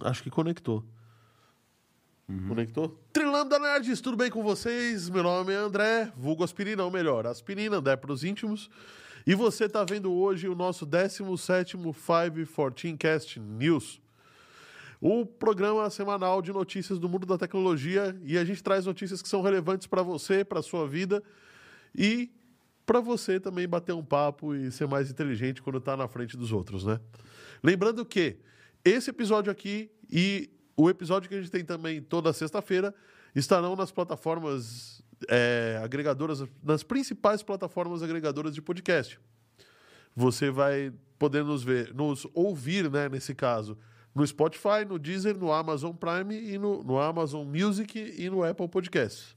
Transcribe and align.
Acho 0.00 0.22
que 0.22 0.30
conectou. 0.30 0.84
Conectou? 2.48 2.98
Trilanda 3.12 3.58
Nerds, 3.58 4.00
tudo 4.00 4.16
bem 4.16 4.30
com 4.30 4.42
vocês? 4.42 5.10
Meu 5.10 5.22
nome 5.22 5.52
é 5.52 5.56
André, 5.56 6.10
vulgo 6.16 6.42
aspirina, 6.42 6.82
ou 6.82 6.90
melhor, 6.90 7.26
aspirina, 7.26 7.76
André 7.76 7.96
para 7.96 8.12
os 8.12 8.24
íntimos. 8.24 8.70
E 9.26 9.34
você 9.34 9.66
está 9.66 9.84
vendo 9.84 10.10
hoje 10.12 10.48
o 10.48 10.54
nosso 10.54 10.86
17º 10.86 11.92
514 11.92 12.96
Cast 12.96 13.38
News. 13.38 14.00
O 15.00 15.26
programa 15.26 15.90
semanal 15.90 16.40
de 16.40 16.52
notícias 16.52 16.98
do 16.98 17.08
mundo 17.08 17.26
da 17.26 17.36
tecnologia 17.36 18.16
e 18.24 18.38
a 18.38 18.44
gente 18.44 18.62
traz 18.62 18.86
notícias 18.86 19.20
que 19.20 19.28
são 19.28 19.42
relevantes 19.42 19.86
para 19.86 20.02
você, 20.02 20.44
para 20.44 20.60
a 20.60 20.62
sua 20.62 20.88
vida 20.88 21.22
e 21.94 22.30
para 22.86 23.00
você 23.00 23.38
também 23.38 23.68
bater 23.68 23.92
um 23.94 24.04
papo 24.04 24.54
e 24.54 24.70
ser 24.70 24.86
mais 24.86 25.10
inteligente 25.10 25.60
quando 25.60 25.78
está 25.78 25.96
na 25.96 26.08
frente 26.08 26.36
dos 26.36 26.52
outros, 26.52 26.84
né? 26.84 27.00
Lembrando 27.62 28.04
que 28.06 28.38
esse 28.84 29.10
episódio 29.10 29.50
aqui 29.50 29.90
e 30.10 30.50
o 30.76 30.90
episódio 30.90 31.28
que 31.28 31.34
a 31.34 31.40
gente 31.40 31.50
tem 31.50 31.64
também 31.64 32.02
toda 32.02 32.32
sexta-feira 32.32 32.94
estarão 33.34 33.76
nas 33.76 33.90
plataformas 33.90 35.02
é, 35.28 35.80
agregadoras, 35.82 36.44
nas 36.62 36.82
principais 36.82 37.42
plataformas 37.42 38.02
agregadoras 38.02 38.54
de 38.54 38.60
podcast. 38.60 39.18
Você 40.14 40.50
vai 40.50 40.92
poder 41.18 41.44
nos 41.44 41.62
ver, 41.62 41.94
nos 41.94 42.26
ouvir, 42.34 42.90
né, 42.90 43.08
nesse 43.08 43.34
caso, 43.34 43.78
no 44.14 44.26
Spotify, 44.26 44.84
no 44.86 44.98
Deezer, 44.98 45.38
no 45.38 45.52
Amazon 45.52 45.94
Prime 45.94 46.34
e 46.34 46.58
no, 46.58 46.82
no 46.82 46.98
Amazon 46.98 47.46
Music 47.46 47.98
e 47.98 48.28
no 48.28 48.44
Apple 48.44 48.68
Podcasts. 48.68 49.36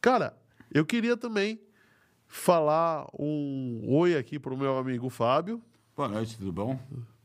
Cara, 0.00 0.36
eu 0.72 0.84
queria 0.84 1.16
também 1.16 1.60
falar 2.26 3.06
um 3.18 3.84
oi 3.88 4.16
aqui 4.16 4.38
para 4.38 4.52
o 4.52 4.56
meu 4.56 4.76
amigo 4.76 5.08
Fábio. 5.08 5.62
Boa 5.96 6.08
noite, 6.08 6.36
tudo 6.36 6.52
bom? 6.52 6.78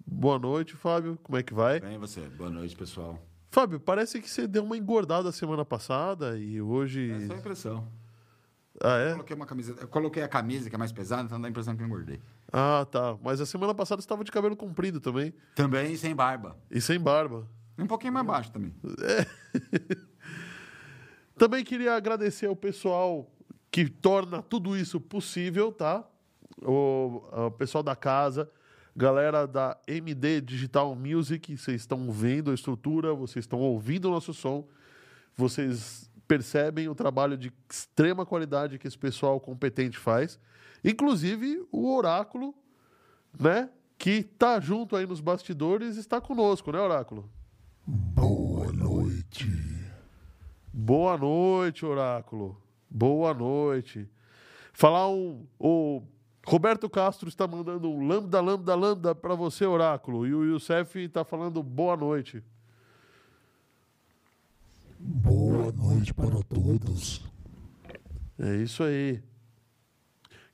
Boa 0.06 0.38
noite, 0.40 0.76
Fábio. 0.76 1.18
Como 1.24 1.38
é 1.38 1.44
que 1.44 1.54
vai? 1.54 1.80
Bem, 1.80 1.98
você? 1.98 2.22
Boa 2.22 2.50
noite, 2.50 2.76
pessoal. 2.76 3.20
Fábio, 3.50 3.80
parece 3.80 4.22
que 4.22 4.30
você 4.30 4.48
deu 4.48 4.64
uma 4.64 4.78
engordada 4.78 5.32
semana 5.32 5.64
passada 5.66 6.38
e 6.38 6.62
hoje. 6.62 7.12
É 7.12 7.28
só 7.28 7.34
a 7.34 7.38
impressão. 7.38 7.88
Ah, 8.84 8.98
Eu 8.98 9.08
é? 9.08 9.12
coloquei, 9.14 9.36
uma 9.36 9.46
camisa, 9.46 9.76
eu 9.80 9.88
coloquei 9.88 10.22
a 10.22 10.28
camisa 10.28 10.70
que 10.70 10.76
é 10.76 10.78
mais 10.78 10.92
pesada, 10.92 11.24
então 11.24 11.40
dá 11.40 11.48
a 11.48 11.50
impressão 11.50 11.76
que 11.76 11.82
eu 11.82 11.88
engordei. 11.88 12.22
Ah, 12.52 12.86
tá. 12.92 13.18
Mas 13.24 13.40
a 13.40 13.46
semana 13.46 13.74
passada 13.74 14.02
você 14.02 14.06
estava 14.06 14.24
de 14.24 14.32
cabelo 14.32 14.56
comprido 14.56 15.00
também. 15.00 15.34
Também 15.56 15.96
sem 15.96 16.14
barba. 16.14 16.58
E 16.70 16.82
sem 16.82 17.00
barba. 17.00 17.48
Um 17.78 17.88
pouquinho 17.88 18.14
mais 18.14 18.26
baixo 18.26 18.52
também. 18.52 18.74
Também 21.38 21.66
queria 21.66 21.96
agradecer 21.96 22.46
ao 22.46 22.56
pessoal 22.56 23.30
que 23.70 23.90
torna 23.90 24.42
tudo 24.42 24.78
isso 24.78 25.02
possível, 25.02 25.70
tá? 25.70 26.02
O, 26.62 27.22
o 27.48 27.52
pessoal 27.52 27.84
da 27.84 27.94
casa, 27.94 28.50
galera 28.96 29.46
da 29.46 29.78
MD 29.88 30.40
Digital 30.40 30.96
Music, 30.96 31.58
vocês 31.58 31.82
estão 31.82 32.10
vendo 32.12 32.52
a 32.52 32.54
estrutura, 32.54 33.14
vocês 33.14 33.44
estão 33.44 33.60
ouvindo 33.60 34.06
o 34.08 34.12
nosso 34.12 34.34
som, 34.34 34.66
vocês 35.36 36.10
percebem 36.28 36.88
o 36.88 36.96
trabalho 36.96 37.38
de 37.38 37.52
extrema 37.70 38.26
qualidade 38.26 38.80
que 38.80 38.88
esse 38.88 38.98
pessoal 38.98 39.40
competente 39.40 39.98
faz. 39.98 40.40
Inclusive 40.84 41.68
o 41.72 41.94
Oráculo, 41.94 42.56
né? 43.38 43.70
Que 43.98 44.24
tá 44.24 44.60
junto 44.60 44.96
aí 44.96 45.06
nos 45.06 45.20
bastidores, 45.20 45.98
está 45.98 46.20
conosco, 46.22 46.72
né, 46.72 46.80
Oráculo? 46.80 47.30
Boa 47.86 48.72
noite. 48.72 49.48
Boa 50.74 51.18
noite, 51.18 51.86
Oráculo. 51.86 52.62
Boa 52.90 53.34
noite. 53.34 54.10
Falar 54.74 55.08
um. 55.10 55.46
O 55.58 56.02
Roberto 56.46 56.88
Castro 56.90 57.28
está 57.28 57.48
mandando 57.48 57.90
um 57.90 58.06
lambda, 58.08 58.40
lambda, 58.40 58.76
lambda 58.76 59.16
para 59.16 59.34
você, 59.34 59.66
Oráculo. 59.66 60.28
E 60.28 60.34
o 60.34 60.44
Youssef 60.44 61.00
está 61.00 61.24
falando 61.26 61.64
boa 61.64 61.98
noite. 61.98 62.44
Boa 65.00 65.72
noite 65.72 66.14
para 66.14 66.42
todos. 66.44 67.22
É 68.38 68.56
isso 68.58 68.84
aí. 68.84 69.22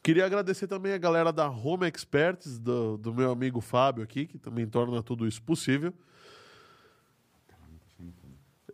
Queria 0.02 0.26
agradecer 0.26 0.66
também 0.68 0.94
a 0.94 0.98
galera 0.98 1.32
da 1.32 1.50
Home 1.50 1.86
Experts, 1.88 2.58
do, 2.58 2.98
do 2.98 3.14
meu 3.14 3.30
amigo 3.32 3.60
Fábio 3.62 4.04
aqui, 4.04 4.26
que 4.26 4.40
também 4.40 4.66
torna 4.68 5.04
tudo 5.04 5.28
isso 5.28 5.42
possível. 5.44 5.94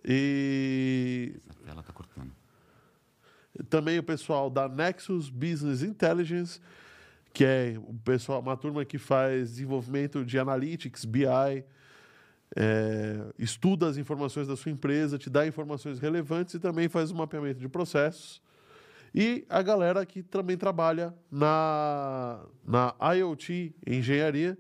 E 0.06 1.36
A 1.50 1.66
tela 1.66 1.84
tá 1.84 1.92
cortando. 1.92 2.32
também 3.70 4.00
o 4.00 4.04
pessoal 4.04 4.50
da 4.50 4.70
Nexus 4.70 5.30
Business 5.30 5.82
Intelligence, 5.82 6.62
que 7.38 7.46
é 7.46 7.76
o 7.78 7.94
pessoal, 7.94 8.40
uma 8.40 8.58
turma 8.58 8.84
que 8.84 8.98
faz 8.98 9.52
desenvolvimento 9.52 10.26
de 10.26 10.40
analytics, 10.40 11.06
BI, 11.06 11.24
é, 12.56 13.32
estuda 13.38 13.88
as 13.88 13.96
informações 13.96 14.48
da 14.48 14.56
sua 14.56 14.72
empresa, 14.72 15.20
te 15.20 15.30
dá 15.30 15.46
informações 15.46 16.00
relevantes 16.00 16.56
e 16.56 16.60
também 16.60 16.90
faz 16.90 17.12
um 17.12 17.16
mapeamento 17.16 17.60
de 17.60 17.70
processos. 17.70 18.42
E 19.14 19.46
a 19.48 19.62
galera 19.62 20.04
que 20.04 20.24
também 20.24 20.58
trabalha 20.58 21.14
na, 21.30 22.44
na 22.66 22.96
IoT 23.14 23.76
Engenharia 23.86 24.58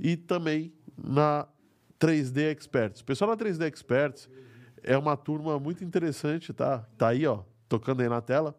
e 0.00 0.16
também 0.16 0.72
na 0.98 1.46
3D 2.00 2.50
Experts. 2.50 3.00
O 3.00 3.04
pessoal 3.04 3.36
da 3.36 3.44
3D 3.44 3.64
Experts 3.64 4.28
é 4.82 4.98
uma 4.98 5.16
turma 5.16 5.56
muito 5.60 5.84
interessante, 5.84 6.52
tá? 6.52 6.84
Tá 6.98 7.10
aí, 7.10 7.24
ó, 7.28 7.44
tocando 7.68 8.00
aí 8.00 8.08
na 8.08 8.20
tela. 8.20 8.58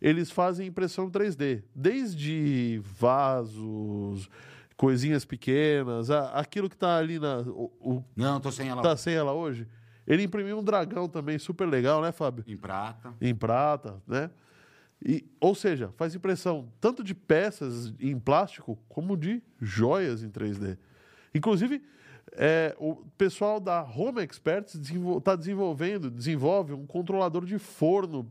Eles 0.00 0.30
fazem 0.30 0.66
impressão 0.66 1.10
3D, 1.10 1.62
desde 1.74 2.80
vasos, 2.98 4.28
coisinhas 4.76 5.24
pequenas, 5.24 6.10
a- 6.10 6.30
aquilo 6.32 6.68
que 6.68 6.76
tá 6.76 6.96
ali 6.98 7.18
na 7.18 7.38
o, 7.40 7.70
o- 7.80 8.04
Não, 8.14 8.38
tô 8.40 8.52
sem 8.52 8.68
ela 8.68 8.82
tá 8.82 8.96
sem 8.96 9.14
ela 9.14 9.32
hoje. 9.32 9.66
Ele 10.06 10.22
imprimiu 10.22 10.58
um 10.58 10.62
dragão 10.62 11.08
também 11.08 11.38
super 11.38 11.66
legal, 11.66 12.00
né, 12.02 12.12
Fábio? 12.12 12.44
em 12.46 12.56
prata. 12.56 13.14
em 13.20 13.34
prata, 13.34 14.00
né? 14.06 14.30
E, 15.04 15.24
ou 15.40 15.54
seja, 15.54 15.90
faz 15.96 16.14
impressão 16.14 16.68
tanto 16.80 17.02
de 17.04 17.14
peças 17.14 17.92
em 18.00 18.18
plástico 18.18 18.78
como 18.88 19.16
de 19.16 19.42
joias 19.60 20.22
em 20.22 20.30
3D. 20.30 20.78
Inclusive, 21.34 21.82
é, 22.32 22.74
o 22.78 22.96
pessoal 23.18 23.60
da 23.60 23.82
Home 23.82 24.22
Experts 24.22 24.74
está 24.74 25.36
desenvolvendo, 25.36 26.10
desenvolve 26.10 26.72
um 26.72 26.86
controlador 26.86 27.44
de 27.44 27.58
forno 27.58 28.24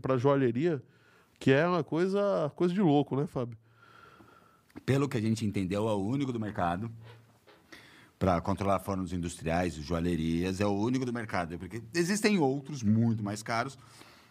para 0.00 0.16
joalheria, 0.16 0.80
que 1.42 1.50
é 1.50 1.66
uma 1.66 1.82
coisa, 1.82 2.52
coisa 2.54 2.72
de 2.72 2.80
louco, 2.80 3.16
né, 3.16 3.26
Fábio? 3.26 3.58
Pelo 4.86 5.08
que 5.08 5.16
a 5.16 5.20
gente 5.20 5.44
entendeu, 5.44 5.88
é 5.88 5.92
o 5.92 5.96
único 5.98 6.32
do 6.32 6.38
mercado 6.38 6.88
para 8.16 8.40
controlar 8.40 8.78
fornos 8.78 9.12
industriais, 9.12 9.74
joalherias, 9.74 10.60
é 10.60 10.66
o 10.66 10.70
único 10.70 11.04
do 11.04 11.12
mercado. 11.12 11.58
Porque 11.58 11.82
existem 11.92 12.38
outros 12.38 12.84
muito 12.84 13.24
mais 13.24 13.42
caros, 13.42 13.76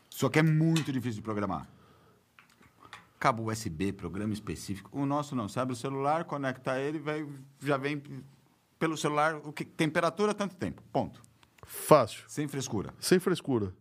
só 0.10 0.30
que 0.30 0.40
é 0.40 0.42
muito 0.42 0.90
difícil 0.90 1.16
de 1.16 1.22
programar. 1.22 1.68
Cabo 3.20 3.52
USB, 3.52 3.92
programa 3.92 4.34
específico. 4.34 4.90
O 4.98 5.06
nosso 5.06 5.36
não. 5.36 5.50
Você 5.50 5.60
abre 5.60 5.74
o 5.74 5.76
celular, 5.76 6.24
conecta 6.24 6.80
ele, 6.80 6.98
vai, 6.98 7.28
já 7.60 7.76
vem 7.76 8.02
pelo 8.80 8.96
celular, 8.96 9.36
o 9.36 9.52
que, 9.52 9.66
temperatura, 9.66 10.34
tanto 10.34 10.56
tempo. 10.56 10.82
Ponto. 10.94 11.22
Fácil, 11.68 12.24
Sem 12.30 12.48
frescura. 12.48 12.94
sem 13.02 13.20
frescura. 13.20 13.74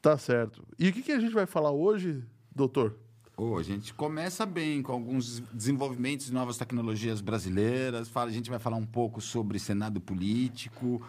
Tá 0.00 0.16
certo. 0.16 0.64
E 0.78 0.88
o 0.88 0.92
que, 0.92 1.02
que 1.02 1.12
a 1.12 1.20
gente 1.20 1.34
vai 1.34 1.46
falar 1.46 1.72
hoje, 1.72 2.24
doutor? 2.54 2.96
Ô, 3.36 3.56
a 3.56 3.62
gente 3.62 3.94
começa 3.94 4.44
bem 4.44 4.82
com 4.82 4.92
alguns 4.92 5.40
desenvolvimentos 5.52 6.26
de 6.26 6.32
novas 6.32 6.56
tecnologias 6.56 7.20
brasileiras. 7.20 8.08
Fala, 8.08 8.30
a 8.30 8.32
gente 8.32 8.50
vai 8.50 8.58
falar 8.58 8.76
um 8.76 8.86
pouco 8.86 9.20
sobre 9.20 9.58
Senado 9.60 10.00
político, 10.00 11.00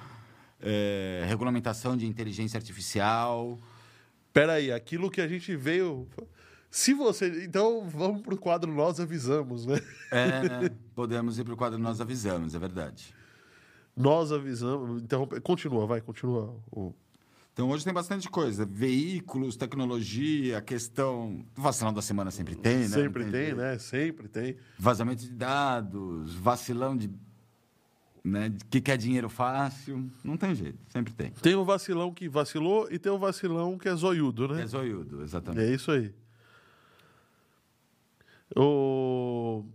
eh, 0.62 1.24
regulamentação 1.28 1.98
de 1.98 2.06
inteligência 2.06 2.58
artificial. 2.58 3.58
Peraí, 4.32 4.72
aquilo 4.72 5.10
que 5.10 5.22
a 5.22 5.28
gente 5.28 5.56
veio. 5.56 6.08
Se 6.70 6.94
você. 6.94 7.44
Então 7.44 7.90
vamos 7.90 8.22
pro 8.22 8.38
quadro 8.38 8.72
Nós 8.72 9.00
Avisamos, 9.00 9.66
né? 9.66 9.80
É, 10.12 10.70
podemos 10.94 11.40
ir 11.40 11.44
para 11.44 11.54
o 11.54 11.58
quadro 11.58 11.80
Nós 11.80 12.00
Avisamos, 12.00 12.54
é 12.54 12.60
verdade. 12.60 13.14
Nós 13.98 14.32
avisamos. 14.32 15.02
Interrompe... 15.02 15.42
Continua, 15.42 15.88
vai, 15.88 16.00
continua. 16.00 16.56
O... 16.72 16.94
Então 17.60 17.70
hoje 17.72 17.84
tem 17.84 17.94
bastante 17.94 18.30
coisa. 18.30 18.66
Veículos, 18.66 19.58
tecnologia, 19.58 20.62
questão. 20.62 21.46
Vacilão 21.54 21.92
da 21.92 22.02
semana 22.02 22.32
sempre 22.32 22.56
tem, 22.56 22.78
né? 22.78 22.88
Sempre 22.88 23.26
tem, 23.26 23.54
né? 23.54 23.78
Sempre 23.78 24.30
tem. 24.30 24.56
Vazamento 24.78 25.24
de 25.24 25.30
dados, 25.30 26.34
vacilão 26.36 26.96
de. 26.96 27.12
Né, 28.24 28.54
que 28.70 28.80
quer 28.80 28.98
dinheiro 28.98 29.28
fácil. 29.28 30.10
Não 30.24 30.38
tem 30.38 30.56
jeito, 30.56 30.80
sempre 30.88 31.12
tem. 31.12 31.32
Tem 31.32 31.54
o 31.56 31.66
vacilão 31.66 32.14
que 32.14 32.30
vacilou 32.30 32.88
e 32.90 32.98
tem 32.98 33.12
o 33.12 33.20
vacilão 33.20 33.78
que 33.78 33.90
é 33.90 33.94
zoiudo, 33.94 34.48
né? 34.48 34.64
É 34.64 34.66
zoiudo, 34.66 35.22
exatamente. 35.22 35.70
É 35.70 35.74
isso 35.74 35.92
aí. 35.92 36.14
O, 38.56 39.66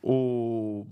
o 0.00 0.86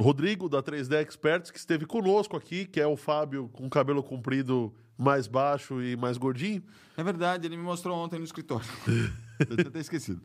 Rodrigo, 0.00 0.48
da 0.48 0.62
3D 0.62 1.06
Experts, 1.06 1.50
que 1.50 1.58
esteve 1.58 1.84
conosco 1.84 2.34
aqui, 2.34 2.64
que 2.64 2.80
é 2.80 2.86
o 2.86 2.96
Fábio 2.96 3.50
com 3.52 3.68
cabelo 3.68 4.02
comprido 4.02 4.74
mais 4.98 5.26
baixo 5.28 5.80
e 5.80 5.96
mais 5.96 6.18
gordinho. 6.18 6.62
É 6.96 7.02
verdade, 7.04 7.46
ele 7.46 7.56
me 7.56 7.62
mostrou 7.62 7.96
ontem 7.96 8.18
no 8.18 8.24
escritório. 8.24 8.66
Eu 9.48 9.56
tinha 9.56 9.68
até 9.68 9.78
esquecido. 9.78 10.20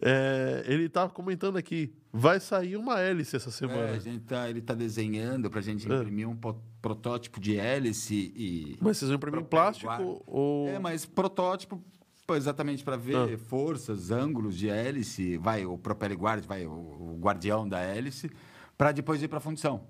É, 0.00 0.64
ele 0.66 0.88
tá 0.88 1.08
comentando 1.08 1.56
aqui, 1.56 1.92
vai 2.12 2.40
sair 2.40 2.76
uma 2.76 2.98
hélice 3.00 3.36
essa 3.36 3.50
É, 3.50 3.52
semana. 3.52 3.90
a 3.90 3.98
gente 3.98 4.24
tá, 4.24 4.48
ele 4.48 4.58
está 4.58 4.74
desenhando 4.74 5.48
para 5.50 5.60
a 5.60 5.62
gente 5.62 5.90
É. 5.90 5.94
imprimir 5.96 6.28
um 6.28 6.36
po- 6.36 6.60
protótipo 6.80 7.38
de 7.40 7.56
hélice 7.56 8.32
e. 8.34 8.76
Mas 8.80 8.98
vocês 8.98 9.08
vão 9.10 9.16
imprimir 9.16 9.40
em 9.40 9.44
plástico 9.44 9.92
igual. 9.92 10.22
ou... 10.26 10.68
É, 10.68 10.78
mas 10.78 11.04
protótipo 11.06 11.82
exatamente 12.30 12.82
para 12.82 12.96
ver 12.96 13.14
Ah. 13.34 13.38
forças, 13.38 14.10
ângulos 14.10 14.56
de 14.56 14.68
hélice, 14.68 15.36
vai 15.36 15.66
o 15.66 15.76
propelling 15.76 16.14
guard, 16.16 16.44
vai 16.46 16.64
o, 16.66 16.70
o 16.70 17.18
guardião 17.20 17.68
da 17.68 17.78
hélice, 17.80 18.30
para 18.78 18.90
depois 18.90 19.22
ir 19.22 19.28
para 19.28 19.36
a 19.38 19.40
função. 19.40 19.86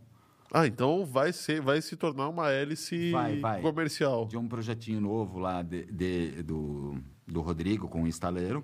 Ah, 0.53 0.67
então 0.67 1.07
vai 1.07 1.33
ser, 1.33 1.63
vai 1.63 1.81
se 1.81 1.97
tornar 1.97 2.29
uma 2.29 2.51
hélice 2.51 3.11
Vai, 3.11 3.39
vai. 3.41 3.63
comercial. 3.63 4.27
De 4.27 4.37
um 4.37 4.47
projetinho 4.47 5.01
novo 5.01 5.39
lá 5.39 5.63
de, 5.63 5.85
de- 5.87 6.43
do, 6.43 6.97
do 7.27 7.41
Rodrigo 7.41 7.89
com 7.89 8.03
o 8.03 8.07
instaleiro. 8.07 8.63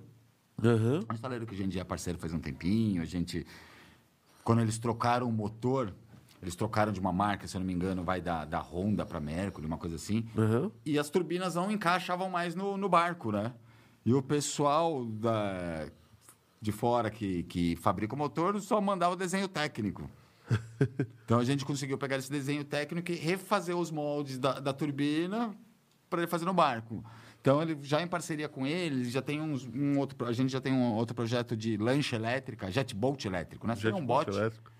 Aham. 0.62 1.00
Um 1.10 1.14
instaleiro 1.14 1.46
que 1.46 1.54
a 1.54 1.58
gente 1.58 1.78
é 1.78 1.84
parceiro 1.84 2.18
faz 2.18 2.32
um 2.34 2.38
tempinho. 2.40 3.00
A 3.00 3.04
gente. 3.06 3.46
Quando 4.44 4.60
eles 4.60 4.78
trocaram 4.78 5.28
o 5.28 5.32
motor, 5.32 5.94
eles 6.42 6.54
trocaram 6.54 6.92
de 6.92 7.00
uma 7.00 7.12
marca, 7.12 7.46
se 7.46 7.56
eu 7.56 7.60
não 7.60 7.66
me 7.66 7.72
engano, 7.72 8.02
vai 8.04 8.20
da, 8.20 8.44
da 8.44 8.60
Honda 8.60 9.06
para 9.06 9.18
Mercury, 9.20 9.66
uma 9.66 9.78
coisa 9.78 9.96
assim. 9.96 10.26
Aham. 10.36 10.70
E 10.84 10.98
as 10.98 11.08
turbinas 11.08 11.54
não 11.54 11.70
encaixavam 11.70 12.28
mais 12.28 12.54
no, 12.54 12.76
no 12.76 12.88
barco, 12.88 13.32
né? 13.32 13.52
E 14.04 14.12
o 14.12 14.22
pessoal 14.22 15.04
da, 15.06 15.86
de 16.60 16.72
fora 16.72 17.10
que, 17.10 17.42
que 17.44 17.76
fabrica 17.76 18.14
o 18.14 18.18
motor 18.18 18.60
só 18.60 18.80
mandava 18.80 19.14
o 19.14 19.16
desenho 19.16 19.48
técnico. 19.48 20.08
então 21.24 21.38
a 21.38 21.44
gente 21.44 21.64
conseguiu 21.64 21.98
pegar 21.98 22.16
esse 22.16 22.30
desenho 22.30 22.64
técnico 22.64 23.10
e 23.12 23.14
refazer 23.16 23.76
os 23.76 23.90
moldes 23.90 24.38
da, 24.38 24.58
da 24.60 24.72
turbina 24.72 25.54
para 26.08 26.20
ele 26.22 26.26
fazer 26.30 26.44
no 26.44 26.54
barco. 26.54 27.04
Então 27.40 27.62
ele 27.62 27.78
já 27.82 28.02
em 28.02 28.06
parceria 28.06 28.48
com 28.48 28.66
ele, 28.66 29.04
já 29.10 29.22
tem 29.22 29.40
uns, 29.40 29.64
um 29.66 29.98
outro, 29.98 30.26
a 30.26 30.32
gente 30.32 30.50
já 30.50 30.60
tem 30.60 30.72
um 30.72 30.92
outro 30.94 31.14
projeto 31.14 31.56
de 31.56 31.76
lancha 31.76 32.16
elétrica, 32.16 32.70
jet 32.70 32.94
boat 32.94 33.26
elétrico, 33.26 33.66
né? 33.66 33.74
Seria 33.76 33.96
um 33.96 34.06
bote 34.06 34.30
elétrico. 34.40 34.72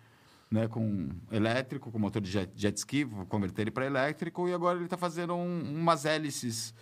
né, 0.50 0.66
com 0.66 1.10
elétrico, 1.30 1.92
com 1.92 1.98
motor 1.98 2.22
de 2.22 2.30
jet, 2.30 2.50
jet 2.56 2.76
ski, 2.78 3.04
vou 3.04 3.26
converter 3.26 3.62
ele 3.62 3.70
para 3.70 3.84
elétrico 3.84 4.48
e 4.48 4.54
agora 4.54 4.76
ele 4.78 4.86
está 4.86 4.96
fazendo 4.96 5.34
um- 5.34 5.74
umas 5.76 6.04
hélices 6.06 6.72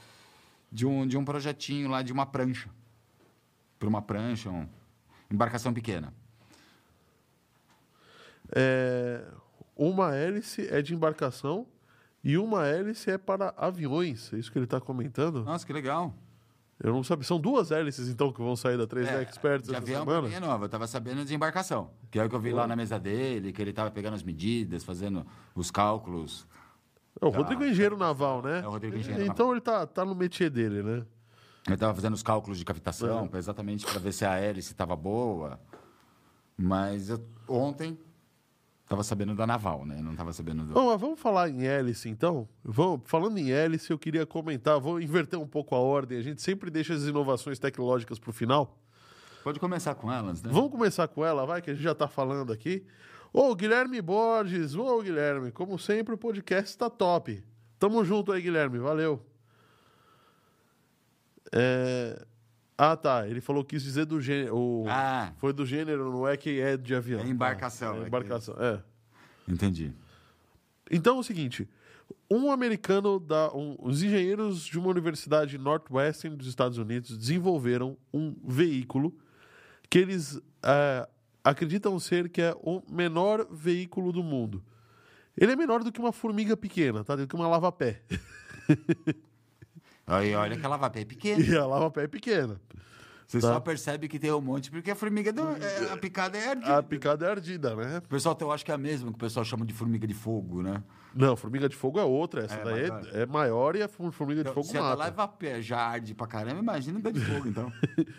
de 0.71 0.87
um, 0.87 1.05
de 1.07 1.17
um 1.19 1.25
projetinho 1.25 1.89
lá 1.91 2.01
de 2.01 2.13
uma 2.13 2.25
prancha. 2.25 2.71
Para 3.79 3.89
uma 3.89 4.01
prancha, 4.01 4.49
uma 4.49 4.69
embarcação 5.31 5.75
pequena. 5.75 6.15
É, 8.55 9.25
uma 9.77 10.15
hélice 10.15 10.67
é 10.71 10.81
de 10.83 10.95
embarcação 10.95 11.67
e 12.23 12.37
uma 12.39 12.67
hélice 12.67 13.11
é 13.11 13.19
para 13.19 13.53
aviões. 13.57 14.33
É 14.33 14.37
isso 14.39 14.51
que 14.51 14.59
ele 14.59 14.65
está 14.65 14.81
comentando? 14.81 15.45
Nossa, 15.45 15.67
que 15.67 15.73
legal. 15.73 16.15
Eu 16.79 16.93
não 16.93 17.03
sabia. 17.03 17.25
São 17.25 17.41
duas 17.41 17.71
hélices, 17.71 18.09
então, 18.09 18.31
que 18.31 18.39
vão 18.39 18.55
sair 18.55 18.77
da 18.77 18.87
3D 18.87 19.09
É, 19.09 19.23
Experts 19.23 19.69
de 19.69 19.75
essa 19.75 19.83
avião 19.83 20.01
semana? 20.01 20.21
pra 20.21 20.29
mim 20.29 20.35
é 20.35 20.41
nova, 20.41 20.65
eu 20.65 20.67
estava 20.67 20.87
sabendo 20.87 21.25
de 21.25 21.35
embarcação. 21.35 21.91
Que 22.11 22.19
é 22.19 22.25
o 22.25 22.29
que 22.29 22.35
eu 22.35 22.41
vi 22.41 22.53
lá 22.53 22.67
na 22.67 22.77
mesa 22.77 22.99
dele, 22.99 23.51
que 23.53 23.63
ele 23.63 23.71
estava 23.71 23.91
pegando 23.91 24.15
as 24.15 24.23
medidas, 24.23 24.85
fazendo 24.85 25.27
os 25.55 25.71
cálculos. 25.71 26.47
É 27.19 27.25
o 27.25 27.31
Rodrigo 27.31 27.65
é 27.65 27.71
engenheiro 27.71 27.97
naval, 27.97 28.43
né? 28.43 28.61
É 28.63 28.67
o 28.69 28.71
Rodrigo 28.73 28.95
engenheiro 28.97 29.25
Então 29.27 29.53
ele 29.53 29.61
tá, 29.63 29.87
tá 29.87 30.05
no 30.05 30.15
métier 30.15 30.51
dele, 30.51 30.83
né? 30.83 31.07
Ele 31.67 31.75
estava 31.75 31.95
fazendo 31.95 32.13
os 32.13 32.23
cálculos 32.23 32.59
de 32.59 32.65
cavitação, 32.65 33.29
É. 33.33 33.39
exatamente 33.39 33.87
para 33.87 33.99
ver 33.99 34.13
se 34.13 34.27
a 34.27 34.37
hélice 34.37 34.73
estava 34.73 34.95
boa. 34.95 35.59
Mas 36.59 37.09
eu- 37.09 37.25
ontem 37.49 37.99
estava 38.87 39.03
sabendo 39.03 39.35
da 39.35 39.47
naval, 39.47 39.85
né? 39.85 40.01
Não 40.01 40.13
estava 40.13 40.33
sabendo 40.33 40.65
do. 40.65 40.73
Bom, 40.73 40.87
mas 40.87 41.01
vamos 41.01 41.19
falar 41.19 41.51
em 41.51 41.67
hélice, 41.67 42.09
então? 42.09 42.49
Vamos, 42.65 43.01
falando 43.05 43.37
em 43.37 43.51
hélice, 43.51 43.91
eu 43.91 43.99
queria 43.99 44.25
comentar, 44.25 44.79
vou 44.79 45.01
inverter 45.01 45.39
um 45.39 45.47
pouco 45.47 45.75
a 45.75 45.79
ordem. 45.79 46.17
A 46.17 46.23
gente 46.23 46.41
sempre 46.41 46.71
deixa 46.71 46.95
as 46.95 47.03
inovações 47.03 47.59
tecnológicas 47.59 48.19
para 48.19 48.31
o 48.31 48.33
final. 48.33 48.79
Pode 49.43 49.59
começar 49.59 49.95
com 49.97 50.11
elas, 50.11 50.41
né? 50.41 50.51
Vamos 50.53 50.71
começar 50.71 51.09
com 51.09 51.25
ela, 51.25 51.45
vai, 51.45 51.61
que 51.61 51.71
a 51.71 51.75
gente 51.75 51.83
já 51.83 51.93
está 51.93 52.07
falando 52.07 52.53
aqui. 52.53 52.87
Ô, 53.33 53.53
Guilherme 53.57 54.01
Borges, 54.01 54.77
ô, 54.77 55.03
Guilherme, 55.03 55.51
como 55.51 55.79
sempre, 55.79 56.15
o 56.15 56.19
podcast 56.19 56.71
está 56.71 56.89
top. 56.89 57.43
Tamo 57.81 58.05
junto 58.05 58.31
aí, 58.31 58.41
Guilherme, 58.41 58.79
valeu. 58.79 59.21
É... 61.53 62.25
Ah, 62.79 62.95
tá, 62.97 63.27
ele 63.27 63.41
falou 63.41 63.65
que 63.65 63.75
quis 63.77 63.83
dizer 63.83 64.05
do 64.05 64.21
gênero. 64.21 64.85
Ah. 64.87 65.33
Foi 65.39 65.53
do 65.53 65.65
gênero, 65.65 66.11
não 66.13 66.29
é 66.29 66.37
que 66.37 66.61
é 66.61 66.77
de 66.77 66.95
avião. 66.95 67.21
É 67.21 67.27
embarcação, 67.27 67.89
Tá, 67.93 67.95
é 67.95 67.99
É 67.99 68.03
que- 68.03 68.09
embarcação, 68.09 68.55
é. 68.59 68.83
Entendi. 69.49 69.93
Então 70.91 71.17
é 71.17 71.21
o 71.21 71.23
seguinte: 71.23 71.67
um 72.31 72.51
americano, 72.51 73.19
da, 73.19 73.51
um- 73.55 73.77
os 73.81 74.03
engenheiros 74.03 74.65
de 74.65 74.79
uma 74.79 74.89
universidade 74.89 75.57
Northwestern 75.57 76.37
dos 76.37 76.47
Estados 76.49 76.77
Unidos 76.77 77.17
desenvolveram 77.17 77.97
um 78.13 78.35
veículo 78.45 79.17
que 79.89 79.99
eles 79.99 80.39
é, 80.63 81.09
acreditam 81.43 81.99
ser 81.99 82.29
que 82.29 82.43
é 82.43 82.55
o 82.61 82.83
menor 82.91 83.47
veículo 83.51 84.13
do 84.13 84.23
mundo. 84.23 84.63
Ele 85.37 85.53
é 85.53 85.57
menor 85.57 85.83
do 85.83 85.91
que 85.93 86.01
uma 86.01 86.13
formiga 86.13 86.57
pequena, 86.57 87.03
tá? 87.05 87.15
Do 87.17 87.27
que 87.27 87.35
uma 87.35 87.47
lava-pé. 87.49 88.03
Aí, 90.07 90.35
olha 90.35 90.57
que 90.57 90.65
a 90.65 90.69
lava-pé 90.69 91.01
é 91.01 91.05
pequena. 91.05 91.43
E 91.45 91.57
a 91.57 91.67
lava-pé 91.67 92.05
é 92.05 92.07
pequena. 92.07 92.61
Você 93.27 93.41
Tá. 93.41 93.49
só 93.55 93.59
percebe 93.61 94.07
que 94.07 94.21
tem 94.21 94.31
um 94.31 94.41
monte, 94.41 94.71
porque 94.71 94.89
a 94.89 94.95
formiga, 94.95 95.33
do, 95.33 95.43
é- 95.43 95.93
a 95.93 95.97
picada 95.97 96.39
é 96.39 96.49
ardida. 96.51 96.77
A 96.79 96.83
picada 96.83 97.27
é 97.27 97.31
ardida, 97.31 97.75
né? 97.75 97.99
O 97.99 98.03
pessoal, 98.09 98.39
eu 98.41 98.53
acho 98.53 98.65
que 98.65 98.71
é 98.71 98.75
a 98.75 98.79
mesma 98.79 99.09
que 99.11 99.17
o 99.17 99.19
pessoal 99.19 99.45
chama 99.45 99.67
de 99.67 99.75
formiga 99.75 100.07
de 100.07 100.15
fogo, 100.15 100.63
né? 100.63 100.81
Não, 101.13 101.35
formiga 101.35 101.69
de 101.69 101.75
fogo 101.75 101.99
é 101.99 102.05
outra. 102.05 102.45
Essa 102.45 102.55
É, 102.55 102.65
daí 102.65 102.89
maior. 102.89 103.09
é, 103.13 103.23
é 103.23 103.27
maior 103.27 103.75
e 103.77 103.83
a 103.83 103.89
formiga 103.89 104.45
de 104.45 104.51
Então, 104.51 104.53
fogo 104.55 104.67
se 104.67 104.79
a 104.79 104.83
mata. 104.83 104.95
lava-pé 104.97 105.61
já 105.61 105.79
arde 105.79 106.15
pra 106.15 106.27
caramba, 106.29 106.61
imagina 106.61 107.01
da 107.01 107.11
de 107.11 107.19
fogo, 107.19 107.49
então. 107.49 107.73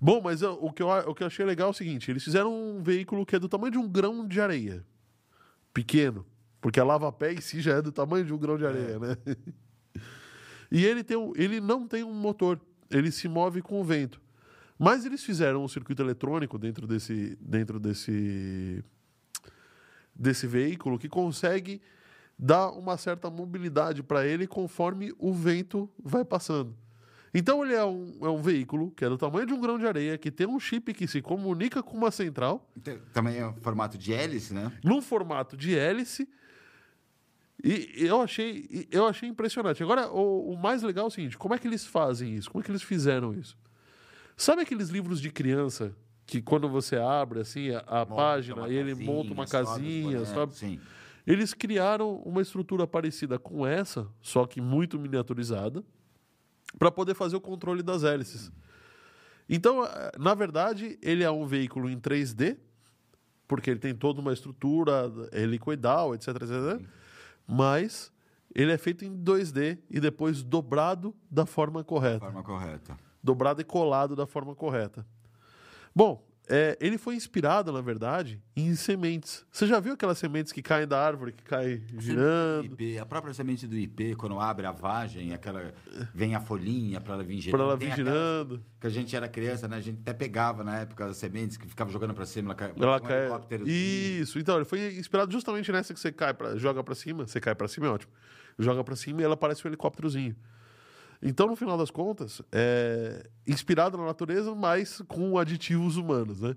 Bom, 0.00 0.22
mas 0.24 0.40
eu- 0.40 0.58
o, 0.60 0.72
que 0.72 0.82
eu, 0.82 0.88
o 0.88 1.14
que 1.14 1.22
eu 1.22 1.26
achei 1.26 1.44
legal 1.44 1.68
é 1.68 1.70
o 1.70 1.74
seguinte: 1.74 2.10
eles 2.10 2.24
fizeram 2.24 2.50
um 2.54 2.82
veículo 2.82 3.26
que 3.26 3.36
é 3.36 3.38
do 3.38 3.48
tamanho 3.50 3.72
de 3.72 3.78
um 3.78 3.86
grão 3.86 4.26
de 4.26 4.40
areia. 4.40 4.82
Pequeno. 5.74 6.24
Porque 6.62 6.80
a 6.80 6.84
lava-pé 6.84 7.34
em 7.34 7.40
si 7.42 7.60
já 7.60 7.74
é 7.74 7.82
do 7.82 7.92
tamanho 7.92 8.24
de 8.24 8.32
um 8.32 8.38
grão 8.38 8.56
de 8.56 8.64
areia, 8.66 8.98
né? 8.98 9.16
E 10.70 10.84
ele, 10.84 11.02
tem 11.04 11.16
um- 11.16 11.32
ele 11.36 11.60
não 11.60 11.86
tem 11.86 12.02
um 12.04 12.12
motor. 12.12 12.60
Ele 12.90 13.10
se 13.10 13.28
move 13.28 13.62
com 13.62 13.80
o 13.80 13.84
vento. 13.84 14.20
Mas 14.78 15.04
eles 15.06 15.22
fizeram 15.24 15.64
um 15.64 15.68
circuito 15.68 16.02
eletrônico 16.02 16.58
dentro 16.58 16.86
desse, 16.86 17.36
dentro 17.40 17.80
desse, 17.80 18.84
desse 20.14 20.46
veículo 20.46 20.98
que 20.98 21.08
consegue 21.08 21.80
dar 22.38 22.70
uma 22.70 22.96
certa 22.98 23.30
mobilidade 23.30 24.02
para 24.02 24.26
ele 24.26 24.46
conforme 24.46 25.12
o 25.18 25.32
vento 25.32 25.88
vai 26.02 26.24
passando. 26.24 26.76
Então 27.34 27.64
ele 27.64 27.74
é 27.74 27.84
um, 27.84 28.12
é 28.22 28.28
um 28.28 28.40
veículo 28.40 28.90
que 28.90 29.04
é 29.04 29.08
do 29.08 29.16
tamanho 29.18 29.46
de 29.46 29.52
um 29.52 29.60
grão 29.60 29.78
de 29.78 29.86
areia, 29.86 30.16
que 30.16 30.30
tem 30.30 30.46
um 30.46 30.58
chip 30.60 30.92
que 30.94 31.06
se 31.06 31.20
comunica 31.20 31.82
com 31.82 31.96
uma 31.96 32.10
central, 32.10 32.70
Também 33.12 33.38
é 33.38 33.46
o 33.46 33.54
formato 33.54 33.98
de 33.98 34.12
hélice, 34.12 34.54
né? 34.54 34.72
num 34.84 35.00
formato 35.02 35.56
de 35.56 35.76
hélice. 35.76 36.28
E 37.62 37.94
eu 37.96 38.20
achei, 38.20 38.86
eu 38.90 39.06
achei 39.06 39.28
impressionante. 39.28 39.82
Agora, 39.82 40.08
o, 40.08 40.52
o 40.52 40.56
mais 40.56 40.82
legal 40.82 41.06
é 41.06 41.08
o 41.08 41.10
seguinte: 41.10 41.38
como 41.38 41.54
é 41.54 41.58
que 41.58 41.66
eles 41.66 41.86
fazem 41.86 42.34
isso? 42.34 42.50
Como 42.50 42.62
é 42.62 42.64
que 42.64 42.70
eles 42.70 42.82
fizeram 42.82 43.34
isso? 43.34 43.56
Sabe 44.36 44.62
aqueles 44.62 44.90
livros 44.90 45.20
de 45.20 45.30
criança 45.30 45.94
que 46.26 46.42
quando 46.42 46.68
você 46.68 46.96
abre 46.96 47.40
assim 47.40 47.70
a, 47.86 48.04
página 48.04 48.68
e 48.68 48.74
ele 48.74 48.90
casinha, 48.90 49.12
monta 49.12 49.32
uma 49.32 49.46
sobe 49.46 49.66
casinha, 49.66 50.02
bonecos, 50.02 50.28
sabe? 50.28 50.54
Sim. 50.54 50.80
Eles 51.26 51.54
criaram 51.54 52.16
uma 52.16 52.42
estrutura 52.42 52.86
parecida 52.86 53.38
com 53.38 53.66
essa, 53.66 54.06
só 54.20 54.46
que 54.46 54.60
muito 54.60 54.98
miniaturizada, 54.98 55.82
para 56.78 56.90
poder 56.90 57.14
fazer 57.14 57.36
o 57.36 57.40
controle 57.40 57.82
das 57.82 58.04
hélices. 58.04 58.52
Então, 59.48 59.84
eh, 59.84 60.12
na 60.18 60.34
verdade, 60.34 60.98
ele 61.00 61.22
é 61.24 61.30
um 61.30 61.46
veículo 61.46 61.88
em 61.88 61.98
3D, 61.98 62.56
porque 63.48 63.70
ele 63.70 63.80
tem 63.80 63.94
toda 63.94 64.20
uma 64.20 64.32
estrutura 64.32 65.10
helicoidal, 65.32 66.14
etc, 66.14 66.28
etc. 66.28 66.86
Mas 67.46 68.12
ele 68.54 68.72
é 68.72 68.78
feito 68.78 69.04
em 69.04 69.16
2D 69.16 69.78
e 69.90 70.00
depois 70.00 70.42
dobrado 70.42 71.14
da 71.30 71.44
forma 71.46 71.84
correta 71.84 72.20
Forma 72.20 72.42
correta. 72.42 72.98
dobrado 73.22 73.60
e 73.60 73.64
colado 73.64 74.16
da 74.16 74.26
forma 74.26 74.54
correta. 74.54 75.06
Bom, 75.94 76.26
é, 76.48 76.76
ele 76.80 76.96
foi 76.96 77.14
inspirado, 77.16 77.72
na 77.72 77.80
verdade, 77.80 78.40
em 78.56 78.74
sementes. 78.76 79.44
Você 79.50 79.66
já 79.66 79.80
viu 79.80 79.94
aquelas 79.94 80.16
sementes 80.18 80.52
que 80.52 80.62
caem 80.62 80.86
da 80.86 81.00
árvore, 81.04 81.32
que 81.32 81.42
caem 81.42 81.82
girando, 81.98 82.66
IP, 82.66 82.98
a 82.98 83.04
própria 83.06 83.34
semente 83.34 83.66
do 83.66 83.76
IP, 83.76 84.14
quando 84.14 84.38
abre 84.38 84.66
a 84.66 84.70
vagem, 84.72 85.32
aquela 85.34 85.72
vem 86.14 86.34
a 86.34 86.40
folhinha 86.40 87.00
para 87.00 87.14
ela 87.14 87.24
vir 87.24 87.40
girando. 87.40 87.56
para 87.58 87.64
ela 87.66 87.76
vir 87.76 87.94
girando? 87.94 88.62
Que 88.80 88.86
a 88.86 88.90
gente 88.90 89.16
era 89.16 89.28
criança, 89.28 89.66
né? 89.66 89.76
A 89.76 89.80
gente 89.80 89.98
até 90.00 90.12
pegava 90.12 90.62
na 90.62 90.78
época 90.78 91.06
as 91.06 91.16
sementes 91.16 91.56
que 91.56 91.66
ficava 91.66 91.90
jogando 91.90 92.14
para 92.14 92.26
cima, 92.26 92.48
ela 92.48 92.54
cai, 92.54 92.72
Ela 92.76 92.96
um 92.96 93.00
cai. 93.00 93.18
helicóptero. 93.22 93.68
Isso, 93.68 94.38
então, 94.38 94.56
ele 94.56 94.64
foi 94.64 94.96
inspirado 94.96 95.32
justamente 95.32 95.70
nessa 95.72 95.92
que 95.92 95.98
você 96.00 96.12
cai 96.12 96.32
pra, 96.32 96.56
joga 96.56 96.82
para 96.84 96.94
cima, 96.94 97.26
você 97.26 97.40
cai 97.40 97.54
para 97.54 97.66
cima, 97.66 97.86
é 97.86 97.90
ótimo. 97.90 98.12
Joga 98.58 98.82
para 98.84 98.96
cima 98.96 99.20
e 99.20 99.24
ela 99.24 99.36
parece 99.36 99.66
um 99.66 99.68
helicópterozinho. 99.68 100.34
Então, 101.22 101.46
no 101.46 101.56
final 101.56 101.78
das 101.78 101.90
contas, 101.90 102.42
é 102.52 103.28
inspirado 103.46 103.96
na 103.96 104.04
natureza, 104.04 104.54
mas 104.54 105.02
com 105.08 105.38
aditivos 105.38 105.96
humanos, 105.96 106.40
né? 106.40 106.56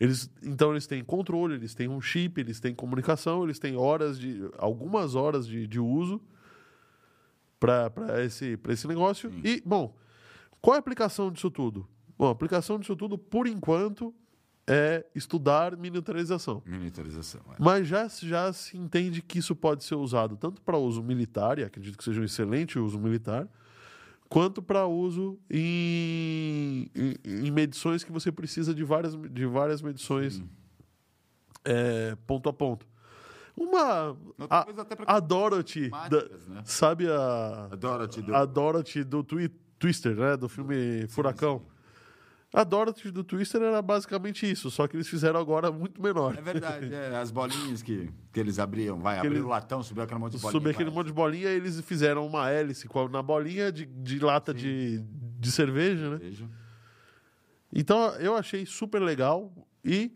Eles, 0.00 0.30
então 0.42 0.70
eles 0.70 0.86
têm 0.86 1.02
controle, 1.02 1.54
eles 1.54 1.74
têm 1.74 1.88
um 1.88 2.00
chip, 2.00 2.40
eles 2.40 2.60
têm 2.60 2.74
comunicação, 2.74 3.42
eles 3.42 3.58
têm 3.58 3.76
horas 3.76 4.18
de 4.18 4.48
algumas 4.56 5.16
horas 5.16 5.46
de, 5.46 5.66
de 5.66 5.80
uso 5.80 6.20
para 7.58 8.24
esse, 8.24 8.56
pra 8.56 8.72
esse 8.72 8.86
negócio. 8.86 9.32
E, 9.42 9.60
bom, 9.66 9.96
qual 10.60 10.74
é 10.74 10.78
a 10.78 10.80
aplicação 10.80 11.32
disso 11.32 11.50
tudo? 11.50 11.88
Bom, 12.16 12.28
a 12.28 12.30
aplicação 12.30 12.78
disso 12.78 12.94
tudo, 12.94 13.18
por 13.18 13.48
enquanto, 13.48 14.14
é 14.68 15.04
estudar 15.14 15.76
miniaturização. 15.76 16.62
Miniaturização. 16.64 17.40
é. 17.50 17.56
Mas 17.58 17.88
já, 17.88 18.06
já 18.08 18.52
se 18.52 18.76
entende 18.76 19.22
que 19.22 19.38
isso 19.38 19.56
pode 19.56 19.82
ser 19.82 19.94
usado 19.94 20.36
tanto 20.36 20.60
para 20.62 20.76
uso 20.76 21.02
militar, 21.02 21.58
e 21.58 21.64
acredito 21.64 21.96
que 21.96 22.04
seja 22.04 22.20
um 22.20 22.24
excelente 22.24 22.78
uso 22.78 22.98
militar, 22.98 23.48
quanto 24.28 24.60
para 24.62 24.86
uso 24.86 25.38
em, 25.50 26.90
em, 26.94 27.14
em 27.46 27.50
medições 27.50 28.04
que 28.04 28.12
você 28.12 28.30
precisa 28.30 28.74
de 28.74 28.84
várias, 28.84 29.14
de 29.16 29.46
várias 29.46 29.80
medições 29.82 30.42
é, 31.64 32.16
ponto 32.26 32.48
a 32.48 32.52
ponto. 32.52 32.86
Uma. 33.56 34.16
A, 34.48 34.64
coisa 34.64 34.82
até 34.82 34.94
pra 34.94 35.04
a 35.08 35.18
Dorothy. 35.18 35.90
da- 35.90 36.28
né? 36.46 36.62
sabe 36.64 37.08
a. 37.10 37.68
A 37.72 37.74
Dorothy 37.76 38.22
do- 38.22 38.34
A 38.36 38.44
Dorothy 38.44 39.02
do 39.04 39.24
Twi- 39.24 39.50
Twister, 39.78 40.14
né? 40.14 40.36
Do 40.36 40.48
filme 40.48 41.06
Furacão. 41.08 41.62
A 42.52 42.64
Dorothy 42.64 43.10
do 43.10 43.22
Twister 43.22 43.60
era 43.60 43.82
basicamente 43.82 44.50
isso, 44.50 44.70
só 44.70 44.88
que 44.88 44.96
eles 44.96 45.06
fizeram 45.06 45.38
agora 45.38 45.70
muito 45.70 46.00
menor. 46.00 46.34
É 46.36 46.40
verdade, 46.40 46.94
é, 46.94 47.14
as 47.16 47.30
bolinhas 47.30 47.82
que, 47.82 48.10
que 48.32 48.40
eles 48.40 48.58
abriam. 48.58 48.98
Vai, 48.98 49.18
abriu 49.18 49.44
o 49.44 49.48
latão, 49.48 49.82
subiu 49.82 50.02
aquele 50.02 50.18
monte 50.18 50.32
de 50.32 50.38
bolinha. 50.38 50.52
Subiu 50.52 50.70
aquele 50.70 50.90
monte 50.90 51.06
de 51.08 51.12
bolinha, 51.12 51.48
eles 51.50 51.78
fizeram 51.82 52.26
uma 52.26 52.48
hélice 52.48 52.88
na 53.10 53.22
bolinha 53.22 53.70
de, 53.70 53.84
de 53.84 54.18
lata 54.18 54.54
de, 54.54 54.98
de 55.38 55.52
cerveja, 55.52 56.10
né? 56.10 56.16
Vejo. 56.16 56.48
Então 57.70 58.14
eu 58.16 58.34
achei 58.34 58.64
super 58.64 59.00
legal 59.00 59.52
e 59.84 60.10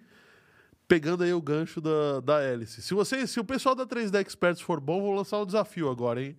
pegando 0.88 1.22
aí 1.22 1.34
o 1.34 1.40
gancho 1.40 1.82
da, 1.82 2.20
da 2.20 2.42
hélice. 2.42 2.80
Se 2.80 2.94
você, 2.94 3.26
se 3.26 3.38
o 3.38 3.44
pessoal 3.44 3.74
da 3.74 3.86
3D 3.86 4.20
Experts 4.20 4.62
for 4.62 4.80
bom, 4.80 5.02
vou 5.02 5.14
lançar 5.14 5.38
um 5.38 5.46
desafio 5.46 5.90
agora, 5.90 6.22
hein? 6.22 6.36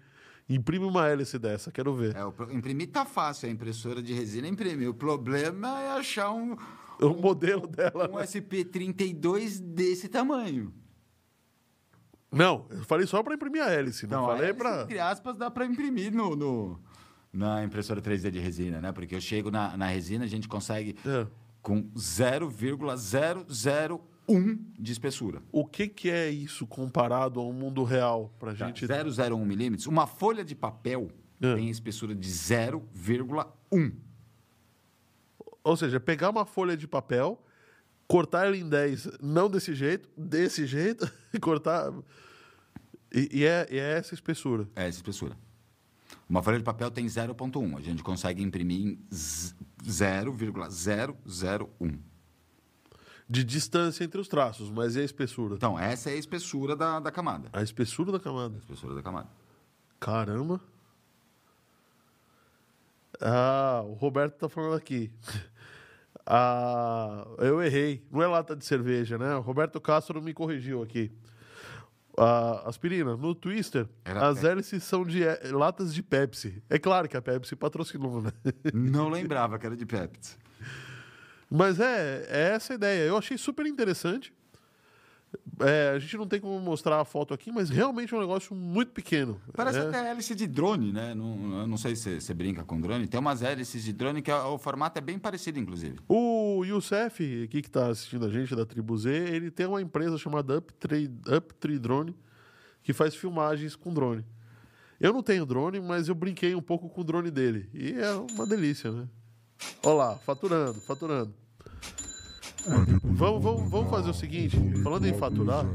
Imprime 0.56 0.86
uma 0.86 1.08
hélice 1.08 1.40
dessa, 1.40 1.72
quero 1.72 1.94
ver. 1.96 2.16
É, 2.16 2.26
o 2.26 2.34
imprimir 2.52 2.90
tá 2.92 3.06
fácil, 3.06 3.48
a 3.48 3.52
impressora 3.52 4.02
de 4.02 4.14
resina 4.14 4.48
imprime. 4.48 4.88
O 4.88 4.94
problema 4.94 5.82
é 5.82 5.92
achar 5.92 6.32
um, 6.32 6.56
O 7.02 7.10
modelo 7.10 7.68
dela. 7.68 8.10
um 8.12 8.16
SP32 8.18 9.60
desse 9.60 10.08
tamanho. 10.08 10.74
Não, 12.32 12.66
eu 12.70 12.84
falei 12.84 13.06
só 13.06 13.22
para 13.24 13.36
imprimir 13.36 13.62
a 13.64 13.72
hélice, 13.72 14.08
não 14.08 14.24
Então, 14.24 14.36
falei 14.36 14.54
para 14.54 14.82
entre 14.84 15.00
aspas, 15.00 15.36
dá 15.38 15.52
para 15.52 15.66
imprimir 15.66 16.12
no, 16.14 16.36
no- 16.36 16.80
na 17.32 17.64
impressora 17.64 18.02
3D 18.02 18.30
de 18.32 18.40
resina, 18.40 18.82
né? 18.82 18.92
Porque 18.92 19.16
eu 19.16 19.22
chego 19.22 19.50
na, 19.52 19.76
na 19.78 19.88
resina, 19.88 20.26
a 20.26 20.28
gente 20.28 20.48
consegue 20.48 20.96
É. 21.06 21.28
com 21.62 21.90
0,001 21.98 24.00
de 24.80 24.92
espessura. 24.92 25.42
O 25.52 25.66
que, 25.66 25.88
que 25.88 26.10
é 26.10 26.30
isso 26.30 26.66
comparado 26.66 27.40
ao 27.40 27.52
mundo 27.54 27.84
real 27.84 28.34
pra 28.40 28.54
Tá, 28.54 28.68
gente? 28.68 28.86
0,01 28.88 29.46
milímetros. 29.46 29.86
Uma 29.88 30.08
folha 30.08 30.44
de 30.46 30.56
papel 30.56 31.10
É. 31.42 31.56
tem 31.56 31.70
espessura 31.70 32.16
de 32.16 32.30
0,1. 32.30 33.92
Ou 35.64 35.78
seja, 35.78 36.00
pegar 36.00 36.30
uma 36.30 36.46
folha 36.46 36.76
de 36.76 36.88
papel, 36.88 37.42
cortar 38.08 38.46
ela 38.46 38.58
em 38.58 38.68
10, 38.68 39.10
não 39.22 39.50
desse 39.50 39.74
jeito, 39.74 40.10
desse 40.18 40.66
jeito, 40.66 41.10
e 41.34 41.40
cortar. 41.40 41.92
E, 43.14 43.30
e 43.32 43.46
é, 43.46 43.68
e 43.72 43.78
é 43.78 43.98
essa 43.98 44.14
espessura. 44.14 44.68
É 44.76 44.88
essa 44.88 44.98
espessura. 44.98 45.38
Uma 46.30 46.42
folha 46.42 46.58
de 46.58 46.64
papel 46.64 46.90
tem 46.90 47.06
0,1. 47.06 47.78
A 47.78 47.82
gente 47.82 48.02
consegue 48.04 48.42
imprimir 48.42 48.88
em 48.88 49.00
z- 49.14 49.54
0,001. 49.86 52.00
De 53.30 53.44
distância 53.44 54.04
entre 54.04 54.20
os 54.20 54.28
traços, 54.28 54.70
mas 54.70 54.96
e 54.96 55.00
a 55.00 55.04
espessura? 55.04 55.56
Então, 55.56 55.80
essa 55.80 56.10
é 56.10 56.14
a 56.14 56.18
espessura 56.18 56.76
da, 56.76 57.00
da 57.00 57.12
camada. 57.12 57.50
A 57.54 57.62
espessura 57.62 58.12
da 58.12 58.20
camada. 58.20 58.56
A 58.56 58.60
espessura 58.60 58.94
da 58.94 59.02
camada. 59.02 59.30
Caramba. 60.00 60.60
Ah, 63.22 63.82
o 63.86 63.94
Roberto 63.94 64.38
tá 64.38 64.50
falando 64.50 64.76
aqui. 64.76 65.12
Ah, 66.26 67.28
eu 67.40 67.62
errei. 67.62 68.02
Não 68.10 68.24
é 68.24 68.28
lata 68.28 68.56
de 68.56 68.64
cerveja, 68.64 69.18
né? 69.18 69.36
O 69.36 69.42
Roberto 69.42 69.82
Castro 69.82 70.22
me 70.22 70.34
corrigiu 70.34 70.82
aqui. 70.82 71.12
Ah, 72.18 72.64
aspirina, 72.66 73.18
no 73.18 73.34
Twister, 73.36 73.90
Era 74.06 74.28
as 74.28 74.44
hélices 74.44 74.84
são 74.84 75.04
de 75.04 75.24
é, 75.24 75.40
latas 75.52 75.94
de 75.94 76.02
Pepsi. 76.04 76.64
É 76.70 76.80
claro 76.80 77.10
que 77.10 77.18
a 77.18 77.22
Pepsi 77.22 77.56
patrocinou, 77.56 78.22
né? 78.22 78.32
Não 78.74 79.10
lembrava 79.12 79.60
que 79.60 79.66
era 79.66 79.76
de 79.76 79.86
Pepsi. 79.86 80.38
Mas 81.56 81.80
é, 81.80 82.26
é 82.30 82.42
essa 82.56 82.74
a 82.74 82.76
ideia. 82.76 83.04
Eu 83.04 83.16
achei 83.18 83.38
super 83.38 83.66
interessante. 83.68 84.34
É, 85.60 85.94
a 85.96 86.00
gente 86.00 86.16
não 86.18 86.28
tem 86.28 86.40
como 86.40 86.60
mostrar 86.60 87.00
a 87.00 87.06
foto 87.06 87.34
aqui, 87.34 87.52
mas 87.52 87.70
realmente 87.70 88.14
é 88.14 88.18
um 88.18 88.20
negócio 88.22 88.56
muito 88.56 88.92
pequeno. 88.92 89.40
Parece 89.54 89.80
É. 89.80 89.82
até 89.88 90.10
hélice 90.12 90.34
de 90.36 90.46
drone, 90.48 90.92
né? 90.92 91.14
Não, 91.14 91.60
eu 91.62 91.68
não 91.68 91.78
sei 91.78 91.96
se 91.96 92.20
você 92.22 92.34
brinca 92.34 92.64
com 92.64 92.80
drone. 92.82 93.08
Tem 93.08 93.20
umas 93.20 93.42
hélices 93.44 93.84
de 93.84 93.94
drone 93.94 94.22
que 94.22 94.32
a- 94.32 94.48
o 94.48 94.58
formato 94.58 94.98
é 94.98 95.02
bem 95.02 95.18
parecido, 95.20 95.60
inclusive. 95.60 96.00
O 96.08 96.64
Youssef, 96.66 97.44
aqui 97.44 97.62
que 97.62 97.68
está 97.68 97.88
assistindo 97.88 98.26
a 98.26 98.30
gente 98.30 98.56
da 98.56 98.66
Tribu 98.66 98.96
Z, 98.98 99.10
ele 99.12 99.50
tem 99.52 99.66
uma 99.68 99.82
empresa 99.82 100.18
chamada 100.18 100.58
Uptree, 100.58 101.10
Uptree 101.38 101.78
Drone, 101.80 102.16
que 102.84 102.94
faz 102.94 103.16
filmagens 103.16 103.76
com 103.76 103.94
drone. 103.94 104.26
Eu 105.00 105.14
não 105.14 105.22
tenho 105.24 105.46
drone, 105.46 105.80
mas 105.80 106.08
eu 106.08 106.16
brinquei 106.16 106.54
um 106.56 106.62
pouco 106.62 106.90
com 106.90 107.02
o 107.02 107.04
drone 107.04 107.30
dele. 107.32 107.70
E 107.74 107.94
é 107.94 108.12
uma 108.14 108.46
delícia, 108.46 108.92
né? 108.92 109.08
Olha 109.84 109.94
lá, 109.96 110.16
faturando, 110.18 110.80
faturando. 110.82 111.34
Vamos- 113.04 113.44
vamos- 113.44 113.70
vamos 113.72 113.90
fazer 113.90 114.10
o 114.10 114.14
seguinte, 114.14 114.58
falando 114.84 115.06
em 115.08 115.14
faturar-. 115.14 115.66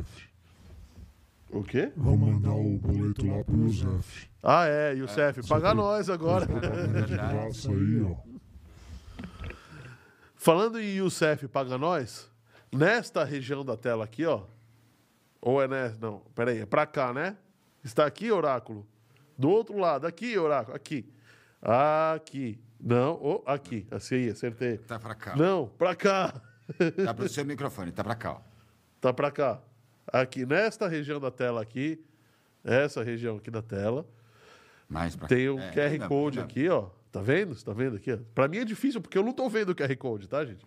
O 1.51 1.63
quê? 1.63 1.91
Vamos 1.97 2.33
mandar 2.33 2.53
o 2.53 2.79
boleto 2.79 3.27
lá 3.27 3.43
pro 3.43 3.57
Youssef. 3.67 4.29
Ah, 4.43 4.67
é, 4.67 4.95
Youssef, 4.95 5.47
paga 5.49 5.73
nós 5.75 6.11
agora. 6.11 6.47
De 6.47 7.15
graça 7.15 7.71
aí, 7.71 8.03
ó. 8.03 8.17
Falando 10.37 10.79
em 10.81 10.97
Youssef 10.97 11.49
paga 11.49 11.77
nós, 11.79 12.31
nesta 12.73 13.25
região 13.25 13.65
da 13.65 13.77
tela 13.77 14.05
aqui, 14.05 14.25
ó. 14.27 14.43
Ou 15.41 15.63
é 15.63 15.67
nessa? 15.69 15.97
Não, 16.01 16.21
peraí, 16.35 16.59
é 16.61 16.67
pra 16.67 16.85
cá, 16.87 17.13
né? 17.13 17.37
Está 17.83 18.05
aqui, 18.07 18.31
oráculo. 18.31 18.87
Do 19.37 19.49
outro 19.49 19.79
lado, 19.79 20.07
aqui, 20.07 20.37
oráculo, 20.37 20.77
aqui. 20.77 21.11
Aqui. 21.63 22.61
Não, 22.81 23.19
oh, 23.21 23.43
aqui. 23.47 23.87
Assim, 23.91 24.15
aí, 24.17 24.31
acertei. 24.31 24.79
Tá 24.79 24.99
pra 24.99 25.15
cá. 25.15 25.35
Não, 25.37 25.67
pra 25.79 25.95
cá. 25.97 26.41
Tá 27.05 27.15
pro 27.15 27.29
seu 27.29 27.45
microfone, 27.45 27.93
tá 27.93 28.05
pra 28.05 28.15
cá, 28.15 28.33
ó. 28.33 28.41
Tá 29.01 29.13
pra 29.13 29.31
cá. 29.31 29.61
Aqui, 30.13 30.45
nesta 30.45 30.89
região 30.89 31.21
da 31.21 31.31
tela 31.31 31.61
aqui, 31.63 32.03
essa 32.65 33.03
região 33.03 33.37
aqui 33.37 33.51
da 33.51 33.63
tela, 33.63 34.07
Mais 34.89 35.15
pra 35.17 35.29
tem 35.29 35.49
um 35.49 35.59
É, 35.59 35.71
QR 35.71 35.99
não, 35.99 36.09
Code 36.09 36.39
não. 36.39 36.45
aqui, 36.45 36.69
ó. 36.69 36.89
Tá 37.11 37.23
vendo? 37.23 37.55
Você 37.55 37.65
tá 37.65 37.73
vendo 37.73 37.97
aqui? 37.97 38.13
ó? 38.13 38.19
Pra 38.35 38.49
mim 38.49 38.59
é 38.59 38.65
difícil, 38.65 39.01
porque 39.01 39.17
eu 39.17 39.23
não 39.25 39.33
tô 39.33 39.49
vendo 39.49 39.71
o 39.71 39.75
QR 39.75 39.95
Code, 39.97 40.29
tá, 40.29 40.45
gente? 40.45 40.65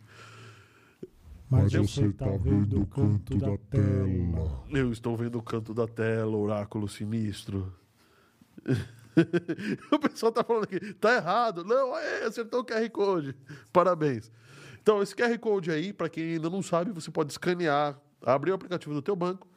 Mas 1.50 1.74
você 1.74 2.12
tá 2.13 2.25
vendo 2.39 2.81
o 2.81 2.86
canto 2.88 3.38
da 3.38 3.58
tela. 3.58 4.63
Eu 4.72 4.91
estou 4.91 5.17
vendo 5.17 5.38
o 5.38 5.43
canto 5.43 5.74
da 5.74 5.86
tela, 5.88 6.36
oráculo 6.38 6.88
sinistro. 6.88 7.74
o 9.91 10.00
pessoal 10.00 10.31
tá 10.31 10.43
falando 10.43 10.63
aqui, 10.63 10.93
tá 10.93 11.15
errado. 11.15 11.63
Não, 11.65 11.98
é, 11.98 12.24
acertou 12.24 12.62
o 12.62 12.65
QR 12.65 12.89
Code. 12.89 13.36
Parabéns. 13.74 14.31
Então, 14.82 15.02
esse 15.02 15.16
QR 15.16 15.38
Code 15.40 15.70
aí, 15.72 15.94
para 15.94 16.10
quem 16.10 16.34
ainda 16.34 16.50
não 16.50 16.62
sabe, 16.62 16.92
você 16.92 17.12
pode 17.12 17.32
escanear, 17.32 18.00
abrir 18.26 18.52
o 18.52 18.56
aplicativo 18.56 18.94
do 18.94 19.02
teu 19.02 19.16
banco, 19.16 19.48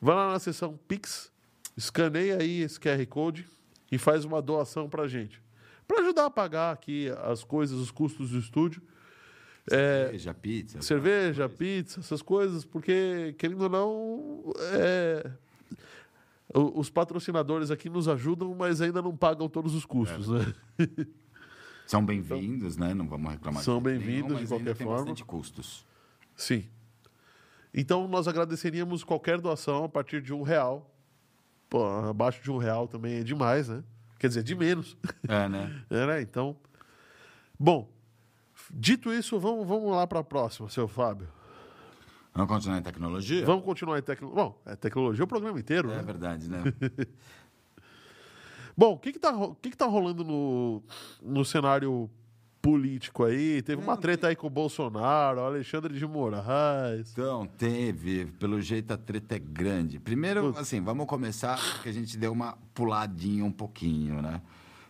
vai 0.00 0.14
lá 0.16 0.32
na 0.32 0.38
seção 0.38 0.78
Pix, 0.88 1.30
escaneia 1.76 2.38
aí 2.38 2.62
esse 2.62 2.78
QR 2.80 3.04
Code 3.06 3.46
e 3.90 3.98
faz 3.98 4.24
uma 4.24 4.42
doação 4.42 4.88
pra 4.88 5.06
gente. 5.06 5.40
Para 5.86 6.00
ajudar 6.00 6.26
a 6.26 6.30
pagar 6.30 6.72
aqui 6.72 7.08
as 7.24 7.44
coisas, 7.44 7.78
os 7.78 7.90
custos 7.90 8.30
do 8.30 8.38
estúdio. 8.38 8.82
É, 9.70 10.04
Cerveja, 10.06 10.34
pizza. 10.34 10.82
cerveja, 10.82 11.48
pizza, 11.48 12.00
essas 12.00 12.20
coisas, 12.20 12.64
porque, 12.66 13.34
querendo 13.38 13.62
ou 13.62 13.68
não, 13.70 14.52
é, 14.74 15.30
os 16.52 16.90
patrocinadores 16.90 17.70
aqui 17.70 17.88
nos 17.88 18.06
ajudam, 18.06 18.54
mas 18.54 18.82
ainda 18.82 19.00
não 19.00 19.16
pagam 19.16 19.48
todos 19.48 19.74
os 19.74 19.86
custos, 19.86 20.28
né? 20.28 20.54
São 21.86 22.04
bem-vindos, 22.04 22.76
né? 22.76 22.94
Não 22.94 23.06
vamos 23.06 23.30
reclamar. 23.32 23.62
São 23.62 23.80
bem-vindos, 23.80 24.40
de 24.40 24.46
qualquer 24.46 24.74
tem 24.74 24.86
forma. 24.86 25.00
bastante 25.00 25.24
custos. 25.24 25.84
Sim. 26.34 26.64
Então, 27.72 28.08
nós 28.08 28.26
agradeceríamos 28.26 29.04
qualquer 29.04 29.40
doação 29.40 29.84
a 29.84 29.88
partir 29.88 30.22
de 30.22 30.32
um 30.32 30.42
real. 30.42 30.90
Pô, 31.68 31.84
abaixo 31.86 32.42
de 32.42 32.50
um 32.50 32.56
real 32.56 32.86
também 32.88 33.16
é 33.16 33.22
demais, 33.22 33.68
né? 33.68 33.82
Quer 34.18 34.28
dizer, 34.28 34.42
de 34.42 34.54
menos. 34.54 34.96
É, 35.28 35.48
né? 35.48 35.84
É, 35.90 36.06
né? 36.06 36.22
Então, 36.22 36.56
bom, 37.58 37.90
dito 38.72 39.12
isso, 39.12 39.38
vamos, 39.38 39.66
vamos 39.66 39.90
lá 39.90 40.06
para 40.06 40.20
a 40.20 40.24
próxima, 40.24 40.68
seu 40.70 40.88
Fábio. 40.88 41.28
Vamos 42.32 42.48
continuar 42.50 42.78
em 42.78 42.82
tecnologia? 42.82 43.44
Vamos 43.44 43.64
continuar 43.64 43.98
em 43.98 44.02
tecnologia. 44.02 44.44
Bom, 44.44 44.60
é 44.66 44.74
tecnologia 44.74 45.22
o 45.24 45.26
programa 45.28 45.58
inteiro, 45.60 45.90
É 45.90 45.96
né? 45.96 46.02
verdade, 46.02 46.48
né? 46.48 46.62
Bom, 48.76 48.92
o 48.94 48.98
que 48.98 49.12
que 49.12 49.18
tá, 49.18 49.32
que 49.62 49.70
que 49.70 49.76
tá 49.76 49.86
rolando 49.86 50.24
no, 50.24 50.82
no 51.22 51.44
cenário 51.44 52.10
político 52.60 53.24
aí? 53.24 53.62
Teve 53.62 53.80
uma 53.82 53.96
treta 53.96 54.28
aí 54.28 54.34
com 54.36 54.46
o 54.46 54.50
Bolsonaro, 54.50 55.40
Alexandre 55.40 55.96
de 55.96 56.06
Moraes. 56.06 57.12
Então, 57.12 57.46
teve. 57.46 58.26
Pelo 58.38 58.60
jeito, 58.60 58.92
a 58.92 58.96
treta 58.96 59.36
é 59.36 59.38
grande. 59.38 60.00
Primeiro, 60.00 60.54
assim, 60.58 60.80
vamos 60.80 61.06
começar 61.06 61.58
que 61.82 61.88
a 61.88 61.92
gente 61.92 62.16
deu 62.16 62.32
uma 62.32 62.56
puladinha 62.74 63.44
um 63.44 63.52
pouquinho, 63.52 64.20
né? 64.20 64.40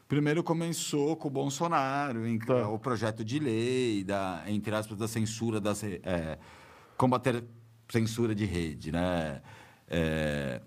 Primeiro 0.09 0.43
começou 0.43 1.17
com 1.17 1.29
o 1.29 1.31
Bolsonaro, 1.31 2.27
em, 2.27 2.39
Tá. 2.39 2.69
o 2.69 2.79
projeto 2.79 3.25
de 3.25 3.39
lei, 3.39 4.05
da, 4.05 4.43
entre 4.47 4.75
aspas, 4.75 4.97
da 4.97 5.09
censura, 5.09 5.61
das, 5.61 5.83
é, 5.83 6.39
combater 6.97 7.43
censura 7.89 8.35
de 8.35 8.45
rede, 8.45 8.93
né? 8.93 9.43
É, 9.89 10.61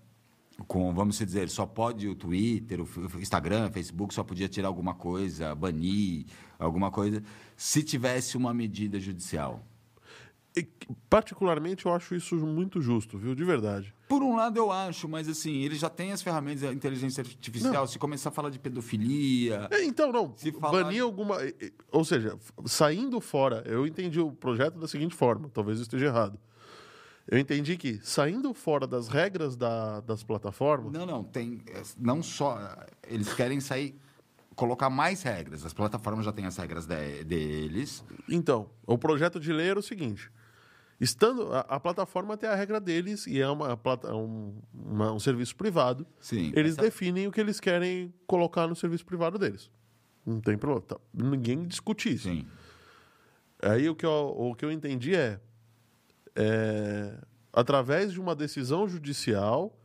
com, 0.67 0.93
vamos 0.93 1.17
dizer, 1.19 1.49
só 1.49 1.65
pode 1.65 2.07
o 2.07 2.15
Twitter, 2.15 2.79
o 2.81 3.19
Instagram, 3.19 3.67
o 3.69 3.71
Facebook, 3.73 4.13
só 4.13 4.23
podia 4.23 4.47
tirar 4.47 4.67
alguma 4.69 4.93
coisa, 4.95 5.53
banir 5.53 6.25
alguma 6.57 6.89
coisa, 6.89 7.21
se 7.55 7.83
tivesse 7.83 8.35
uma 8.37 8.53
medida 8.53 8.99
judicial. 8.99 9.63
E, 10.55 10.67
particularmente, 11.07 11.85
eu 11.85 11.93
acho 11.93 12.15
isso 12.15 12.35
muito 12.35 12.81
justo, 12.81 13.15
viu? 13.19 13.35
De 13.35 13.43
verdade. 13.43 13.93
Por 14.07 14.23
um 14.23 14.35
lado, 14.35 14.57
eu 14.57 14.71
acho, 14.71 15.07
mas 15.07 15.29
assim, 15.29 15.57
ele 15.57 15.75
já 15.75 15.87
tem 15.87 16.11
as 16.11 16.23
ferramentas 16.23 16.61
da 16.61 16.73
inteligência 16.73 17.21
artificial. 17.21 17.85
Se 17.85 17.99
começar 17.99 18.29
a 18.29 18.31
falar 18.31 18.49
de 18.49 18.57
pedofilia. 18.57 19.67
É, 19.69 19.83
Então, 19.83 20.11
não. 20.11 20.33
Se 20.35 20.51
falar- 20.53 20.83
Banir 20.85 21.03
alguma. 21.03 21.37
Ou 21.91 22.03
seja, 22.03 22.35
saindo 22.65 23.21
fora, 23.21 23.61
eu 23.67 23.85
entendi 23.85 24.19
o 24.19 24.31
projeto 24.31 24.79
da 24.79 24.87
seguinte 24.87 25.13
forma, 25.13 25.47
talvez 25.53 25.77
eu 25.77 25.83
esteja 25.83 26.07
errado. 26.07 26.39
Eu 27.27 27.37
entendi 27.37 27.75
que, 27.77 27.99
saindo 28.03 28.53
fora 28.53 28.87
das 28.87 29.07
regras 29.09 29.55
da- 29.57 29.99
das 30.01 30.23
plataformas. 30.23 30.93
Não, 30.93 31.05
não, 31.05 31.23
tem. 31.23 31.61
é, 31.67 31.81
Não 31.99 32.23
só. 32.23 32.57
Eles 33.07 33.33
querem 33.33 33.59
sair. 33.59 33.99
Colocar 34.55 34.89
mais 34.89 35.21
regras. 35.21 35.63
As 35.65 35.73
plataformas 35.73 36.25
já 36.25 36.31
têm 36.31 36.45
as 36.45 36.57
regras 36.57 36.85
de- 36.87 37.23
deles. 37.25 38.03
Então, 38.29 38.69
o 38.87 38.97
projeto 38.97 39.39
de 39.39 39.51
lei 39.53 39.69
era 39.69 39.77
o 39.79 39.83
seguinte: 39.83 40.31
estando. 40.99 41.53
A, 41.53 41.59
a 41.61 41.79
plataforma 41.79 42.35
tem 42.37 42.49
a 42.49 42.55
regra 42.55 42.79
deles 42.79 43.27
e 43.27 43.39
é 43.39 43.47
uma, 43.49 43.75
plata- 43.77 44.15
um, 44.15 44.55
uma- 44.73 45.11
um 45.11 45.19
serviço 45.19 45.55
privado. 45.55 46.07
Sim. 46.19 46.51
Eles 46.55 46.71
essa- 46.73 46.81
definem 46.81 47.27
o 47.27 47.31
que 47.31 47.39
eles 47.41 47.59
querem 47.59 48.11
colocar 48.25 48.67
no 48.67 48.75
serviço 48.75 49.05
privado 49.05 49.37
deles. 49.37 49.69
Não 50.25 50.39
tem 50.41 50.57
problema. 50.57 50.81
Tá, 50.81 50.97
Ninguém 51.13 51.63
discute 51.67 52.13
isso. 52.13 52.27
Sim. 52.29 52.45
Aí 53.61 53.87
o 53.89 53.95
que 53.95 54.05
eu, 54.05 54.33
o 54.37 54.55
que 54.55 54.63
eu 54.65 54.71
entendi 54.71 55.13
é, 55.15 55.39
é, 56.37 57.17
através 57.51 58.13
de 58.13 58.19
uma 58.19 58.35
decisão 58.35 58.87
judicial, 58.87 59.75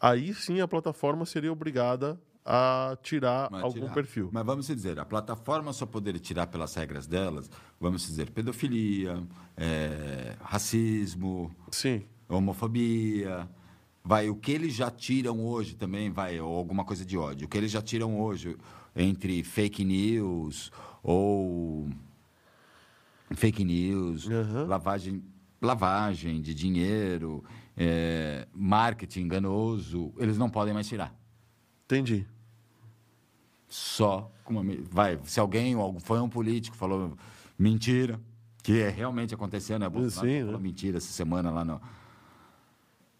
aí 0.00 0.34
sim 0.34 0.60
a 0.60 0.66
plataforma 0.66 1.26
seria 1.26 1.52
obrigada 1.52 2.18
a 2.44 2.96
tirar 3.02 3.48
Mas 3.52 3.62
algum 3.62 3.80
tirar. 3.82 3.94
perfil. 3.94 4.28
Mas 4.32 4.44
vamos 4.44 4.66
dizer, 4.66 4.98
a 4.98 5.04
plataforma 5.04 5.72
só 5.72 5.86
poderia 5.86 6.18
tirar 6.20 6.46
pelas 6.48 6.74
regras 6.74 7.06
delas, 7.06 7.50
vamos 7.78 8.02
dizer, 8.06 8.30
pedofilia, 8.30 9.22
é, 9.56 10.34
racismo, 10.40 11.54
Sim. 11.70 12.02
homofobia. 12.28 13.48
Vai, 14.04 14.28
o 14.28 14.34
que 14.34 14.50
eles 14.50 14.74
já 14.74 14.90
tiram 14.90 15.44
hoje 15.44 15.76
também, 15.76 16.10
vai, 16.10 16.40
ou 16.40 16.56
alguma 16.56 16.84
coisa 16.84 17.04
de 17.04 17.16
ódio. 17.16 17.46
O 17.46 17.48
que 17.48 17.56
eles 17.56 17.70
já 17.70 17.80
tiram 17.80 18.20
hoje 18.20 18.56
entre 18.96 19.44
fake 19.44 19.84
news 19.84 20.72
ou 21.02 21.88
fake 23.36 23.64
news, 23.64 24.28
Aham. 24.28 24.66
lavagem, 24.66 25.22
lavagem 25.62 26.42
de 26.42 26.52
dinheiro, 26.54 27.44
é, 27.76 28.46
marketing 28.52 29.20
enganoso, 29.20 30.12
eles 30.18 30.36
não 30.36 30.50
podem 30.50 30.74
mais 30.74 30.88
tirar. 30.88 31.14
Entendi. 31.84 32.26
Só 33.68 34.30
com 34.44 34.54
uma, 34.54 34.76
vai, 34.90 35.18
se 35.24 35.40
alguém 35.40 35.74
foi 36.00 36.20
um 36.20 36.28
político 36.28 36.76
falou 36.76 37.16
mentira, 37.58 38.20
que 38.62 38.80
é, 38.80 38.90
realmente 38.90 39.34
aconteceu, 39.34 39.78
né? 39.78 39.88
Bolsonaro 39.88 40.28
Sim, 40.28 40.40
falou 40.40 40.60
né? 40.60 40.62
mentira 40.62 40.98
essa 40.98 41.12
semana 41.12 41.50
lá 41.50 41.64
no 41.64 41.80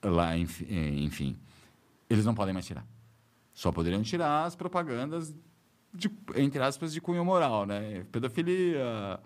lá 0.04 0.36
eh, 0.36 0.42
enfim, 0.98 1.38
eles 2.10 2.24
não 2.24 2.34
podem 2.34 2.52
mais 2.52 2.66
tirar. 2.66 2.84
Só 3.54 3.70
poderiam 3.70 4.02
tirar 4.02 4.44
as 4.44 4.56
propagandas 4.56 5.34
de, 5.94 6.10
entre 6.34 6.62
aspas 6.62 6.92
de 6.92 7.00
cunho 7.00 7.24
moral, 7.24 7.66
né? 7.66 8.04
Pedofilia, 8.10 9.20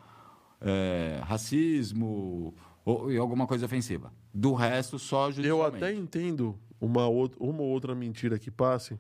eh, 0.61 1.21
racismo 1.25 2.55
ou, 2.87 3.13
e 3.13 3.19
alguma 3.19 3.47
coisa 3.47 3.67
ofensiva. 3.67 4.11
Do 4.33 4.55
resto 4.55 4.99
só 4.99 5.27
Eu 5.27 5.33
judicialmente. 5.33 5.77
até 5.85 5.93
entendo 5.93 6.59
uma, 6.81 7.07
outra, 7.09 7.37
uma 7.43 7.61
ou 7.61 7.69
outra 7.69 7.95
mentira 7.95 8.39
que 8.39 8.51
passe, 8.51 8.99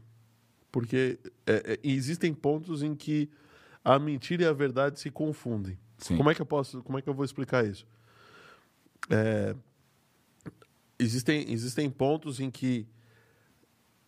porque 0.73 1.19
é, 1.47 1.73
é, 1.75 1.81
existem 1.85 2.35
pontos 2.35 2.83
em 2.83 2.95
que 2.95 3.31
a 3.85 3.99
mentira 3.99 4.43
e 4.43 4.47
a 4.47 4.53
verdade 4.53 4.99
se 4.99 5.11
confundem. 5.11 5.79
Sim. 5.99 6.17
Como 6.17 6.29
é 6.31 6.35
que 6.35 6.43
eu 6.43 6.47
posso, 6.47 6.83
como 6.83 6.99
é 6.99 7.03
que 7.03 7.09
eu 7.09 7.15
vou 7.15 7.25
explicar 7.25 7.65
isso? 7.65 7.87
É, 9.09 9.55
existem, 10.99 11.51
existem 11.53 11.89
pontos 11.89 12.41
em 12.41 12.51
que 12.51 12.87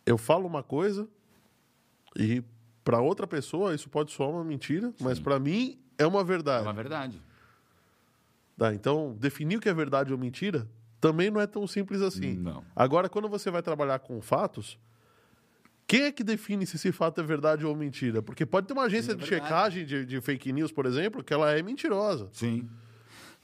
eu 0.05 0.19
falo 0.19 0.47
uma 0.47 0.62
coisa 0.62 1.09
e 2.17 2.43
para 2.83 3.01
outra 3.01 3.27
pessoa 3.27 3.75
isso 3.75 3.88
pode 3.88 4.11
soar 4.11 4.31
uma 4.31 4.43
mentira, 4.45 4.93
mas 5.01 5.19
Sim. 5.19 5.25
para 5.25 5.38
mim 5.38 5.79
é 5.97 6.07
uma 6.07 6.21
É 6.21 6.25
verdade. 6.25 6.62
uma 6.64 6.73
verdade. 6.73 7.23
Tá, 8.59 8.75
então, 8.75 9.16
definir 9.18 9.57
o 9.57 9.61
que 9.61 9.68
é 9.68 9.73
verdade 9.73 10.12
ou 10.12 10.18
mentira 10.18 10.68
também 11.01 11.31
não 11.31 11.40
é 11.40 11.47
tão 11.47 11.64
simples 11.64 12.03
assim. 12.03 12.35
Não. 12.35 12.64
Agora, 12.75 13.09
quando 13.09 13.29
você 13.29 13.53
vai 13.53 13.62
trabalhar 13.62 14.01
com 14.01 14.21
fatos, 14.21 14.77
quem 15.87 16.03
é 16.03 16.12
que 16.12 16.25
define 16.25 16.66
se 16.66 16.75
esse 16.75 16.90
fato 16.90 17.21
é 17.21 17.25
verdade 17.25 17.64
ou 17.64 17.75
mentira? 17.77 18.21
Porque 18.21 18.44
pode 18.44 18.66
ter 18.66 18.73
uma 18.73 18.83
agência 18.83 19.12
Sim, 19.14 19.18
é 19.18 19.23
de 19.23 19.27
checagem 19.29 19.87
de, 19.87 20.05
de 20.05 20.21
fake 20.21 20.53
news, 20.53 20.73
por 20.73 20.87
exemplo, 20.87 21.23
que 21.23 21.33
ela 21.33 21.53
é 21.53 21.62
mentirosa. 21.62 22.29
Sim. 22.33 22.68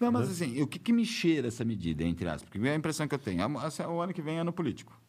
Não, 0.01 0.11
mas 0.11 0.29
assim, 0.29 0.61
o 0.61 0.67
que, 0.67 0.81
que 0.81 0.93
me 0.93 1.07
cheira 1.07 1.47
essa 1.47 1.65
medida, 1.65 2.03
entre 2.03 2.29
aspas? 2.29 2.51
Porque 2.51 2.69
a 2.69 2.75
impressão 2.75 3.07
que 3.07 3.15
eu 3.15 3.19
tenho, 3.19 3.41
o 3.41 4.01
ano 4.01 4.13
que 4.13 4.21
vem 4.21 4.39
é 4.39 4.41
ano 4.41 4.53
político. 4.53 5.01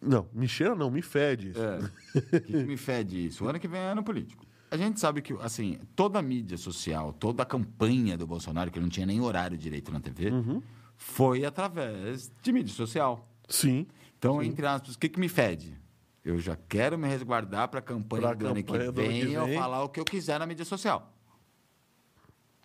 Não, 0.00 0.28
me 0.32 0.46
cheira 0.46 0.74
não, 0.74 0.90
me 0.90 1.00
fede 1.00 1.50
isso. 1.50 1.62
É. 1.62 1.78
O 2.36 2.40
que, 2.40 2.52
que 2.52 2.64
me 2.64 2.76
fede 2.76 3.26
isso? 3.26 3.44
O 3.44 3.48
ano 3.48 3.58
que 3.58 3.66
vem 3.66 3.80
é 3.80 3.88
ano 3.92 4.02
político. 4.02 4.44
A 4.72 4.76
gente 4.78 4.98
sabe 4.98 5.20
que, 5.20 5.34
assim, 5.34 5.78
toda 5.94 6.18
a 6.18 6.22
mídia 6.22 6.56
social, 6.56 7.12
toda 7.12 7.42
a 7.42 7.46
campanha 7.46 8.16
do 8.16 8.26
Bolsonaro, 8.26 8.70
que 8.70 8.80
não 8.80 8.88
tinha 8.88 9.04
nem 9.04 9.20
horário 9.20 9.56
direito 9.58 9.92
na 9.92 10.00
TV, 10.00 10.30
Uhum. 10.30 10.62
foi 10.96 11.44
através 11.44 12.32
de 12.42 12.52
mídia 12.52 12.74
social. 12.74 13.28
Sim. 13.46 13.86
Então, 14.18 14.42
entre 14.42 14.64
aspas, 14.66 14.94
o 14.94 14.98
que, 14.98 15.10
que 15.10 15.20
me 15.20 15.28
fede? 15.28 15.76
Eu 16.24 16.38
já 16.38 16.56
quero 16.56 16.96
me 16.96 17.06
resguardar 17.06 17.68
para 17.68 17.80
a 17.80 17.82
campanha 17.82 18.22
Pra 18.22 18.34
do 18.34 18.46
ano 18.46 18.54
que 18.54 18.62
campanha 18.62 18.90
do 18.92 19.00
ano 19.02 19.10
vem 19.10 19.32
eu 19.32 19.48
falar 19.54 19.84
o 19.84 19.90
que 19.90 20.00
eu 20.00 20.04
quiser 20.06 20.38
na 20.38 20.46
mídia 20.46 20.64
social. 20.64 21.12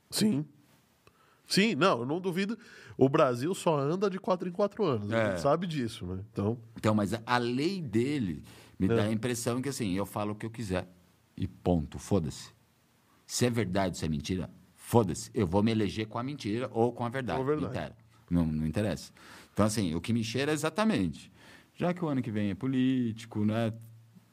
Sim. 0.10 0.46
Sim, 1.46 1.76
não, 1.76 2.00
eu 2.00 2.06
não 2.06 2.22
duvido. 2.22 2.58
O 2.98 3.10
Brasil 3.10 3.54
só 3.54 3.78
anda 3.78 4.10
de 4.10 4.18
quatro 4.20 4.48
em 4.48 4.52
quatro 4.52 4.86
anos. 4.86 5.12
A 5.12 5.18
É. 5.18 5.30
gente 5.32 5.42
sabe 5.42 5.68
disso, 5.68 6.06
né? 6.06 6.24
Então, 6.32 6.58
Então, 6.78 6.96
mas 6.96 7.14
a- 7.14 7.22
a 7.26 7.38
lei 7.38 7.82
dele 7.82 8.44
me 8.80 8.88
dá 8.88 9.04
É. 9.04 9.08
a 9.08 9.12
impressão 9.12 9.62
que 9.62 9.68
assim, 9.70 9.92
eu 9.94 10.06
falo 10.06 10.32
o 10.32 10.36
que 10.36 10.46
eu 10.46 10.50
quiser. 10.50 10.88
E 11.38 11.48
ponto, 11.48 12.00
foda-se. 12.00 12.50
Se 13.26 13.46
é 13.46 13.50
verdade, 13.50 13.98
se 13.98 14.06
é 14.06 14.10
mentira, 14.10 14.50
foda-se. 14.76 15.30
Eu 15.34 15.46
vou 15.46 15.62
me 15.62 15.72
eleger 15.72 16.08
com 16.08 16.18
a 16.18 16.24
mentira 16.24 16.70
ou 16.74 16.92
com 16.92 17.06
a 17.06 17.10
verdade. 17.10 17.38
Com 17.38 17.44
a 17.44 17.48
verdade. 17.56 17.74
Não, 18.30 18.42
inter- 18.44 18.54
não, 18.54 18.60
não 18.62 18.66
interessa. 18.68 19.12
Então, 19.54 19.66
assim, 19.66 19.94
o 19.96 20.02
que 20.02 20.14
me 20.14 20.24
cheira 20.24 20.52
é 20.52 20.54
exatamente. 20.54 21.32
Já 21.76 21.94
que 21.94 22.04
o 22.04 22.08
ano 22.08 22.22
que 22.22 22.32
vem 22.32 22.50
é 22.50 22.56
político, 22.56 23.46
né? 23.46 23.72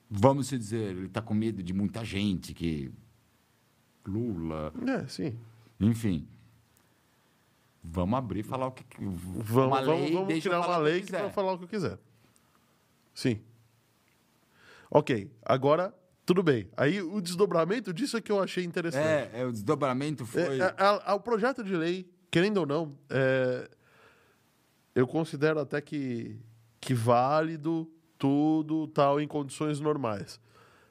Vamos 0.09 0.47
se 0.49 0.57
dizer, 0.57 0.97
ele 0.97 1.07
está 1.07 1.21
com 1.21 1.35
medo 1.35 1.63
de 1.63 1.73
muita 1.75 2.05
gente 2.05 2.55
que. 2.55 2.91
Lula, 4.07 4.73
é, 4.87 5.07
sim. 5.09 5.37
enfim. 5.81 6.27
Vamos 7.83 8.19
abrir 8.19 8.41
e 8.41 8.43
falar 8.43 8.67
o 8.69 8.73
que. 8.73 8.85
que- 8.85 9.05
Vamos, 9.05 9.51
uma 9.51 9.83
vamos, 9.83 9.87
lei, 10.01 10.13
vamos 10.13 10.29
criar 10.41 10.63
falar 10.63 10.67
uma 10.69 10.77
que 10.79 10.83
lei 10.91 11.01
que 11.01 11.07
quiser. 11.07 11.23
vai 11.23 11.31
falar 11.33 11.53
o 11.53 11.59
que 11.59 11.65
eu 11.65 11.69
quiser. 11.69 11.99
Sim. 13.15 13.41
Ok, 14.91 15.31
agora, 15.45 15.95
tudo 16.27 16.43
bem. 16.43 16.69
Aí 16.77 17.01
o 17.03 17.21
desdobramento 17.21 17.93
disso 17.93 18.17
é 18.17 18.21
que 18.21 18.33
eu 18.33 18.41
achei 18.43 18.65
interessante. 18.65 19.05
É, 19.07 19.31
é, 19.35 19.45
o 19.47 19.53
desdobramento 19.53 20.25
foi. 20.25 20.43
É, 20.61 20.65
é, 20.65 20.75
a- 20.79 21.03
a- 21.13 21.15
o 21.15 21.21
projeto 21.21 21.63
de 21.63 21.77
lei, 21.77 22.09
querendo 22.31 22.59
ou 22.59 22.67
não, 22.67 22.97
é, 23.11 23.69
eu 24.95 25.07
considero 25.07 25.61
até 25.61 25.81
que, 25.81 26.39
que 26.81 26.95
válido 26.95 27.91
tudo 28.19 28.87
tal 28.89 29.21
em 29.21 29.27
condições 29.27 29.81
normais. 29.81 30.41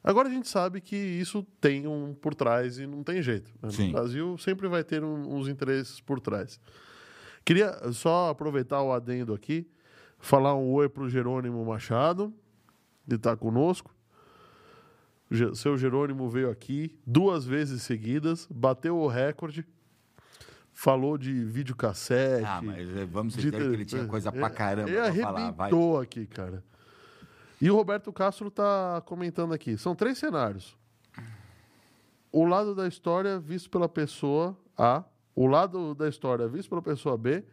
Agora 0.03 0.27
a 0.27 0.31
gente 0.31 0.49
sabe 0.49 0.81
que 0.81 0.95
isso 0.95 1.43
tem 1.61 1.87
um 1.87 2.13
por 2.13 2.35
trás 2.35 2.77
e 2.77 2.85
não 2.85 3.01
tem 3.03 3.21
jeito. 3.21 3.49
né? 3.61 3.69
No 3.87 3.93
Brasil 3.93 4.37
sempre 4.37 4.67
vai 4.67 4.83
ter 4.83 5.01
um- 5.03 5.33
uns 5.33 5.47
interesses 5.47 6.01
por 6.01 6.19
trás. 6.19 6.59
Queria 7.45 7.73
só 7.93 8.29
aproveitar 8.29 8.81
o 8.81 8.91
adendo 8.91 9.33
aqui, 9.33 9.65
falar 10.19 10.55
um 10.55 10.71
oi 10.73 10.89
para 10.89 11.03
o 11.03 11.09
Jerônimo 11.09 11.63
Machado, 11.65 12.33
que 13.07 13.15
está 13.15 13.35
conosco. 13.37 13.92
O 15.33 15.55
Seu 15.55 15.77
Jerônimo 15.77 16.29
veio 16.29 16.49
aqui 16.49 16.95
duas 17.05 17.43
vezes 17.43 17.81
seguidas, 17.81 18.47
bateu 18.51 18.97
o 18.97 19.07
recorde, 19.07 19.65
falou 20.71 21.17
de 21.17 21.43
videocassete. 21.43 22.45
Ah, 22.45 22.61
mas 22.61 22.95
é, 22.95 23.05
vamos 23.05 23.35
dizer 23.35 23.51
que 23.51 23.57
ele 23.57 23.85
tinha 23.85 24.05
coisa 24.05 24.31
pra 24.31 24.49
caramba 24.49 24.89
Ele 24.89 24.99
pra 24.99 25.13
falar. 25.13 25.51
Vai. 25.51 25.71
aqui, 26.01 26.27
cara. 26.27 26.63
E 27.59 27.71
o 27.71 27.75
Roberto 27.75 28.11
Castro 28.13 28.51
tá 28.51 29.01
comentando 29.05 29.53
aqui. 29.53 29.77
São 29.77 29.95
três 29.95 30.17
cenários. 30.17 30.77
O 32.31 32.45
lado 32.45 32.75
da 32.75 32.87
história 32.87 33.39
visto 33.39 33.69
pela 33.69 33.87
pessoa 33.87 34.57
A, 34.77 35.03
o 35.35 35.47
lado 35.47 35.95
da 35.95 36.09
história 36.09 36.47
visto 36.47 36.69
pela 36.69 36.81
pessoa 36.81 37.17
B 37.17 37.43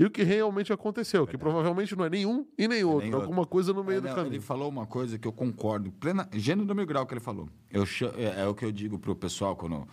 e 0.00 0.04
o 0.06 0.10
que 0.10 0.22
realmente 0.22 0.72
aconteceu, 0.72 1.26
que 1.26 1.36
provavelmente 1.36 1.94
não 1.94 2.04
é 2.06 2.08
nenhum 2.10 2.46
e 2.56 2.66
nem 2.66 2.82
outro, 2.82 3.00
nem 3.02 3.10
é 3.12 3.14
outro. 3.14 3.28
alguma 3.30 3.46
coisa 3.46 3.72
no 3.74 3.84
meio 3.84 3.98
É, 3.98 4.00
do 4.00 4.08
não, 4.08 4.14
caminho. 4.14 4.32
Ele 4.36 4.40
falou 4.40 4.68
uma 4.68 4.86
coisa 4.86 5.18
que 5.18 5.28
eu 5.28 5.32
concordo, 5.32 5.92
plena, 5.92 6.26
gênero 6.32 6.66
do 6.66 6.74
mil 6.74 6.86
grau 6.86 7.06
que 7.06 7.12
ele 7.12 7.20
falou. 7.20 7.48
Eu, 7.70 7.84
é, 8.16 8.40
é 8.40 8.46
o 8.46 8.54
que 8.54 8.64
eu 8.64 8.72
digo 8.72 8.98
pro 8.98 9.14
pessoal 9.14 9.54
quando, 9.54 9.86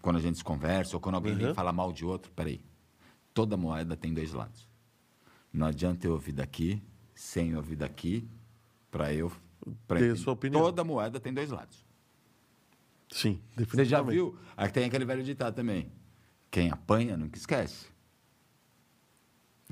quando 0.00 0.16
a 0.16 0.20
gente 0.20 0.38
se 0.38 0.44
conversa 0.44 0.96
ou 0.96 1.00
quando 1.00 1.16
alguém 1.16 1.32
Uhum. 1.32 1.38
vem 1.38 1.54
falar 1.54 1.72
mal 1.72 1.92
de 1.92 2.04
outro. 2.04 2.30
Peraí, 2.30 2.60
toda 3.34 3.56
moeda 3.56 3.96
tem 3.96 4.14
dois 4.14 4.32
lados. 4.32 4.68
Não 5.52 5.66
adianta 5.66 6.06
eu 6.06 6.12
ouvir 6.12 6.32
daqui, 6.32 6.80
sem 7.14 7.56
ouvir 7.56 7.74
daqui, 7.76 8.26
para 8.90 9.12
eu... 9.12 9.32
Pra 9.88 9.98
Ter 9.98 10.16
sua 10.16 10.32
opinião. 10.34 10.62
Toda 10.62 10.84
moeda 10.84 11.18
tem 11.18 11.34
dois 11.34 11.50
lados. 11.50 11.84
Sim, 13.10 13.40
Você 13.54 13.64
definitivamente. 13.64 13.88
já 13.90 14.02
viu? 14.22 14.36
Aí 14.56 14.70
tem 14.70 14.84
aquele 14.84 15.04
velho 15.04 15.22
ditado 15.24 15.54
também. 15.54 15.90
Quem 16.50 16.70
apanha 16.70 17.16
nunca 17.16 17.36
esquece. 17.36 17.86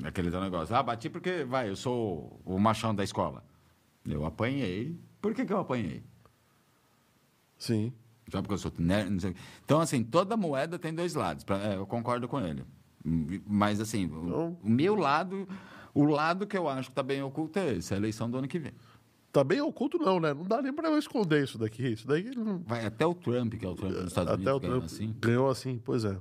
Aquele 0.04 0.30
teu 0.30 0.40
negócio. 0.40 0.74
Ah, 0.74 0.82
bati 0.82 1.08
porque, 1.08 1.44
vai, 1.44 1.70
eu 1.70 1.76
sou 1.76 2.40
o 2.44 2.58
machão 2.58 2.94
da 2.94 3.02
escola. 3.02 3.42
Eu 4.04 4.24
apanhei. 4.26 4.98
Por 5.20 5.34
que, 5.34 5.44
que 5.44 5.52
eu 5.52 5.58
apanhei? 5.60 6.02
Sim. 7.58 7.92
Só 8.30 8.42
porque 8.42 8.54
eu 8.54 8.58
sou 8.58 8.72
nerd, 8.78 9.16
o 9.26 9.32
quê. 9.32 9.38
Então, 9.64 9.80
assim, 9.80 10.02
toda 10.04 10.36
moeda 10.36 10.78
tem 10.78 10.92
dois 10.94 11.14
lados. 11.14 11.44
Pra- 11.44 11.58
é, 11.58 11.76
eu 11.76 11.86
concordo 11.86 12.28
com 12.28 12.40
ele. 12.40 12.64
Mas, 13.46 13.80
assim, 13.80 14.06
o- 14.06 14.26
Então- 14.26 14.58
o, 14.62 14.68
meu 14.68 14.94
lado, 14.96 15.48
o 15.94 16.04
lado 16.04 16.46
que 16.46 16.56
eu 16.58 16.68
acho 16.68 16.88
que 16.88 16.92
está 16.92 17.02
bem 17.02 17.22
oculto 17.22 17.58
é 17.58 17.74
esse, 17.74 17.92
é 17.92 17.96
a 17.96 17.98
eleição 18.00 18.28
do 18.30 18.36
ano 18.38 18.48
que 18.48 18.58
vem. 18.58 18.72
Tá 19.32 19.44
bem 19.44 19.60
oculto, 19.60 19.98
não, 19.98 20.18
né? 20.18 20.32
Não 20.34 20.44
dá 20.44 20.60
nem 20.60 20.72
pra 20.72 20.88
eu 20.88 20.98
esconder 20.98 21.44
isso 21.44 21.56
daqui. 21.58 21.86
Isso 21.92 22.06
daí. 22.06 22.30
Vai 22.66 22.84
até 22.84 23.06
o 23.06 23.14
Trump, 23.14 23.54
que 23.54 23.64
é 23.64 23.68
o 23.68 23.74
Trump 23.74 23.92
dos 23.92 24.06
Estados 24.06 24.32
Até 24.32 24.52
o 24.52 24.56
Unidos, 24.56 24.60
ganhou 24.62 24.78
Trump 24.80 24.84
assim. 24.84 25.14
ganhou 25.20 25.50
assim, 25.50 25.80
pois 25.84 26.04
é. 26.04 26.16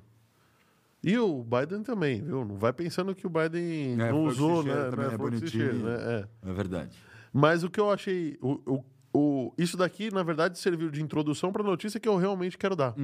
E 1.08 1.18
o 1.20 1.44
Biden 1.44 1.84
também, 1.84 2.20
viu? 2.24 2.44
Não 2.44 2.58
vai 2.58 2.74
pensando 2.74 3.14
que 3.14 3.28
o 3.28 3.30
Biden 3.30 3.94
É, 3.94 4.12
não 4.12 4.24
usou, 4.26 4.64
né? 4.64 4.90
também 4.90 5.08
né? 5.08 5.14
é 5.14 5.18
Flor 5.18 5.30
que 5.32 5.48
se 5.50 5.58
bonitinho. 5.60 5.86
né? 5.86 6.28
É. 6.44 6.50
É 6.50 6.54
verdade. 6.54 6.98
Mas 7.32 7.64
o 7.64 7.70
que 7.70 7.80
eu 7.80 7.92
achei. 7.92 8.38
O, 8.42 8.54
o, 8.66 8.84
o- 9.14 9.54
isso 9.56 9.78
daqui, 9.78 10.12
na 10.12 10.24
verdade, 10.24 10.58
serviu 10.58 10.90
de 10.90 11.04
introdução 11.04 11.52
para 11.52 11.62
a 11.62 11.66
notícia 11.66 12.00
que 12.00 12.10
eu 12.10 12.16
realmente 12.18 12.58
quero 12.58 12.76
dar. 12.76 12.96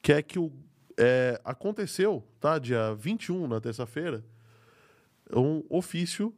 Que 0.00 0.12
é 0.12 0.22
que 0.22 0.38
o, 0.38 0.52
é, 0.96 1.40
aconteceu, 1.44 2.22
tá? 2.38 2.56
Dia 2.58 2.94
21, 2.94 3.48
na 3.48 3.60
terça-feira, 3.60 4.24
um 5.34 5.64
ofício 5.68 6.32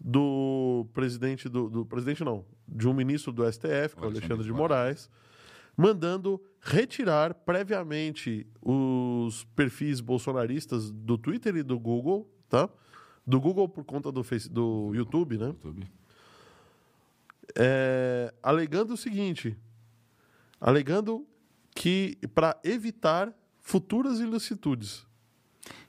do 0.00 0.86
presidente 0.94 1.48
do, 1.48 1.68
do. 1.68 1.84
Presidente 1.84 2.22
não, 2.22 2.44
de 2.68 2.86
um 2.88 2.94
ministro 2.94 3.32
do 3.32 3.42
STF, 3.50 3.96
que 3.96 4.02
é 4.02 4.06
o 4.06 4.10
Alexandre 4.10 4.44
de 4.44 4.52
Moraes, 4.52 5.10
mandando 5.76 6.40
retirar 6.68 7.32
previamente 7.32 8.46
os 8.60 9.44
perfis 9.56 10.00
bolsonaristas 10.00 10.90
do 10.90 11.16
Twitter 11.16 11.56
e 11.56 11.62
do 11.62 11.78
Google, 11.78 12.30
tá? 12.48 12.68
Do 13.26 13.40
Google 13.40 13.68
por 13.68 13.84
conta 13.84 14.12
do, 14.12 14.22
face, 14.22 14.48
do 14.48 14.92
YouTube, 14.94 15.38
né? 15.38 15.46
YouTube. 15.46 15.90
É, 17.56 18.32
alegando 18.42 18.94
o 18.94 18.96
seguinte: 18.96 19.56
alegando 20.60 21.26
que 21.74 22.18
para 22.34 22.58
evitar 22.62 23.32
futuras 23.60 24.20
ilicitudes. 24.20 25.06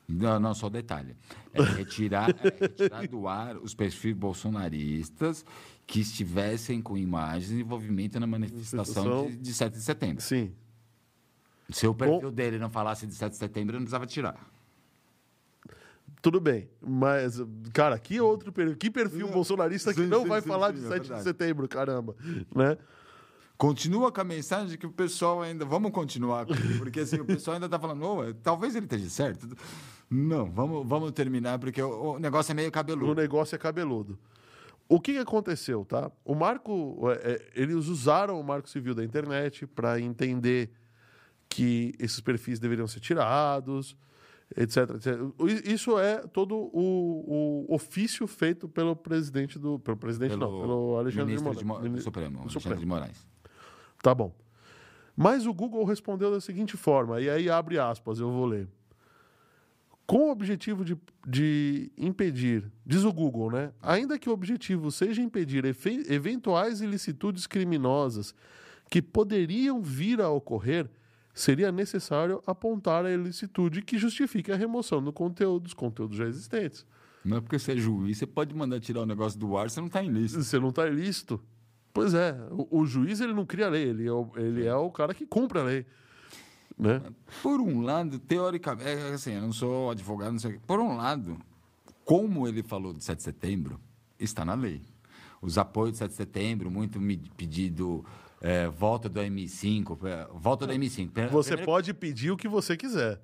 Não, 0.07 0.39
não, 0.39 0.55
só 0.55 0.69
detalhe. 0.69 1.15
É 1.53 1.61
retirar, 1.61 2.29
é 2.29 2.67
retirar 2.67 3.07
do 3.07 3.27
ar 3.27 3.57
os 3.57 3.75
perfis 3.75 4.15
bolsonaristas 4.15 5.45
que 5.85 5.99
estivessem 5.99 6.81
com 6.81 6.97
imagens 6.97 7.49
de 7.49 7.61
envolvimento 7.61 8.19
na 8.19 8.25
manifestação 8.25 9.03
Manifestação. 9.03 9.29
de, 9.29 9.37
de 9.37 9.53
7 9.53 9.73
de 9.73 9.81
setembro. 9.83 10.23
Sim. 10.23 10.51
Se 11.71 11.85
o 11.87 11.93
perfil 11.93 12.31
dele 12.31 12.57
não 12.57 12.69
falasse 12.69 13.05
de 13.05 13.13
7 13.13 13.31
de 13.33 13.37
setembro, 13.37 13.71
ele 13.75 13.79
não 13.79 13.85
precisava 13.85 14.05
tirar. 14.07 14.49
Tudo 16.21 16.41
bem, 16.41 16.69
mas, 16.81 17.41
cara, 17.73 17.97
que 17.97 18.19
outro 18.19 18.51
perfil, 18.51 18.75
que 18.75 18.89
perfil 18.89 19.29
bolsonarista 19.29 19.93
que 19.93 20.01
sim, 20.01 20.07
não 20.07 20.23
sim, 20.23 20.27
vai 20.27 20.41
sim, 20.41 20.47
falar 20.47 20.73
sim, 20.73 20.79
de 20.81 20.85
é 20.85 20.89
7 20.89 21.01
de 21.01 21.07
verdade. 21.07 21.23
setembro, 21.23 21.67
caramba, 21.67 22.15
né? 22.53 22.77
Continua 23.57 24.11
com 24.11 24.19
a 24.19 24.23
mensagem 24.23 24.77
que 24.77 24.85
o 24.85 24.91
pessoal 24.91 25.41
ainda. 25.41 25.63
Vamos 25.65 25.91
continuar, 25.91 26.45
com- 26.45 26.53
porque 26.77 27.01
assim, 27.01 27.17
o 27.19 27.25
pessoal 27.25 27.55
ainda 27.55 27.67
está 27.67 27.77
falando, 27.79 28.03
"Ô, 28.03 28.33
talvez 28.33 28.75
ele 28.75 28.85
esteja 28.85 29.09
certo. 29.09 29.47
Não, 30.09 30.49
vamos, 30.51 30.85
vamos 30.87 31.11
terminar, 31.11 31.59
porque 31.59 31.81
o, 31.81 32.15
o 32.15 32.19
negócio 32.19 32.51
é 32.51 32.55
meio 32.55 32.69
O 32.69 32.71
cabeludo. 32.71 33.15
negócio 33.15 33.55
é 33.55 33.57
cabeludo. 33.59 34.17
O 34.87 34.99
que, 34.99 35.13
que 35.13 35.19
aconteceu, 35.19 35.85
tá? 35.85 36.11
O 36.25 36.33
marco, 36.35 36.99
é, 37.11 37.31
é, 37.33 37.49
eles 37.53 37.87
usaram 37.87 38.39
o 38.39 38.43
marco 38.43 38.67
civil 38.69 38.95
da 38.95 39.03
internet 39.03 39.67
para 39.67 39.99
entender 40.01 40.71
que 41.49 41.93
esses 41.99 42.19
perfis 42.21 42.59
deveriam 42.59 42.87
ser 42.87 42.99
tirados, 42.99 43.97
etc, 44.55 44.77
etc. 44.95 45.17
Isso 45.65 45.97
é 45.99 46.19
todo 46.27 46.55
o, 46.55 47.65
o 47.67 47.73
ofício 47.75 48.27
feito 48.27 48.69
pelo 48.69 48.95
presidente 48.95 49.57
do, 49.57 49.79
pelo 49.79 49.97
presidente 49.97 50.35
não, 50.37 50.61
pelo 50.61 50.97
Alexandre 50.97 51.35
de 51.35 51.41
Moraes. 51.43 51.59
de 51.59 51.65
Mo- 51.65 52.01
Supremo, 52.01 52.43
do 52.43 52.49
Supremo. 52.51 52.79
de 52.79 52.85
Moraes. 52.85 53.27
Tá 54.01 54.13
bom. 54.13 54.33
Mas 55.15 55.45
o 55.45 55.53
Google 55.53 55.83
respondeu 55.83 56.31
da 56.31 56.39
seguinte 56.39 56.77
forma, 56.77 57.19
e 57.19 57.29
aí 57.29 57.49
abre 57.49 57.77
aspas, 57.77 58.19
eu 58.19 58.31
vou 58.31 58.45
ler. 58.45 58.67
Com 60.07 60.29
o 60.29 60.31
objetivo 60.31 60.83
de, 60.83 60.97
de 61.27 61.91
impedir, 61.97 62.71
diz 62.85 63.03
o 63.03 63.13
Google, 63.13 63.51
né? 63.51 63.71
Ainda 63.81 64.17
que 64.17 64.27
o 64.29 64.33
objetivo 64.33 64.89
seja 64.91 65.21
impedir 65.21 65.63
eventuais 65.65 66.81
ilicitudes 66.81 67.45
criminosas 67.45 68.33
que 68.89 69.01
poderiam 69.03 69.81
vir 69.83 70.19
a 70.19 70.29
ocorrer, 70.29 70.89
seria 71.33 71.71
necessário 71.71 72.41
apontar 72.45 73.05
a 73.05 73.11
ilicitude 73.11 73.81
que 73.81 73.97
justifique 73.97 74.51
a 74.51 74.55
remoção 74.55 75.01
do 75.01 75.13
conteúdo, 75.13 75.63
dos 75.63 75.73
conteúdos 75.73 76.17
já 76.17 76.25
existentes. 76.25 76.85
Não 77.23 77.37
é 77.37 77.41
porque 77.41 77.59
você 77.59 77.73
é 77.73 77.77
juiz, 77.77 78.17
você 78.17 78.25
pode 78.25 78.55
mandar 78.55 78.79
tirar 78.79 79.01
o 79.01 79.05
negócio 79.05 79.37
do 79.39 79.57
ar, 79.57 79.69
você 79.69 79.79
não 79.79 79.87
está 79.87 80.01
lista. 80.01 80.41
Você 80.41 80.59
não 80.59 80.69
está 80.69 80.87
ilícito. 80.87 81.39
Pois 81.93 82.13
é, 82.13 82.35
o, 82.51 82.79
o 82.81 82.85
juiz 82.85 83.19
ele 83.19 83.33
não 83.33 83.45
cria 83.45 83.67
lei, 83.69 83.89
ele 83.89 84.07
é 84.07 84.11
o, 84.11 84.29
ele 84.35 84.65
é 84.65 84.75
o 84.75 84.89
cara 84.91 85.13
que 85.13 85.25
cumpre 85.25 85.59
a 85.59 85.63
lei. 85.63 85.85
Né? 86.77 87.01
Por 87.43 87.59
um 87.59 87.81
lado, 87.81 88.19
teoricamente, 88.19 88.87
é 88.89 89.13
assim, 89.13 89.33
eu 89.33 89.41
não 89.41 89.51
sou 89.51 89.91
advogado, 89.91 90.31
não 90.31 90.39
sei. 90.39 90.59
Por 90.65 90.79
um 90.79 90.95
lado, 90.95 91.37
como 92.05 92.47
ele 92.47 92.63
falou 92.63 92.93
de 92.93 93.03
7 93.03 93.17
de 93.17 93.23
setembro, 93.23 93.79
está 94.17 94.45
na 94.45 94.53
lei. 94.53 94.81
Os 95.41 95.57
apoios 95.57 95.93
de 95.93 95.97
7 95.97 96.11
de 96.11 96.15
setembro, 96.15 96.71
muito 96.71 96.99
me- 97.01 97.17
pedido, 97.35 98.05
é, 98.41 98.67
volta 98.67 99.07
do 99.09 99.19
M5, 99.19 99.97
é, 100.07 100.27
volta 100.33 100.65
do 100.67 100.73
M5. 100.73 101.09
Pe- 101.11 101.27
Você 101.27 101.49
primeiro- 101.49 101.65
pode 101.71 101.93
pedir 101.93 102.31
o 102.31 102.37
que 102.37 102.47
você 102.47 102.75
quiser. 102.77 103.21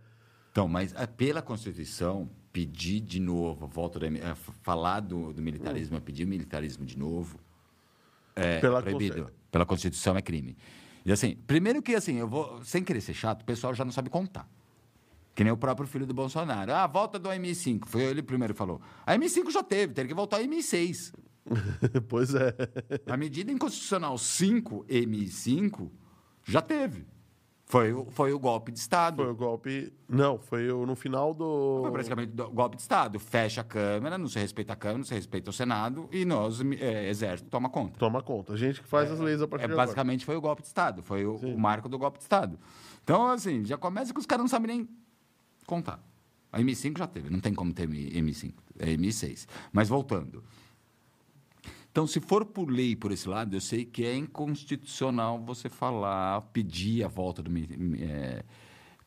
Então, 0.51 0.67
mas 0.67 0.93
é, 0.95 1.05
pela 1.05 1.41
Constituição, 1.41 2.29
pedir 2.53 2.99
de 3.01 3.19
novo, 3.19 3.67
volta 3.67 3.99
do 3.99 4.05
é, 4.05 4.35
falar 4.63 5.01
do, 5.01 5.33
do 5.33 5.41
militarismo, 5.41 5.97
é 5.97 5.99
pedir 5.99 6.23
o 6.25 6.27
militarismo 6.27 6.85
de 6.85 6.97
novo, 6.97 7.37
é 8.35 8.59
Pela 8.59 8.81
proibido. 8.81 9.21
Conce- 9.23 9.33
Pela 9.51 9.65
Constituição 9.65 10.15
é 10.17 10.21
crime. 10.21 10.55
E 11.05 11.11
assim, 11.11 11.35
primeiro 11.47 11.81
que 11.81 11.93
assim, 11.95 12.15
eu 12.17 12.27
vou, 12.27 12.63
sem 12.63 12.83
querer 12.83 12.99
ser 13.01 13.13
chato, 13.13 13.41
o 13.43 13.45
pessoal 13.45 13.73
já 13.73 13.85
não 13.85 13.91
sabe 13.91 14.09
contar. 14.09 14.49
Que 15.35 15.43
nem 15.43 15.51
o 15.51 15.57
próprio 15.57 15.85
filho 15.87 16.05
do 16.05 16.13
Bolsonaro. 16.13 16.71
Ah, 16.73 16.87
volta 16.87 17.19
do 17.19 17.27
M5. 17.29 17.85
Foi 17.87 18.01
ele 18.03 18.21
primeiro 18.23 18.53
que 18.53 18.57
falou. 18.57 18.81
A 19.05 19.13
M5 19.17 19.51
já 19.51 19.61
teve, 19.61 19.93
teria 19.93 20.07
que 20.07 20.13
voltar 20.15 20.37
ao 20.37 20.43
M6. 20.43 21.13
pois 22.09 22.33
é. 22.35 22.53
A 23.07 23.15
medida 23.17 23.51
inconstitucional 23.51 24.15
5M5 24.15 25.89
já 26.43 26.61
teve. 26.61 27.05
Foi, 27.67 27.91
o- 27.91 28.05
foi 28.11 28.31
o 28.31 28.37
golpe 28.37 28.71
de 28.71 28.77
Estado. 28.77 29.23
Foi 29.23 29.31
o 29.31 29.35
golpe. 29.35 29.91
Não, 30.07 30.37
foi 30.37 30.71
o- 30.71 30.85
no 30.85 30.95
final 30.95 31.33
do. 31.33 31.79
Foi 31.81 31.91
praticamente 31.91 32.31
do 32.31 32.47
golpe 32.51 32.75
de 32.75 32.83
Estado. 32.83 33.19
Fecha 33.19 33.61
a 33.61 33.63
Câmara, 33.63 34.19
não 34.19 34.27
se 34.27 34.37
respeita 34.37 34.73
a 34.73 34.75
Câmara, 34.75 34.99
não 34.99 35.05
se 35.05 35.15
respeita 35.15 35.49
o 35.49 35.53
Senado 35.53 36.07
e 36.11 36.25
nós, 36.25 36.61
é, 36.79 37.09
Exército, 37.09 37.49
toma 37.49 37.67
conta. 37.67 37.97
Toma 37.97 38.21
conta. 38.21 38.53
A 38.53 38.57
gente 38.57 38.81
que 38.83 38.87
faz 38.87 39.11
as 39.11 39.19
leis 39.19 39.41
a 39.41 39.47
partir 39.47 39.63
É, 39.63 39.67
de 39.67 39.73
agora. 39.73 39.87
basicamente 39.87 40.23
foi 40.23 40.35
o 40.35 40.41
golpe 40.41 40.61
de 40.61 40.67
Estado, 40.67 41.01
foi 41.01 41.25
o, 41.25 41.35
o 41.37 41.57
marco 41.59 41.89
do 41.89 41.97
golpe 41.97 42.19
de 42.19 42.23
Estado. 42.23 42.59
Então, 43.03 43.27
assim, 43.29 43.65
já 43.65 43.77
começa 43.79 44.13
que 44.13 44.19
os 44.19 44.27
caras 44.27 44.43
não 44.43 44.47
sabem 44.47 44.67
nem 44.77 44.89
contar. 45.65 45.99
A 46.51 46.59
M5 46.61 46.99
já 46.99 47.07
teve, 47.07 47.31
não 47.31 47.39
tem 47.39 47.53
como 47.53 47.73
ter 47.73 47.83
M- 47.83 48.11
M5, 48.11 48.53
é 48.77 48.95
M6. 48.95 49.47
Mas 49.73 49.89
voltando. 49.89 50.43
Então, 51.95 52.05
se 52.05 52.19
for 52.19 52.43
por 52.43 52.69
lei 52.69 52.93
por 52.93 53.13
esse 53.13 53.25
lado, 53.29 53.55
eu 53.55 53.61
sei 53.61 53.85
que 53.85 54.03
é 54.03 54.13
inconstitucional 54.13 55.39
você 55.39 55.69
falar, 55.69 56.41
pedir 56.51 57.05
a 57.05 57.07
volta 57.07 57.41
do 57.41 57.49
é, 57.57 58.43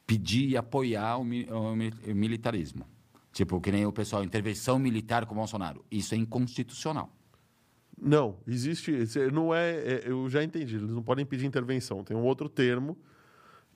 pedir 0.06 0.48
e 0.48 0.56
apoiar 0.56 1.18
o, 1.18 1.20
o 1.20 1.72
o 1.74 2.14
militarismo. 2.14 2.86
Tipo, 3.30 3.60
que 3.60 3.70
nem 3.70 3.84
o 3.84 3.92
pessoal, 3.92 4.24
intervenção 4.24 4.78
militar 4.78 5.26
com 5.26 5.34
o 5.34 5.36
Bolsonaro. 5.36 5.84
Isso 5.90 6.14
é 6.14 6.16
inconstitucional. 6.16 7.14
Não, 8.00 8.38
existe. 8.46 8.90
Não 9.34 9.54
é, 9.54 9.70
é, 9.72 10.02
Eu 10.06 10.26
já 10.30 10.42
entendi. 10.42 10.76
Eles 10.76 10.94
não 10.94 11.02
podem 11.02 11.26
pedir 11.26 11.44
intervenção. 11.44 12.02
Tem 12.02 12.16
um 12.16 12.24
outro 12.24 12.48
termo 12.48 12.96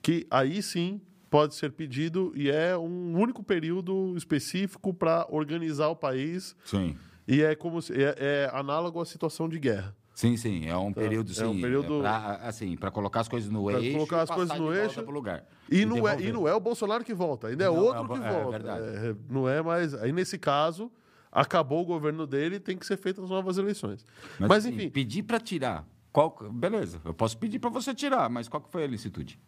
que 0.01 0.25
aí 0.31 0.59
sim 0.63 0.99
pode 1.29 1.53
ser 1.53 1.71
pedido 1.73 2.33
e 2.35 2.49
é 2.49 2.75
um 2.75 3.15
único 3.15 3.43
período 3.43 4.17
específico 4.17 4.91
para 4.91 5.27
organizar 5.29 5.89
o 5.89 5.95
país 5.95 6.55
Sim. 6.65 6.95
E 7.27 7.41
é 7.41 7.55
como 7.55 7.81
se, 7.81 7.93
é, 7.93 8.15
é 8.17 8.49
análogo 8.53 8.99
à 9.01 9.05
situação 9.05 9.47
de 9.49 9.59
guerra. 9.59 9.95
Sim, 10.13 10.37
sim, 10.37 10.67
é 10.67 10.77
um 10.77 10.93
período, 10.93 11.31
é 11.31 11.33
sim, 11.35 11.43
um 11.45 11.59
período- 11.59 11.99
pra, 11.99 12.35
assim, 12.43 12.77
para 12.77 12.91
colocar 12.91 13.21
as 13.21 13.27
coisas 13.27 13.49
no 13.49 13.65
Pra 13.65 13.79
eixo 13.79 13.93
colocar 13.93 14.21
as 14.21 14.29
e 14.29 14.33
coisas 14.33 14.57
no 14.59 14.71
eixo. 14.73 15.01
pro 15.03 15.11
lugar. 15.11 15.43
E 15.71 15.85
não, 15.85 16.07
é, 16.07 16.21
e 16.21 16.31
não 16.31 16.47
é 16.47 16.53
o 16.53 16.59
Bolsonaro 16.59 17.03
que 17.03 17.13
volta, 17.15 17.47
ainda 17.47 17.63
é 17.63 17.67
Não, 17.67 17.75
outro 17.77 17.97
é 17.97 18.01
o 18.01 18.03
que 18.09 18.19
Bo- 18.19 18.25
é 18.25 18.43
volta. 18.43 18.57
É, 18.67 19.15
não 19.27 19.49
é 19.49 19.61
mais. 19.63 19.93
Aí, 19.95 20.11
nesse 20.11 20.37
caso, 20.37 20.91
acabou 21.31 21.81
o 21.81 21.85
governo 21.85 22.27
dele 22.27 22.59
tem 22.59 22.77
que 22.77 22.85
ser 22.85 22.95
feitas 22.97 23.27
novas 23.27 23.57
eleições. 23.57 24.05
Mas, 24.39 24.49
Mas, 24.49 24.65
assim, 24.67 24.75
enfim, 24.75 24.89
pedir 24.91 25.23
para 25.23 25.39
tirar, 25.39 25.83
qual, 26.11 26.37
beleza, 26.51 27.01
eu 27.03 27.13
posso 27.13 27.35
pedir 27.35 27.57
para 27.57 27.71
você 27.71 27.91
tirar, 27.95 28.29
mas 28.29 28.47
qual 28.47 28.61
que 28.61 28.71
foi 28.71 28.83
a 28.83 28.87
licitude? 28.87 29.39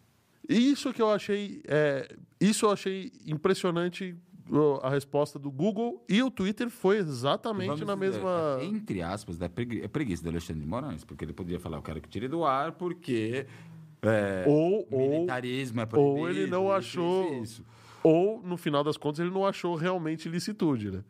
isso 0.48 0.92
que 0.92 1.00
eu 1.02 1.10
achei. 1.10 1.62
é, 1.68 2.08
isso 2.40 2.66
eu 2.66 2.70
achei 2.72 3.12
impressionante 3.24 4.16
a 4.82 4.90
resposta 4.90 5.38
do 5.38 5.50
Google 5.50 6.04
e 6.08 6.22
o 6.22 6.30
Twitter 6.30 6.70
foi 6.70 6.98
exatamente 6.98 7.66
Vamos 7.66 7.80
na 7.86 7.94
dizer, 7.94 8.12
mesma. 8.12 8.58
Entre 8.62 9.02
aspas, 9.02 9.40
é 9.40 9.48
pregui- 9.48 9.82
é 9.82 9.88
preguiça 9.88 10.22
do 10.22 10.28
Alexandre 10.30 10.62
de 10.62 10.68
Moraes, 10.68 11.04
porque 11.04 11.24
ele 11.24 11.32
poderia 11.32 11.58
falar, 11.58 11.78
eu 11.78 11.82
quero 11.82 12.00
que 12.00 12.08
tire 12.08 12.28
do 12.28 12.44
ar, 12.44 12.72
porque 12.72 13.46
é, 14.02 14.44
Ou, 14.46 14.86
ou, 14.90 15.10
militarismo 15.10 15.80
é 15.80 15.82
ou 15.84 15.88
proibido. 15.88 16.28
ele 16.28 16.46
não 16.50 16.70
achou- 16.70 17.42
isso, 17.42 17.64
ou, 18.02 18.40
no 18.42 18.56
final 18.56 18.84
das 18.84 18.96
contas, 18.96 19.18
ele 19.20 19.30
não 19.30 19.44
achou 19.44 19.74
realmente 19.74 20.28
licitude, 20.28 20.90
né? 20.92 21.02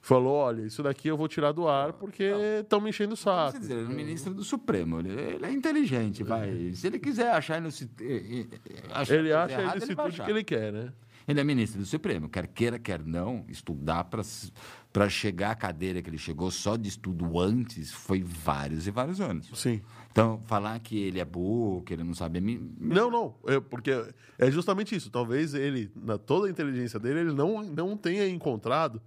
Falou, 0.00 0.32
olha, 0.34 0.62
isso 0.62 0.82
daqui 0.82 1.08
eu 1.08 1.16
vou 1.16 1.28
tirar 1.28 1.52
do 1.52 1.68
ar 1.68 1.92
porque 1.92 2.24
estão 2.60 2.80
me 2.80 2.88
enchendo 2.88 3.12
o 3.14 3.16
saco. 3.16 3.58
dizer, 3.58 3.74
ele 3.74 3.82
é 3.82 3.86
o 3.86 3.90
ministro 3.96 4.32
do 4.32 4.42
Supremo, 4.42 5.00
ele, 5.00 5.10
ele 5.10 5.44
é 5.44 5.52
inteligente, 5.52 6.22
vai. 6.24 6.72
Se 6.72 6.86
ele 6.86 6.98
quiser 6.98 7.30
achar, 7.32 7.60
no, 7.60 7.68
achar 7.68 9.14
Ele 9.14 9.32
acha 9.32 9.56
a 9.56 9.60
ele 9.60 9.66
vai 9.66 9.74
licitude 9.74 10.00
achar. 10.08 10.24
que 10.24 10.30
ele 10.30 10.44
quer, 10.44 10.72
né? 10.72 10.92
Ele 11.28 11.38
é 11.40 11.44
ministro 11.44 11.78
do 11.78 11.84
Supremo, 11.86 12.26
quer 12.26 12.46
queira, 12.46 12.78
quer 12.78 13.04
não, 13.04 13.44
estudar 13.50 14.04
para 14.04 15.08
chegar 15.10 15.50
à 15.50 15.54
cadeira 15.54 16.00
que 16.00 16.08
ele 16.08 16.16
chegou 16.16 16.50
só 16.50 16.74
de 16.74 16.88
estudo 16.88 17.38
antes 17.38 17.92
foi 17.92 18.22
vários 18.22 18.86
e 18.86 18.90
vários 18.90 19.20
anos. 19.20 19.50
Sim. 19.54 19.82
Então, 20.10 20.40
falar 20.46 20.80
que 20.80 20.98
ele 20.98 21.20
é 21.20 21.24
burro, 21.26 21.82
que 21.82 21.92
ele 21.92 22.02
não 22.02 22.14
sabe. 22.14 22.40
me- 22.40 22.58
Não, 22.80 23.10
não. 23.10 23.34
É 23.46 23.60
porque 23.60 23.90
é 24.38 24.50
justamente 24.50 24.96
isso. 24.96 25.10
Talvez 25.10 25.52
ele, 25.52 25.92
na 25.94 26.16
toda 26.16 26.46
a 26.46 26.50
inteligência 26.50 26.98
dele, 26.98 27.20
ele 27.20 27.32
não, 27.34 27.62
não 27.62 27.94
tenha 27.96 28.26
encontrado. 28.26 29.00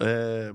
é, 0.00 0.52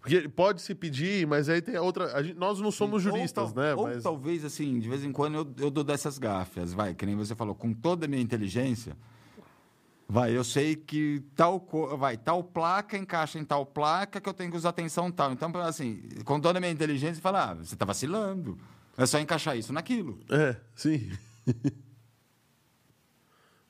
porque 0.00 0.26
pode 0.28 0.62
se 0.62 0.74
pedir, 0.74 1.26
mas 1.26 1.48
aí 1.50 1.60
tem 1.60 1.76
outra. 1.76 2.22
gente- 2.22 2.38
nós 2.38 2.58
não 2.60 2.70
somos 2.70 3.04
Ou 3.04 3.12
juristas, 3.12 3.52
tal- 3.52 3.62
né? 3.62 3.74
Ou 3.74 3.82
Mas, 3.84 4.02
talvez, 4.02 4.42
assim, 4.44 4.78
de 4.78 4.88
vez 4.88 5.04
em 5.04 5.12
quando 5.12 5.34
eu, 5.34 5.54
eu 5.66 5.70
dou 5.70 5.84
dessas 5.84 6.16
gáfias, 6.18 6.72
vai, 6.72 6.94
que 6.94 7.04
nem 7.04 7.14
você 7.14 7.34
falou, 7.34 7.54
com 7.54 7.74
toda 7.74 8.06
a 8.06 8.08
minha 8.08 8.22
inteligência. 8.22 8.96
Vai, 10.10 10.34
eu 10.34 10.42
sei 10.42 10.74
que 10.74 11.22
tal, 11.36 11.60
vai, 11.98 12.16
tal 12.16 12.42
placa 12.42 12.96
encaixa 12.96 13.38
em 13.38 13.44
tal 13.44 13.66
placa 13.66 14.18
que 14.18 14.26
eu 14.26 14.32
tenho 14.32 14.50
que 14.50 14.56
usar 14.56 14.70
atenção 14.70 15.12
tal. 15.12 15.32
Então, 15.32 15.54
assim, 15.58 16.02
com 16.24 16.40
toda 16.40 16.58
a 16.58 16.60
minha 16.60 16.72
inteligência, 16.72 17.20
falar, 17.20 17.50
ah, 17.50 17.54
você 17.56 17.74
está 17.74 17.84
vacilando. 17.84 18.58
É 18.96 19.04
só 19.04 19.18
encaixar 19.20 19.58
isso 19.58 19.70
naquilo. 19.70 20.18
É, 20.30 20.56
sim. 20.74 21.10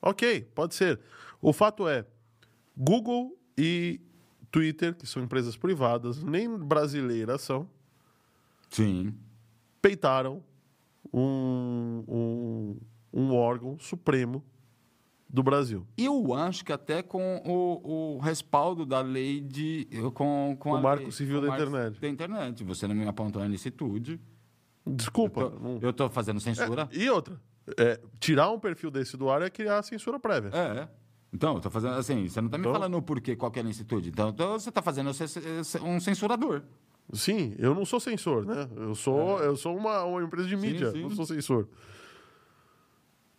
ok, 0.01 0.41
pode 0.55 0.75
ser. 0.75 1.01
O 1.41 1.51
fato 1.51 1.89
é, 1.89 2.05
Google 2.75 3.37
e 3.57 3.99
Twitter, 4.49 4.95
que 4.95 5.05
são 5.05 5.21
empresas 5.21 5.57
privadas, 5.57 6.23
nem 6.23 6.57
brasileiras 6.57 7.41
são, 7.41 7.69
Sim. 8.69 9.13
peitaram 9.81 10.41
um, 11.13 12.03
um, 12.07 12.77
um 13.13 13.35
órgão 13.35 13.77
supremo 13.77 14.41
do 15.29 15.43
Brasil. 15.43 15.85
Eu 15.97 16.33
acho 16.33 16.65
que 16.65 16.73
até 16.73 17.03
com 17.03 17.37
o, 17.45 18.15
o 18.15 18.19
respaldo 18.19 18.85
da 18.85 18.99
lei 19.01 19.39
de. 19.39 19.87
Com, 20.15 20.57
com 20.59 20.71
O 20.71 20.75
a 20.75 20.81
Marco 20.81 21.03
lei- 21.03 21.11
Civil 21.11 21.41
com 21.41 21.47
da 21.47 21.53
Internet. 21.55 22.01
Da 22.01 22.07
internet. 22.09 22.63
Você 22.63 22.87
não 22.87 22.95
me 22.95 23.07
apontou 23.07 23.41
a 23.41 23.47
licitude. 23.47 24.19
Desculpa. 24.85 25.53
Eu 25.81 25.93
tô 25.93 26.09
fazendo 26.09 26.39
censura. 26.39 26.89
É, 26.91 26.97
e 26.97 27.09
outra, 27.09 27.39
é, 27.77 27.99
tirar 28.19 28.49
um 28.49 28.59
perfil 28.59 28.89
desse 28.89 29.15
do 29.15 29.29
ar 29.29 29.41
é 29.43 29.49
criar 29.49 29.79
a 29.79 29.83
censura 29.83 30.19
prévia. 30.19 30.49
É. 30.53 30.87
Então, 31.31 31.53
eu 31.55 31.61
tô 31.61 31.69
fazendo 31.69 31.93
assim, 31.93 32.27
você 32.27 32.41
não 32.41 32.49
tá 32.49 32.57
me 32.57 32.63
Então- 32.63 32.73
falando 32.73 32.97
o 32.97 33.01
porquê, 33.03 33.35
qual 33.35 33.51
que 33.51 33.59
é 33.59 33.61
licitude. 33.61 34.09
Então, 34.09 34.29
então 34.29 34.57
você 34.57 34.71
tá 34.71 34.81
fazendo 34.81 35.11
um 35.83 35.99
censurador. 35.99 36.63
Sim, 37.13 37.53
eu 37.59 37.75
não 37.75 37.85
sou 37.85 37.99
censor, 37.99 38.45
né? 38.45 38.67
Eu 38.75 38.95
sou, 38.95 39.39
eu 39.39 39.55
sou 39.55 39.75
uma, 39.77 40.03
uma 40.05 40.23
empresa 40.23 40.47
de 40.47 40.55
É. 40.55 40.57
Sim, 40.57 40.65
mídia, 40.67 40.91
sim. 40.91 41.01
não 41.03 41.09
sou 41.11 41.25
censor. 41.25 41.67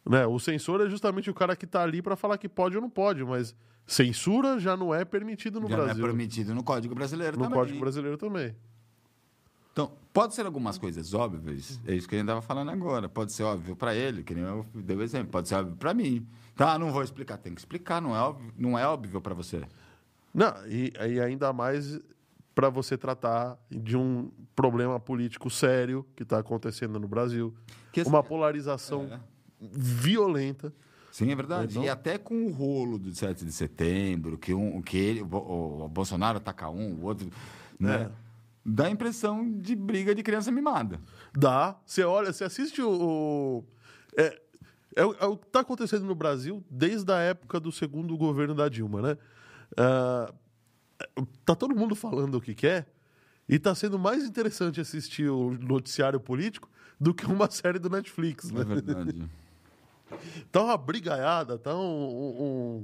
Né? 0.09 0.27
O 0.27 0.39
censor 0.39 0.81
é 0.81 0.89
justamente 0.89 1.31
o 1.31 1.35
cara 1.35 1.55
que 1.55 1.65
está 1.65 1.83
ali 1.83 2.01
para 2.01 2.17
falar 2.17 2.39
que 2.39 2.49
pode 2.49 2.77
ou 2.77 2.83
não 2.83 2.91
pode, 2.91 3.25
mas 3.25 3.55
censura 3.87 4.59
já 4.59 4.77
não 4.77 4.95
é 4.95 5.05
permitido 5.05 5.61
no 5.61 5.69
Já 5.69 5.77
não 5.77 5.83
é 5.83 5.87
Brasil. 5.89 6.05
permitido 6.05 6.55
no 6.55 6.63
Código 6.63 6.95
Brasileiro 6.95 7.37
no 7.37 7.45
também. 7.45 7.59
Código 7.59 7.81
Brasileiro 7.81 8.17
também. 8.17 8.55
Então, 9.73 9.93
pode 10.13 10.35
ser 10.35 10.45
algumas 10.47 10.77
coisas 10.79 11.15
óbvias, 11.15 11.81
é 11.87 11.95
isso 11.95 12.09
que 12.09 12.15
a 12.17 12.19
gente 12.19 12.27
estava 12.27 12.43
falando 12.43 12.71
agora. 12.71 13.09
Pode 13.09 13.33
ser 13.33 13.45
óbvio 13.45 13.77
para 13.77 13.95
ele, 13.95 14.25
que 14.25 14.35
nem 14.35 14.43
eu 14.43 14.67
dei 14.75 14.97
o 14.97 15.03
exemplo, 15.03 15.31
pode 15.31 15.49
ser 15.49 15.55
óbvio 15.55 15.77
para 15.77 15.95
mim. 15.95 16.27
Tá, 16.57 16.79
não 16.79 16.91
vou 16.91 17.03
explicar, 17.03 17.39
tem 17.39 17.55
que 17.55 17.61
explicar, 17.61 18.03
não 18.03 18.15
é 18.15 18.21
óbvio, 18.21 18.53
não 18.59 18.79
é 18.79 18.87
óbvio 18.87 19.21
para 19.21 19.33
você. 19.33 19.63
Não, 20.35 20.53
e, 20.67 20.93
e 21.09 21.21
ainda 21.21 21.53
mais 21.53 22.01
para 22.55 22.69
você 22.69 22.99
tratar 22.99 23.57
de 23.71 23.97
um 23.97 24.31
problema 24.55 24.99
político 24.99 25.49
sério 25.49 26.05
que 26.17 26.25
está 26.25 26.39
acontecendo 26.39 26.99
no 26.99 27.09
Brasil. 27.09 27.55
Que 27.93 28.03
uma 28.03 28.23
polarização 28.23 29.09
é. 29.11 29.21
Violenta. 29.61 30.73
Sim, 31.13 31.31
é 31.33 31.35
verdade. 31.35 31.73
Então- 31.73 31.85
E 31.85 31.89
até 31.89 32.17
com 32.19 32.47
o 32.47 32.51
rolo 32.53 32.99
do 32.99 33.15
7 33.15 33.45
de 33.45 33.53
setembro, 33.53 34.39
que, 34.39 34.55
um, 34.55 34.81
que 34.81 34.97
ele, 34.97 35.23
o, 35.23 35.85
o 35.85 35.89
Bolsonaro 35.89 36.39
ataca 36.39 36.69
um, 36.71 36.95
o 36.95 37.03
outro. 37.05 37.29
Né? 37.79 38.03
É. 38.05 38.11
Dá 38.65 38.87
a 38.87 38.91
impressão 38.91 39.51
de 39.59 39.75
briga 39.75 40.15
de 40.15 40.23
criança 40.23 40.51
mimada. 40.53 41.01
Dá. 41.37 41.77
Você 41.85 42.05
olha, 42.05 42.33
você 42.33 42.45
assiste 42.45 42.81
o. 42.81 42.91
o- 42.91 43.65
é, 44.17 44.41
é, 44.97 45.05
o- 45.05 45.15
é 45.19 45.25
o 45.27 45.37
que 45.37 45.47
está 45.47 45.61
acontecendo 45.61 46.05
no 46.05 46.15
Brasil 46.15 46.63
desde 46.71 47.11
a 47.13 47.19
época 47.19 47.59
do 47.59 47.73
segundo 47.73 48.17
governo 48.17 48.55
da 48.55 48.69
Dilma, 48.69 49.01
né? 49.03 49.19
Ah, 49.77 50.33
tá 51.45 51.55
todo 51.55 51.75
mundo 51.75 51.95
falando 51.95 52.35
o 52.37 52.41
que 52.41 52.55
quer 52.55 52.87
e 53.49 53.59
tá 53.59 53.75
sendo 53.75 53.99
mais 53.99 54.25
interessante 54.25 54.81
assistir 54.81 55.29
o 55.31 55.53
noticiário 55.53 56.21
político 56.21 56.69
do 57.01 57.15
que 57.15 57.25
uma 57.27 57.49
série 57.51 57.79
do 57.79 57.89
Netflix, 57.91 58.51
né? 58.51 58.61
É 58.61 58.65
verdade. 58.65 59.25
Tá 60.51 60.63
uma 60.65 60.77
brigaiada, 60.77 61.59
tá 61.59 61.75
um- 61.77 61.81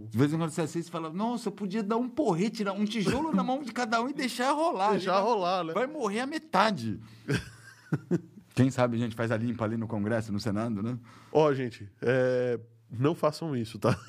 um, 0.03 0.07
De 0.09 0.17
vez 0.19 0.33
em 0.33 0.39
quando 0.39 0.51
você 0.51 0.63
assiste 0.63 0.89
e 0.89 0.91
fala, 0.91 1.11
nossa, 1.11 1.49
eu 1.49 1.53
podia 1.53 1.83
dar 1.83 1.97
um 1.97 2.09
porrete, 2.09 2.59
tirar 2.59 2.73
um 2.73 2.85
tijolo 2.85 3.33
na 3.35 3.43
mão 3.43 3.63
de 3.63 3.73
cada 3.73 4.01
um 4.01 4.09
e 4.09 4.13
deixar 4.13 4.53
rolar. 4.53 4.91
Deixar 4.93 5.15
vai- 5.15 5.23
rolar, 5.23 5.65
né? 5.65 5.73
Vai 5.75 5.87
morrer 5.87 6.21
a 6.21 6.27
metade. 6.27 7.01
Quem 8.55 8.71
sabe 8.71 8.97
a 8.97 8.99
gente 9.01 9.15
faz 9.15 9.31
a 9.31 9.37
limpa 9.37 9.65
ali 9.65 9.77
no 9.77 9.87
Congresso, 9.87 10.33
no 10.33 10.41
Senado, 10.41 10.83
né? 10.83 10.99
Ó, 11.33 11.53
gente, 11.53 11.87
é, 12.01 12.59
não 12.91 13.15
façam 13.15 13.55
isso, 13.57 13.79
tá? 13.79 13.99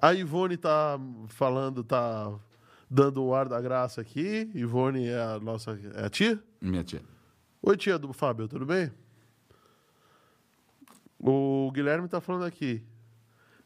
A 0.00 0.12
Ivone 0.14 0.56
tá 0.56 0.98
falando, 1.28 1.82
tá 1.82 2.32
dando 2.88 3.22
o 3.24 3.34
ar 3.34 3.48
da 3.48 3.60
graça 3.60 4.00
aqui. 4.00 4.48
Ivone 4.54 5.08
é 5.08 5.20
a 5.20 5.40
nossa 5.40 5.78
é 5.94 6.04
a 6.06 6.08
tia? 6.08 6.40
Minha 6.60 6.84
tia. 6.84 7.02
Oi, 7.62 7.76
tia 7.76 7.98
do 7.98 8.12
Fábio, 8.12 8.46
tudo 8.46 8.64
bem? 8.64 8.90
O 11.18 11.70
Guilherme 11.72 12.08
tá 12.08 12.20
falando 12.20 12.44
aqui. 12.44 12.82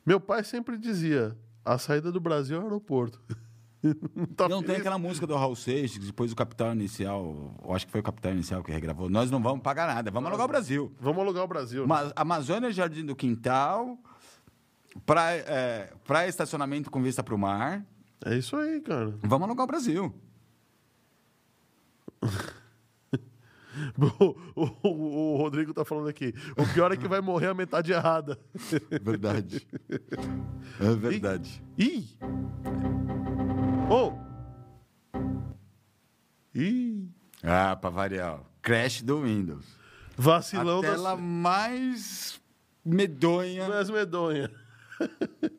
Meu 0.06 0.18
pai 0.20 0.42
sempre 0.44 0.78
dizia: 0.78 1.36
a 1.64 1.78
saída 1.78 2.10
do 2.10 2.20
Brasil 2.20 2.56
é 2.56 2.60
o 2.60 2.64
aeroporto. 2.64 3.20
não 4.14 4.26
tá 4.26 4.48
não 4.48 4.62
tem 4.62 4.76
aquela 4.76 4.98
música 4.98 5.26
do 5.26 5.34
Raul 5.34 5.56
Seixas, 5.56 6.04
depois 6.06 6.30
o 6.32 6.36
Capital 6.36 6.72
Inicial, 6.72 7.54
eu 7.64 7.74
acho 7.74 7.84
que 7.84 7.90
foi 7.92 8.00
o 8.00 8.04
Capital 8.04 8.32
Inicial 8.32 8.62
que 8.62 8.70
regravou, 8.72 9.10
nós 9.10 9.28
não 9.30 9.42
vamos 9.42 9.60
pagar 9.62 9.86
nada, 9.92 10.08
vamos 10.10 10.28
alugar 10.28 10.46
o 10.46 10.48
Brasil. 10.48 10.92
Vamos 11.00 11.20
alugar 11.20 11.42
o 11.44 11.48
Brasil. 11.48 11.82
né? 11.82 11.88
Ma- 11.88 12.12
Amazônia, 12.14 12.70
Jardim 12.72 13.04
do 13.04 13.16
Quintal, 13.16 13.98
praia, 15.04 15.44
é, 15.48 15.92
praia 16.04 16.28
estacionamento 16.28 16.90
com 16.92 17.02
vista 17.02 17.22
para 17.24 17.34
o 17.34 17.38
mar, 17.38 17.84
É 18.24 18.36
isso 18.36 18.56
aí, 18.56 18.80
cara. 18.80 19.14
vamos 19.22 19.46
alugar 19.48 19.64
o 19.64 19.66
Brasil. 19.66 20.14
O, 24.54 24.66
o- 24.84 25.34
o 25.34 25.36
Rodrigo 25.36 25.72
tá 25.74 25.84
falando 25.84 26.08
aqui. 26.08 26.34
O 26.56 26.66
pior 26.74 26.92
é 26.92 26.96
que 26.96 27.08
vai 27.08 27.20
morrer 27.20 27.48
a 27.48 27.54
metade 27.54 27.92
errada. 27.92 28.38
Verdade. 29.02 29.66
É 30.80 30.94
verdade. 30.96 31.62
Ih! 31.78 32.08
Oh! 33.90 34.12
Ih! 36.54 37.08
Ah, 37.42 37.76
para 37.76 37.90
variar. 37.90 38.40
Crash 38.60 39.02
do 39.02 39.22
Windows. 39.22 39.66
Vacilão 40.16 40.78
a 40.78 40.82
tela 40.82 41.10
das 41.12 41.20
mais 41.20 42.40
medonha. 42.84 43.68
das 43.68 43.90
medonhas. 43.90 44.50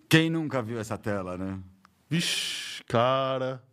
Quem 0.08 0.30
nunca 0.30 0.62
viu 0.62 0.80
essa 0.80 0.98
tela, 0.98 1.38
né? 1.38 1.60
Vixe, 2.10 2.84
cara. 2.86 3.64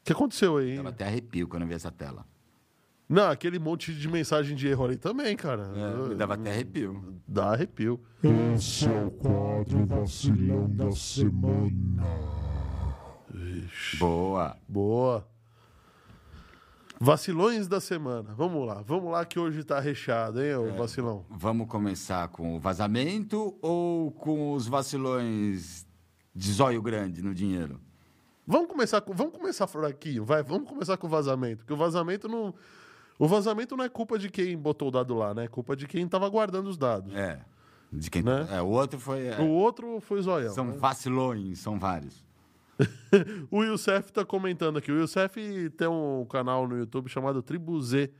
O 0.00 0.04
que 0.04 0.12
aconteceu 0.12 0.58
aí? 0.58 0.76
Dava 0.76 0.90
até 0.90 1.06
arrepio 1.06 1.48
quando 1.48 1.62
eu 1.62 1.68
vi 1.68 1.74
essa 1.74 1.90
tela. 1.90 2.26
Não, 3.10 3.28
aquele 3.28 3.58
monte 3.58 3.92
de 3.92 4.06
mensagem 4.06 4.54
de 4.54 4.68
erro 4.68 4.84
ali 4.84 4.96
também, 4.96 5.36
cara. 5.36 5.68
É, 5.74 6.08
me 6.10 6.14
dava 6.14 6.34
até 6.34 6.52
arrepio. 6.52 7.20
Dá 7.26 7.46
arrepio. 7.54 8.00
Esse 8.54 8.86
é 8.86 9.04
o 9.04 9.10
quadro 9.10 9.84
vacilão 9.84 10.70
da 10.70 10.92
semana. 10.92 12.04
Boa. 13.98 14.56
Boa. 14.68 15.26
Vacilões 17.00 17.66
da 17.66 17.80
semana. 17.80 18.32
Vamos 18.36 18.64
lá, 18.64 18.80
vamos 18.86 19.10
lá 19.10 19.24
que 19.24 19.40
hoje 19.40 19.64
tá 19.64 19.80
recheado, 19.80 20.40
hein, 20.40 20.54
ô 20.54 20.72
vacilão? 20.76 21.26
Vamos 21.28 21.66
começar 21.66 22.28
com 22.28 22.54
o 22.54 22.60
vazamento 22.60 23.58
ou 23.60 24.12
com 24.12 24.52
os 24.52 24.68
vacilões 24.68 25.84
de 26.32 26.52
zóio 26.52 26.80
grande 26.80 27.22
no 27.22 27.34
dinheiro? 27.34 27.80
Vamos 28.46 28.68
começar 28.68 29.00
com, 29.00 29.12
vamos 29.12 29.32
começar 29.32 29.66
fraquinho, 29.66 30.24
vai, 30.24 30.44
vamos 30.44 30.68
começar 30.68 30.96
com 30.96 31.08
o 31.08 31.10
vazamento, 31.10 31.58
porque 31.58 31.72
o 31.72 31.76
vazamento 31.76 32.28
não 32.28 32.54
o 33.20 33.28
vazamento 33.28 33.76
não 33.76 33.84
é 33.84 33.88
culpa 33.90 34.18
de 34.18 34.30
quem 34.30 34.56
botou 34.56 34.88
o 34.88 34.90
dado 34.90 35.14
lá, 35.14 35.34
né? 35.34 35.44
É 35.44 35.46
culpa 35.46 35.76
de 35.76 35.86
quem 35.86 36.08
tava 36.08 36.26
guardando 36.30 36.68
os 36.68 36.78
dados. 36.78 37.14
É. 37.14 37.38
De 37.92 38.10
quem... 38.10 38.22
Né? 38.22 38.48
é 38.50 38.62
o 38.62 38.68
outro 38.68 38.98
foi. 38.98 39.26
é, 39.26 39.38
O 39.38 39.48
outro 39.48 40.00
foi 40.00 40.22
zoião. 40.22 40.54
São 40.54 40.64
né? 40.64 40.78
vacilões, 40.78 41.58
são 41.58 41.78
vários. 41.78 42.24
O 43.50 43.62
Youssef 43.62 44.10
tá 44.10 44.24
comentando 44.24 44.78
aqui. 44.78 44.90
O 44.90 44.98
Youssef 44.98 45.68
tem 45.76 45.86
um 45.86 46.24
canal 46.24 46.66
no 46.66 46.78
YouTube 46.78 47.10
chamado 47.10 47.42
Tribu 47.42 47.78
Z 47.82 48.10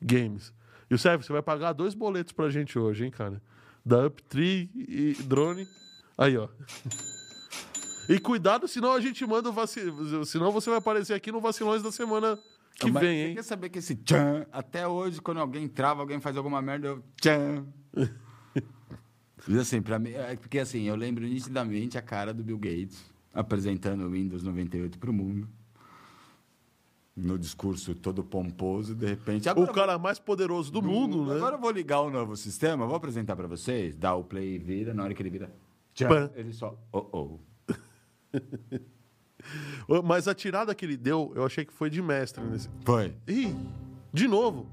Games. 0.00 0.54
Youssef, 0.90 1.22
você 1.22 1.34
vai 1.34 1.42
pagar 1.42 1.74
dois 1.74 1.92
boletos 1.92 2.32
pra 2.32 2.48
gente 2.48 2.78
hoje, 2.78 3.04
hein, 3.04 3.10
cara? 3.10 3.42
Da 3.84 4.06
Uptree 4.06 4.70
e 4.74 5.22
Drone. 5.24 5.68
Aí, 6.16 6.34
ó. 6.38 6.48
E 8.08 8.18
cuidado, 8.18 8.66
senão 8.66 8.94
a 8.94 9.00
gente 9.00 9.26
manda 9.26 9.50
o 9.50 9.52
vacil... 9.52 10.24
Senão 10.24 10.50
você 10.50 10.70
vai 10.70 10.78
aparecer 10.78 11.12
aqui 11.12 11.30
no 11.30 11.42
Vacilões 11.42 11.82
da 11.82 11.92
semana 11.92 12.38
que 12.78 12.90
Mas 12.90 13.02
vem, 13.02 13.16
você 13.18 13.28
hein? 13.28 13.34
quer 13.34 13.42
saber 13.42 13.68
que 13.70 13.78
esse 13.78 13.96
tchan, 13.96 14.46
até 14.52 14.86
hoje, 14.86 15.20
quando 15.20 15.40
alguém 15.40 15.66
trava, 15.66 16.02
alguém 16.02 16.20
faz 16.20 16.36
alguma 16.36 16.60
merda, 16.60 16.88
eu 16.88 17.02
tchan. 17.20 17.66
E 19.48 19.56
assim, 19.58 19.80
pra 19.80 19.96
mim, 19.96 20.10
é 20.10 20.34
porque 20.34 20.58
assim, 20.58 20.82
eu 20.84 20.96
lembro 20.96 21.24
nitidamente 21.24 21.96
a 21.96 22.02
cara 22.02 22.34
do 22.34 22.42
Bill 22.42 22.58
Gates 22.58 23.04
apresentando 23.32 24.04
o 24.04 24.10
Windows 24.10 24.42
98 24.42 24.98
para 24.98 25.10
o 25.10 25.12
mundo. 25.12 25.48
No 27.14 27.38
discurso 27.38 27.94
todo 27.94 28.24
pomposo, 28.24 28.94
de 28.94 29.06
repente. 29.06 29.46
O 29.48 29.50
Agora, 29.52 29.72
cara 29.72 29.98
mais 29.98 30.18
poderoso 30.18 30.72
do 30.72 30.82
mundo, 30.82 31.24
né? 31.26 31.36
agora 31.36 31.56
eu 31.56 31.60
vou 31.60 31.70
ligar 31.70 32.00
o 32.00 32.10
novo 32.10 32.36
sistema, 32.36 32.86
vou 32.86 32.96
apresentar 32.96 33.36
para 33.36 33.46
vocês, 33.46 33.94
dá 33.94 34.14
o 34.14 34.24
play 34.24 34.56
e 34.56 34.58
vira, 34.58 34.92
na 34.92 35.04
hora 35.04 35.14
que 35.14 35.22
ele 35.22 35.30
vira. 35.30 35.54
Tchan, 35.94 36.08
Pã. 36.08 36.30
ele 36.34 36.52
só. 36.52 36.76
Oh, 36.92 37.06
oh. 37.12 37.38
Mas 40.04 40.28
a 40.28 40.34
tirada 40.34 40.74
que 40.74 40.84
ele 40.84 40.96
deu, 40.96 41.32
eu 41.34 41.44
achei 41.44 41.64
que 41.64 41.72
foi 41.72 41.90
de 41.90 42.02
mestre 42.02 42.42
nesse. 42.44 42.68
Foi. 42.84 43.14
Ih, 43.26 43.54
de 44.12 44.26
novo. 44.28 44.68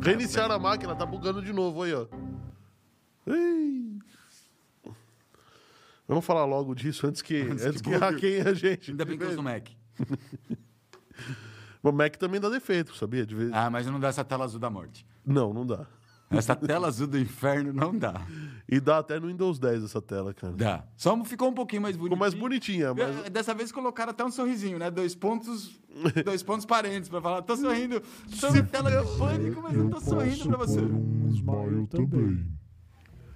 Reiniciar 0.00 0.50
a 0.50 0.58
máquina, 0.58 0.94
tá 0.94 1.06
bugando 1.06 1.42
de 1.42 1.52
novo 1.52 1.82
aí, 1.82 1.94
ó. 1.94 2.06
Ih. 3.26 3.98
Vamos 6.06 6.24
falar 6.24 6.44
logo 6.44 6.74
disso 6.74 7.06
antes 7.06 7.22
que, 7.22 7.40
Antes 7.40 7.64
antes 7.64 7.80
que 7.80 7.90
que, 7.90 7.96
hackeiem 7.96 8.42
a 8.42 8.52
gente. 8.52 8.90
Ainda 8.90 9.04
bem 9.04 9.16
que 9.16 9.24
eu 9.24 9.30
uso 9.30 9.42
Mac. 9.42 9.68
O 11.84 11.92
Mac 11.92 12.16
também 12.16 12.40
dá 12.40 12.48
defeito, 12.48 12.96
sabia? 12.96 13.26
De 13.26 13.34
vez... 13.34 13.50
Ah, 13.52 13.68
mas 13.68 13.86
não 13.86 14.00
dá 14.00 14.08
essa 14.08 14.24
tela 14.24 14.46
azul 14.46 14.58
da 14.58 14.70
morte. 14.70 15.06
Não, 15.22 15.52
não 15.52 15.66
dá. 15.66 15.86
Essa 16.30 16.56
tela 16.56 16.88
azul 16.88 17.06
do 17.06 17.18
inferno 17.18 17.72
não 17.72 17.96
dá. 17.96 18.26
E 18.68 18.80
dá 18.80 18.98
até 18.98 19.20
no 19.20 19.28
Windows 19.28 19.58
10 19.58 19.84
essa 19.84 20.00
tela, 20.00 20.32
cara. 20.32 20.52
Dá. 20.54 20.84
Só 20.96 21.22
ficou 21.24 21.48
um 21.48 21.54
pouquinho 21.54 21.82
mais 21.82 21.94
Ficou 21.94 22.08
bonitinho. 22.08 22.20
mais 22.20 22.34
bonitinha, 22.34 22.94
mas. 22.94 23.30
Dessa 23.30 23.54
vez 23.54 23.70
colocaram 23.70 24.10
até 24.10 24.24
um 24.24 24.30
sorrisinho, 24.30 24.78
né? 24.78 24.90
Dois 24.90 25.14
pontos, 25.14 25.78
dois 26.24 26.42
pontos 26.42 26.64
parentes 26.64 27.08
pra 27.08 27.20
falar. 27.20 27.42
Tô 27.42 27.56
sorrindo. 27.56 28.00
Tô 28.40 28.50
na 28.50 28.62
tela 28.62 28.90
de 28.90 29.18
pânico, 29.18 29.62
mas 29.62 29.76
eu 29.76 29.90
tô 29.90 30.00
sorrindo 30.00 30.48
pra 30.48 30.56
você. 30.56 30.80
pôr 30.80 30.90
um 30.92 31.28
smile 31.28 31.86
também. 31.88 32.46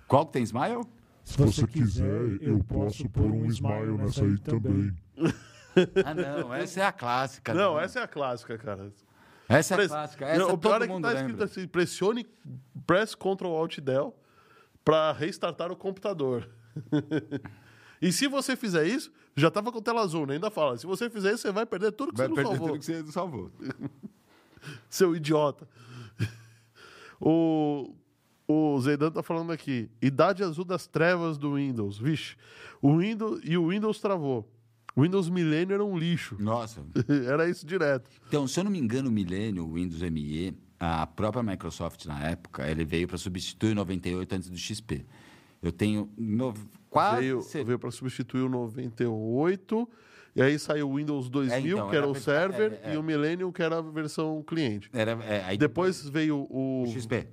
Qual 0.07 0.27
que 0.27 0.33
tem 0.33 0.43
smile? 0.43 0.83
Se 1.23 1.37
você 1.37 1.67
quiser, 1.67 2.39
eu 2.41 2.65
posso 2.65 3.07
pôr 3.11 3.31
um 3.31 3.45
smile 3.47 3.99
nessa 3.99 4.25
aí 4.25 4.39
também. 4.39 4.95
Ah, 6.05 6.15
não. 6.15 6.55
Essa 6.55 6.81
é 6.81 6.85
a 6.87 6.93
clássica. 6.93 7.53
Não, 7.53 7.77
né? 7.77 7.85
essa 7.85 8.01
é 8.01 8.03
a 8.03 8.09
clássica, 8.09 8.57
cara. 8.57 8.91
Essa 9.49 9.73
é 9.73 9.75
a 9.75 9.79
Press- 9.79 9.91
clássica. 9.91 10.25
Essa 10.27 10.39
Não, 10.39 10.53
o 10.55 10.59
pior 10.59 10.81
todo 10.81 10.85
é 10.85 10.87
que 10.97 11.03
tá 11.03 11.09
escrito 11.15 11.29
lembra. 11.31 11.45
assim: 11.47 11.67
pressione 11.67 12.27
Press 12.87 13.15
Ctrl 13.15 13.49
Alt 13.57 13.79
Del 13.81 14.15
para 14.85 15.13
restartar 15.13 15.73
o 15.73 15.77
computador. 15.77 16.49
e 18.01 18.13
se 18.13 18.27
você 18.27 18.55
fizer 18.57 18.87
isso, 18.87 19.11
já 19.37 19.51
tava 19.51 19.73
com 19.73 19.81
tela 19.81 20.03
azul, 20.03 20.27
né? 20.27 20.35
Ainda 20.35 20.51
fala: 20.51 20.77
se 20.77 20.87
você 20.87 21.09
fizer 21.09 21.33
isso, 21.33 21.43
você 21.43 21.53
vai 21.53 21.65
perder 21.65 21.93
tudo 21.93 22.13
que 22.13 22.19
Vai 22.19 22.29
você 22.29 22.29
não 22.29 22.35
perder 22.37 22.51
salvou. 22.59 22.69
tudo 22.69 22.79
que 22.79 22.85
você 22.85 23.13
salvou. 23.13 23.51
Seu 24.91 25.15
idiota. 25.17 25.67
o, 27.21 27.95
o 28.47 28.81
Zeidan 28.81 29.11
tá 29.11 29.23
falando 29.23 29.53
aqui. 29.53 29.91
Idade 30.03 30.43
azul 30.43 30.65
das 30.65 30.87
trevas 30.87 31.39
do 31.39 31.55
Windows. 31.55 31.99
Vixe. 31.99 32.37
O 32.83 32.99
Windows, 32.99 33.41
e 33.45 33.57
o 33.57 33.69
Windows 33.69 34.01
travou. 34.01 34.49
Windows 35.01 35.29
Millennium 35.29 35.75
era 35.75 35.85
um 35.85 35.97
lixo. 35.97 36.37
Nossa. 36.39 36.83
era 37.27 37.49
isso 37.49 37.65
direto. 37.67 38.11
Então, 38.27 38.47
se 38.49 38.59
eu 38.59 38.65
não 38.65 38.71
me 38.71 38.79
engano, 38.79 39.09
o 39.09 39.13
Millennium, 39.13 39.67
o 39.67 39.75
Windows 39.75 40.03
ME, 40.03 40.55
a 40.79 41.07
própria 41.07 41.43
Microsoft 41.43 42.05
na 42.07 42.23
época, 42.29 42.69
ele 42.69 42.85
veio 42.85 43.07
para 43.07 43.17
substituir 43.19 43.73
o 43.73 43.75
98 43.77 44.35
antes 44.35 44.51
do 44.51 44.57
XP. 44.57 45.05
Eu 45.63 45.73
tenho 45.73 46.09
no- 46.17 46.55
quase... 46.89 47.21
veio 47.21 47.41
veio 47.65 47.79
para 47.79 47.91
substituir 47.91 48.43
o 48.43 48.49
98. 48.49 49.89
E 50.37 50.43
aí 50.43 50.59
saiu 50.59 50.89
o 50.91 50.97
Windows 50.97 51.29
2000, 51.29 51.57
É, 51.57 51.61
então, 51.61 51.91
que 51.91 51.97
era, 51.97 52.07
era 52.07 52.13
o 52.13 52.15
server, 52.15 52.81
é, 52.85 52.91
é. 52.91 52.95
e 52.95 52.97
o 52.97 53.03
Millennium, 53.03 53.51
que 53.51 53.61
era 53.63 53.79
a 53.79 53.83
versão 53.83 54.43
cliente. 54.47 54.89
Era, 54.93 55.13
é, 55.25 55.43
aí 55.45 55.59
Depois 55.59 56.09
veio 56.09 56.47
o. 56.49 56.85
o 56.85 56.93
XP. 56.93 57.27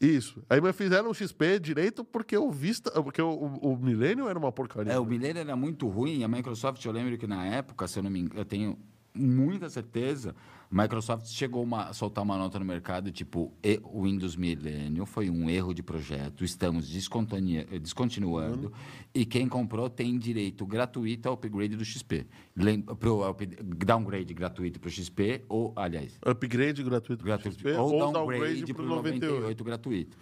Isso. 0.00 0.42
Aí 0.48 0.60
mas 0.60 0.74
fizeram 0.74 1.10
o 1.10 1.14
XP 1.14 1.60
direito 1.60 2.02
porque 2.02 2.36
o 2.36 2.50
Vista. 2.50 2.90
Porque 3.02 3.20
o, 3.20 3.28
o, 3.28 3.74
o 3.74 3.76
Millennium 3.76 4.28
era 4.28 4.38
uma 4.38 4.50
porcaria. 4.50 4.92
É, 4.94 4.98
o 4.98 5.04
Millennium 5.04 5.42
era 5.42 5.54
muito 5.56 5.86
ruim. 5.88 6.24
A 6.24 6.28
Microsoft, 6.28 6.82
eu 6.84 6.92
lembro 6.92 7.18
que 7.18 7.26
na 7.26 7.44
época, 7.44 7.86
se 7.86 7.98
eu 7.98 8.02
não 8.02 8.10
me 8.10 8.20
engano, 8.20 8.40
eu 8.40 8.44
tenho 8.44 8.78
muita 9.14 9.68
certeza, 9.68 10.34
Microsoft 10.70 11.26
chegou 11.26 11.64
uma- 11.64 11.86
a 11.88 11.92
soltar 11.92 12.22
uma 12.22 12.38
nota 12.38 12.56
no 12.58 12.64
mercado, 12.64 13.10
tipo, 13.10 13.52
"E- 13.60 13.80
o 13.82 14.04
Windows 14.04 14.36
Millennium 14.36 15.04
foi 15.04 15.28
um 15.28 15.50
erro 15.50 15.74
de 15.74 15.82
projeto, 15.82 16.44
estamos 16.44 16.88
descontinua- 16.88 17.64
descontinuando, 17.80 18.72
e 19.12 19.26
quem 19.26 19.48
comprou 19.48 19.90
tem 19.90 20.16
direito 20.16 20.64
gratuito 20.64 21.28
ao 21.28 21.34
upgrade 21.34 21.74
do 21.76 21.84
XP. 21.84 22.24
Lem- 22.56 22.82
Pro 22.82 23.28
up- 23.28 23.44
downgrade 23.84 24.32
gratuito 24.32 24.78
para 24.78 24.86
o 24.86 24.90
XP, 24.92 25.44
ou, 25.48 25.72
aliás, 25.74 26.16
Upgrade 26.24 26.82
gratuito 26.84 27.18
pro 27.24 27.26
gratuito, 27.26 27.56
XP, 27.58 27.72
ou, 27.72 28.12
downgrade 28.12 28.72
para 28.72 28.82
o 28.84 28.86
98 28.86 29.64
gratuito. 29.64 30.16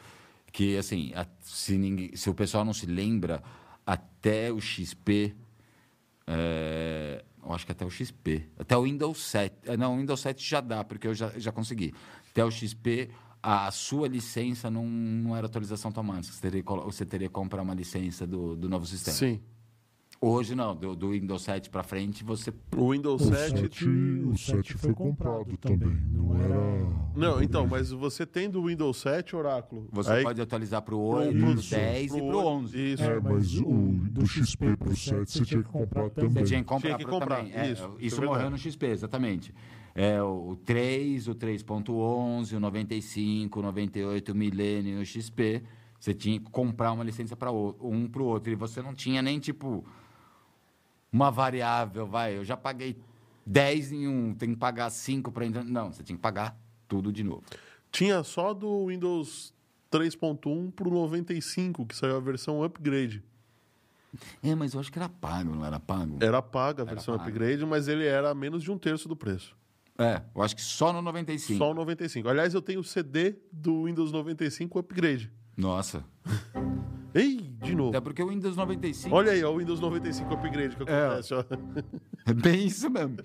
Que, 0.50 0.78
assim, 0.78 1.12
a- 1.14 1.26
se, 1.42 1.76
ninguém- 1.76 2.16
se 2.16 2.30
o 2.30 2.34
pessoal 2.34 2.64
não 2.64 2.72
se 2.72 2.86
lembra, 2.86 3.42
até 3.84 4.50
o 4.50 4.58
XP, 4.62 5.34
é, 6.26 7.22
eu 7.48 7.54
acho 7.54 7.66
que 7.66 7.72
até 7.72 7.84
o 7.84 7.90
XP, 7.90 8.46
até 8.58 8.76
o 8.76 8.82
Windows 8.82 9.18
7, 9.18 9.56
é, 9.64 9.76
não, 9.76 9.94
o 9.94 9.98
Windows 9.98 10.20
7 10.20 10.48
já 10.48 10.60
dá, 10.60 10.84
porque 10.84 11.06
eu 11.06 11.14
já, 11.14 11.32
já 11.36 11.50
consegui. 11.50 11.94
Até 12.30 12.44
o 12.44 12.50
XP, 12.50 13.10
a 13.42 13.70
sua 13.70 14.06
licença 14.06 14.70
não, 14.70 14.86
não 14.86 15.36
era 15.36 15.46
atualização 15.46 15.88
automática, 15.88 16.34
você 16.34 16.40
teria, 16.40 16.62
você 16.62 17.06
teria 17.06 17.28
que 17.28 17.34
comprar 17.34 17.62
uma 17.62 17.74
licença 17.74 18.26
do, 18.26 18.54
do 18.54 18.68
novo 18.68 18.86
sistema. 18.86 19.16
Sim. 19.16 19.40
Hoje 20.20 20.56
não, 20.56 20.74
do, 20.74 20.96
do 20.96 21.10
Windows 21.12 21.42
7 21.42 21.70
para 21.70 21.84
frente, 21.84 22.24
você 22.24 22.52
O 22.76 22.90
Windows 22.90 23.22
O 23.22 23.32
7. 23.32 23.56
7, 23.60 23.88
o 23.88 24.36
7 24.36 24.74
foi 24.74 24.92
comprado 24.92 25.56
também. 25.58 25.96
Não 26.10 26.34
era. 26.36 26.58
Não, 27.14 27.40
então, 27.42 27.68
mas 27.68 27.92
você 27.92 28.26
tem 28.26 28.50
do 28.50 28.64
Windows 28.64 28.96
7, 28.96 29.36
Oráculo. 29.36 29.86
Você 29.92 30.10
Aí- 30.10 30.24
pode 30.24 30.40
atualizar 30.40 30.82
para 30.82 30.92
o 30.96 30.98
pro- 30.98 31.18
8, 31.20 31.38
pro- 31.38 31.52
pro 31.54 31.62
10 31.70 32.14
e 32.14 32.18
pro 32.18 32.26
para 32.26 32.36
o 32.36 32.38
8, 32.38 32.48
11. 32.48 32.92
Isso. 32.94 33.02
É, 33.04 33.20
mas 33.20 33.60
o 33.60 33.64
do 34.10 34.26
XP 34.26 34.76
pro 34.76 34.96
7 34.96 35.30
você 35.30 35.44
tinha 35.44 35.62
que 35.62 35.68
comprar 35.68 36.02
Você 36.02 36.10
também. 36.10 36.44
tinha 36.44 36.58
que 36.60 36.66
comprar, 36.66 36.88
Tinha 36.88 36.98
que 36.98 37.04
pro 37.04 37.12
comprar, 37.12 37.36
também. 37.36 37.52
É, 37.54 37.70
isso, 37.70 37.84
isso 37.84 37.96
isso 38.00 38.22
é 38.22 38.26
morreu 38.26 38.50
no 38.50 38.58
XP, 38.58 38.86
exatamente. 38.86 39.54
É, 39.94 40.20
o 40.20 40.56
3, 40.64 41.28
o 41.28 41.34
3.11, 41.34 42.56
o 42.56 42.60
95, 42.60 43.60
o 43.60 43.62
98, 43.62 44.32
o 44.32 44.34
Millennium, 44.34 45.00
o 45.00 45.04
XP. 45.06 45.62
Você 46.00 46.12
tinha 46.12 46.40
que 46.40 46.50
comprar 46.50 46.90
uma 46.92 47.04
licença 47.04 47.36
para 47.36 47.52
um 47.52 48.08
para 48.08 48.22
o 48.22 48.24
outro. 48.26 48.52
E 48.52 48.56
você 48.56 48.82
não 48.82 48.94
tinha 48.94 49.20
nem, 49.22 49.38
tipo, 49.40 49.84
uma 51.12 51.30
variável, 51.30 52.06
vai, 52.06 52.36
eu 52.36 52.44
já 52.44 52.56
paguei 52.56 52.96
10 53.46 53.92
em 53.92 54.08
um, 54.08 54.34
tem 54.34 54.50
que 54.50 54.56
pagar 54.56 54.90
5 54.90 55.32
para 55.32 55.46
entrar. 55.46 55.64
Não, 55.64 55.92
você 55.92 56.02
tinha 56.02 56.16
que 56.16 56.22
pagar 56.22 56.56
tudo 56.86 57.12
de 57.12 57.24
novo. 57.24 57.42
Tinha 57.90 58.22
só 58.22 58.52
do 58.52 58.86
Windows 58.86 59.54
3.1 59.90 60.70
pro 60.72 60.90
95, 60.90 61.86
que 61.86 61.96
saiu 61.96 62.16
a 62.16 62.20
versão 62.20 62.62
upgrade. 62.62 63.22
É, 64.42 64.54
mas 64.54 64.74
eu 64.74 64.80
acho 64.80 64.90
que 64.92 64.98
era 64.98 65.08
pago, 65.08 65.54
não 65.54 65.64
era 65.64 65.80
pago? 65.80 66.18
Era 66.20 66.42
paga 66.42 66.82
a 66.82 66.86
versão 66.86 67.16
paga. 67.16 67.28
upgrade, 67.28 67.64
mas 67.64 67.88
ele 67.88 68.06
era 68.06 68.34
menos 68.34 68.62
de 68.62 68.70
um 68.70 68.78
terço 68.78 69.08
do 69.08 69.16
preço. 69.16 69.56
É, 69.98 70.22
eu 70.34 70.42
acho 70.42 70.54
que 70.54 70.62
só 70.62 70.92
no 70.92 71.02
95. 71.02 71.58
Só 71.58 71.70
o 71.70 71.74
95. 71.74 72.28
Aliás, 72.28 72.54
eu 72.54 72.62
tenho 72.62 72.80
o 72.80 72.84
CD 72.84 73.36
do 73.50 73.84
Windows 73.84 74.12
95 74.12 74.78
upgrade. 74.78 75.30
Nossa. 75.56 76.04
Ei, 77.18 77.36
de 77.62 77.74
novo. 77.74 77.90
Até 77.90 78.00
porque 78.00 78.22
o 78.22 78.28
Windows 78.28 78.56
95 78.56 79.14
Olha 79.14 79.32
aí, 79.32 79.42
ó, 79.44 79.52
o 79.52 79.58
Windows 79.58 79.80
95 79.80 80.34
upgrade 80.34 80.76
que 80.76 80.82
É. 80.90 81.06
acontece, 81.06 81.34
ó. 81.34 81.44
é 82.26 82.32
bem 82.34 82.66
isso 82.66 82.88
mesmo. 82.90 83.16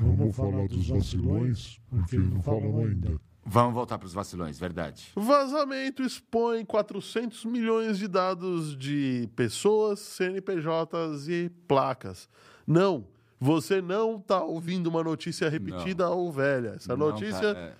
Vamos 0.00 0.36
falar 0.36 0.66
dos 0.68 0.88
vacilões, 0.88 1.80
porque 1.90 2.16
não 2.18 2.40
falamos 2.42 2.86
ainda. 2.86 3.20
Vamos 3.50 3.72
voltar 3.74 3.96
para 3.98 4.06
os 4.06 4.12
vacilões, 4.12 4.58
verdade. 4.58 5.10
Vazamento 5.16 6.02
expõe 6.02 6.64
400 6.66 7.46
milhões 7.46 7.96
de 7.98 8.06
dados 8.06 8.76
de 8.76 9.26
pessoas, 9.34 10.00
CNPJs 10.00 11.28
e 11.28 11.50
placas. 11.66 12.28
Não, 12.66 13.06
Você 13.40 13.80
não 13.80 14.18
tá 14.20 14.42
ouvindo 14.42 14.88
uma 14.88 15.02
notícia 15.02 15.48
repetida 15.48 16.10
ou 16.10 16.30
velha. 16.32 16.70
Essa 16.76 16.96
Não, 16.96 17.10
notícia 17.10 17.54
cara, 17.54 17.58
é. 17.58 17.72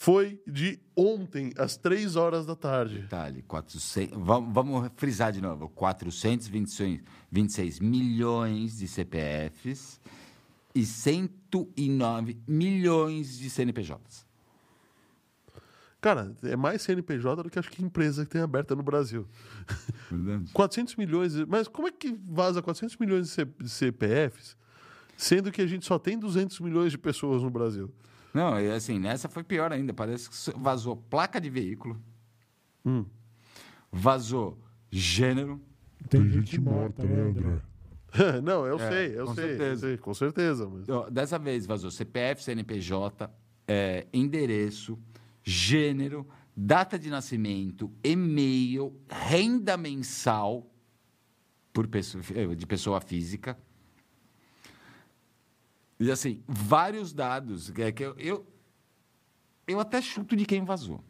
Foi 0.00 0.40
de 0.46 0.78
ontem, 0.94 1.52
às 1.58 1.76
três 1.76 2.14
horas 2.14 2.46
da 2.46 2.54
tarde. 2.54 3.00
Detalhe, 3.00 3.42
400, 3.42 4.16
vamos, 4.16 4.54
vamos 4.54 4.90
frisar 4.94 5.32
de 5.32 5.40
novo, 5.40 5.68
426 5.70 7.02
26 7.32 7.80
milhões 7.80 8.78
de 8.78 8.86
CPFs 8.86 10.00
e 10.72 10.86
109 10.86 12.38
milhões 12.46 13.36
de 13.36 13.50
CNPJs. 13.50 14.24
Cara, 16.00 16.32
é 16.44 16.54
mais 16.54 16.82
CNPJ 16.82 17.42
do 17.42 17.50
que 17.50 17.58
acho 17.58 17.68
que 17.68 17.82
empresa 17.82 18.24
que 18.24 18.30
tem 18.30 18.40
aberta 18.40 18.76
no 18.76 18.84
Brasil. 18.84 19.26
Verdade? 20.08 20.48
400 20.54 20.94
milhões. 20.94 21.34
Mas 21.48 21.66
como 21.66 21.88
é 21.88 21.90
que 21.90 22.16
vaza 22.24 22.62
400 22.62 22.96
milhões 22.98 23.36
de 23.36 23.68
CPFs, 23.68 24.56
sendo 25.16 25.50
que 25.50 25.60
a 25.60 25.66
gente 25.66 25.84
só 25.84 25.98
tem 25.98 26.16
200 26.16 26.60
milhões 26.60 26.92
de 26.92 26.98
pessoas 26.98 27.42
no 27.42 27.50
Brasil? 27.50 27.92
Não, 28.38 28.60
e 28.60 28.70
assim, 28.70 29.00
nessa 29.00 29.28
foi 29.28 29.42
pior 29.42 29.72
ainda. 29.72 29.92
Parece 29.92 30.30
que 30.30 30.36
vazou 30.60 30.96
placa 30.96 31.40
de 31.40 31.50
veículo, 31.50 32.00
Hum. 32.86 33.04
vazou 33.90 34.56
gênero, 34.92 35.60
Tem 36.08 36.30
gente 36.30 36.60
morta, 36.60 37.02
né, 37.04 37.20
André? 37.30 37.60
não, 38.42 38.64
eu 38.64 38.78
É, 38.78 38.88
sei, 38.90 39.18
eu 39.18 39.26
com 39.26 39.34
sei, 39.34 39.44
certeza. 39.48 39.70
eu 39.72 39.76
sei, 39.90 39.98
com 39.98 40.14
certeza. 40.14 40.68
Mas... 40.68 40.88
Ó, 40.88 41.10
Dessa 41.10 41.36
vez 41.36 41.66
vazou 41.66 41.90
CPF, 41.90 42.44
CNPJ, 42.44 43.28
é, 43.66 44.06
endereço, 44.12 44.96
gênero, 45.42 46.24
data 46.56 46.96
de 46.96 47.10
nascimento, 47.10 47.92
e-mail, 48.04 48.94
renda 49.10 49.76
mensal 49.76 50.70
por 51.72 51.88
pessoa, 51.88 52.22
de 52.56 52.66
pessoa 52.66 53.00
física. 53.00 53.58
E 55.98 56.10
assim, 56.10 56.42
vários 56.46 57.12
dados. 57.12 57.70
Que, 57.70 57.82
é 57.82 57.92
que 57.92 58.04
eu, 58.04 58.14
eu, 58.18 58.46
eu 59.66 59.80
até 59.80 60.00
chuto 60.00 60.36
de 60.36 60.46
quem 60.46 60.64
vazou. 60.64 61.02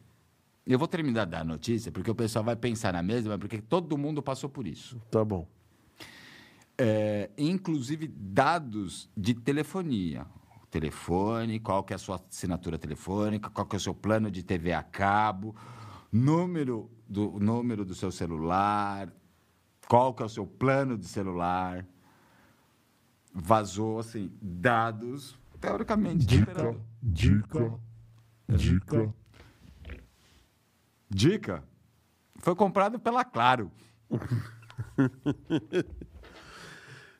Eu 0.65 0.77
vou 0.77 0.87
terminar 0.87 1.25
da 1.25 1.43
notícia, 1.43 1.91
porque 1.91 2.11
o 2.11 2.15
pessoal 2.15 2.45
vai 2.45 2.55
pensar 2.55 2.93
na 2.93 3.01
mesma, 3.01 3.37
porque 3.37 3.59
todo 3.61 3.97
mundo 3.97 4.21
passou 4.21 4.49
por 4.49 4.67
isso. 4.67 5.01
Tá 5.09 5.23
bom. 5.25 5.47
É, 6.77 7.29
inclusive 7.37 8.07
dados 8.07 9.09
de 9.17 9.33
telefonia. 9.33 10.25
O 10.63 10.67
telefone, 10.67 11.59
qual 11.59 11.83
que 11.83 11.93
é 11.93 11.95
a 11.95 11.99
sua 11.99 12.21
assinatura 12.29 12.77
telefônica, 12.77 13.49
qual 13.49 13.65
que 13.65 13.75
é 13.75 13.77
o 13.77 13.81
seu 13.81 13.93
plano 13.93 14.29
de 14.29 14.43
TV 14.43 14.71
a 14.71 14.83
cabo, 14.83 15.55
número 16.11 16.89
do, 17.07 17.39
número 17.39 17.83
do 17.83 17.95
seu 17.95 18.11
celular, 18.11 19.11
qual 19.87 20.13
que 20.13 20.21
é 20.21 20.25
o 20.25 20.29
seu 20.29 20.45
plano 20.45 20.97
de 20.97 21.07
celular. 21.07 21.85
Vazou, 23.41 23.99
assim, 23.99 24.31
dados, 24.41 25.39
teoricamente, 25.61 26.25
Dica, 26.25 26.75
dica, 27.01 27.79
dica. 28.47 29.13
Dica, 31.09 31.63
foi 32.35 32.53
comprado 32.55 32.99
pela 32.99 33.23
Claro. 33.23 33.71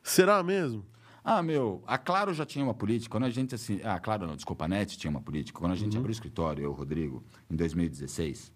Será 0.02 0.42
mesmo? 0.42 0.86
Ah, 1.24 1.42
meu, 1.42 1.82
a 1.86 1.98
Claro 1.98 2.32
já 2.32 2.44
tinha 2.46 2.64
uma 2.64 2.74
política. 2.74 3.10
Quando 3.10 3.24
a 3.24 3.30
gente 3.30 3.54
assim. 3.54 3.80
Ah, 3.82 3.98
Claro 3.98 4.26
não, 4.26 4.36
desculpa, 4.36 4.64
a 4.64 4.68
NET 4.68 4.98
tinha 4.98 5.10
uma 5.10 5.20
política. 5.20 5.58
Quando 5.58 5.72
a 5.72 5.76
gente 5.76 5.96
abriu 5.96 6.10
o 6.10 6.12
escritório, 6.12 6.64
eu, 6.64 6.72
Rodrigo, 6.72 7.24
em 7.50 7.56
2016, 7.56 8.52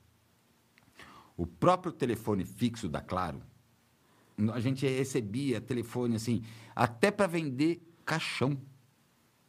o 1.36 1.46
próprio 1.46 1.92
telefone 1.92 2.44
fixo 2.44 2.88
da 2.88 3.00
Claro, 3.00 3.42
a 4.52 4.60
gente 4.60 4.86
recebia 4.86 5.60
telefone 5.60 6.16
assim, 6.16 6.42
até 6.74 7.10
para 7.10 7.26
vender 7.26 7.82
caixão. 8.04 8.58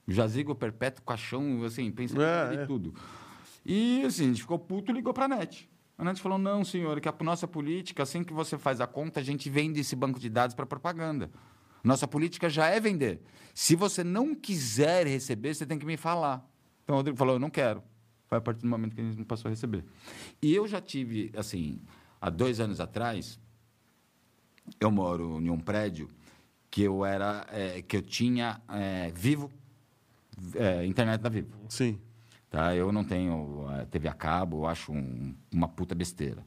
Jazigo 0.07 0.53
perpétuo, 0.53 1.03
caixão, 1.03 1.63
assim, 1.63 1.91
pensa 1.91 2.15
É, 2.21 2.53
em 2.53 2.57
é. 2.59 2.65
tudo. 2.65 2.93
E 3.65 4.03
assim, 4.05 4.25
a 4.25 4.27
gente 4.27 4.41
ficou 4.41 4.59
puto 4.59 4.91
e 4.91 4.93
ligou 4.93 5.13
para 5.13 5.25
a 5.25 5.27
NET. 5.27 5.67
A 5.97 6.03
NET 6.03 6.21
falou: 6.21 6.37
não, 6.37 6.63
senhor, 6.63 6.99
que 6.99 7.09
a 7.09 7.15
nossa 7.21 7.47
política, 7.47 8.03
assim 8.03 8.23
que 8.23 8.33
você 8.33 8.57
faz 8.57 8.79
a 8.79 8.85
conta, 8.87 9.19
a 9.19 9.23
gente 9.23 9.49
vende 9.49 9.79
esse 9.79 9.95
banco 9.95 10.19
de 10.19 10.29
dados 10.29 10.55
para 10.55 10.65
propaganda. 10.65 11.31
Nossa 11.83 12.07
política 12.07 12.49
já 12.49 12.67
é 12.67 12.79
vender. 12.79 13.21
Se 13.53 13.75
você 13.75 14.03
não 14.03 14.35
quiser 14.35 15.07
receber, 15.07 15.53
você 15.53 15.65
tem 15.65 15.79
que 15.79 15.85
me 15.85 15.97
falar. 15.97 16.47
Então 16.83 16.95
o 16.95 16.97
Rodrigo 16.97 17.17
falou: 17.17 17.35
eu 17.35 17.39
não 17.39 17.49
quero. 17.49 17.81
Foi 18.27 18.37
a 18.37 18.41
partir 18.41 18.61
do 18.61 18.67
momento 18.67 18.95
que 18.95 19.01
a 19.01 19.03
gente 19.03 19.17
não 19.17 19.25
passou 19.25 19.49
a 19.49 19.51
receber. 19.51 19.85
E 20.41 20.53
eu 20.53 20.67
já 20.67 20.81
tive, 20.81 21.31
assim, 21.35 21.79
há 22.19 22.29
dois 22.29 22.59
anos 22.59 22.79
atrás, 22.79 23.39
eu 24.79 24.89
moro 24.91 25.39
em 25.41 25.49
um 25.49 25.59
prédio 25.59 26.09
que 26.69 26.81
eu 26.83 27.05
era, 27.05 27.45
é, 27.51 27.81
que 27.81 27.95
eu 27.97 28.01
tinha 28.01 28.59
é, 28.69 29.11
vivo, 29.13 29.51
é, 30.55 30.85
internet 30.85 31.21
da 31.21 31.29
Vivo. 31.29 31.55
Sim. 31.69 31.99
Tá? 32.49 32.75
Eu 32.75 32.91
não 32.91 33.03
tenho 33.03 33.65
eh, 33.71 33.85
TV 33.85 34.07
a 34.07 34.13
cabo, 34.13 34.59
eu 34.61 34.65
acho 34.67 34.91
um- 34.93 35.35
uma 35.53 35.67
puta 35.67 35.93
besteira. 35.95 36.45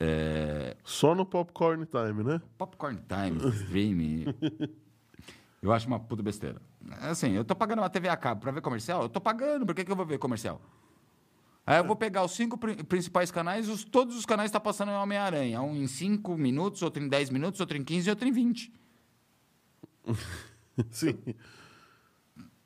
É, 0.00 0.76
Só 0.84 1.14
no 1.14 1.26
Popcorn 1.26 1.84
Time, 1.86 2.22
né? 2.24 2.40
popcorn 2.56 2.98
time, 3.08 3.38
streaming. 3.50 4.24
eu 5.60 5.72
acho 5.72 5.86
uma 5.86 5.98
puta 5.98 6.22
besteira. 6.22 6.60
Assim, 7.00 7.32
eu 7.32 7.44
tô 7.44 7.54
pagando 7.54 7.80
uma 7.82 7.90
TV 7.90 8.08
a 8.08 8.16
cabo 8.16 8.40
pra 8.40 8.52
ver 8.52 8.60
comercial? 8.62 9.02
Eu 9.02 9.08
tô 9.08 9.20
pagando, 9.20 9.66
por 9.66 9.74
que, 9.74 9.84
que 9.84 9.90
eu 9.92 9.96
vou 9.96 10.06
ver 10.06 10.18
comercial? 10.18 10.60
Aí 11.68 11.76
eu 11.80 11.84
vou 11.84 11.94
pegar 11.94 12.24
os 12.24 12.32
cinco 12.32 12.56
pri- 12.56 12.82
principais 12.82 13.30
canais, 13.30 13.68
os, 13.68 13.84
todos 13.84 14.16
os 14.16 14.24
canais 14.24 14.48
estão 14.48 14.58
passando 14.58 14.90
em 14.90 14.94
Homem-Aranha. 14.94 15.60
Um 15.60 15.76
em 15.76 15.86
cinco 15.86 16.34
minutos, 16.34 16.80
outro 16.80 17.02
em 17.02 17.08
10 17.08 17.28
minutos, 17.28 17.60
outro 17.60 17.76
em 17.76 17.84
15 17.84 18.08
e 18.08 18.10
outro 18.10 18.26
em 18.26 18.32
20. 18.32 18.72
Sim. 20.90 21.18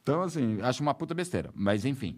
Então, 0.02 0.22
assim, 0.22 0.60
acho 0.62 0.82
uma 0.82 0.94
puta 0.94 1.14
besteira. 1.14 1.50
Mas, 1.52 1.84
enfim. 1.84 2.16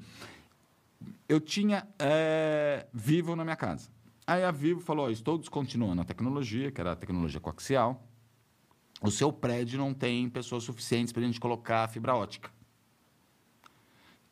Eu 1.26 1.40
tinha 1.40 1.88
eh, 1.98 2.86
Vivo 2.92 3.34
na 3.34 3.44
minha 3.44 3.56
casa. 3.56 3.88
Aí 4.26 4.44
a 4.44 4.50
Vivo 4.50 4.80
falou: 4.80 5.10
estou 5.10 5.38
descontinuando 5.38 6.02
a 6.02 6.04
tecnologia, 6.04 6.70
que 6.70 6.82
era 6.82 6.92
a 6.92 6.96
tecnologia 6.96 7.40
coaxial. 7.40 8.06
O 9.00 9.10
seu 9.10 9.32
prédio 9.32 9.78
não 9.78 9.94
tem 9.94 10.28
pessoas 10.28 10.64
suficientes 10.64 11.14
para 11.14 11.22
a 11.22 11.26
gente 11.26 11.40
colocar 11.40 11.88
fibra 11.88 12.14
ótica. 12.14 12.50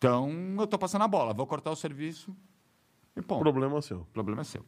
Então, 0.02 0.28
eu 0.58 0.64
estou 0.64 0.80
passando 0.80 1.02
a 1.02 1.06
bola. 1.06 1.32
Vou 1.32 1.46
cortar 1.46 1.70
o 1.70 1.76
serviço 1.76 2.36
e 3.16 3.22
ponto. 3.22 3.38
Problema 3.38 3.80
seu. 3.80 4.04
Problema 4.12 4.42
seu. 4.42 4.66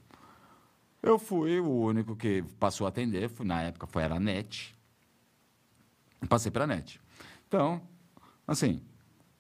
Eu 1.03 1.19
fui 1.19 1.59
o 1.59 1.69
único 1.69 2.15
que 2.15 2.45
passou 2.61 2.87
a 2.87 2.89
atender, 2.91 3.29
fui- 3.29 3.45
na 3.45 3.61
época 3.63 3.85
foi 3.89 4.05
era 4.05 4.15
a 4.15 4.21
NET. 4.21 4.73
Passei 6.29 6.53
para 6.53 6.63
a 6.63 6.67
NET. 6.69 7.01
Então, 7.49 7.83
assim, 8.47 8.81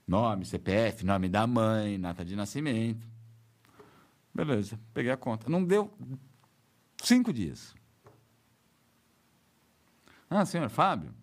nome, 0.04 0.44
CPF, 0.44 1.06
nome 1.06 1.28
da 1.28 1.46
mãe, 1.46 1.98
data 2.00 2.24
de 2.24 2.34
nascimento. 2.34 3.06
Beleza, 4.34 4.80
peguei 4.92 5.12
a 5.12 5.16
conta. 5.16 5.48
Não 5.48 5.62
deu 5.64 5.96
cinco 7.04 7.32
dias. 7.32 7.72
Ah, 10.28 10.44
senhor 10.44 10.68
Fábio, 10.68 11.14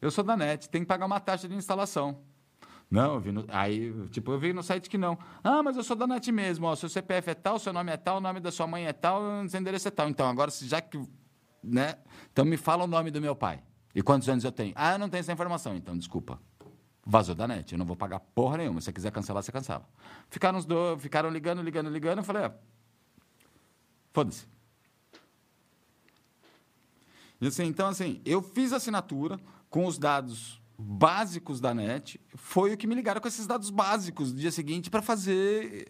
eu 0.00 0.12
sou 0.12 0.22
da 0.22 0.36
NET, 0.36 0.68
tem 0.68 0.82
que 0.82 0.86
pagar 0.86 1.06
uma 1.06 1.18
taxa 1.18 1.48
de 1.48 1.56
instalação. 1.56 2.29
Não, 2.90 3.14
eu 3.14 3.20
vi 3.20 3.30
no, 3.30 3.44
aí, 3.48 3.94
tipo, 4.08 4.32
eu 4.32 4.38
vi 4.38 4.52
no 4.52 4.64
site 4.64 4.90
que 4.90 4.98
não. 4.98 5.16
Ah, 5.44 5.62
mas 5.62 5.76
eu 5.76 5.84
sou 5.84 5.94
da 5.94 6.08
NET 6.08 6.32
mesmo, 6.32 6.66
ó, 6.66 6.74
seu 6.74 6.88
CPF 6.88 7.30
é 7.30 7.34
tal, 7.34 7.56
seu 7.58 7.72
nome 7.72 7.92
é 7.92 7.96
tal, 7.96 8.16
o 8.16 8.20
nome 8.20 8.40
da 8.40 8.50
sua 8.50 8.66
mãe 8.66 8.86
é 8.86 8.92
tal, 8.92 9.22
seu 9.48 9.60
endereço 9.60 9.86
é 9.86 9.90
tal. 9.92 10.08
Então, 10.08 10.28
agora, 10.28 10.50
já 10.50 10.80
que, 10.80 11.00
né, 11.62 11.98
então 12.32 12.44
me 12.44 12.56
fala 12.56 12.82
o 12.82 12.88
nome 12.88 13.12
do 13.12 13.20
meu 13.20 13.36
pai. 13.36 13.62
E 13.94 14.02
quantos 14.02 14.28
anos 14.28 14.42
eu 14.42 14.50
tenho? 14.50 14.72
Ah, 14.74 14.94
eu 14.94 14.98
não 14.98 15.08
tenho 15.08 15.20
essa 15.20 15.32
informação, 15.32 15.76
então, 15.76 15.96
desculpa. 15.96 16.40
Vazou 17.06 17.34
da 17.34 17.46
NET, 17.46 17.72
eu 17.72 17.78
não 17.78 17.86
vou 17.86 17.96
pagar 17.96 18.18
porra 18.18 18.58
nenhuma. 18.58 18.80
Se 18.80 18.86
você 18.86 18.92
quiser 18.92 19.12
cancelar, 19.12 19.42
você 19.42 19.52
cancela. 19.52 19.88
Ficaram 20.28 20.58
os 20.58 20.64
dois, 20.64 21.00
ficaram 21.00 21.30
ligando, 21.30 21.62
ligando, 21.62 21.90
ligando, 21.90 22.18
eu 22.18 22.24
falei, 22.24 22.46
ah, 22.46 22.54
foda-se. 24.12 24.48
E 27.40 27.46
assim, 27.46 27.64
então, 27.64 27.86
assim, 27.86 28.20
eu 28.24 28.42
fiz 28.42 28.72
assinatura 28.72 29.38
com 29.70 29.86
os 29.86 29.96
dados 29.96 30.59
básicos 30.80 31.60
da 31.60 31.72
NET. 31.74 32.20
Foi 32.34 32.72
o 32.72 32.76
que 32.76 32.86
me 32.86 32.94
ligaram 32.94 33.20
com 33.20 33.28
esses 33.28 33.46
dados 33.46 33.70
básicos 33.70 34.32
no 34.32 34.38
dia 34.38 34.50
seguinte 34.50 34.90
para 34.90 35.02
fazer 35.02 35.88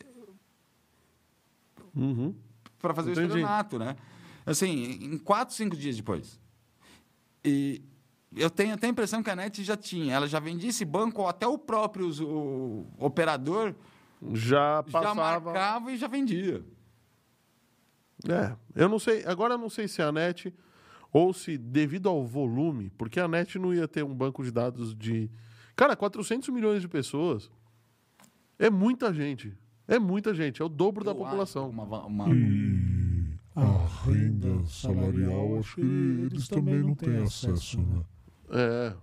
Uhum. 1.94 2.34
para 2.78 2.94
fazer 2.94 3.10
Entendi. 3.12 3.26
o 3.26 3.28
estelionato, 3.30 3.78
né? 3.78 3.96
Assim, 4.46 4.68
em 5.02 5.18
quatro, 5.18 5.54
cinco 5.54 5.76
dias 5.76 5.96
depois. 5.96 6.40
E 7.44 7.82
eu 8.36 8.48
tenho 8.48 8.74
até 8.74 8.86
a 8.86 8.90
impressão 8.90 9.22
que 9.22 9.30
a 9.30 9.36
NET 9.36 9.62
já 9.64 9.76
tinha, 9.76 10.14
ela 10.14 10.26
já 10.28 10.38
vendia 10.40 10.70
esse 10.70 10.84
banco, 10.84 11.22
ou 11.22 11.28
até 11.28 11.46
o 11.46 11.58
próprio 11.58 12.08
o 12.24 12.86
operador 12.98 13.74
Já 14.32 14.82
já 14.86 14.92
passava. 14.92 15.14
marcava 15.40 15.92
e 15.92 15.96
já 15.96 16.06
vendia. 16.08 16.64
É, 18.28 18.54
eu 18.74 18.88
não 18.88 18.98
sei. 18.98 19.24
Agora 19.26 19.54
eu 19.54 19.58
não 19.58 19.70
sei 19.70 19.88
se 19.88 20.00
a 20.02 20.12
NET 20.12 20.54
ou 21.12 21.32
se 21.32 21.58
devido 21.58 22.08
ao 22.08 22.24
volume, 22.24 22.90
porque 22.96 23.18
a 23.20 23.26
NET 23.28 23.58
não 23.58 23.74
ia 23.74 23.88
ter 23.88 24.04
um 24.04 24.14
banco 24.14 24.42
de 24.44 24.50
dados 24.50 24.94
de. 24.94 25.30
Cara, 25.76 25.96
400 25.96 26.48
milhões 26.50 26.82
de 26.82 26.88
pessoas. 26.88 27.50
É 28.58 28.68
muita 28.70 29.12
gente. 29.12 29.52
É 29.88 29.98
muita 29.98 30.34
gente. 30.34 30.60
É 30.60 30.64
o 30.64 30.68
dobro 30.68 31.02
da 31.04 31.10
Eu 31.12 31.16
acho 31.16 31.24
população. 31.24 31.70
Uma, 31.70 32.06
uma- 32.06 32.28
E 32.34 33.38
a 33.56 33.86
renda 34.04 34.64
salarial, 34.66 35.58
acho 35.58 35.74
que 35.76 35.80
eles 35.80 36.46
também 36.48 36.80
não 36.80 36.94
têm 36.94 37.16
acesso, 37.16 37.80
né? 37.80 38.02
É. 38.50 38.94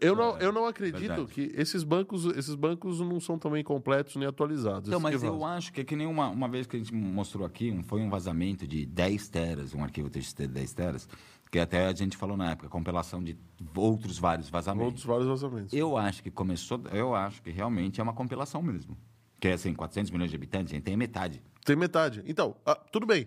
Eu 0.00 0.16
não, 0.16 0.38
eu 0.38 0.52
não 0.52 0.66
acredito 0.66 0.98
verdade. 1.00 1.26
que 1.26 1.52
esses 1.54 1.82
bancos, 1.84 2.24
esses 2.36 2.54
bancos 2.54 3.00
não 3.00 3.20
são 3.20 3.38
também 3.38 3.62
completos 3.62 4.16
nem 4.16 4.26
atualizados. 4.28 4.88
Então, 4.88 5.00
mas 5.00 5.22
eu 5.22 5.44
acho 5.44 5.72
que 5.72 5.80
é 5.80 5.84
que 5.84 5.94
nem 5.96 6.06
uma, 6.06 6.28
uma 6.28 6.48
vez 6.48 6.66
que 6.66 6.76
a 6.76 6.78
gente 6.78 6.92
mostrou 6.94 7.46
aqui, 7.46 7.70
um- 7.70 7.82
foi 7.82 8.00
um 8.00 8.10
vazamento 8.10 8.66
de 8.66 8.84
10 8.86 9.28
teras, 9.28 9.74
um 9.74 9.82
arquivo 9.84 10.08
TXT 10.10 10.42
de 10.42 10.48
10 10.48 10.72
teras, 10.72 11.08
que 11.50 11.58
até 11.58 11.86
a 11.86 11.94
gente 11.94 12.16
falou 12.16 12.36
na 12.36 12.50
época, 12.50 12.68
compilação 12.68 13.22
de 13.22 13.36
outros 13.74 14.18
vários 14.18 14.48
vazamentos. 14.50 14.86
Outros 14.86 15.04
vários 15.04 15.26
vazamentos. 15.26 15.72
Eu 15.72 15.96
acho 15.96 16.22
que 16.22 16.30
começou, 16.30 16.80
eu 16.92 17.14
acho 17.14 17.40
que 17.42 17.50
realmente 17.50 18.00
é 18.00 18.02
uma 18.02 18.12
compilação 18.12 18.62
mesmo. 18.62 18.96
Que 19.38 19.48
é 19.48 19.52
assim, 19.52 19.74
400 19.74 20.10
milhões 20.10 20.30
de 20.30 20.36
habitantes, 20.36 20.72
a 20.72 20.76
gente 20.76 20.84
tem 20.84 20.96
metade. 20.96 21.42
Tem 21.64 21.76
metade. 21.76 22.22
Então, 22.26 22.56
ah, 22.64 22.74
tudo 22.90 23.06
bem. 23.06 23.26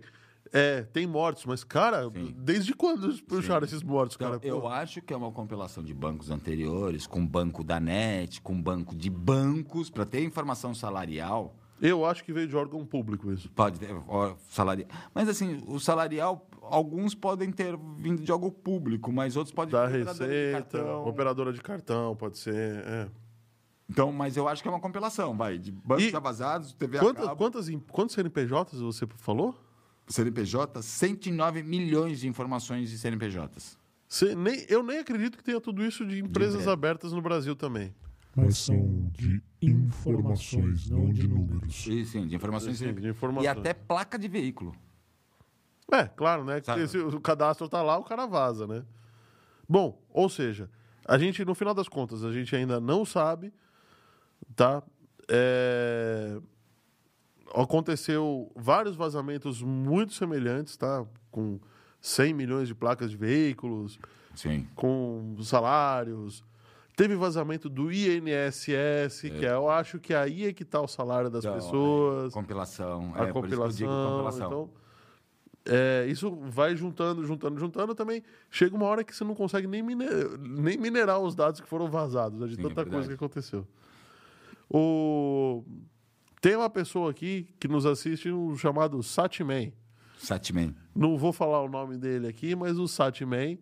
É, 0.52 0.82
tem 0.84 1.06
mortos, 1.06 1.46
mas, 1.46 1.64
cara, 1.64 2.10
Sim. 2.10 2.34
desde 2.38 2.74
quando 2.74 3.14
puxaram 3.24 3.66
esses 3.66 3.84
mortos, 3.84 4.16
Então, 4.16 4.32
cara? 4.32 4.42
eu 4.48 4.62
Pô, 4.62 4.68
acho 4.68 5.02
que 5.02 5.14
é 5.14 5.18
uma 5.18 5.32
compilação 5.32 5.84
de 5.84 5.94
bancos 5.94 6.32
anteriores, 6.32 7.06
com 7.06 7.26
banco 7.26 7.64
da 7.64 7.80
NET, 7.80 8.42
com 8.42 8.60
banco 8.60 8.96
de 8.96 9.10
bancos, 9.12 9.90
para 9.92 10.06
ter 10.06 10.24
informação 10.24 10.74
salarial. 10.74 11.56
eu 11.80 12.04
acho 12.04 12.24
que 12.24 12.34
veio 12.34 12.48
de 12.48 12.56
órgão 12.58 12.84
público 12.86 13.32
isso. 13.32 13.50
Pode 13.52 13.80
salarial. 14.50 14.90
Mas 15.14 15.30
assim, 15.30 15.64
o 15.68 15.80
salarial, 15.80 16.48
alguns 16.64 17.14
podem 17.14 17.52
ter 17.52 17.78
vindo 17.98 18.24
de 18.24 18.32
algo 18.32 18.52
público, 18.52 19.12
mas 19.12 19.36
outros 19.38 19.54
podem 19.54 19.72
Da 19.72 19.88
ter 19.88 20.04
de 20.04 20.10
Receita, 20.10 20.62
cartão. 20.80 21.08
operadora 21.08 21.54
de 21.54 21.62
cartão, 21.62 22.16
pode 22.16 22.38
ser. 22.40 22.54
é. 22.56 23.08
Então, 23.92 24.12
mas 24.12 24.38
eu 24.38 24.48
acho 24.48 24.62
que 24.62 24.68
é 24.68 24.72
uma 24.72 24.80
compilação, 24.80 25.36
vai, 25.36 25.58
de 25.58 25.72
bancos 25.72 26.04
E 26.04 26.10
já 26.12 26.20
vazados, 26.20 26.74
TV 26.74 26.98
a 27.00 27.02
cabo, 27.14 27.36
quantas, 27.36 27.68
quantos 27.92 28.14
CNPJs 28.14 28.80
você 28.82 29.08
falou? 29.18 29.56
CNPJ, 30.10 30.82
109 30.82 31.64
milhões 31.64 32.20
de 32.20 32.28
informações 32.28 32.90
de 32.90 32.98
CNPJs. 32.98 33.78
Nem, 34.36 34.66
eu 34.68 34.82
nem 34.82 34.98
acredito 34.98 35.38
que 35.38 35.44
tenha 35.44 35.62
tudo 35.62 35.86
isso 35.86 36.06
de 36.06 36.20
empresas 36.20 36.56
empresa. 36.56 36.74
abertas 36.74 37.14
no 37.14 37.22
Brasil 37.22 37.56
também. 37.56 37.94
Mas 38.36 38.58
são 38.58 39.10
de 39.12 39.42
informações, 39.62 40.90
não 40.90 41.12
de 41.12 41.28
números. 41.28 41.86
E, 41.86 42.06
sim, 42.06 42.28
de 42.28 42.36
informações. 42.36 42.78
Sim, 42.78 42.94
de 42.94 43.08
informações. 43.08 43.46
E 43.46 43.48
até 43.48 43.74
placa 43.74 44.18
de 44.18 44.28
veículo. 44.28 44.74
É, 45.92 46.06
claro, 46.06 46.44
né? 46.44 46.62
Se 46.88 46.98
o 46.98 47.20
cadastro 47.20 47.68
tá 47.68 47.82
lá, 47.82 47.98
o 47.98 48.04
cara 48.04 48.26
vaza, 48.26 48.66
né? 48.66 48.84
Bom, 49.68 50.02
ou 50.10 50.30
seja, 50.30 50.70
a 51.06 51.18
gente, 51.18 51.44
no 51.46 51.54
final 51.54 51.74
das 51.74 51.88
contas, 51.88 52.24
a 52.24 52.32
gente 52.32 52.56
ainda 52.56 52.80
não 52.80 53.06
sabe, 53.06 53.54
tá? 54.56 54.84
É, 55.28 56.40
Aconteceu 57.54 58.52
vários 58.56 58.96
vazamentos 58.96 59.62
muito 59.62 60.14
semelhantes, 60.14 60.78
tá? 60.78 61.06
Com 61.32 61.60
100 62.02 62.34
milhões 62.34 62.68
de 62.68 62.76
placas 62.76 63.10
de 63.12 63.18
veículos, 63.18 64.00
Sim. 64.36 64.68
com 64.76 65.36
salários. 65.42 66.44
Teve 66.96 67.16
vazamento 67.16 67.70
do 67.70 67.92
INSS, 67.92 69.22
que 69.22 69.46
é, 69.46 69.54
eu 69.54 69.70
acho 69.70 70.00
que 70.00 70.14
aí 70.14 70.46
é 70.46 70.54
que 70.54 70.66
tá 70.66 70.82
o 70.82 70.88
salário 70.88 71.30
das 71.30 71.44
Então, 71.46 71.56
pessoas 71.56 72.34
Compilação. 72.34 73.14
a 73.16 73.24
é, 73.24 73.26
que 73.28 73.34
compilação. 73.34 73.88
compilação. 73.88 74.48
Então, 74.48 74.70
é, 75.66 76.06
isso 76.08 76.36
vai 76.50 76.76
juntando, 76.76 77.26
juntando, 77.26 77.58
juntando 77.60 77.96
também. 77.96 78.22
Chega 78.52 78.76
uma 78.76 78.86
hora 78.86 79.04
que 79.04 79.16
você 79.16 79.24
não 79.24 79.34
consegue 79.36 79.66
nem, 79.68 79.82
mine- 79.82 80.06
nem 80.40 80.78
minerar 80.78 81.20
os 81.20 81.36
dados 81.36 81.62
que 81.62 81.68
foram 81.70 81.90
vazados, 81.90 82.38
né, 82.40 82.48
de 82.48 82.56
Sim, 82.58 82.62
tanta 82.64 82.82
é 82.82 82.84
coisa 82.84 82.90
verdade. 82.92 83.08
que 83.10 83.14
aconteceu. 83.16 83.66
O... 84.70 85.64
Tem 86.42 86.56
uma 86.56 86.70
pessoa 86.70 87.12
aqui 87.12 87.54
que 87.60 87.68
nos 87.68 87.86
assiste, 87.86 88.32
um 88.32 88.56
chamado 88.56 89.02
Satman. 89.04 89.74
Satman. 90.18 90.76
Não 90.96 91.18
vou 91.18 91.34
falar 91.34 91.62
o 91.62 91.70
nome 91.70 91.98
dele 91.98 92.28
aqui, 92.28 92.56
mas 92.56 92.78
o 92.78 92.88
Satman 92.88 93.58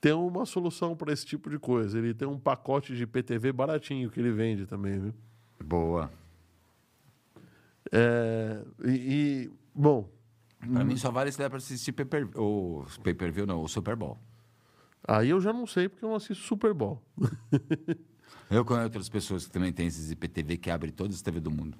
tem 0.00 0.12
uma 0.12 0.46
solução 0.46 0.96
para 0.96 1.12
esse 1.12 1.24
tipo 1.26 1.48
de 1.50 1.58
coisa. 1.58 1.98
Ele 1.98 2.14
tem 2.14 2.26
um 2.26 2.38
pacote 2.38 2.96
de 2.96 3.06
PTV 3.06 3.52
baratinho 3.52 4.10
que 4.10 4.18
ele 4.18 4.32
vende 4.32 4.66
também, 4.66 4.98
viu? 4.98 5.14
Boa. 5.62 6.10
É, 7.90 8.62
e, 8.84 8.90
e, 8.90 9.50
bom, 9.74 10.08
Pra 10.70 10.84
mim 10.84 10.96
só 10.96 11.10
vale 11.10 11.32
se 11.32 11.38
der 11.38 11.48
pra 11.48 11.58
assistir 11.58 11.90
o 11.90 12.86
pay-per-view, 13.02 13.46
não, 13.46 13.62
o 13.62 13.68
Super 13.68 13.96
Bowl. 13.96 14.16
Aí 15.06 15.30
eu 15.30 15.40
já 15.40 15.52
não 15.52 15.66
sei 15.66 15.88
porque 15.88 16.04
eu 16.04 16.10
não 16.10 16.16
assisto 16.16 16.44
Super 16.44 16.72
Bowl. 16.72 17.02
Eu 18.50 18.66
conheço 18.66 18.84
outras 18.84 19.08
pessoas 19.08 19.46
que 19.46 19.52
também 19.52 19.72
têm 19.72 19.86
esses 19.86 20.10
IPTV 20.10 20.58
que 20.58 20.70
abrem 20.70 20.92
todas 20.92 21.16
as 21.16 21.22
TV 21.22 21.40
do 21.40 21.50
mundo. 21.50 21.78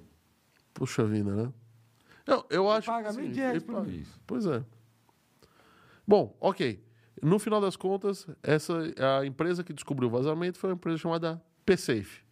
Puxa 0.74 1.04
vida, 1.04 1.34
né? 1.34 1.52
Eu, 2.26 2.46
eu 2.50 2.70
acho 2.70 2.86
paga 2.86 3.10
que 3.12 3.20
mil 3.20 3.34
reais 3.34 3.56
ele 3.56 3.64
por 3.64 3.74
paga. 3.76 3.86
mês. 3.86 4.08
Pois 4.26 4.46
é. 4.46 4.64
Bom, 6.06 6.36
ok. 6.40 6.82
No 7.22 7.38
final 7.38 7.60
das 7.60 7.76
contas, 7.76 8.26
essa 8.42 8.74
a 9.20 9.24
empresa 9.26 9.62
que 9.62 9.72
descobriu 9.72 10.08
o 10.08 10.10
vazamento 10.12 10.58
foi 10.58 10.70
uma 10.70 10.74
empresa 10.74 10.98
chamada 10.98 11.42
PSafe. 11.64 12.22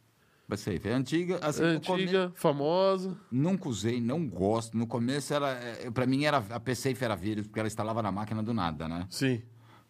Ser. 0.56 0.84
É 0.84 0.92
antiga, 0.92 1.38
assim, 1.42 1.62
É 1.62 1.72
no 1.74 1.80
come- 1.80 2.02
antiga, 2.02 2.32
famosa. 2.34 3.16
Nunca 3.30 3.68
usei, 3.68 4.00
não 4.00 4.26
gosto. 4.28 4.76
No 4.76 4.84
começo 4.84 5.32
era, 5.32 5.50
é, 5.50 5.88
pra 5.92 6.06
mim 6.06 6.24
era 6.24 6.38
a 6.38 6.58
PSafe 6.58 7.04
era 7.04 7.14
vírus 7.14 7.46
porque 7.46 7.60
ela 7.60 7.68
instalava 7.68 8.02
na 8.02 8.10
máquina 8.10 8.42
do 8.42 8.52
nada, 8.52 8.88
né? 8.88 9.06
Sim. 9.08 9.40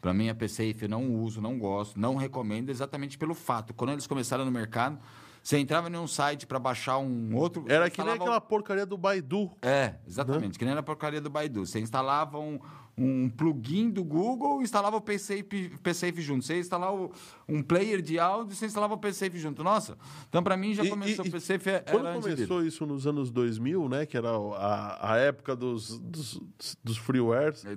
Pra 0.02 0.12
mim 0.12 0.28
a 0.28 0.34
PSafe 0.34 0.76
eu 0.82 0.88
não 0.90 1.14
uso, 1.14 1.40
não 1.40 1.58
gosto, 1.58 1.98
não 1.98 2.14
recomendo 2.16 2.68
exatamente 2.68 3.16
pelo 3.16 3.32
fato. 3.34 3.72
Quando 3.72 3.92
eles 3.92 4.06
começaram 4.06 4.44
no 4.44 4.50
mercado, 4.50 4.98
você 5.42 5.58
entrava 5.58 5.88
em 5.88 5.96
um 5.96 6.06
site 6.06 6.46
pra 6.46 6.58
baixar 6.58 6.98
um 6.98 7.34
outro, 7.36 7.64
Era 7.68 7.88
que 7.90 7.98
nem 7.98 8.08
instalava 8.08 8.22
aquela 8.22 8.40
porcaria 8.40 8.86
do 8.86 8.96
Baidu. 8.98 9.50
É, 9.62 9.94
exatamente. 10.06 10.58
Que 10.58 10.64
nem 10.64 10.74
na 10.74 10.82
porcaria 10.82 11.20
do 11.20 11.30
Baidu. 11.30 11.64
Você 11.66 11.80
instalava 11.80 12.38
um, 12.38 12.58
um 12.96 13.28
plugin 13.30 13.88
do 13.90 14.04
Google 14.04 14.60
e 14.60 14.64
instalava 14.64 14.96
o 14.96 15.00
PSafe, 15.00 15.72
PSafe 15.82 16.20
junto. 16.20 16.44
Você 16.44 16.58
instalava 16.60 17.08
um 17.48 17.62
player 17.62 18.02
de 18.02 18.18
áudio 18.18 18.52
e 18.52 18.56
você 18.56 18.66
instalava 18.66 18.94
o 18.94 18.98
PSafe 18.98 19.38
junto. 19.38 19.64
Nossa, 19.64 19.96
então 20.28 20.42
pra 20.42 20.56
mim 20.56 20.74
já 20.74 20.84
E- 20.84 20.90
começou 20.90 21.24
e- 21.24 21.28
o 21.28 21.32
PSafe 21.32 21.70
era 21.70 21.80
Quando 21.90 22.20
começou 22.22 22.62
isso 22.64 22.84
nos 22.86 23.06
anos 23.06 23.30
2000, 23.30 23.88
né? 23.88 24.04
Que 24.06 24.16
era 24.18 24.28
a, 24.30 25.12
a 25.14 25.16
época 25.16 25.56
dos, 25.56 25.98
dos, 25.98 26.40
dos 26.84 26.96
freewares. 26.98 27.64
é, 27.64 27.76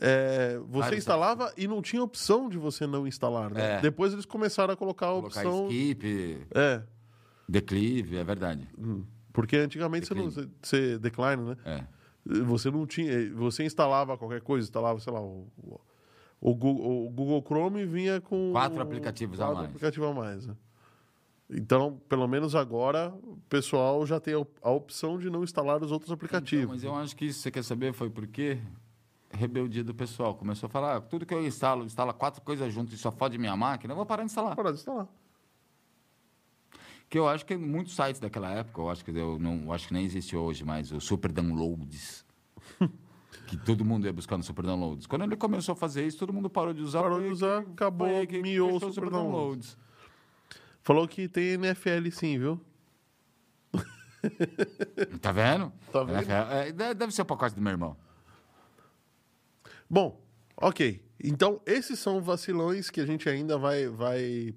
você 0.00 0.80
Vários 0.80 0.98
instalava 0.98 1.52
e 1.56 1.66
não 1.68 1.80
tinha 1.80 2.02
opção 2.02 2.48
de 2.48 2.58
você 2.58 2.86
não 2.86 3.06
instalar, 3.06 3.50
né? 3.50 3.76
É. 3.76 3.80
Depois 3.80 4.12
eles 4.12 4.24
começaram 4.26 4.74
a 4.74 4.76
colocar 4.76 5.06
a 5.08 5.12
Colocar 5.20 5.40
opção... 5.46 5.68
skip, 5.70 6.46
É, 6.54 6.82
declive, 7.48 8.16
é 8.16 8.24
verdade. 8.24 8.68
porque 9.32 9.56
antigamente 9.56 10.06
você, 10.06 10.14
não, 10.14 10.30
você, 10.30 10.48
você 10.62 10.98
decline, 10.98 11.42
né? 11.42 11.56
É. 11.64 11.84
Você 12.44 12.70
não 12.70 12.86
tinha... 12.86 13.32
Você 13.34 13.64
instalava 13.64 14.16
qualquer 14.16 14.40
coisa, 14.40 14.64
instalava, 14.66 14.98
sei 14.98 15.12
lá, 15.12 15.20
o, 15.20 15.46
o, 16.40 16.54
Google, 16.54 17.06
o 17.06 17.10
Google 17.10 17.42
Chrome 17.46 17.84
vinha 17.84 18.20
com... 18.20 18.50
Quatro 18.52 18.80
aplicativos 18.80 19.38
a 19.40 19.44
quatro 19.44 19.56
mais. 19.58 19.68
aplicativos 19.70 20.08
a 20.08 20.12
mais, 20.14 20.46
né? 20.46 20.56
Então, 21.50 22.00
pelo 22.08 22.26
menos 22.26 22.54
agora, 22.54 23.12
o 23.22 23.36
pessoal 23.50 24.04
já 24.06 24.18
tem 24.18 24.32
a 24.32 24.38
op- 24.38 24.58
a 24.62 24.70
opção 24.70 25.18
de 25.18 25.28
não 25.28 25.44
instalar 25.44 25.82
os 25.82 25.92
outros 25.92 26.10
aplicativos. 26.10 26.64
Então, 26.64 26.74
mas 26.74 26.82
eu 26.84 26.94
acho 26.94 27.14
que 27.14 27.26
isso 27.26 27.40
você 27.40 27.50
quer 27.50 27.62
saber 27.62 27.92
foi 27.92 28.08
porque 28.08 28.58
rebeldia 29.36 29.84
do 29.84 29.94
pessoal. 29.94 30.34
Começou 30.34 30.66
a 30.66 30.70
falar, 30.70 30.96
ah, 30.96 31.00
tudo 31.00 31.26
que 31.26 31.34
eu 31.34 31.44
instalo, 31.44 31.84
instala 31.84 32.12
quatro 32.12 32.42
coisas 32.42 32.72
juntas 32.72 32.94
e 32.94 32.98
só 32.98 33.10
fode 33.10 33.38
minha 33.38 33.56
máquina, 33.56 33.92
eu 33.92 33.96
vou 33.96 34.06
parar 34.06 34.22
de 34.22 34.26
instalar. 34.30 34.56
Parar 34.56 34.72
de 34.72 34.78
instalar. 34.78 35.06
Que 37.08 37.18
eu 37.18 37.28
acho 37.28 37.44
que 37.44 37.56
muitos 37.56 37.94
sites 37.94 38.20
daquela 38.20 38.50
época, 38.50 38.80
eu 38.80 38.90
acho 38.90 39.04
que 39.04 39.10
eu 39.10 39.38
não, 39.38 39.64
eu 39.64 39.72
acho 39.72 39.88
que 39.88 39.94
nem 39.94 40.04
existe 40.04 40.36
hoje 40.36 40.64
mais 40.64 40.90
o 40.90 41.00
Super 41.00 41.30
Downloads. 41.30 42.24
que 43.46 43.56
todo 43.56 43.84
mundo 43.84 44.06
ia 44.06 44.12
buscar 44.12 44.36
no 44.36 44.42
Super 44.42 44.64
Downloads. 44.64 45.06
Quando 45.06 45.22
ele 45.22 45.36
começou 45.36 45.74
a 45.74 45.76
fazer 45.76 46.06
isso, 46.06 46.18
todo 46.18 46.32
mundo 46.32 46.48
parou 46.48 46.72
de 46.72 46.82
usar. 46.82 47.02
Parou 47.02 47.20
de 47.20 47.28
usar, 47.28 47.62
que- 47.64 47.72
acabou, 47.72 48.26
que 48.26 48.40
miou 48.40 48.68
o 48.68 48.80
começou 48.80 48.92
Super 48.92 49.10
Downloads. 49.10 49.76
Downloads. 49.76 49.78
Falou 50.82 51.08
que 51.08 51.28
tem 51.28 51.54
NFL 51.54 52.10
sim, 52.12 52.38
viu? 52.38 52.60
Tá 55.20 55.32
vendo? 55.32 55.72
Tá 55.92 56.02
vendo? 56.04 56.30
É, 56.30 56.72
deve 56.94 57.12
ser 57.12 57.22
o 57.22 57.24
pacote 57.24 57.54
do 57.54 57.60
meu 57.60 57.72
irmão. 57.72 57.96
Bom, 59.88 60.20
ok. 60.56 61.02
Então, 61.22 61.60
esses 61.66 61.98
são 61.98 62.20
vacilões 62.20 62.90
que 62.90 63.00
a 63.00 63.06
gente 63.06 63.28
ainda 63.28 63.56
vai, 63.56 63.86
vai 63.88 64.54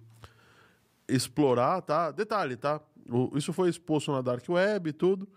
explorar, 1.07 1.81
tá? 1.81 2.11
Detalhe, 2.11 2.55
tá? 2.55 2.81
O- 3.09 3.31
isso 3.37 3.53
foi 3.53 3.69
exposto 3.69 4.11
na 4.11 4.21
Dark 4.21 4.47
Web 4.49 4.89
e 4.89 4.93
tudo. 4.93 5.27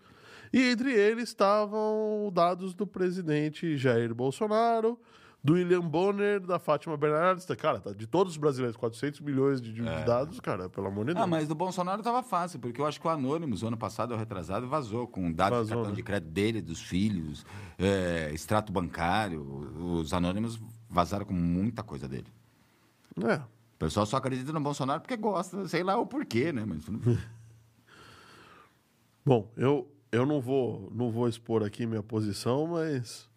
E 0.51 0.61
entre 0.71 0.93
eles 0.93 1.29
estavam 1.29 2.29
dados 2.33 2.73
do 2.73 2.85
presidente 2.85 3.77
Jair 3.77 4.13
Bolsonaro, 4.13 4.99
do 5.43 5.53
William 5.53 5.81
Bonner, 5.81 6.39
da 6.39 6.59
Fátima 6.59 6.95
Bernardes. 6.95 7.45
tá- 7.45 7.55
Cara, 7.55 7.79
tá, 7.79 7.91
de 7.93 8.05
todos 8.05 8.33
os 8.33 8.37
brasileiros, 8.37 8.77
400 8.77 9.19
milhões 9.21 9.59
de, 9.61 9.73
de 9.73 9.81
dados, 9.81 10.39
cara, 10.39 10.69
pelo 10.69 10.87
amor 10.87 11.05
de 11.05 11.13
Deus. 11.13 11.23
Ah, 11.23 11.27
mas 11.27 11.47
do 11.47 11.55
Bolsonaro 11.55 12.03
tava 12.03 12.21
fácil, 12.21 12.59
porque 12.59 12.79
eu 12.79 12.85
acho 12.85 13.01
que 13.01 13.07
o 13.07 13.09
Anonymous, 13.09 13.63
ano 13.63 13.75
passado 13.77 14.11
ou 14.11 14.17
retrasado, 14.17 14.67
vazou 14.67 15.07
com 15.07 15.31
dados 15.31 15.57
Vazou, 15.57 15.65
de 15.65 15.73
cartão 15.73 15.89
né? 15.91 15.95
de 15.95 16.03
crédito 16.03 16.29
dele, 16.31 16.61
dos 16.61 16.81
filhos, 16.81 17.43
é, 17.79 18.29
extrato 18.33 18.71
bancário. 18.71 19.41
Os 19.99 20.13
Anonymous 20.13 20.59
vazaram 20.89 21.25
com 21.25 21.33
muita 21.33 21.81
coisa 21.81 22.07
dele. 22.07 22.27
É. 23.23 23.35
O 23.37 23.77
pessoal 23.79 24.05
só 24.05 24.17
acredita 24.17 24.53
no 24.53 24.61
Bolsonaro 24.61 25.01
porque 25.01 25.17
gosta, 25.17 25.67
sei 25.67 25.81
lá 25.81 25.97
o 25.97 26.05
porquê, 26.05 26.51
né? 26.53 26.63
Mas 26.67 26.85
Bom, 29.25 29.51
eu, 29.57 29.87
eu 30.11 30.25
não, 30.25 30.39
vou, 30.41 30.91
não 30.93 31.11
vou 31.11 31.27
expor 31.27 31.63
aqui 31.63 31.85
minha 31.85 32.03
posição, 32.03 32.67
mas. 32.67 33.29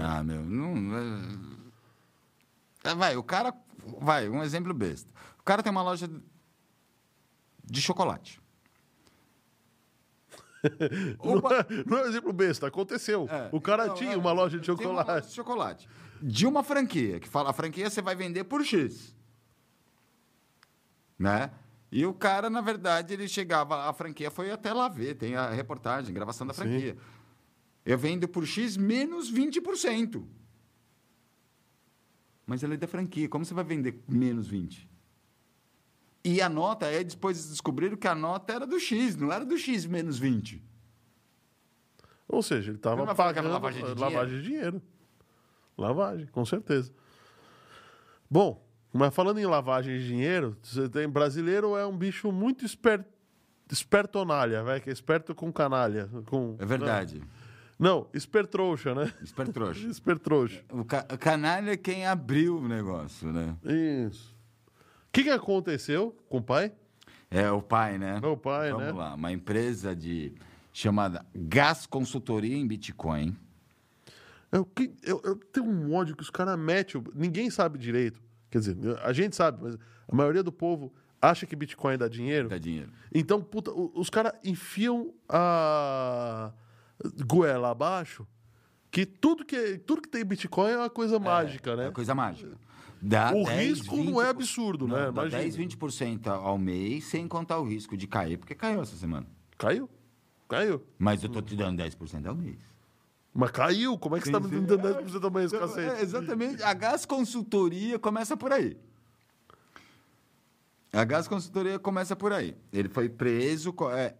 Ah, 0.00 0.22
meu, 0.22 0.42
não. 0.42 0.96
é- 0.98 1.38
Ah, 2.84 2.94
vai, 2.94 3.16
o 3.16 3.22
cara 3.22 3.54
vai, 4.00 4.28
um 4.28 4.42
exemplo 4.42 4.74
besta. 4.74 5.10
O 5.38 5.42
cara 5.42 5.62
tem 5.62 5.70
uma 5.70 5.82
loja 5.82 6.10
de 7.64 7.80
chocolate. 7.80 8.40
Não, 11.24 11.38
é, 11.50 11.84
não 11.84 11.98
é 11.98 12.02
um 12.04 12.06
exemplo 12.06 12.32
besta, 12.32 12.68
aconteceu. 12.68 13.26
É, 13.28 13.48
o 13.50 13.60
cara 13.60 13.84
então, 13.86 13.96
tinha 13.96 14.12
é, 14.12 14.16
uma 14.16 14.30
loja 14.30 14.60
de 14.60 14.66
chocolate. 14.66 15.10
loja 15.10 15.20
de 15.26 15.32
chocolate. 15.32 15.88
De 16.22 16.46
uma 16.46 16.62
franquia, 16.62 17.18
que 17.18 17.26
fala, 17.28 17.50
a 17.50 17.52
franquia 17.52 17.90
você 17.90 18.00
vai 18.00 18.14
vender 18.14 18.44
por 18.44 18.64
X. 18.64 19.12
Né? 21.18 21.50
E 21.90 22.06
o 22.06 22.14
cara, 22.14 22.48
na 22.48 22.60
verdade, 22.60 23.12
ele 23.12 23.26
chegava, 23.26 23.88
a 23.88 23.92
franquia 23.92 24.30
foi 24.30 24.52
até 24.52 24.72
lá 24.72 24.88
ver, 24.88 25.16
tem 25.16 25.34
a 25.34 25.50
reportagem, 25.50 26.14
gravação 26.14 26.46
da 26.46 26.54
Sim. 26.54 26.96
Eu 27.84 27.98
vendo 27.98 28.28
por 28.28 28.46
X 28.46 28.76
menos 28.76 29.32
20%. 29.32 30.24
Mas 32.46 32.62
ela 32.62 32.74
é 32.74 32.76
da 32.76 32.86
franquia, 32.86 33.28
como 33.28 33.44
você 33.44 33.54
vai 33.54 33.64
vender 33.64 34.02
menos 34.08 34.50
20%? 34.50 34.86
E 36.24 36.40
a 36.40 36.48
nota, 36.48 36.86
aí 36.86 37.02
depois 37.02 37.48
descobriram 37.48 37.96
que 37.96 38.06
a 38.06 38.14
nota 38.14 38.52
era 38.52 38.66
do 38.66 38.78
X, 38.78 39.16
não 39.16 39.32
era 39.32 39.44
do 39.44 39.58
X 39.58 39.86
menos 39.86 40.20
20%. 40.20 40.60
Ou 42.28 42.42
seja, 42.42 42.70
ele 42.70 42.78
estava 42.78 43.06
que 43.06 43.14
pagando 43.14 43.48
lavagem 43.48 43.84
de 43.84 44.00
lavagem 44.00 44.40
de 44.40 44.42
dinheiro. 44.42 44.82
Lavagem, 45.76 46.26
com 46.26 46.44
certeza. 46.46 46.92
Bom, 48.30 48.64
mas 48.92 49.14
falando 49.14 49.38
em 49.38 49.46
lavagem 49.46 49.98
de 49.98 50.06
dinheiro, 50.06 50.56
você 50.62 50.88
tem 50.88 51.08
brasileiro 51.08 51.76
é 51.76 51.84
um 51.84 51.96
bicho 51.96 52.30
muito 52.30 52.64
esper, 52.64 53.04
espertonalha, 53.70 54.62
vai, 54.62 54.80
que 54.80 54.88
é 54.88 54.92
esperto 54.92 55.34
com 55.34 55.52
canalha. 55.52 56.08
Com, 56.26 56.56
É 56.58 56.64
verdade. 56.64 57.18
Não, 57.18 57.26
espertrouxa, 58.12 58.94
né? 58.94 59.12
Espero 59.22 59.52
trouxa. 59.52 59.86
Espertrouxa. 59.88 60.62
O, 60.70 60.84
ca 60.84 61.02
canalha 61.02 61.72
é 61.72 61.76
quem 61.76 62.06
abriu 62.06 62.58
o 62.58 62.68
negócio, 62.68 63.32
né? 63.32 63.56
Isso. 63.64 64.34
O 65.08 65.12
que, 65.12 65.24
que 65.24 65.30
aconteceu 65.30 66.16
com 66.28 66.38
o 66.38 66.42
pai? 66.42 66.72
É 67.30 67.50
o 67.50 67.62
pai, 67.62 67.98
né? 67.98 68.20
É 68.22 68.26
o 68.26 68.36
pai, 68.36 68.70
Vamos 68.70 68.86
né? 68.86 68.92
lá, 68.92 69.14
uma 69.14 69.32
empresa 69.32 69.96
de 69.96 70.34
chamada 70.72 71.24
Gas 71.34 71.86
Consultoria 71.86 72.56
em 72.56 72.66
Bitcoin. 72.66 73.36
Eu, 74.50 74.68
eu, 75.02 75.20
eu 75.24 75.36
tenho 75.36 75.66
um 75.66 75.94
ódio 75.94 76.14
que 76.14 76.22
os 76.22 76.30
caras 76.30 76.58
metem. 76.58 77.02
Ninguém 77.14 77.50
sabe 77.50 77.78
direito. 77.78 78.20
Quer 78.50 78.58
dizer, 78.58 78.76
a 79.02 79.12
gente 79.12 79.34
sabe, 79.34 79.62
mas 79.62 79.78
a 80.06 80.14
maioria 80.14 80.42
do 80.42 80.52
povo 80.52 80.92
acha 81.20 81.46
que 81.46 81.56
Bitcoin 81.56 81.96
dá 81.96 82.06
dinheiro. 82.06 82.48
Dá 82.48 82.58
dinheiro. 82.58 82.92
Então, 83.14 83.40
puta, 83.40 83.70
os 83.72 84.10
caras 84.10 84.32
enfiam 84.44 85.14
a 85.26 86.52
goela 87.26 87.70
abaixo 87.70 88.26
que 88.90 89.06
tudo 89.06 89.44
que, 89.44 89.78
tudo 89.78 90.02
que 90.02 90.08
tem 90.08 90.24
Bitcoin 90.24 90.70
é 90.72 90.76
uma 90.78 90.90
coisa 90.90 91.18
mágica, 91.18 91.70
É 91.72 91.76
né? 91.76 91.84
uma 91.86 91.92
coisa 91.92 92.14
mágica. 92.14 92.56
Dá 93.00 93.32
O 93.34 93.44
10, 93.44 93.78
risco 93.80 93.96
não 93.96 94.20
é 94.22 94.26
20%, 94.26 94.30
absurdo, 94.30 94.86
não, 94.86 94.94
né? 94.96 95.02
Dá 95.06 95.22
Imagina. 95.22 95.42
10, 95.42 95.56
20% 95.56 96.26
ao 96.28 96.56
mês, 96.58 97.04
sem 97.04 97.26
contar 97.26 97.58
o 97.58 97.64
risco 97.66 97.96
de 97.96 98.06
cair, 98.06 98.36
porque 98.38 98.54
caiu 98.54 98.80
essa 98.82 98.94
semana. 98.96 99.26
Caiu? 99.58 99.88
Caiu. 100.48 100.82
Mas 100.98 101.22
eu 101.24 101.28
tô 101.30 101.40
te 101.42 101.56
dando 101.56 101.82
10% 101.82 102.26
ao 102.26 102.34
mês. 102.36 102.58
Mas 103.34 103.50
caiu? 103.50 103.98
Como 103.98 104.14
é 104.16 104.20
que 104.20 104.26
você 104.26 104.32
tá 104.32 104.38
me 104.38 104.48
Sim, 104.48 104.60
sim. 104.60 104.66
dando 104.66 104.82
10% 104.82 105.26
a 105.26 105.30
mais, 105.30 105.52
É, 105.52 105.58
cacete? 105.58 106.02
exatamente. 106.02 106.62
A 106.62 106.74
Gas 106.74 107.06
Consultoria 107.06 107.98
começa 107.98 108.36
por 108.36 108.52
aí. 108.52 108.76
A 110.92 111.02
Gas 111.04 111.26
Consultoria 111.26 111.78
começa 111.78 112.14
por 112.14 112.32
aí. 112.32 112.54
Ele 112.72 112.88
foi 112.88 113.08
preso. 113.08 113.74
É, 113.94 114.14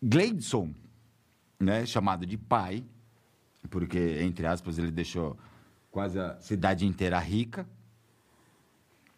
Gleidson, 0.00 0.72
né, 1.62 1.86
chamado 1.86 2.26
de 2.26 2.36
pai, 2.36 2.84
porque, 3.70 4.18
entre 4.20 4.46
aspas, 4.46 4.78
ele 4.78 4.90
deixou 4.90 5.38
quase 5.90 6.18
a 6.18 6.40
cidade 6.40 6.84
inteira 6.84 7.18
rica. 7.18 7.66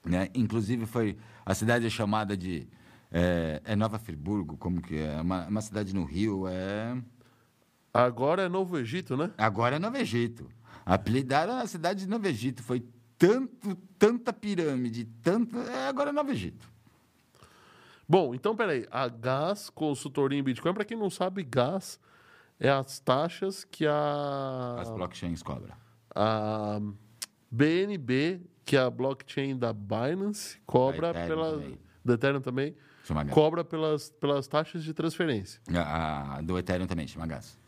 Né? 0.05 0.29
Inclusive, 0.35 0.85
foi 0.85 1.17
a 1.47 1.55
cidade 1.55 1.87
é 1.87 1.91
chamada 1.91 2.37
de. 2.37 2.69
É, 3.11 3.63
é 3.65 3.77
Nova 3.77 3.99
Friburgo, 3.99 4.57
como 4.57 4.83
que 4.83 4.99
é? 4.99 5.21
Uma, 5.21 5.47
uma 5.47 5.61
cidade 5.61 5.95
no 5.95 6.05
Rio. 6.05 6.47
É. 6.47 6.97
Agora 7.93 8.43
é 8.43 8.49
Novo 8.49 8.77
Egito, 8.77 9.17
né? 9.17 9.31
Agora 9.39 9.77
é 9.77 9.79
Novo 9.79 9.97
Egito. 9.97 10.49
Apelidaram 10.85 11.55
a 11.55 11.67
cidade 11.67 12.01
de 12.01 12.09
Novo 12.09 12.27
Egito. 12.27 12.63
Foi 12.63 12.85
tanto, 13.17 13.77
tanta 13.99 14.33
pirâmide, 14.33 15.05
tanto. 15.23 15.59
É, 15.59 15.89
agora 15.89 16.11
é 16.11 16.13
Novo 16.13 16.31
Egito. 16.31 16.69
Bom, 18.07 18.35
então 18.35 18.55
peraí. 18.55 18.87
A 18.91 19.09
Gas 19.09 19.71
Consultoria 19.71 20.39
em 20.39 20.43
Bitcoin, 20.43 20.75
para 20.75 20.85
quem 20.85 20.99
não 20.99 21.09
sabe, 21.09 21.43
Gas 21.43 22.01
é 22.61 22.69
as 22.71 22.99
taxas 23.01 23.65
que 23.65 23.87
a, 23.87 24.77
As 24.81 24.91
blockchains 24.91 25.43
cobram. 25.43 25.75
a 26.15 26.81
BNB, 27.51 28.41
que 28.65 28.77
é 28.77 28.81
a 28.81 28.91
blockchain 28.91 29.57
da 29.57 29.73
Binance, 29.73 30.59
cobra 30.67 31.13
Da 31.13 31.21
Ethereum 31.25 31.29
pela. 31.43 31.53
também. 31.59 31.79
Da 32.05 32.15
Ethereum 32.15 32.41
também, 32.41 32.77
Chama 33.05 33.25
cobra 33.27 33.63
pelas, 33.65 34.11
pelas 34.11 34.47
taxas 34.47 34.83
de 34.83 34.93
transferência. 34.95 35.61
A, 35.75 36.37
a 36.37 36.41
do 36.43 36.59
Ethereum 36.59 36.87
também, 36.87 37.07
chama 37.07 37.27
gas. 37.27 37.59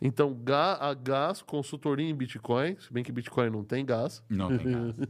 Então, 0.00 0.32
Ga- 0.32 0.76
a 0.80 0.94
Gas 0.94 1.42
Consultoria 1.42 2.08
em 2.08 2.14
Bitcoin, 2.14 2.76
se 2.78 2.92
bem 2.92 3.02
que 3.02 3.10
Bitcoin 3.10 3.50
não 3.50 3.64
tem 3.64 3.84
gás, 3.84 4.22
Não 4.30 4.56
tem 4.56 4.66
gas. 4.70 4.94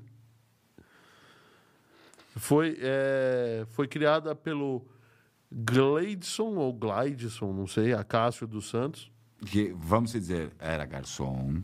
foi, 2.36 2.78
é, 2.80 3.66
foi 3.70 3.86
criada 3.86 4.34
pelo 4.34 4.84
Gleidson 5.50 6.56
ou 6.56 6.72
Glideson, 6.72 7.52
não 7.52 7.66
sei, 7.66 7.92
Acácio 7.94 8.46
dos 8.46 8.68
Santos. 8.68 9.10
que, 9.46 9.72
vamos 9.76 10.12
dizer, 10.12 10.52
era 10.58 10.84
garçom. 10.84 11.62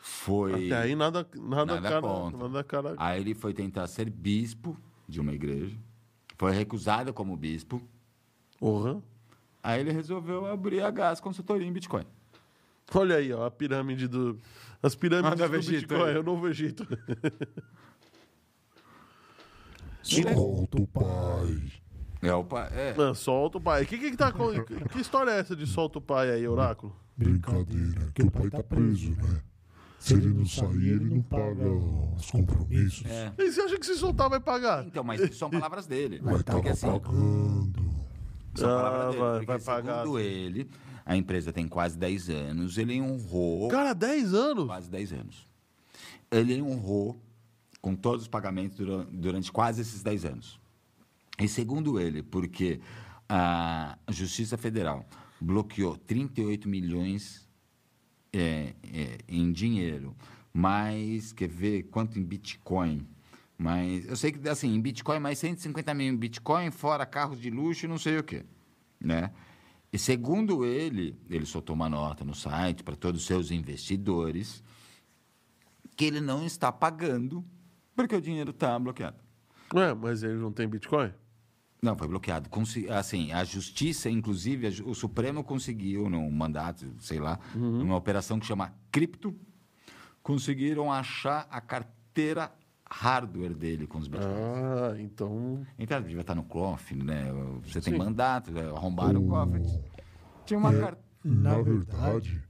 Foi. 0.00 0.52
Hum. 0.52 0.66
Até 0.66 0.76
aí 0.76 0.94
nada, 0.96 1.28
nada, 1.36 1.74
Nada 1.80 1.88
cara, 1.88 2.30
nada 2.30 2.64
cara. 2.64 2.94
Aí 2.96 3.20
ele 3.20 3.34
foi 3.34 3.52
tentar 3.52 3.86
ser 3.86 4.08
bispo 4.10 4.76
de 5.08 5.20
uma 5.20 5.32
igreja. 5.32 5.76
Foi 6.38 6.52
recusado 6.52 7.12
como 7.12 7.36
bispo. 7.36 7.80
Porra. 8.58 9.02
Aí 9.62 9.80
ele 9.80 9.92
resolveu 9.92 10.46
abrir 10.46 10.82
a 10.82 10.90
gas 10.90 11.20
consultoria 11.20 11.66
em 11.66 11.72
Bitcoin. 11.72 12.04
Olha 12.94 13.16
aí, 13.16 13.32
ó, 13.32 13.44
a 13.46 13.50
pirâmide 13.50 14.08
do. 14.08 14.38
As 14.82 14.94
pirâmides 14.96 15.40
Ah, 15.40 15.46
do 15.46 15.56
Egito, 15.56 15.88
Bitcoin, 15.88 16.10
é 16.10 16.18
o 16.18 16.22
Novo 16.22 16.48
Egito. 16.48 16.86
Solta 20.02 20.82
o 20.82 20.86
pai. 20.88 21.72
É, 22.22 22.32
o 22.34 22.44
pa- 22.44 22.68
é, 22.72 22.94
Ah, 22.98 23.14
solta 23.14 23.58
o 23.58 23.60
pai. 23.60 23.84
Que, 23.84 23.98
que, 23.98 24.10
que, 24.12 24.16
tá, 24.16 24.30
com- 24.30 24.52
que 24.64 25.00
história 25.00 25.30
é 25.32 25.40
essa 25.40 25.56
de 25.56 25.66
solta 25.66 25.98
o 25.98 26.02
pai 26.02 26.30
aí, 26.30 26.46
Oráculo? 26.46 26.94
Brincadeira, 27.16 28.10
que 28.14 28.22
o 28.22 28.30
pai 28.30 28.48
tá 28.48 28.62
preso, 28.62 29.10
né? 29.10 29.40
Se 29.98 30.14
ele 30.14 30.28
não 30.28 30.44
sair, 30.46 30.94
ele 30.94 31.14
não 31.14 31.22
paga 31.22 31.68
os 32.16 32.30
compromissos. 32.30 33.04
é. 33.06 33.32
E 33.38 33.52
você 33.52 33.60
acha 33.60 33.78
que 33.78 33.86
se 33.86 33.96
soltar 33.96 34.28
vai 34.30 34.40
pagar? 34.40 34.84
Então, 34.86 35.04
mas 35.04 35.36
são 35.36 35.48
palavras 35.50 35.86
dele. 35.86 36.20
Mas 36.22 36.42
Porque 36.42 36.44
tava 36.44 36.70
assim, 36.70 36.86
pagando. 36.86 37.84
são 38.54 38.68
Ah, 38.70 38.82
palavras 38.82 39.06
dele. 39.10 39.18
vai- 39.20 39.32
porque, 39.32 39.46
vai 39.46 39.60
pagar. 39.60 39.98
Segundo 40.02 40.18
ele, 40.18 40.70
a 41.06 41.16
empresa 41.16 41.52
tem 41.52 41.68
quase 41.68 41.96
10 41.98 42.28
anos, 42.30 42.78
ele 42.78 43.00
honrou 43.00 43.68
Cara, 43.68 43.92
10 43.94 44.32
anos? 44.34 44.66
quase 44.66 44.90
10 44.90 45.12
anos. 45.12 45.46
Ele 46.30 46.60
honrou 46.62 47.20
com 47.80 47.94
todos 47.94 48.22
os 48.22 48.28
pagamentos 48.28 48.78
dura- 48.78 49.06
durante 49.10 49.52
quase 49.52 49.82
esses 49.82 50.02
10 50.02 50.24
anos. 50.24 50.58
E 51.38 51.48
segundo 51.48 51.98
ele, 51.98 52.22
porque 52.22 52.80
a 53.28 53.98
Justiça 54.08 54.56
Federal 54.56 55.08
bloqueou 55.40 55.96
38 55.96 56.68
milhões 56.68 57.48
é, 58.32 58.74
é, 58.84 59.18
em 59.28 59.50
dinheiro, 59.52 60.16
mas 60.52 61.32
quer 61.32 61.48
ver 61.48 61.84
quanto 61.84 62.18
em 62.18 62.22
Bitcoin? 62.22 63.06
Mas 63.56 64.06
eu 64.06 64.16
sei 64.16 64.32
que 64.32 64.48
assim, 64.48 64.74
em 64.74 64.80
Bitcoin 64.80 65.18
mais 65.18 65.38
150 65.38 65.94
mil 65.94 66.12
em 66.12 66.16
Bitcoin, 66.16 66.70
fora 66.70 67.06
carros 67.06 67.40
de 67.40 67.50
luxo 67.50 67.86
e 67.86 67.88
não 67.88 67.98
sei 67.98 68.18
o 68.18 68.24
quê, 68.24 68.44
né? 69.00 69.32
E 69.92 69.98
segundo 69.98 70.64
ele, 70.64 71.18
ele 71.28 71.44
soltou 71.44 71.76
uma 71.76 71.88
nota 71.88 72.24
no 72.24 72.34
site 72.34 72.82
para 72.82 72.96
todos 72.96 73.20
os 73.20 73.26
seus 73.26 73.50
investidores 73.50 74.62
que 75.94 76.06
ele 76.06 76.20
não 76.20 76.46
está 76.46 76.72
pagando 76.72 77.44
porque 77.94 78.16
o 78.16 78.20
dinheiro 78.20 78.50
está 78.50 78.78
bloqueado. 78.78 79.18
Ué, 79.74 79.94
mas 79.94 80.22
ele 80.22 80.38
não 80.38 80.50
tem 80.50 80.66
Bitcoin? 80.66 81.12
Não, 81.84 81.96
foi 81.96 82.06
bloqueado. 82.06 82.48
Consi- 82.48 82.88
Assim, 82.88 83.32
a 83.32 83.42
justiça, 83.42 84.08
inclusive, 84.08 84.68
a 84.68 84.70
o 84.88 84.94
Supremo 84.94 85.42
conseguiu, 85.42 86.08
num 86.08 86.30
mandato, 86.30 86.86
sei 87.00 87.18
lá, 87.18 87.40
numa 87.56 87.96
operação 87.96 88.38
que 88.38 88.46
chama 88.46 88.72
Cripto, 88.92 89.34
conseguiram 90.22 90.92
achar 90.92 91.44
a 91.50 91.60
carteira 91.60 92.52
hardware 92.88 93.52
dele 93.52 93.88
com 93.88 93.98
os 93.98 94.06
bitcoins. 94.06 94.32
Ah, 94.38 94.94
então. 95.00 95.66
Então, 95.76 96.00
devia 96.00 96.20
estar 96.20 96.36
no 96.36 96.44
cofre, 96.44 97.02
né? 97.02 97.24
Você 97.64 97.80
tem 97.80 97.94
Sim. 97.94 97.98
mandato, 97.98 98.52
né? 98.52 98.60
arrombaram 98.68 99.20
o 99.24 99.28
cofre. 99.28 99.62
Tinha 100.46 100.58
uma 100.60 100.70
carteira. 100.72 100.98
Na 101.24 101.60
verdade, 101.60 102.40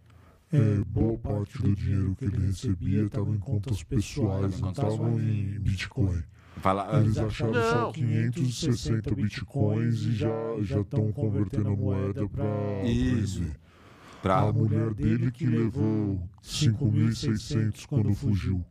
é, 0.52 0.76
boa 0.86 1.16
parte 1.16 1.56
do 1.58 1.74
dinheiro 1.74 2.14
que 2.16 2.24
ele 2.26 2.46
recebia 2.48 3.04
estava 3.04 3.30
em 3.30 3.38
contas 3.38 3.82
pessoais, 3.82 4.60
não 4.60 4.72
estava 4.72 5.08
em 5.22 5.58
Bitcoin. 5.58 6.22
Fala, 6.62 7.00
Eles 7.00 7.18
acharam 7.18 7.52
Não. 7.52 7.70
só 7.70 7.92
560 7.92 9.14
bitcoins 9.16 10.02
e 10.02 10.12
já 10.12 10.28
já 10.60 10.80
estão 10.80 11.10
convertendo 11.10 11.70
a 11.70 11.76
moeda 11.76 12.28
para 12.28 12.84
Isso. 12.84 13.44
pra, 14.22 14.38
A 14.42 14.52
mulher 14.52 14.94
dele 14.94 15.32
que 15.32 15.44
levou 15.44 16.22
5.600 16.40 17.84
quando 17.86 18.14
fugiu. 18.14 18.64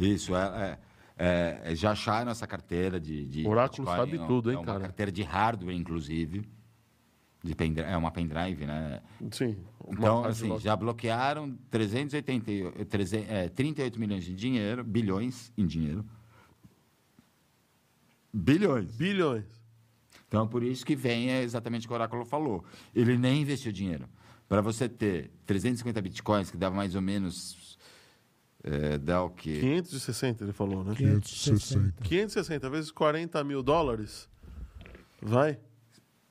Isso, 0.00 0.34
é, 0.34 0.78
é, 1.16 1.60
é, 1.70 1.74
já 1.76 1.92
acharam 1.92 2.30
essa 2.32 2.44
carteira 2.46 2.98
de. 2.98 3.24
de 3.26 3.46
Oráculo 3.46 3.84
Bitcoin, 3.86 3.96
sabe 3.96 4.18
é, 4.22 4.26
tudo, 4.26 4.50
hein, 4.50 4.56
é 4.56 4.58
uma 4.58 4.66
cara? 4.66 4.80
carteira 4.80 5.12
de 5.12 5.22
hardware, 5.22 5.76
inclusive. 5.76 6.42
De 7.44 7.54
pendri- 7.54 7.84
é 7.84 7.96
uma 7.96 8.10
pendrive, 8.10 8.66
né? 8.66 9.00
Sim. 9.30 9.56
Então, 9.88 10.24
assim, 10.24 10.58
já 10.58 10.74
bloquearam 10.74 11.56
380, 11.70 12.50
e- 12.50 12.84
300, 12.84 13.30
é, 13.30 13.48
38 13.48 14.00
milhões 14.00 14.24
de 14.24 14.34
dinheiro, 14.34 14.82
bilhões 14.82 15.52
em 15.56 15.64
dinheiro. 15.64 16.04
Bilhões. 18.36 18.90
Bilhões. 18.96 19.44
Então, 20.28 20.46
por 20.46 20.62
isso 20.62 20.84
que 20.84 20.94
vem 20.94 21.30
é 21.30 21.42
exatamente 21.42 21.86
o 21.86 21.88
que 21.88 21.92
o 21.92 21.96
Oráculo 21.96 22.24
falou. 22.24 22.64
Ele 22.94 23.16
nem 23.16 23.42
investiu 23.42 23.72
dinheiro. 23.72 24.08
Para 24.48 24.60
você 24.60 24.88
ter 24.88 25.30
350 25.46 26.02
bitcoins, 26.02 26.50
que 26.50 26.56
dá 26.56 26.70
mais 26.70 26.94
ou 26.94 27.00
menos. 27.00 27.78
É, 28.62 28.98
dá 28.98 29.22
o 29.22 29.30
quê? 29.30 29.60
560, 29.60 30.44
ele 30.44 30.52
falou, 30.52 30.84
né? 30.84 30.94
560. 30.96 32.02
560 32.02 32.70
vezes 32.70 32.90
40 32.90 33.42
mil 33.44 33.62
dólares. 33.62 34.28
Vai. 35.22 35.58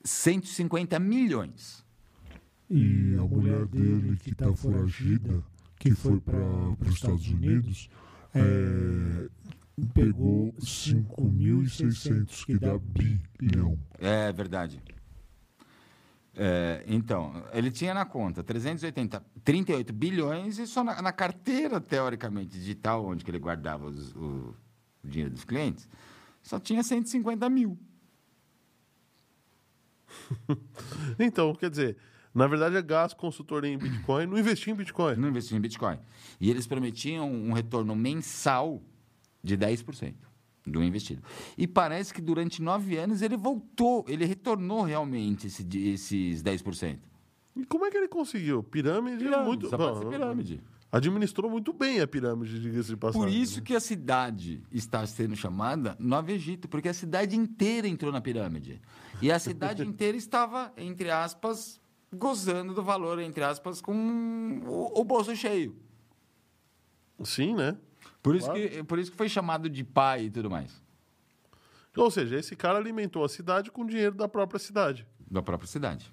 150 0.04 1.00
milhões. 1.00 1.84
E 2.70 3.16
a 3.18 3.24
mulher 3.24 3.66
dele, 3.68 4.18
que 4.18 4.36
tá 4.36 4.54
foragida, 4.54 5.44
que 5.80 5.92
foi 5.92 6.20
para 6.20 6.38
os 6.82 6.94
Estados 6.94 7.28
Unidos, 7.28 7.90
é, 8.34 9.30
pegou 9.94 10.54
5.600, 10.54 12.46
que 12.46 12.58
dá 12.58 12.78
bilhão. 12.78 13.78
É 14.00 14.32
verdade. 14.32 14.82
É, 16.38 16.84
então, 16.88 17.44
ele 17.54 17.72
tinha 17.72 17.94
na 17.94 18.06
conta 18.06 18.44
380, 18.44 19.24
38 19.44 19.94
bilhões 19.94 20.60
e 20.60 20.68
só 20.68 20.84
na, 20.84 21.02
na 21.02 21.12
carteira, 21.14 21.80
teoricamente, 21.80 22.58
digital, 22.58 23.06
onde 23.06 23.24
que 23.24 23.32
ele 23.32 23.40
guardava 23.40 23.88
os- 23.88 24.14
o, 24.16 24.54
o 25.04 25.08
dinheiro 25.08 25.32
dos 25.32 25.46
clientes, 25.46 25.88
só 26.44 26.60
tinha 26.60 26.84
150 26.84 27.50
mil. 27.50 27.78
Então, 31.20 31.54
quer 31.56 31.70
dizer, 31.70 31.98
na 32.34 32.48
verdade 32.48 32.76
é 32.76 32.82
gasto 32.82 33.16
consultoria 33.18 33.72
em 33.72 33.78
Bitcoin, 33.78 34.26
não 34.28 34.38
investir 34.38 34.74
em 34.74 34.76
Bitcoin. 34.76 35.16
Não 35.16 35.30
investiu 35.30 35.58
em 35.58 35.62
Bitcoin. 35.62 35.98
E 36.40 36.50
eles 36.50 36.68
prometiam 36.68 37.32
um 37.32 37.54
retorno 37.54 37.96
mensal 37.96 38.82
de 39.46 39.58
10% 39.58 40.16
do 40.66 40.84
investido. 40.84 41.22
E 41.58 41.68
parece 41.68 42.14
que 42.14 42.22
durante 42.22 42.62
nove 42.62 42.98
anos 42.98 43.22
ele 43.22 43.38
voltou, 43.38 44.04
ele 44.08 44.26
retornou 44.26 44.82
realmente 44.82 45.48
esse, 45.48 45.66
esses 45.78 46.42
10%. 46.42 46.98
E 47.56 47.66
como 47.66 47.86
é 47.86 47.92
que 47.92 47.98
ele 47.98 48.08
conseguiu? 48.08 48.64
Pirâmide, 48.64 49.24
Pirâmide, 49.24 49.48
muito. 49.48 49.70
só 49.70 49.78
pode 49.78 50.00
ser 50.00 50.08
pirâmide. 50.08 50.62
Administrou 50.92 51.52
muito 51.52 51.72
bem 51.74 52.00
a 52.00 52.08
pirâmide, 52.08 52.60
diga-se 52.60 52.90
de 52.90 52.98
passagem. 52.98 53.28
Por 53.28 53.34
isso 53.34 53.60
né? 53.60 53.66
que 53.66 53.76
a 53.76 53.80
cidade 53.80 54.64
está 54.72 55.06
sendo 55.06 55.36
chamada 55.36 55.96
Nova 56.00 56.32
Egito, 56.32 56.68
porque 56.68 56.90
a 56.90 56.94
cidade 56.94 57.36
inteira 57.36 57.88
entrou 57.88 58.12
na 58.12 58.22
pirâmide. 58.22 58.82
E 59.22 59.32
a 59.32 59.38
cidade 59.38 59.84
inteira 59.86 60.18
estava, 60.18 60.74
entre 60.78 61.12
aspas, 61.12 61.80
gozando 62.14 62.74
do 62.74 62.82
valor, 62.82 63.20
entre 63.20 63.44
aspas, 63.44 63.82
com 63.82 64.62
o, 64.66 65.00
o 65.00 65.04
bolso 65.04 65.36
cheio. 65.36 65.76
Sim, 67.24 67.56
né? 67.56 67.78
Por 68.26 68.36
isso, 68.36 68.46
Claro. 68.48 68.60
que, 68.70 68.84
por 68.84 69.00
isso 69.00 69.12
que 69.12 69.18
foi 69.18 69.30
chamado 69.30 69.70
de 69.70 69.84
pai 69.84 70.26
e 70.26 70.30
tudo 70.32 70.50
mais. 70.50 70.82
Ou 71.96 72.10
seja, 72.12 72.38
esse 72.38 72.56
cara 72.56 72.78
alimentou 72.78 73.24
a 73.24 73.30
cidade 73.30 73.72
com 73.72 73.86
dinheiro 73.86 74.16
da 74.16 74.28
própria 74.28 74.60
cidade. 74.60 75.08
Da 75.32 75.42
própria 75.42 75.68
cidade. 75.68 76.12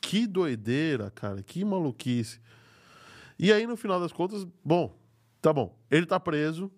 Que 0.00 0.26
doideira, 0.26 1.10
cara. 1.10 1.42
Que 1.42 1.64
maluquice. 1.64 2.38
E 3.38 3.52
aí, 3.52 3.66
no 3.66 3.76
final 3.76 3.98
das 3.98 4.12
contas, 4.12 4.46
bom, 4.64 4.94
tá 5.40 5.52
bom. 5.52 5.74
Ele 5.90 6.04
tá 6.06 6.20
preso. 6.20 6.70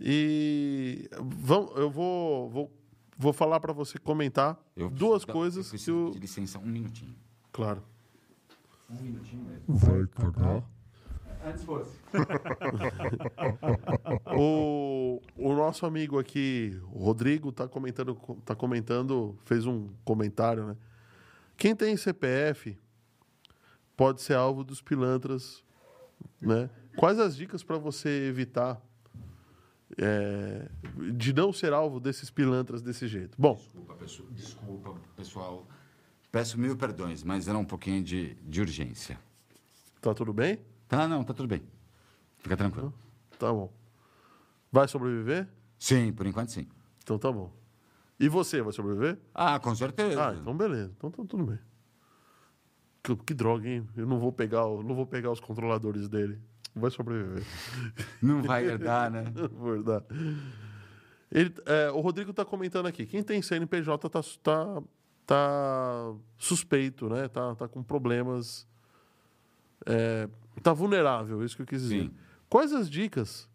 E 0.00 1.08
vamos, 1.42 1.76
eu 1.76 1.88
vou, 1.90 2.50
vou, 2.50 2.72
vou 3.16 3.32
falar 3.32 3.60
para 3.60 3.72
você 3.72 3.98
comentar 3.98 4.58
Eu 4.76 4.90
duas 4.90 5.24
da- 5.24 5.32
coisas 5.32 5.72
eu 5.72 5.78
que 5.78 5.90
o. 5.92 6.10
de 6.10 6.18
licença 6.18 6.58
um 6.58 6.66
minutinho. 6.66 7.14
Claro. 7.52 7.82
Um 8.90 8.96
minutinho 9.00 9.44
mesmo. 9.44 9.64
Vai 9.68 10.06
cagar? 10.08 10.64
Antes 11.44 11.64
fosse. 11.64 11.98
O, 14.34 15.20
o 15.36 15.52
nosso 15.54 15.84
amigo 15.84 16.18
aqui, 16.18 16.80
o 16.92 17.04
Rodrigo, 17.04 17.52
tá 17.52 17.68
comentando, 17.68 18.14
tá 18.44 18.54
comentando, 18.54 19.36
fez 19.44 19.66
um 19.66 19.88
comentário, 20.04 20.66
né? 20.66 20.76
Quem 21.56 21.76
tem 21.76 21.96
CPF 21.96 22.78
pode 23.96 24.22
ser 24.22 24.34
alvo 24.34 24.64
dos 24.64 24.80
pilantras, 24.80 25.62
né? 26.40 26.70
Quais 26.96 27.18
as 27.18 27.36
dicas 27.36 27.62
para 27.62 27.76
você 27.78 28.08
evitar 28.26 28.80
é, 29.98 30.68
de 31.14 31.32
não 31.32 31.52
ser 31.52 31.72
alvo 31.72 32.00
desses 32.00 32.30
pilantras 32.30 32.80
desse 32.82 33.06
jeito? 33.06 33.36
Bom, 33.38 33.54
Desculpa, 33.54 33.94
pessoal. 33.94 34.28
Desculpa, 34.30 34.94
pessoal. 35.16 35.68
Peço 36.30 36.58
mil 36.58 36.76
perdões, 36.76 37.22
mas 37.22 37.48
era 37.48 37.58
um 37.58 37.64
pouquinho 37.64 38.02
de, 38.02 38.34
de 38.34 38.60
urgência. 38.60 39.18
tá 40.00 40.14
tudo 40.14 40.32
bem? 40.32 40.58
Tá, 40.92 41.08
não, 41.08 41.24
tá 41.24 41.32
tudo 41.32 41.48
bem. 41.48 41.62
Fica 42.40 42.54
tranquilo. 42.54 42.92
Tá 43.38 43.50
bom. 43.50 43.72
Vai 44.70 44.86
sobreviver? 44.86 45.48
Sim, 45.78 46.12
por 46.12 46.26
enquanto 46.26 46.50
sim. 46.50 46.68
Então 47.02 47.18
tá 47.18 47.32
bom. 47.32 47.50
E 48.20 48.28
você 48.28 48.60
vai 48.60 48.74
sobreviver? 48.74 49.18
Ah, 49.34 49.58
com 49.58 49.74
certeza. 49.74 50.22
Ah, 50.28 50.34
então 50.34 50.54
beleza. 50.54 50.92
Então 50.94 51.10
tá 51.10 51.22
tudo 51.26 51.44
bem. 51.46 51.58
Que, 53.02 53.16
que 53.16 53.32
droga, 53.32 53.66
hein? 53.66 53.88
Eu 53.96 54.06
não 54.06 54.18
vou 54.18 54.30
pegar, 54.30 54.66
o- 54.66 54.82
não 54.82 54.94
vou 54.94 55.06
pegar 55.06 55.30
os 55.30 55.40
controladores 55.40 56.10
dele. 56.10 56.38
Vai 56.74 56.90
sobreviver. 56.90 57.42
Não 58.22 58.42
vai 58.42 58.64
herdar, 58.66 59.10
né? 59.10 59.24
Verdade. 59.62 60.04
Ele, 61.30 61.54
é, 61.64 61.90
o 61.90 62.00
Rodrigo 62.00 62.34
tá 62.34 62.44
comentando 62.44 62.84
aqui. 62.86 63.06
Quem 63.06 63.22
tem 63.22 63.40
CNPJ 63.40 64.10
tá, 64.10 64.22
su- 64.22 64.38
tá, 64.40 64.82
tá 65.26 66.12
suspeito, 66.36 67.08
né? 67.08 67.28
Tá, 67.28 67.54
tá 67.54 67.66
com 67.66 67.82
problemas. 67.82 68.66
É, 69.86 70.28
tá 70.60 70.72
vulnerável, 70.72 71.44
isso 71.44 71.56
que 71.56 71.62
eu 71.62 71.66
quis 71.66 71.82
dizer. 71.82 72.02
Sim. 72.04 72.10
Quais 72.48 72.72
as 72.72 72.88
dicas 72.90 73.48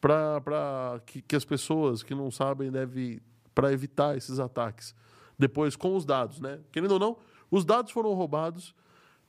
para 0.00 1.00
que, 1.06 1.22
que 1.22 1.36
as 1.36 1.44
pessoas 1.44 2.02
que 2.02 2.14
não 2.14 2.30
sabem 2.30 2.70
devem 2.70 3.20
para 3.54 3.72
evitar 3.72 4.16
esses 4.16 4.38
ataques 4.40 4.94
depois 5.38 5.76
com 5.76 5.96
os 5.96 6.04
dados, 6.04 6.40
né? 6.40 6.58
Querendo 6.72 6.92
ou 6.92 6.98
não, 6.98 7.16
os 7.50 7.64
dados 7.64 7.92
foram 7.92 8.12
roubados. 8.14 8.74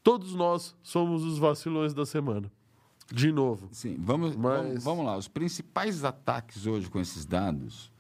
Todos 0.03 0.34
nós 0.36 0.75
somos 0.84 1.23
os 1.23 1.38
vacilões 1.38 1.93
da 1.93 2.05
semana. 2.05 2.51
De 3.11 3.31
novo. 3.31 3.69
Sim, 3.71 3.97
vamos, 3.99 4.36
Mas- 4.36 4.61
vamos, 4.65 4.84
vamos 4.84 5.05
lá. 5.05 5.17
Os 5.17 5.27
principais 5.27 6.03
ataques 6.03 6.65
hoje 6.65 6.89
com 6.89 6.99
esses 6.99 7.25
dados, 7.25 7.91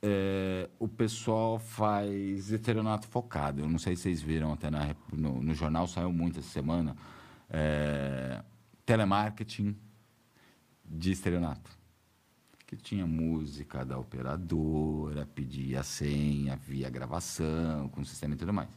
é, 0.00 0.68
o 0.78 0.86
pessoal 0.86 1.58
faz 1.58 2.50
estelionato 2.50 3.06
focado. 3.08 3.60
Eu 3.62 3.68
não 3.68 3.78
sei 3.78 3.96
se 3.96 4.02
vocês 4.02 4.22
viram 4.22 4.52
até 4.52 4.70
na 4.70 4.94
no, 5.12 5.42
no 5.42 5.54
jornal, 5.54 5.86
saiu 5.86 6.12
muito 6.12 6.38
essa 6.38 6.48
semana. 6.50 6.96
É, 7.50 8.42
telemarketing 8.84 9.76
de 10.84 11.12
estelionato. 11.12 11.70
Que 12.66 12.76
tinha 12.76 13.06
música 13.06 13.84
da 13.84 13.96
operadora, 13.96 15.24
pedia 15.26 15.82
senha, 15.84 16.56
via 16.56 16.90
gravação, 16.90 17.88
com 17.90 18.04
sistema 18.04 18.34
e 18.34 18.36
tudo 18.36 18.52
mais. 18.52 18.68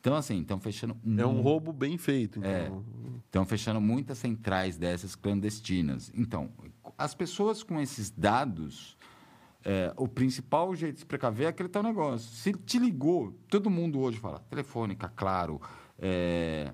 Então, 0.00 0.14
assim, 0.14 0.40
estão 0.40 0.58
fechando 0.58 0.96
É 1.18 1.26
um 1.26 1.42
roubo 1.42 1.72
bem 1.72 1.98
feito. 1.98 2.38
Então. 2.38 2.50
É. 2.50 2.70
Estão 3.26 3.44
fechando 3.44 3.80
muitas 3.80 4.18
centrais 4.18 4.78
dessas 4.78 5.14
clandestinas. 5.14 6.10
Então, 6.14 6.50
as 6.96 7.14
pessoas 7.14 7.62
com 7.62 7.78
esses 7.80 8.10
dados, 8.10 8.96
é, 9.64 9.92
o 9.96 10.08
principal 10.08 10.74
jeito 10.74 10.94
de 10.94 11.00
se 11.00 11.06
precaver 11.06 11.46
é 11.46 11.48
aquele 11.50 11.68
tal 11.68 11.82
negócio. 11.82 12.30
Se 12.30 12.52
te 12.52 12.78
ligou, 12.78 13.32
todo 13.48 13.68
mundo 13.68 13.98
hoje 14.00 14.18
fala, 14.18 14.38
telefônica, 14.48 15.12
claro, 15.14 15.60
é, 15.98 16.72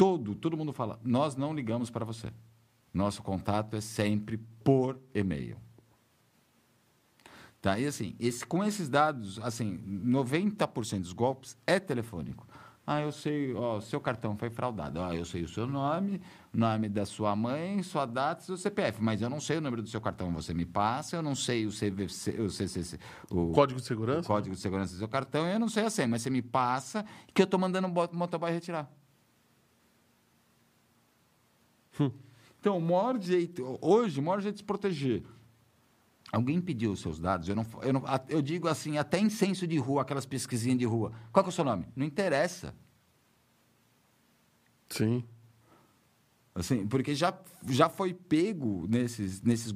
todo, 0.00 0.34
todo 0.34 0.56
mundo 0.56 0.72
fala, 0.72 0.98
nós 1.04 1.36
não 1.36 1.52
ligamos 1.52 1.90
para 1.90 2.06
você. 2.06 2.32
Nosso 2.90 3.22
contato 3.22 3.76
é 3.76 3.82
sempre 3.82 4.38
por 4.64 4.98
e-mail. 5.14 5.58
Tá? 7.60 7.78
E 7.78 7.84
assim, 7.84 8.16
esse, 8.18 8.46
com 8.46 8.64
esses 8.64 8.88
dados, 8.88 9.38
assim, 9.40 9.76
90% 10.06 11.00
dos 11.00 11.12
golpes 11.12 11.54
é 11.66 11.78
telefônico. 11.78 12.46
Ah, 12.86 13.02
eu 13.02 13.12
sei, 13.12 13.52
ó, 13.52 13.78
seu 13.78 14.00
cartão 14.00 14.38
foi 14.38 14.48
fraudado. 14.48 15.02
Ah, 15.02 15.14
eu 15.14 15.26
sei 15.26 15.42
o 15.42 15.48
seu 15.48 15.66
nome, 15.66 16.22
nome 16.50 16.88
da 16.88 17.04
sua 17.04 17.36
mãe, 17.36 17.82
sua 17.82 18.06
data 18.06 18.42
e 18.42 18.46
seu 18.46 18.56
CPF, 18.56 19.02
mas 19.02 19.20
eu 19.20 19.28
não 19.28 19.38
sei 19.38 19.58
o 19.58 19.60
número 19.60 19.82
do 19.82 19.88
seu 19.90 20.00
cartão, 20.00 20.32
você 20.32 20.54
me 20.54 20.64
passa, 20.64 21.16
eu 21.16 21.22
não 21.22 21.34
sei 21.34 21.66
o 21.66 21.70
CVC, 21.70 22.40
o 22.40 22.48
CCC, 22.48 22.98
o 23.30 23.52
Código 23.52 23.78
de 23.78 23.86
segurança? 23.86 24.22
o 24.22 24.26
código 24.26 24.54
de 24.54 24.62
segurança 24.62 24.94
do 24.94 24.98
seu 24.98 25.08
cartão, 25.08 25.46
eu 25.46 25.58
não 25.58 25.68
sei 25.68 25.84
a 25.84 25.90
senha, 25.90 26.08
mas 26.08 26.22
você 26.22 26.30
me 26.30 26.40
passa 26.40 27.04
que 27.34 27.42
eu 27.42 27.44
estou 27.44 27.60
mandando 27.60 27.86
o 27.86 28.16
motoboy 28.16 28.50
retirar. 28.50 28.90
Então, 32.58 32.76
o 32.76 32.80
maior 32.80 33.20
jeito, 33.20 33.78
hoje, 33.80 34.20
o 34.20 34.22
maior 34.22 34.40
jeito 34.40 34.56
de 34.56 34.60
se 34.60 34.64
proteger. 34.64 35.22
Alguém 36.30 36.60
pediu 36.60 36.92
os 36.92 37.00
seus 37.00 37.18
dados, 37.18 37.48
eu, 37.48 37.56
não, 37.56 37.66
eu, 37.82 37.92
não, 37.92 38.02
eu 38.28 38.40
digo 38.40 38.68
assim, 38.68 38.98
até 38.98 39.18
em 39.18 39.28
censo 39.28 39.66
de 39.66 39.78
rua, 39.78 40.02
aquelas 40.02 40.26
pesquisinhas 40.26 40.78
de 40.78 40.84
rua. 40.84 41.12
Qual 41.32 41.44
é 41.44 41.48
o 41.48 41.52
seu 41.52 41.64
nome? 41.64 41.86
Não 41.96 42.06
interessa. 42.06 42.74
Sim. 44.88 45.24
Assim, 46.54 46.86
porque 46.86 47.14
já, 47.14 47.36
já 47.68 47.88
foi 47.88 48.12
pego 48.12 48.86
nesses, 48.88 49.40
nesses 49.40 49.72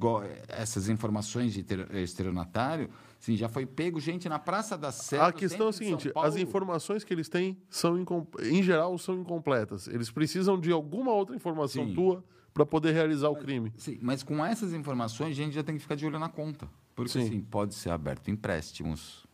essas 0.48 0.88
informações 0.88 1.52
de 1.52 1.62
ter- 1.62 1.92
estelionatário, 1.96 2.90
assim, 3.24 3.36
já 3.36 3.48
foi 3.48 3.64
pego 3.64 3.98
gente 3.98 4.28
na 4.28 4.38
Praça 4.38 4.76
da 4.76 4.92
Sé. 4.92 5.18
A 5.18 5.32
questão 5.32 5.66
é 5.66 5.70
a 5.70 5.72
seguinte: 5.72 6.12
as 6.14 6.36
informações 6.36 7.02
que 7.02 7.12
eles 7.12 7.28
têm 7.28 7.56
são, 7.70 7.96
em 8.42 8.62
geral, 8.62 8.96
são 8.98 9.18
incompletas. 9.18 9.88
Eles 9.88 10.10
precisam 10.10 10.60
de 10.60 10.70
alguma 10.70 11.12
outra 11.12 11.34
informação 11.34 11.86
Sim. 11.86 11.94
tua 11.94 12.24
para 12.52 12.64
poder 12.64 12.92
realizar 12.92 13.30
o 13.30 13.36
crime. 13.36 13.72
Sim, 13.76 13.98
mas 14.00 14.22
com 14.22 14.44
essas 14.44 14.72
informações, 14.72 15.30
a 15.30 15.34
gente 15.34 15.54
já 15.54 15.62
tem 15.62 15.74
que 15.74 15.80
ficar 15.80 15.96
de 15.96 16.06
olho 16.06 16.18
na 16.18 16.28
conta. 16.28 16.68
Porque, 16.94 17.12
Sim. 17.12 17.22
assim, 17.22 17.40
pode 17.40 17.74
ser 17.74 17.90
aberto 17.90 18.30
empréstimos. 18.30 19.26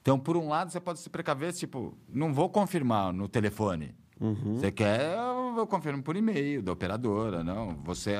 Então, 0.00 0.16
por 0.16 0.36
um 0.36 0.48
lado, 0.48 0.70
você 0.70 0.78
pode 0.78 1.00
se 1.00 1.10
precaver, 1.10 1.52
tipo, 1.52 1.92
não 2.08 2.32
vou 2.32 2.48
confirmar 2.48 3.12
no 3.12 3.28
telefone. 3.28 3.92
Uhum. 4.20 4.54
Você 4.56 4.70
quer, 4.70 5.16
eu 5.56 5.66
confirmo 5.66 6.02
por 6.02 6.16
e-mail 6.16 6.62
da 6.62 6.70
operadora, 6.70 7.42
não. 7.42 7.74
Você, 7.82 8.14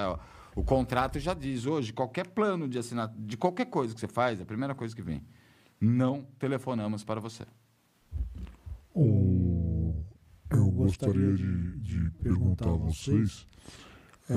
o 0.56 0.64
contrato 0.64 1.20
já 1.20 1.34
diz 1.34 1.66
hoje, 1.66 1.92
qualquer 1.92 2.26
plano 2.28 2.66
de 2.66 2.78
assinatura, 2.78 3.20
de 3.24 3.36
qualquer 3.36 3.66
coisa 3.66 3.94
que 3.94 4.00
você 4.00 4.08
faz, 4.08 4.40
a 4.40 4.44
primeira 4.44 4.74
coisa 4.74 4.96
que 4.96 5.02
vem, 5.02 5.22
não 5.80 6.26
telefonamos 6.38 7.04
para 7.04 7.20
você. 7.20 7.44
O- 8.94 9.94
eu 10.50 10.70
gostaria 10.70 11.34
de, 11.34 11.78
de 11.80 12.10
perguntar 12.22 12.68
a 12.70 12.76
vocês, 12.76 13.46
é, 14.30 14.34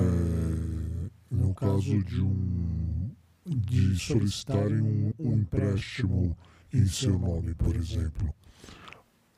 no 1.30 1.54
caso 1.54 2.02
de 2.04 2.20
um 2.20 3.10
de 3.46 3.98
solicitarem 3.98 4.80
um, 4.80 5.12
um 5.18 5.32
empréstimo 5.38 6.36
em 6.72 6.84
seu 6.84 7.18
nome, 7.18 7.54
por 7.54 7.74
exemplo, 7.74 8.32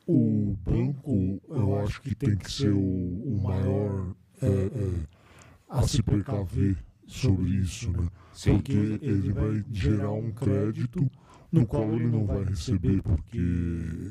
o 0.06 0.56
banco, 0.64 1.40
eu 1.48 1.78
acho 1.80 2.02
que 2.02 2.14
tem 2.14 2.36
que 2.36 2.50
ser 2.50 2.72
o, 2.72 2.78
o 2.80 3.40
maior 3.42 4.14
é, 4.42 4.46
é, 4.46 5.06
a 5.72 5.82
se 5.88 6.02
precaver 6.02 6.76
sobre 7.06 7.50
isso, 7.50 7.90
né? 7.90 8.08
Sim. 8.32 8.56
Porque 8.56 8.98
ele 9.02 9.32
vai 9.32 9.64
gerar 9.70 10.12
um 10.12 10.30
crédito 10.30 11.10
no 11.50 11.66
qual 11.66 11.92
ele 11.94 12.06
não 12.06 12.26
vai 12.26 12.44
receber, 12.44 13.02
porque 13.02 13.38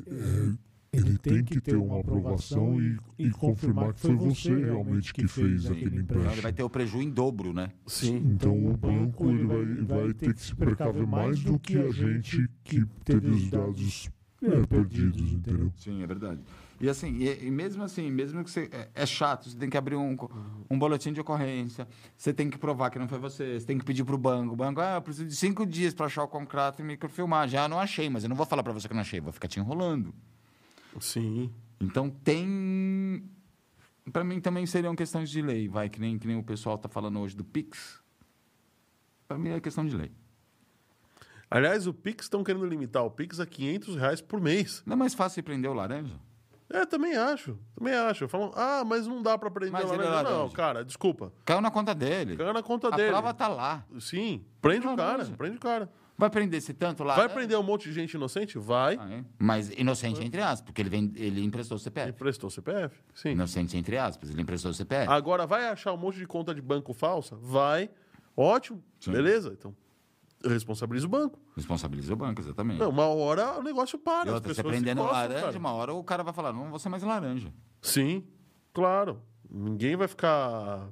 é, 0.08 0.52
ele 0.92 1.18
tem 1.18 1.42
que 1.44 1.60
ter 1.60 1.76
uma 1.76 2.00
aprovação 2.00 2.80
e, 2.80 2.98
e 3.18 3.30
confirmar 3.30 3.94
que 3.94 4.00
foi 4.00 4.14
você 4.14 4.54
realmente 4.54 5.12
que 5.14 5.26
fez 5.26 5.66
aquele 5.66 6.00
Então, 6.00 6.16
ele 6.16 6.24
vai 6.24 6.26
empréstimo. 6.26 6.52
ter 6.52 6.62
o 6.62 6.70
prejuízo 6.70 7.08
em 7.08 7.10
dobro, 7.10 7.52
né? 7.52 7.70
Sim. 7.86 8.16
Então 8.16 8.66
o 8.66 8.76
banco 8.76 9.30
ele 9.30 9.44
vai, 9.44 9.64
vai 10.02 10.14
ter 10.14 10.34
que 10.34 10.40
se 10.42 10.54
precaver 10.54 11.06
mais 11.06 11.42
do 11.42 11.58
que 11.58 11.78
a 11.78 11.90
gente 11.90 12.48
que 12.62 12.84
teve 13.04 13.28
os 13.28 13.50
dados 13.50 14.10
é, 14.42 14.66
perdidos, 14.66 15.32
entendeu? 15.32 15.72
Sim, 15.76 16.02
é 16.02 16.06
verdade. 16.06 16.40
E 16.82 16.88
assim, 16.88 17.14
e, 17.18 17.46
e 17.46 17.48
mesmo 17.48 17.84
assim, 17.84 18.10
mesmo 18.10 18.42
que 18.42 18.50
você. 18.50 18.68
É, 18.72 18.88
é 18.92 19.06
chato, 19.06 19.48
você 19.48 19.56
tem 19.56 19.70
que 19.70 19.76
abrir 19.76 19.94
um, 19.94 20.16
um 20.68 20.76
boletim 20.76 21.12
de 21.12 21.20
ocorrência, 21.20 21.86
você 22.16 22.34
tem 22.34 22.50
que 22.50 22.58
provar 22.58 22.90
que 22.90 22.98
não 22.98 23.06
foi 23.06 23.20
você, 23.20 23.60
você 23.60 23.64
tem 23.64 23.78
que 23.78 23.84
pedir 23.84 24.02
para 24.02 24.16
o 24.16 24.18
banco. 24.18 24.54
O 24.54 24.56
banco, 24.56 24.80
ah, 24.80 24.96
eu 24.96 25.02
preciso 25.02 25.28
de 25.28 25.36
cinco 25.36 25.64
dias 25.64 25.94
para 25.94 26.06
achar 26.06 26.24
o 26.24 26.28
contrato 26.28 26.80
e 26.80 26.82
microfilmar. 26.82 27.48
Já 27.48 27.68
não 27.68 27.78
achei, 27.78 28.10
mas 28.10 28.24
eu 28.24 28.28
não 28.28 28.34
vou 28.34 28.44
falar 28.44 28.64
para 28.64 28.72
você 28.72 28.88
que 28.88 28.94
não 28.94 29.00
achei, 29.00 29.20
vou 29.20 29.32
ficar 29.32 29.46
te 29.46 29.60
enrolando. 29.60 30.12
Sim. 30.98 31.52
Então 31.80 32.10
tem. 32.10 33.30
Para 34.12 34.24
mim 34.24 34.40
também 34.40 34.66
seriam 34.66 34.96
questões 34.96 35.30
de 35.30 35.40
lei, 35.40 35.68
vai, 35.68 35.88
que 35.88 36.00
nem, 36.00 36.18
que 36.18 36.26
nem 36.26 36.36
o 36.36 36.42
pessoal 36.42 36.74
está 36.74 36.88
falando 36.88 37.20
hoje 37.20 37.36
do 37.36 37.44
Pix. 37.44 38.02
Para 39.28 39.38
mim 39.38 39.50
é 39.50 39.60
questão 39.60 39.86
de 39.86 39.96
lei. 39.96 40.10
Aliás, 41.48 41.86
o 41.86 41.94
Pix 41.94 42.24
estão 42.24 42.42
querendo 42.42 42.66
limitar 42.66 43.04
o 43.04 43.10
Pix 43.10 43.38
a 43.38 43.46
500 43.46 43.94
reais 43.94 44.20
por 44.20 44.40
mês. 44.40 44.82
Não 44.84 44.94
é 44.94 44.96
mais 44.96 45.14
fácil 45.14 45.44
prender 45.44 45.70
o 45.70 45.74
laranja? 45.74 46.18
É, 46.72 46.86
também 46.86 47.14
acho. 47.14 47.58
Também 47.76 47.94
acho. 47.94 48.26
Falam, 48.28 48.50
ah, 48.56 48.82
mas 48.84 49.06
não 49.06 49.22
dá 49.22 49.36
para 49.36 49.50
prender 49.50 49.72
Mas 49.72 49.84
laranja. 49.90 50.22
Não, 50.22 50.32
laranja. 50.32 50.54
cara, 50.56 50.84
desculpa. 50.84 51.32
Caiu 51.44 51.60
na 51.60 51.70
conta 51.70 51.94
dele. 51.94 52.36
Caiu 52.36 52.52
na 52.52 52.62
conta 52.62 52.88
a 52.88 52.90
dele. 52.96 53.10
prova 53.10 53.34
tá 53.34 53.46
lá. 53.46 53.84
Sim, 54.00 54.42
prende 54.60 54.86
o 54.86 54.96
cara, 54.96 55.24
prende 55.26 55.58
o 55.58 55.60
cara. 55.60 55.90
Vai 56.16 56.30
prender 56.30 56.58
esse 56.58 56.72
tanto 56.72 57.02
laranja? 57.02 57.26
Vai 57.26 57.34
prender 57.36 57.58
um 57.58 57.62
monte 57.62 57.88
de 57.88 57.92
gente 57.92 58.14
inocente? 58.14 58.56
Vai. 58.58 58.96
Ah, 58.98 59.08
é? 59.10 59.24
Mas 59.38 59.70
inocente 59.70 60.22
entre 60.22 60.40
aspas, 60.40 60.60
porque 60.62 60.80
ele, 60.80 60.88
vem, 60.88 61.12
ele 61.16 61.42
emprestou 61.42 61.76
o 61.76 61.80
CPF. 61.80 62.10
Emprestou 62.10 62.48
o 62.48 62.50
CPF? 62.50 62.96
Sim. 63.14 63.30
Inocente 63.30 63.76
entre 63.76 63.98
aspas, 63.98 64.30
ele 64.30 64.40
emprestou 64.40 64.70
o 64.70 64.74
CPF. 64.74 65.10
Agora, 65.10 65.46
vai 65.46 65.68
achar 65.68 65.92
um 65.92 65.96
monte 65.96 66.18
de 66.18 66.26
conta 66.26 66.54
de 66.54 66.62
banco 66.62 66.94
falsa? 66.94 67.36
Vai. 67.36 67.90
Ótimo. 68.36 68.82
Sim. 69.00 69.12
Beleza? 69.12 69.54
Então, 69.58 69.74
responsabiliza 70.44 71.06
o 71.06 71.10
banco. 71.10 71.38
Responsabiliza 71.56 72.12
o 72.12 72.16
banco, 72.16 72.40
exatamente. 72.40 72.78
Não, 72.78 72.90
uma 72.90 73.06
hora 73.06 73.58
o 73.58 73.62
negócio 73.62 73.98
para. 73.98 74.26
e 74.26 74.28
as 74.28 74.34
outra, 74.34 74.54
você 74.54 74.62
pessoas 74.62 74.74
se 74.76 74.82
prendendo 74.82 75.02
laranja, 75.02 75.40
cara. 75.46 75.58
uma 75.58 75.72
hora 75.72 75.94
o 75.94 76.04
cara 76.04 76.22
vai 76.22 76.32
falar, 76.32 76.52
não 76.52 76.70
vou 76.70 76.78
ser 76.78 76.88
mais 76.88 77.02
laranja. 77.02 77.52
Sim, 77.80 78.24
claro. 78.72 79.20
Ninguém 79.50 79.96
vai 79.96 80.08
ficar... 80.08 80.88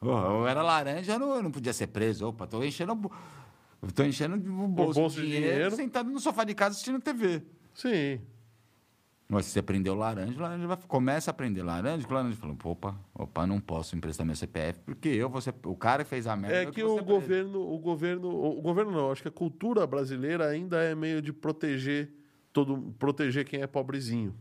Porra, 0.00 0.28
eu 0.28 0.46
era 0.46 0.62
laranja, 0.62 1.12
eu 1.12 1.18
não, 1.18 1.34
eu 1.36 1.42
não 1.42 1.50
podia 1.50 1.72
ser 1.72 1.86
preso. 1.86 2.26
Opa, 2.26 2.46
tô 2.46 2.62
enchendo, 2.62 2.92
o 2.92 3.92
tô 3.92 4.02
enchendo 4.02 4.36
o 4.36 4.68
bolso, 4.68 5.00
bolso 5.00 5.16
de 5.16 5.22
de 5.22 5.28
dinheiro, 5.28 5.52
dinheiro. 5.54 5.76
sentado 5.76 6.10
no 6.10 6.20
sofá 6.20 6.44
de 6.44 6.54
casa 6.54 6.72
assistindo 6.72 7.00
TV. 7.00 7.42
Sim. 7.74 8.20
Mas 9.28 9.46
se 9.46 9.50
você 9.52 9.62
prendeu 9.62 9.94
laranja, 9.96 10.40
laranja 10.40 10.66
vai, 10.68 10.76
começa 10.86 11.32
a 11.32 11.34
prender 11.34 11.64
laranja, 11.64 12.06
o 12.06 12.12
laranja 12.12 12.36
fala, 12.36 12.56
opa, 12.62 12.96
opa, 13.12 13.44
não 13.46 13.58
posso 13.60 13.96
emprestar 13.96 14.24
meu 14.24 14.36
CPF, 14.36 14.78
porque 14.84 15.08
eu 15.08 15.28
vou 15.28 15.40
ser, 15.40 15.52
o 15.64 15.74
cara 15.74 16.04
que 16.04 16.10
fez 16.10 16.28
a 16.28 16.36
merda. 16.36 16.56
É 16.62 16.66
que 16.66 16.80
vou 16.84 16.92
o 17.00 17.04
preso. 17.04 17.20
governo, 17.20 17.60
o 17.74 17.78
governo, 17.78 18.28
o 18.28 18.62
governo 18.62 18.92
não, 18.92 19.10
acho 19.10 19.22
que 19.22 19.28
a 19.28 19.32
cultura 19.32 19.84
brasileira 19.84 20.46
ainda 20.48 20.80
é 20.80 20.94
meio 20.94 21.20
de 21.20 21.32
proteger 21.32 22.12
todo, 22.52 22.94
proteger 23.00 23.44
quem 23.44 23.62
é 23.62 23.66
pobrezinho. 23.66 24.32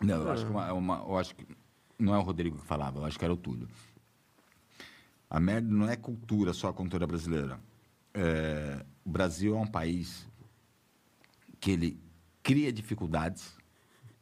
Não, 0.00 0.22
eu 0.22 0.30
acho 0.32 0.44
que, 0.44 0.50
uma, 0.50 0.72
uma- 0.72 0.98
eu 1.06 1.16
acho 1.16 1.36
que 1.36 1.46
não 1.96 2.14
é 2.16 2.18
o 2.18 2.22
Rodrigo 2.22 2.58
que 2.58 2.66
falava, 2.66 2.98
eu 2.98 3.04
acho 3.04 3.16
que 3.16 3.24
era 3.24 3.32
o 3.32 3.36
Túlio. 3.36 3.68
A 5.30 5.38
merda 5.38 5.72
não 5.72 5.88
é 5.88 5.94
cultura, 5.94 6.52
só 6.52 6.68
a 6.68 6.72
cultura 6.72 7.06
brasileira. 7.06 7.60
É, 8.12 8.84
o 9.04 9.10
Brasil 9.10 9.56
é 9.56 9.58
um 9.60 9.66
país 9.66 10.28
que 11.60 11.70
ele 11.70 12.00
cria 12.42 12.72
dificuldades 12.72 13.56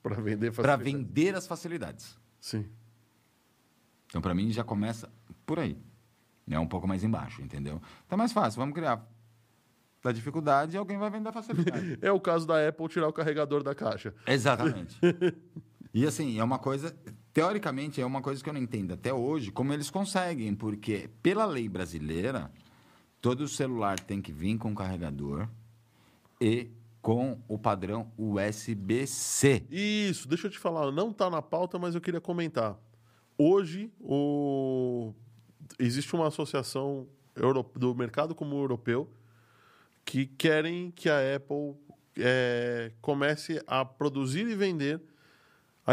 Para 0.02 0.20
vender 0.20 0.52
para 0.52 0.76
vender 0.76 1.34
as 1.34 1.46
facilidades. 1.46 2.18
Sim. 2.40 2.66
Então, 4.06 4.20
para 4.20 4.34
mim, 4.34 4.50
já 4.50 4.64
começa 4.64 5.10
por 5.46 5.58
aí. 5.58 5.78
É 6.50 6.58
um 6.58 6.66
pouco 6.66 6.86
mais 6.86 7.04
embaixo, 7.04 7.40
entendeu? 7.40 7.80
Então 8.04 8.16
é 8.16 8.18
mais 8.18 8.32
fácil, 8.32 8.58
vamos 8.58 8.74
criar 8.74 9.06
da 10.02 10.10
dificuldade 10.10 10.74
e 10.74 10.76
alguém 10.76 10.98
vai 10.98 11.08
vender 11.08 11.28
a 11.28 11.32
facilidade. 11.32 11.98
É 12.02 12.10
o 12.10 12.20
caso 12.20 12.46
da 12.46 12.68
Apple 12.68 12.88
tirar 12.88 13.08
o 13.08 13.12
carregador 13.12 13.62
da 13.62 13.74
caixa. 13.74 14.14
Exatamente. 14.26 14.98
E 15.94 16.06
assim, 16.06 16.38
é 16.38 16.42
uma 16.42 16.58
coisa, 16.58 16.96
teoricamente, 17.34 18.00
é 18.00 18.06
uma 18.06 18.22
coisa 18.22 18.42
que 18.42 18.48
eu 18.48 18.54
não 18.54 18.62
entendo 18.62 18.94
até 18.94 19.12
hoje, 19.12 19.52
como 19.52 19.74
eles 19.74 19.90
conseguem, 19.90 20.54
porque 20.54 21.10
pela 21.22 21.44
lei 21.44 21.68
brasileira, 21.68 22.50
todo 23.20 23.46
celular 23.46 24.00
tem 24.00 24.22
que 24.22 24.32
vir 24.32 24.56
com 24.56 24.74
carregador 24.74 25.46
e 26.40 26.70
com 27.02 27.42
o 27.48 27.58
padrão 27.58 28.10
USB-C. 28.16 29.66
Isso, 29.68 30.28
deixa 30.28 30.46
eu 30.46 30.50
te 30.50 30.58
falar, 30.58 30.90
não 30.92 31.10
está 31.10 31.28
na 31.28 31.42
pauta, 31.42 31.78
mas 31.78 31.96
eu 31.96 32.00
queria 32.00 32.20
comentar. 32.20 32.78
Hoje, 33.36 33.92
o... 34.00 35.12
existe 35.80 36.14
uma 36.14 36.28
associação 36.28 37.08
do 37.74 37.94
mercado 37.94 38.34
comum 38.34 38.58
europeu 38.58 39.10
que 40.04 40.26
querem 40.26 40.92
que 40.92 41.08
a 41.08 41.36
Apple 41.36 41.74
é, 42.16 42.92
comece 43.00 43.60
a 43.66 43.84
produzir 43.84 44.46
e 44.46 44.54
vender 44.54 45.00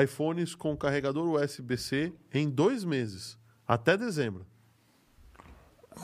iPhones 0.03 0.53
com 0.53 0.77
carregador 0.77 1.27
USB-C 1.27 2.13
em 2.31 2.49
dois 2.49 2.83
meses, 2.83 3.37
até 3.67 3.97
dezembro. 3.97 4.45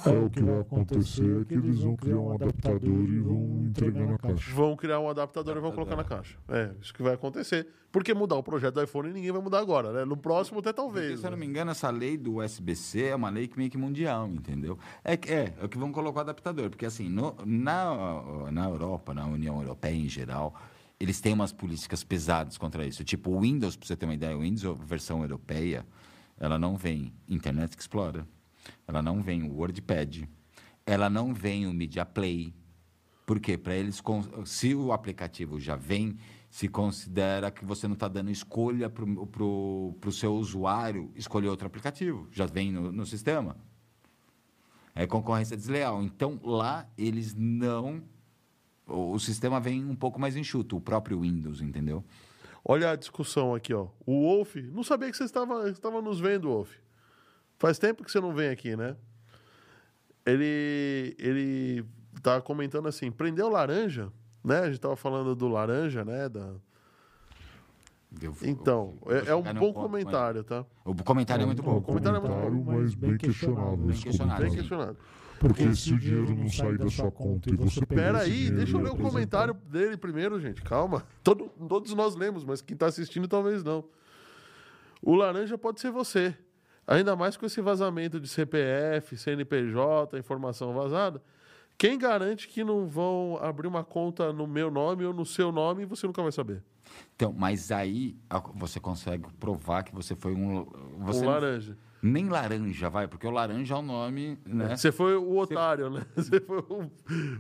É, 0.06 0.10
o 0.10 0.30
que 0.30 0.42
vai 0.44 0.60
acontecer 0.60 1.42
é 1.42 1.46
que 1.46 1.54
eles 1.54 1.80
vão 1.80 1.96
criar 1.96 2.20
um 2.20 2.32
adaptador 2.34 3.04
e 3.10 3.20
vão 3.20 3.64
entregar 3.66 4.06
na 4.08 4.18
caixa. 4.18 4.52
Vão 4.54 4.76
criar 4.76 5.00
um 5.00 5.10
adaptador 5.10 5.58
e 5.58 5.60
vão 5.60 5.72
colocar 5.72 5.96
na 5.96 6.04
caixa. 6.04 6.38
É, 6.50 6.72
isso 6.82 6.94
que 6.94 7.02
vai 7.04 7.14
acontecer. 7.14 7.68
Porque 7.92 8.14
mudar 8.14 8.36
o 8.36 8.44
projeto 8.44 8.76
do 8.76 8.84
iPhone 8.84 9.12
ninguém 9.14 9.32
vai 9.32 9.42
mudar 9.42 9.60
agora, 9.60 9.92
né? 9.94 10.04
No 10.06 10.18
próximo 10.18 10.60
até 10.60 10.74
Porque, 10.74 10.82
talvez. 10.82 11.20
se 11.20 11.26
eu 11.26 11.32
não 11.32 11.38
né? 11.38 11.46
me 11.46 11.50
engano, 11.50 11.72
essa 11.72 11.90
lei 11.90 12.18
do 12.18 12.36
USB-C 12.38 13.04
é 13.06 13.16
uma 13.16 13.30
lei 13.30 13.48
que 13.48 13.58
meio 13.58 13.70
que 13.72 13.78
mundial, 13.78 14.28
entendeu? 14.28 14.78
É, 15.04 15.16
que- 15.16 15.32
é, 15.32 15.54
é 15.62 15.66
o 15.66 15.70
que 15.70 15.78
vão 15.78 15.92
colocar 15.92 16.20
o 16.20 16.22
adaptador. 16.22 16.70
Porque, 16.70 16.86
assim, 16.86 17.08
no- 17.10 17.36
na, 17.46 18.52
na 18.52 18.66
Europa, 18.66 19.14
na 19.14 19.26
União 19.26 19.60
Europeia 19.62 19.96
em 19.96 20.10
geral, 20.10 20.54
eles 21.00 21.20
têm 21.22 21.34
umas 21.34 21.52
políticas 21.54 22.04
pesadas 22.04 22.58
contra 22.58 22.86
isso. 22.86 23.04
Tipo, 23.04 23.32
o 23.32 23.40
Windows, 23.42 23.76
para 23.78 23.88
você 23.88 23.96
ter 23.96 24.06
uma 24.06 24.14
ideia, 24.14 24.36
o 24.38 24.42
Windows, 24.42 24.66
a 24.66 24.74
versão 24.86 25.22
europeia, 25.22 25.86
ela 26.38 26.60
não 26.60 26.76
vem 26.76 27.14
Internet 27.30 27.78
Explorer, 27.80 28.26
ela 28.88 29.02
não 29.02 29.22
vem 29.22 29.44
o 29.44 29.54
WordPad, 29.54 30.24
ela 30.86 31.10
não 31.10 31.34
vem 31.34 31.68
o 31.68 31.74
Media 31.74 32.06
Play. 32.06 32.54
Por 33.26 33.40
quê? 33.40 33.58
Para 33.58 33.76
eles, 33.76 34.02
se 34.46 34.76
o 34.76 34.92
aplicativo 34.92 35.60
já 35.60 35.76
vem, 35.76 36.18
se 36.50 36.68
considera 36.68 37.52
que 37.52 37.66
você 37.66 37.88
não 37.88 37.96
está 37.96 38.08
dando 38.08 38.30
escolha 38.30 38.90
para 38.90 39.04
o 39.44 40.12
seu 40.12 40.36
usuário 40.36 41.12
escolher 41.16 41.50
outro 41.50 41.68
aplicativo. 41.68 42.28
Já 42.32 42.46
vem 42.46 42.72
no, 42.72 42.92
no 42.92 43.06
sistema. 43.06 43.58
É 44.94 45.06
concorrência 45.06 45.58
desleal. 45.58 46.02
Então, 46.02 46.40
lá, 46.44 46.88
eles 46.98 47.36
não... 47.36 48.02
O, 48.88 49.12
o 49.12 49.20
sistema 49.20 49.60
vem 49.60 49.84
um 49.84 49.96
pouco 49.96 50.18
mais 50.18 50.36
enxuto, 50.38 50.78
o 50.78 50.82
próprio 50.82 51.20
Windows, 51.20 51.60
entendeu? 51.60 52.06
Olha 52.64 52.92
a 52.92 52.96
discussão 52.96 53.54
aqui, 53.54 53.74
ó. 53.74 53.90
O 54.06 54.22
Wolf, 54.22 54.56
não 54.56 54.84
sabia 54.84 55.12
que 55.12 55.18
você 55.18 55.26
estava, 55.26 55.70
estava 55.70 56.02
nos 56.02 56.20
vendo, 56.20 56.48
Wolf. 56.48 56.72
Faz 57.66 57.80
tempo 57.80 58.04
que 58.04 58.12
você 58.12 58.20
não 58.22 58.32
vem 58.32 58.50
aqui, 58.50 58.76
né? 58.76 58.96
Ele, 60.24 61.16
ele 61.18 61.84
tá 62.22 62.40
comentando 62.40 62.88
assim, 62.88 63.10
prendeu 63.10 63.50
laranja, 63.50 64.12
né? 64.44 64.60
A 64.60 64.68
gente 64.68 64.80
tava 64.80 64.96
falando 64.96 65.36
do 65.36 65.48
laranja, 65.48 66.06
né? 66.06 66.30
Da... 66.30 66.54
Eu- 68.22 68.36
Então, 68.44 68.94
eu- 69.08 69.12
eu 69.14 69.26
é, 69.26 69.30
é 69.30 69.36
um 69.36 69.42
bom 69.42 69.74
ponto, 69.74 69.80
comentário, 69.82 70.44
tá? 70.44 70.64
O 70.86 70.94
comentário 71.04 71.42
é 71.42 71.46
muito 71.48 71.64
um 71.64 71.66
bom. 71.66 71.82
comentário 71.82 72.18
é 72.18 72.20
muito 72.20 72.34
comentário, 72.36 72.66
mas 72.66 72.94
bem 72.94 73.18
questionável. 73.18 73.78
Bem 73.78 73.90
esse 73.90 74.04
questionável. 74.04 74.46
Bem 74.46 74.52
comentário. 74.52 74.54
questionado. 74.54 74.98
Porque 75.40 75.76
se 75.76 75.94
o 75.96 75.98
dinheiro 76.00 76.36
não 76.36 76.48
sair 76.50 76.78
da 76.78 76.88
sua 76.92 77.10
conta 77.12 77.50
e 77.52 77.56
você 77.56 77.84
Pera 77.84 78.20
aí, 78.20 78.52
deixa 78.52 78.78
eu 78.78 78.82
ler 78.82 78.92
o 78.92 78.96
comentário 78.96 79.56
dele 79.56 79.98
primeiro, 79.98 80.40
gente. 80.40 80.62
Calma. 80.62 81.04
Todo- 81.24 81.50
todos 81.68 81.92
nós 81.96 82.16
lemos, 82.16 82.44
mas 82.44 82.62
quem 82.62 82.78
tá 82.78 82.86
assistindo 82.86 83.28
talvez 83.28 83.64
não. 83.64 83.84
O 85.02 85.16
laranja 85.16 85.58
pode 85.58 85.82
ser 85.82 85.90
você. 85.90 86.38
Ainda 86.88 87.16
mais 87.16 87.36
com 87.36 87.46
esse 87.46 87.62
vazamento 87.62 88.20
de 88.20 88.28
CPF, 88.28 89.18
CNPJ, 89.18 90.18
informação 90.20 90.74
vazada. 90.74 91.22
Quem 91.78 91.98
garante 91.98 92.48
que 92.48 92.64
não 92.64 92.88
vão 92.88 93.38
abrir 93.42 93.68
uma 93.68 93.84
conta 93.84 94.32
no 94.32 94.48
meu 94.48 94.72
nome 94.72 95.04
ou 95.04 95.14
no 95.14 95.26
seu 95.26 95.52
nome 95.52 95.84
e 95.84 95.86
você 95.86 96.08
nunca 96.08 96.22
vai 96.22 96.32
saber? 96.32 96.64
Então, 97.16 97.34
mas 97.34 97.72
aí 97.72 98.16
você 98.54 98.80
consegue 98.80 99.26
provar 99.40 99.84
que 99.84 99.94
você 99.94 100.16
foi 100.16 100.34
um. 100.34 100.66
Você 101.00 101.20
um 101.20 101.24
não- 101.24 101.30
laranja. 101.32 101.78
Nem 102.06 102.30
laranja, 102.30 102.90
vai, 102.90 103.08
porque 103.08 103.26
o 103.26 103.32
laranja 103.32 103.74
é 103.74 103.78
o 103.78 103.82
nome, 103.82 104.38
né? 104.46 104.76
Você 104.76 104.92
foi 104.92 105.16
o 105.16 105.38
otário, 105.38 105.90
né? 105.90 106.06
Você 106.16 106.40
foi 106.40 106.60
o 106.60 106.92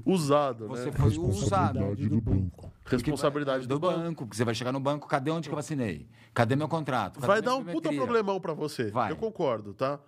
usado, 0.05 0.67
Você 0.67 0.85
né? 0.85 0.91
foi 0.91 1.17
o 1.17 1.27
usado. 1.27 1.79
Responsabilidade 1.79 2.09
do 2.09 2.21
banco. 2.21 2.71
Responsabilidade 2.85 3.67
do 3.67 3.79
banco. 3.79 4.23
porque 4.23 4.35
você 4.37 4.43
vai 4.43 4.55
chegar 4.55 4.71
no 4.71 4.79
banco, 4.79 5.07
cadê 5.07 5.31
onde 5.31 5.47
que 5.47 5.55
eu 5.55 5.59
assinei? 5.59 6.07
Cadê 6.33 6.55
meu 6.55 6.67
contrato? 6.67 7.15
Cadê 7.19 7.27
Vai 7.27 7.41
dar 7.41 7.55
um 7.55 7.63
puta 7.63 7.91
problemão 7.93 8.39
pra 8.39 8.53
você. 8.53 8.89
Vai. 8.89 9.11
Eu 9.11 9.15
concordo, 9.15 9.73
tá? 9.73 9.99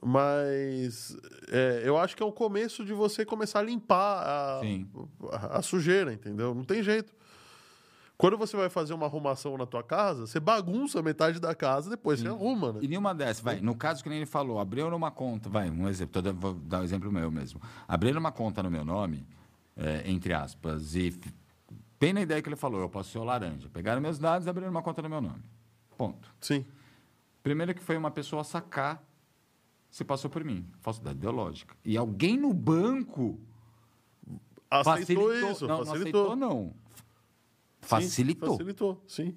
Mas 0.00 1.16
é, 1.48 1.82
eu 1.84 1.98
acho 1.98 2.16
que 2.16 2.22
é 2.22 2.26
o 2.26 2.32
começo 2.32 2.84
de 2.84 2.92
você 2.92 3.24
começar 3.24 3.58
a 3.58 3.62
limpar 3.62 4.22
a, 4.22 4.60
a, 5.32 5.58
a 5.58 5.62
sujeira, 5.62 6.12
entendeu? 6.12 6.54
Não 6.54 6.64
tem 6.64 6.82
jeito. 6.82 7.12
Quando 8.18 8.36
você 8.36 8.56
vai 8.56 8.68
fazer 8.68 8.92
uma 8.94 9.06
arrumação 9.06 9.56
na 9.56 9.64
tua 9.64 9.80
casa, 9.82 10.26
você 10.26 10.40
bagunça 10.40 11.00
metade 11.00 11.38
da 11.38 11.54
casa, 11.54 11.88
depois 11.88 12.18
você 12.18 12.26
arruma, 12.26 12.72
né? 12.72 12.80
E 12.82 12.88
nenhuma 12.88 13.14
dessas, 13.14 13.40
vai. 13.40 13.60
No 13.60 13.76
caso 13.76 14.02
que 14.02 14.08
nem 14.08 14.18
ele 14.18 14.26
falou, 14.26 14.58
abriu 14.58 14.88
uma 14.88 15.10
conta, 15.12 15.48
vai, 15.48 15.70
um 15.70 15.88
exemplo, 15.88 16.20
dando- 16.20 16.40
vou 16.40 16.54
dar 16.54 16.80
um 16.80 16.82
exemplo 16.82 17.12
meu 17.12 17.30
mesmo. 17.30 17.60
Abriram 17.86 18.18
uma 18.18 18.32
conta 18.32 18.60
no 18.60 18.68
meu 18.70 18.84
nome, 18.84 19.24
é, 19.76 20.02
entre 20.10 20.32
aspas, 20.34 20.96
e 20.96 21.16
bem 22.00 22.12
na 22.12 22.20
ideia 22.20 22.42
que 22.42 22.48
ele 22.48 22.56
falou, 22.56 22.80
eu 22.80 22.88
posso 22.88 23.10
ser 23.10 23.18
o 23.18 23.24
laranja. 23.24 23.68
Pegaram 23.72 24.00
meus 24.00 24.18
dados 24.18 24.48
e 24.48 24.50
abriram 24.50 24.68
uma 24.70 24.82
conta 24.82 25.00
no 25.00 25.08
meu 25.08 25.20
nome. 25.20 25.42
Ponto. 25.96 26.28
Sim. 26.40 26.66
Primeiro 27.40 27.72
que 27.72 27.80
foi 27.82 27.96
uma 27.96 28.10
pessoa 28.10 28.42
sacar 28.42 29.00
se 29.90 30.02
passou 30.04 30.28
por 30.28 30.42
mim. 30.42 30.66
Falsidade 30.80 31.16
ideológica. 31.16 31.76
E 31.84 31.96
alguém 31.96 32.36
no 32.36 32.52
banco 32.52 33.38
Aceitou 34.68 35.28
facilitou. 35.30 35.50
isso, 35.52 35.66
não, 35.68 35.84
facilitou. 35.84 36.22
não 36.24 36.32
aceitou, 36.32 36.36
não. 36.36 36.87
Sim, 37.88 37.94
Facilitou. 38.02 38.50
facilitou, 38.50 39.02
sim. 39.06 39.36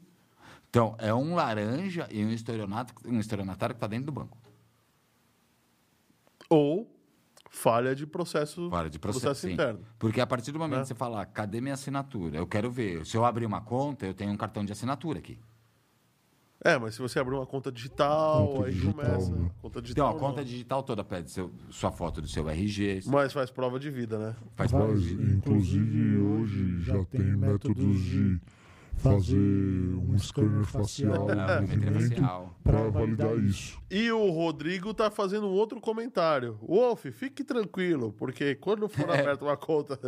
Então, 0.70 0.96
é 1.00 1.14
um 1.14 1.36
laranja 1.36 2.08
e 2.12 2.24
um 2.24 2.30
estelionato, 2.32 2.94
um 3.06 3.20
estelionatário 3.20 3.74
que 3.76 3.78
está 3.78 3.88
dentro 3.88 4.06
do 4.08 4.12
banco. 4.12 4.38
Ou 6.50 6.90
falha 7.50 7.94
de 7.96 8.06
processo, 8.08 8.70
Fora 8.70 8.90
de 8.90 8.98
processo, 9.00 9.42
sim. 9.42 9.54
interno. 9.54 9.86
Porque 10.00 10.22
a 10.22 10.28
partir 10.28 10.52
do 10.52 10.60
momento 10.60 10.78
Né? 10.78 10.82
que 10.84 10.88
você 10.90 10.96
falar, 10.96 11.26
cadê 11.28 11.60
minha 11.62 11.74
assinatura? 11.74 12.38
Eu 12.38 12.48
quero 12.48 12.72
ver. 12.72 13.06
Se 13.06 13.16
eu 13.18 13.26
abrir 13.26 13.46
uma 13.46 13.62
conta, 13.62 14.06
eu 14.06 14.14
tenho 14.14 14.32
um 14.32 14.38
cartão 14.38 14.64
de 14.64 14.72
assinatura 14.72 15.20
aqui. 15.20 15.38
É, 16.64 16.78
mas 16.78 16.94
se 16.94 17.02
você 17.02 17.20
abrir 17.20 17.34
uma 17.36 17.46
conta 17.46 17.72
digital, 17.72 18.48
Conta 18.48 18.68
aí 18.68 18.74
digital, 18.74 18.94
começa. 18.94 19.32
né? 19.32 19.50
Conta 19.62 19.80
Então, 19.80 19.82
digital. 19.82 20.10
a 20.16 20.20
conta 20.20 20.38
não. 20.38 20.44
digital 20.44 20.84
toda 20.84 21.04
pede 21.04 21.32
seu- 21.32 21.52
sua 21.72 21.92
foto 21.92 22.22
do 22.22 22.28
seu 22.28 22.48
RG. 22.48 23.02
Mas 23.08 23.34
faz 23.34 23.50
prova 23.50 23.80
de 23.80 23.90
vida, 23.90 24.20
né? 24.20 24.36
Faz 24.56 24.70
Faz, 24.70 24.84
parte. 24.86 25.14
inclusive 25.14 26.18
hoje 26.20 26.82
já 26.82 27.04
tem 27.06 27.22
métodos 27.36 28.02
de 28.04 28.40
fazer 29.02 29.38
um 29.38 30.18
scanner 30.18 30.64
facial 30.66 31.28
Ah, 31.32 31.62
biometria 31.62 31.92
movimento 31.92 32.50
para 32.64 32.90
validar 32.90 33.38
isso. 33.38 33.80
E 33.90 34.12
o 34.12 34.30
Rodrigo 34.30 34.94
tá 34.94 35.10
fazendo 35.10 35.48
um 35.48 35.52
outro 35.52 35.82
comentário. 35.82 36.58
Wolf, 36.62 37.06
fique 37.12 37.44
tranquilo, 37.44 38.14
porque 38.18 38.56
quando 38.56 38.88
for 38.88 39.10
É. 39.12 39.20
aberta 39.20 39.44
uma 39.44 39.58
conta, 39.58 40.00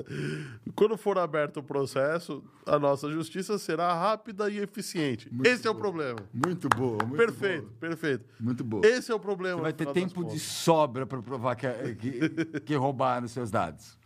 quando 0.75 0.95
for 0.97 1.17
aberto 1.17 1.57
o 1.57 1.63
processo, 1.63 2.43
a 2.65 2.77
nossa 2.79 3.09
justiça 3.11 3.57
será 3.57 3.93
rápida 3.93 4.49
e 4.49 4.59
eficiente. 4.59 5.27
Muito 5.33 5.47
Esse 5.47 5.67
é 5.67 5.71
o 5.71 5.75
problema. 5.75 6.19
Muito 6.33 6.69
boa. 6.69 7.03
Muito 7.03 7.17
perfeito, 7.17 7.63
boa. 7.63 7.73
perfeito. 7.79 8.25
Muito 8.39 8.63
boa. 8.63 8.85
Esse 8.85 9.11
é 9.11 9.15
o 9.15 9.19
problema. 9.19 9.57
Você 9.57 9.63
vai 9.63 9.73
ter 9.73 9.87
tempo 9.91 10.23
de 10.25 10.39
sobra 10.39 11.05
para 11.05 11.21
provar 11.21 11.55
que, 11.55 11.67
que, 11.95 12.59
que 12.61 12.75
roubaram 12.75 13.27
seus 13.27 13.49
dados. 13.51 13.97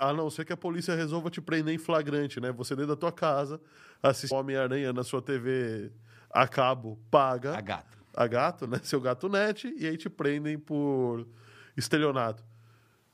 A 0.00 0.12
não 0.12 0.28
ser 0.28 0.44
que 0.44 0.52
a 0.52 0.56
polícia 0.56 0.94
resolva 0.94 1.30
te 1.30 1.40
prender 1.40 1.74
em 1.74 1.78
flagrante, 1.78 2.40
né? 2.40 2.50
Você 2.52 2.74
dentro 2.74 2.88
da 2.88 2.96
tua 2.96 3.12
casa, 3.12 3.60
assiste 4.02 4.34
Homem-Aranha 4.34 4.92
na 4.92 5.04
sua 5.04 5.22
TV 5.22 5.92
a 6.30 6.48
cabo, 6.48 6.98
paga. 7.10 7.56
A 7.56 7.60
gata. 7.60 7.98
a 8.14 8.26
gato, 8.26 8.66
né? 8.66 8.80
Seu 8.82 9.00
gato 9.00 9.28
net, 9.28 9.72
e 9.78 9.86
aí 9.86 9.96
te 9.96 10.08
prendem 10.10 10.58
por 10.58 11.26
estelionato. 11.76 12.42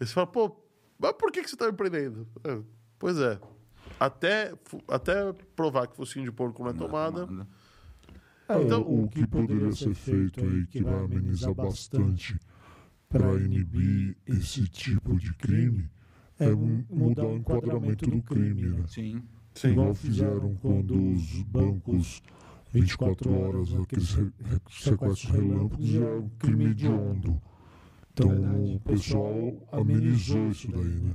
Aí 0.01 0.07
você 0.07 0.13
fala, 0.15 0.27
pô, 0.27 0.57
mas 0.99 1.13
por 1.13 1.31
que, 1.31 1.43
que 1.43 1.49
você 1.51 1.55
está 1.55 1.67
me 1.67 1.73
prendendo? 1.73 2.27
É, 2.45 2.59
pois 2.99 3.19
é. 3.19 3.39
Até, 4.01 4.53
até 4.89 5.33
provar 5.55 5.87
que 5.87 5.93
o 5.93 5.97
focinho 5.97 6.25
de 6.25 6.33
porco 6.33 6.63
não 6.63 6.71
é 6.71 6.75
tomada. 6.75 7.29
É, 8.49 8.63
Então- 8.63 8.81
o 8.83 9.07
que 9.09 9.27
poderia 9.27 9.73
ser 9.73 9.95
feito 9.95 10.41
aí, 10.43 10.67
que 10.67 10.83
vai 10.83 10.95
amenizar 11.05 11.53
bastante 11.55 12.39
para 13.09 13.35
inibir 13.35 14.17
esse 14.27 14.67
tipo 14.69 15.17
de 15.19 15.33
crime, 15.35 15.91
é 16.39 16.49
um- 16.55 16.85
mudar 16.91 17.27
o 17.27 17.37
enquadramento 17.37 18.09
do 18.09 18.23
crime, 18.23 18.63
né? 18.63 18.85
Sim. 18.89 19.23
Sim. 19.55 19.69
Igual 19.73 19.95
fizeram 19.95 20.55
quando 20.57 21.13
os 21.13 21.43
bancos 21.43 22.23
24 22.73 23.33
horas, 23.33 23.75
aqueles 23.75 24.17
sequestros 24.71 25.31
relâmpagos, 25.31 25.95
é 25.95 26.15
um 26.17 26.29
crime 26.39 26.67
hediondo. 26.67 27.41
Então 28.13 28.75
o 28.75 28.81
pessoal 28.81 29.53
amenizou 29.73 30.49
isso 30.51 30.71
daí, 30.71 30.85
né? 30.85 31.15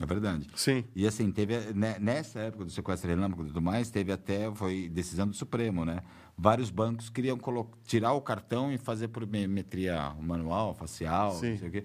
É 0.00 0.06
verdade. 0.06 0.48
Sim. 0.56 0.84
E 0.94 1.06
assim, 1.06 1.30
teve 1.30 1.72
né, 1.72 1.96
nessa 2.00 2.40
época 2.40 2.64
do 2.64 2.70
sequestro 2.70 3.08
relâmpago 3.08 3.44
e 3.44 3.46
tudo 3.46 3.62
mais, 3.62 3.90
teve 3.90 4.10
até, 4.10 4.52
foi 4.52 4.88
decisão 4.88 5.26
do 5.28 5.34
Supremo, 5.36 5.84
né? 5.84 6.00
Vários 6.36 6.68
bancos 6.68 7.08
queriam 7.08 7.38
tirar 7.84 8.12
o 8.12 8.20
cartão 8.20 8.72
e 8.72 8.76
fazer 8.78 9.08
por 9.08 9.24
biometria 9.24 10.12
manual, 10.20 10.74
facial, 10.74 11.32
Sim. 11.32 11.50
não 11.50 11.58
sei 11.58 11.68
o 11.68 11.70
quê. 11.70 11.84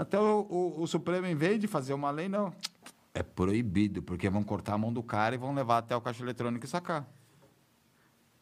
Até 0.00 0.18
o, 0.18 0.46
o- 0.48 0.80
o 0.82 0.86
Supremo, 0.86 1.26
em 1.26 1.34
vez 1.34 1.60
de 1.60 1.66
fazer 1.66 1.92
uma 1.92 2.10
lei, 2.10 2.26
não. 2.26 2.54
É 3.12 3.22
proibido, 3.22 4.02
porque 4.02 4.30
vão 4.30 4.42
cortar 4.42 4.72
a 4.72 4.78
mão 4.78 4.90
do 4.90 5.02
cara 5.02 5.34
e 5.34 5.38
vão 5.38 5.52
levar 5.52 5.76
até 5.76 5.94
o 5.94 6.00
caixa 6.00 6.22
eletrônico 6.22 6.64
e 6.64 6.68
sacar. 6.68 7.06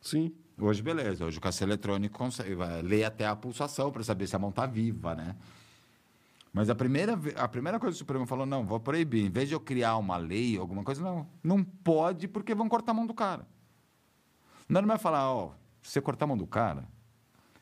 Sim. 0.00 0.32
Hoje, 0.56 0.80
beleza. 0.82 1.24
Hoje 1.24 1.38
o 1.38 1.40
caixa 1.40 1.64
eletrônico 1.64 2.16
consegue 2.16 2.54
vai, 2.54 2.80
lê 2.80 3.02
até 3.02 3.26
a 3.26 3.34
pulsação 3.34 3.90
para 3.90 4.04
saber 4.04 4.28
se 4.28 4.36
a 4.36 4.38
mão 4.38 4.50
está 4.50 4.66
viva, 4.66 5.16
né? 5.16 5.34
Mas 6.52 6.70
a 6.70 6.76
primeira, 6.76 7.18
a 7.34 7.48
primeira 7.48 7.80
coisa 7.80 7.92
que 7.94 7.96
o 7.96 8.04
Supremo 8.06 8.24
falou, 8.24 8.46
não, 8.46 8.64
vou 8.64 8.78
proibir. 8.78 9.24
Em 9.26 9.30
vez 9.30 9.48
de 9.48 9.54
eu 9.56 9.60
criar 9.60 9.96
uma 9.96 10.16
lei, 10.16 10.56
alguma 10.56 10.84
coisa, 10.84 11.02
não. 11.02 11.26
Não 11.42 11.64
pode 11.64 12.28
porque 12.28 12.54
vão 12.54 12.68
cortar 12.68 12.92
a 12.92 12.94
mão 12.94 13.04
do 13.06 13.14
cara. 13.14 13.44
Não, 14.68 14.80
vai 14.86 14.96
falar, 14.98 15.32
ó, 15.32 15.54
se 15.82 15.90
você 15.90 16.00
cortar 16.00 16.24
a 16.24 16.28
mão 16.28 16.36
do 16.36 16.46
cara, 16.46 16.86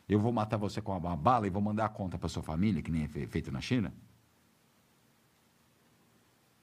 eu 0.09 0.19
vou 0.21 0.33
matar 0.33 0.57
você 0.57 0.81
com 0.81 0.97
uma 0.97 1.17
bala 1.17 1.47
e 1.47 1.51
vou 1.51 1.61
mandar 1.63 1.87
a 1.87 1.89
conta 1.89 2.17
para 2.19 2.29
sua 2.29 2.43
família, 2.43 2.83
que 2.83 2.91
nem 2.91 3.05
é 3.05 3.09
fe- 3.09 3.27
feito 3.27 3.51
na 3.51 3.61
China. 3.61 3.93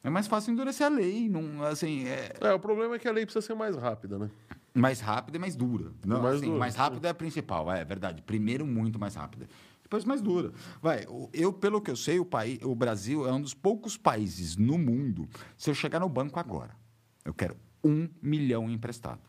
É 0.03 0.09
mais 0.09 0.27
fácil 0.27 0.51
endurecer 0.51 0.85
a 0.85 0.89
lei, 0.89 1.29
não, 1.29 1.63
assim, 1.63 2.05
é 2.05 2.33
É, 2.41 2.53
o 2.53 2.59
problema 2.59 2.95
é 2.95 2.99
que 2.99 3.07
a 3.07 3.11
lei 3.11 3.25
precisa 3.25 3.45
ser 3.45 3.53
mais 3.53 3.75
rápida, 3.77 4.17
né? 4.19 4.29
mais 4.73 4.99
rápida 4.99 5.37
e 5.37 5.39
mais 5.39 5.55
dura. 5.55 5.91
Não, 6.05 6.21
Mais 6.21 6.35
assim, 6.37 6.45
dura, 6.47 6.59
mais 6.59 6.75
rápida 6.75 7.07
é 7.07 7.11
a 7.11 7.13
principal, 7.13 7.71
é 7.71 7.85
verdade. 7.85 8.21
Primeiro, 8.21 8.65
muito 8.65 8.99
mais 8.99 9.15
rápida. 9.15 9.47
Depois, 9.81 10.03
mais 10.03 10.21
dura. 10.21 10.51
Vai, 10.81 11.05
eu, 11.31 11.53
pelo 11.53 11.79
que 11.79 11.91
eu 11.91 11.95
sei, 11.95 12.19
o, 12.19 12.25
país, 12.25 12.59
o 12.63 12.73
Brasil 12.73 13.27
é 13.27 13.31
um 13.31 13.39
dos 13.39 13.53
poucos 13.53 13.95
países 13.95 14.57
no 14.57 14.77
mundo. 14.77 15.29
Se 15.55 15.69
eu 15.69 15.75
chegar 15.75 15.99
no 15.99 16.09
banco 16.09 16.39
agora, 16.39 16.75
eu 17.23 17.33
quero 17.33 17.55
um 17.83 18.09
milhão 18.21 18.69
emprestado. 18.69 19.21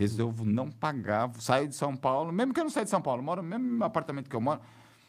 Resolvo 0.00 0.46
não 0.46 0.70
pagar, 0.70 1.30
saio 1.34 1.68
de 1.68 1.74
São 1.74 1.94
Paulo, 1.94 2.32
mesmo 2.32 2.54
que 2.54 2.60
eu 2.60 2.64
não 2.64 2.70
saia 2.70 2.84
de 2.84 2.90
São 2.90 3.02
Paulo, 3.02 3.22
moro 3.22 3.42
no 3.42 3.48
mesmo 3.50 3.84
apartamento 3.84 4.30
que 4.30 4.34
eu 4.34 4.40
moro. 4.40 4.58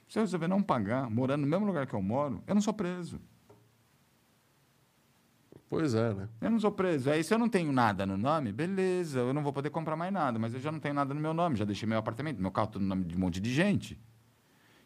Se 0.09 0.19
eu 0.19 0.23
resolver 0.23 0.49
não 0.49 0.61
pagar, 0.61 1.09
morando 1.09 1.43
no 1.43 1.47
mesmo 1.47 1.65
lugar 1.65 1.87
que 1.87 1.93
eu 1.93 2.01
moro, 2.01 2.43
eu 2.45 2.53
não 2.53 2.61
sou 2.61 2.73
preso. 2.73 3.17
Pois 5.69 5.93
é, 5.93 6.13
né? 6.13 6.27
Eu 6.41 6.51
não 6.51 6.59
sou 6.59 6.73
preso. 6.73 7.09
Aí, 7.09 7.23
se 7.23 7.33
eu 7.33 7.39
não 7.39 7.47
tenho 7.47 7.71
nada 7.71 8.05
no 8.05 8.17
nome, 8.17 8.51
beleza, 8.51 9.19
eu 9.19 9.33
não 9.33 9.41
vou 9.41 9.53
poder 9.53 9.69
comprar 9.69 9.95
mais 9.95 10.11
nada, 10.11 10.37
mas 10.37 10.53
eu 10.53 10.59
já 10.59 10.73
não 10.73 10.79
tenho 10.81 10.93
nada 10.93 11.13
no 11.13 11.21
meu 11.21 11.33
nome, 11.33 11.55
já 11.55 11.63
deixei 11.63 11.87
meu 11.87 11.97
apartamento, 11.97 12.41
meu 12.41 12.51
carro 12.51 12.67
todo 12.67 12.81
no 12.81 12.89
nome 12.89 13.05
de 13.05 13.15
um 13.15 13.19
monte 13.19 13.39
de 13.39 13.53
gente. 13.53 13.97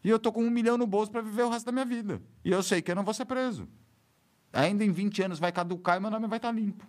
E 0.04 0.10
eu 0.12 0.20
tô 0.20 0.32
com 0.32 0.44
um 0.44 0.52
milhão 0.52 0.78
no 0.78 0.86
bolso 0.86 1.12
para 1.12 1.22
viver 1.22 1.42
o 1.42 1.50
resto 1.50 1.66
da 1.66 1.72
minha 1.72 1.84
vida. 1.84 2.22
E 2.44 2.52
eu 2.52 2.62
sei 2.62 2.80
que 2.80 2.92
eu 2.92 2.96
não 2.96 3.04
vou 3.04 3.16
ser 3.16 3.26
preso. 3.26 3.68
Ainda 4.54 4.86
em 4.86 4.92
20 4.92 5.24
anos 5.24 5.40
vai 5.40 5.52
caducar 5.52 5.98
e 5.98 6.00
meu 6.00 6.12
nome 6.12 6.28
vai 6.28 6.38
estar 6.38 6.52
limpo. 6.52 6.86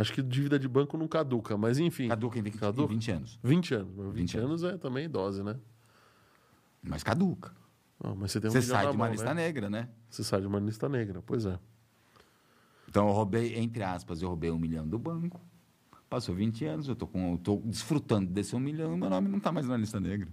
Acho 0.00 0.12
que 0.14 0.22
dívida 0.22 0.58
de 0.58 0.66
banco 0.66 0.96
não 0.96 1.06
caduca, 1.06 1.56
mas 1.56 1.78
enfim. 1.78 2.08
Caduca 2.08 2.38
em 2.38 2.42
20, 2.42 2.54
em 2.54 2.58
Caduca? 2.58 2.88
20 2.94 3.10
anos. 3.12 3.38
20 3.42 3.74
anos. 3.74 3.94
mas 3.96 4.06
20, 4.06 4.14
20 4.14 4.38
anos 4.38 4.62
é 4.64 4.78
também 4.78 5.08
dose, 5.10 5.42
né? 5.42 5.56
Mas 6.82 7.02
caduca. 7.02 7.52
Não, 8.02 8.16
mas 8.16 8.32
você 8.32 8.40
tem 8.40 8.48
um 8.48 8.52
Você 8.52 8.62
sai 8.62 8.86
de 8.86 8.92
uma 8.96 9.04
mão, 9.04 9.12
lista 9.12 9.34
né? 9.34 9.44
negra, 9.44 9.68
né? 9.68 9.88
Você 10.08 10.24
sai 10.24 10.40
de 10.40 10.46
uma 10.46 10.58
lista 10.58 10.88
negra, 10.88 11.20
pois 11.24 11.44
é. 11.44 11.58
Então 12.88 13.06
eu 13.08 13.12
roubei, 13.12 13.58
entre 13.58 13.82
aspas, 13.82 14.22
eu 14.22 14.28
roubei 14.28 14.50
um 14.50 14.58
milhão 14.58 14.88
do 14.88 14.98
banco. 14.98 15.38
Passou 16.08 16.34
20 16.34 16.64
anos, 16.64 16.88
eu 16.88 16.96
tô, 16.96 17.06
com, 17.06 17.32
eu 17.32 17.38
tô 17.38 17.56
desfrutando 17.64 18.30
desse 18.32 18.56
um 18.56 18.58
milhão 18.58 18.94
e 18.94 18.98
meu 18.98 19.10
nome 19.10 19.28
não 19.28 19.38
está 19.38 19.52
mais 19.52 19.68
na 19.68 19.76
lista 19.76 20.00
negra. 20.00 20.28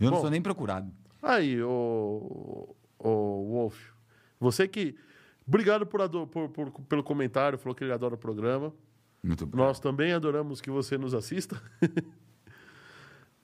Eu 0.00 0.08
Bom. 0.08 0.14
não 0.16 0.20
sou 0.22 0.30
nem 0.30 0.40
procurado. 0.42 0.90
Aí, 1.22 1.62
o, 1.62 2.74
o 2.98 3.08
Wolf, 3.52 3.90
você 4.40 4.66
que. 4.66 4.96
Obrigado 5.46 5.86
por, 5.86 6.00
por- 6.26 6.48
por- 6.48 6.70
pelo 6.88 7.04
comentário, 7.04 7.56
falou 7.56 7.72
que 7.74 7.84
ele 7.84 7.92
adora 7.92 8.14
o 8.14 8.18
programa. 8.18 8.72
Nós 9.56 9.80
também 9.80 10.12
adoramos 10.12 10.60
que 10.60 10.70
você 10.70 10.96
nos 10.98 11.14
assista. 11.14 11.60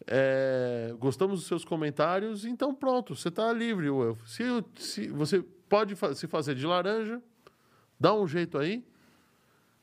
É, 0.07 0.93
gostamos 0.99 1.39
dos 1.39 1.47
seus 1.47 1.65
comentários, 1.65 2.45
então 2.45 2.75
pronto, 2.75 3.15
você 3.15 3.29
está 3.29 3.53
livre, 3.53 3.89
Wolf. 3.89 4.19
Se, 4.27 4.43
se 4.75 5.07
você 5.09 5.41
pode 5.69 5.95
fa- 5.95 6.13
se 6.13 6.27
fazer 6.27 6.57
de 6.57 6.67
laranja, 6.67 7.23
dá 8.01 8.13
um 8.13 8.27
jeito 8.27 8.59
aí, 8.59 8.85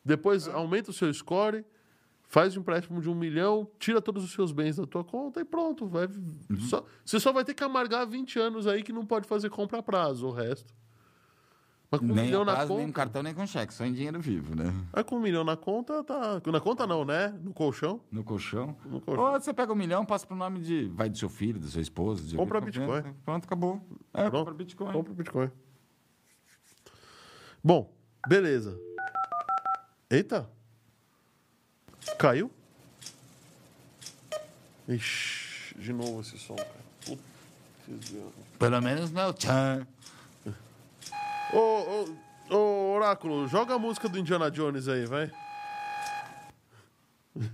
depois 0.03 0.47
aumenta 0.49 0.89
o 0.91 0.93
seu 0.93 1.11
score, 1.13 1.63
faz 2.27 2.57
um 2.57 2.59
empréstimo 2.59 3.01
de 3.01 3.09
um 3.09 3.15
milhão, 3.15 3.65
tira 3.79 4.01
todos 4.01 4.23
os 4.23 4.33
seus 4.33 4.51
bens 4.51 4.75
da 4.75 4.85
tua 4.85 5.05
conta 5.05 5.39
e 5.39 5.45
pronto. 5.45 5.87
Vai, 5.87 6.09
só- 6.69 6.85
você 7.05 7.17
só 7.17 7.31
vai 7.31 7.45
ter 7.45 7.53
que 7.53 7.63
amargar 7.63 8.05
20 8.05 8.37
anos 8.39 8.67
aí 8.67 8.83
que 8.83 8.91
não 8.91 9.05
pode 9.05 9.25
fazer 9.25 9.49
compra 9.49 9.79
a 9.79 9.83
prazo, 9.83 10.27
o 10.27 10.31
resto. 10.31 10.73
Mas 11.91 12.01
com 12.01 12.05
um 12.05 12.13
nem 12.13 12.25
milhão 12.25 12.45
na 12.45 12.53
prazo, 12.53 12.73
nem 12.73 12.81
um 12.83 12.85
conta. 12.87 12.95
cartão, 12.95 13.23
nem 13.23 13.33
com 13.33 13.47
cheque, 13.47 13.73
só 13.73 13.83
em 13.83 13.93
dinheiro 13.93 14.19
vivo, 14.19 14.55
né? 14.55 14.71
Mas 14.93 15.03
com 15.05 15.15
um 15.15 15.19
milhão 15.19 15.43
na 15.43 15.57
conta, 15.57 16.03
tá. 16.03 16.39
Na 16.45 16.59
conta 16.61 16.85
não, 16.85 17.03
né? 17.03 17.29
No 17.41 17.51
colchão. 17.51 17.99
No 18.11 18.23
colchão. 18.23 18.75
No 18.85 19.01
colchão. 19.01 19.23
Ou 19.23 19.39
você 19.41 19.51
pega 19.51 19.73
um 19.73 19.75
milhão, 19.75 20.05
passa 20.05 20.27
pro 20.27 20.35
nome 20.35 20.59
de. 20.59 20.87
Vai 20.93 21.09
do 21.09 21.17
seu 21.17 21.29
filho, 21.29 21.59
da 21.59 21.67
sua 21.67 21.81
esposa. 21.81 22.21
de 22.21 22.35
Compra 22.35 22.59
alguém, 22.59 22.71
Bitcoin. 22.71 23.13
Pronto, 23.25 23.45
acabou. 23.45 23.81
É, 24.13 24.21
Pronto. 24.29 24.31
compra 24.37 24.53
Bitcoin. 24.53 24.93
Compra 24.93 25.13
Bitcoin. 25.13 25.51
Bom, 27.63 27.91
beleza. 28.27 28.79
Eita. 30.11 30.47
Caiu? 32.19 32.51
Ixi, 34.87 35.75
de 35.79 35.93
novo 35.93 36.21
esse 36.21 36.37
som, 36.37 36.55
cara. 36.55 37.17
Pelo 38.59 38.81
menos 38.81 39.11
não 39.11 39.21
é 39.23 39.27
o 39.27 39.33
tchan. 39.33 39.87
Ô, 41.51 41.57
ô, 41.57 42.55
ô, 42.55 42.93
Oráculo, 42.95 43.47
joga 43.47 43.73
a 43.73 43.79
música 43.79 44.07
do 44.07 44.19
Indiana 44.19 44.51
Jones 44.51 44.87
aí, 44.87 45.05
vai. 45.05 45.31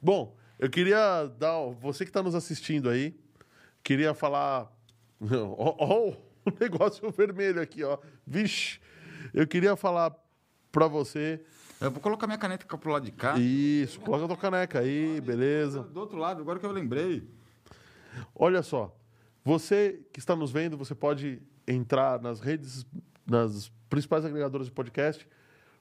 Bom, 0.00 0.36
eu 0.56 0.70
queria 0.70 1.26
dar. 1.36 1.58
Você 1.80 2.04
que 2.04 2.10
está 2.10 2.22
nos 2.22 2.36
assistindo 2.36 2.88
aí, 2.88 3.18
queria 3.82 4.14
falar. 4.14 4.72
Ó, 5.20 5.74
ó, 5.78 6.10
o 6.10 6.16
negócio 6.60 7.10
vermelho 7.10 7.60
aqui, 7.60 7.82
ó. 7.82 7.98
Vixe! 8.24 8.80
Eu 9.34 9.46
queria 9.46 9.74
falar 9.74 10.14
pra 10.70 10.86
você. 10.86 11.44
Eu 11.80 11.90
vou 11.90 12.00
colocar 12.00 12.28
minha 12.28 12.38
caneta 12.38 12.64
pro 12.76 12.92
lado 12.92 13.04
de 13.04 13.12
cá. 13.12 13.36
Isso, 13.36 13.98
coloca 14.00 14.24
a 14.24 14.28
tua 14.28 14.36
caneca 14.36 14.78
aí, 14.78 15.20
beleza. 15.20 15.82
Do 15.82 15.98
outro 15.98 16.18
lado, 16.18 16.40
agora 16.40 16.60
que 16.60 16.66
eu 16.66 16.70
lembrei. 16.70 17.28
Olha 18.32 18.62
só, 18.62 18.96
você 19.44 20.04
que 20.12 20.20
está 20.20 20.36
nos 20.36 20.52
vendo, 20.52 20.76
você 20.76 20.94
pode 20.94 21.42
entrar 21.68 22.20
nas 22.20 22.40
redes, 22.40 22.86
nas 23.26 23.70
principais 23.90 24.24
agregadoras 24.24 24.66
de 24.66 24.72
podcast, 24.72 25.28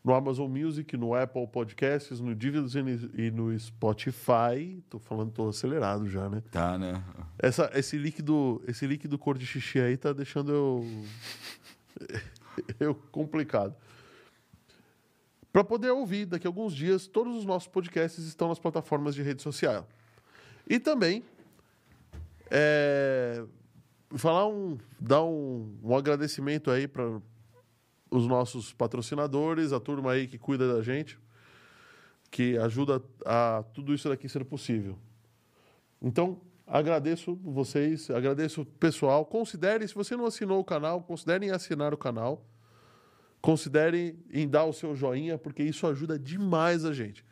no 0.04 0.14
Amazon 0.14 0.50
Music, 0.50 0.96
no 0.96 1.16
Apple 1.16 1.48
Podcasts, 1.48 2.20
no 2.20 2.34
Dividos 2.36 2.76
e 2.76 3.32
no- 3.32 3.58
Spotify. 3.60 4.82
Tô 4.90 5.00
falando, 5.00 5.32
tô 5.32 5.50
acelerado 5.50 6.08
já, 6.08 6.30
né? 6.30 6.44
Tá, 6.52 6.78
né? 6.78 7.04
Essa, 7.40 7.70
esse 7.74 7.98
líquido, 7.98 8.62
esse 8.68 8.86
líquido 8.88 9.18
cor 9.18 9.38
de 9.38 9.46
xixi 9.46 9.80
aí 9.80 9.98
tá 9.98 10.14
deixando 10.14 10.52
eu 10.52 10.86
eu 12.80 12.96
complicado. 13.12 13.76
Para 15.52 15.64
poder 15.64 15.90
ouvir 15.90 16.26
daqui 16.26 16.46
a 16.46 16.50
alguns 16.50 16.74
dias, 16.74 17.08
todos 17.08 17.36
os 17.36 17.44
nossos 17.46 17.68
podcasts 17.68 18.24
estão 18.26 18.48
nas 18.48 18.60
plataformas 18.60 19.16
de 19.16 19.24
rede 19.24 19.42
social. 19.42 19.88
E 20.70 20.80
também 20.80 21.24
é, 22.50 23.44
falar 24.16 24.48
um, 24.48 24.78
dar 25.00 25.24
um, 25.24 25.78
um 25.84 25.96
agradecimento 25.96 26.72
aí 26.72 26.88
para 26.88 27.20
os 28.10 28.28
nossos 28.28 28.74
patrocinadores, 28.74 29.74
a 29.74 29.80
turma 29.80 30.14
aí 30.14 30.28
que 30.28 30.38
cuida 30.38 30.74
da 30.74 30.82
gente, 30.82 31.20
que 32.32 32.58
ajuda 32.58 33.02
a 33.26 33.64
tudo 33.74 33.94
isso 33.94 34.08
daqui 34.10 34.30
ser 34.30 34.46
possível. 34.46 34.98
Então, 36.02 36.40
agradeço 36.66 37.36
vocês, 37.44 38.10
agradeço 38.10 38.62
o 38.62 38.66
pessoal. 38.66 39.26
Considere, 39.26 39.88
se 39.88 39.96
você 39.96 40.16
não 40.16 40.26
assinou 40.26 40.60
o 40.60 40.64
canal, 40.64 41.02
considere 41.02 41.46
em 41.46 41.52
assinar 41.52 41.94
o 41.94 41.98
canal. 41.98 42.46
Considere 43.42 44.18
em 44.32 44.48
dar 44.48 44.66
o 44.66 44.74
seu 44.74 44.96
joinha, 44.96 45.38
porque 45.38 45.64
isso 45.64 45.86
ajuda 45.88 46.18
demais 46.18 46.84
a 46.84 46.92
gente. 46.92 47.24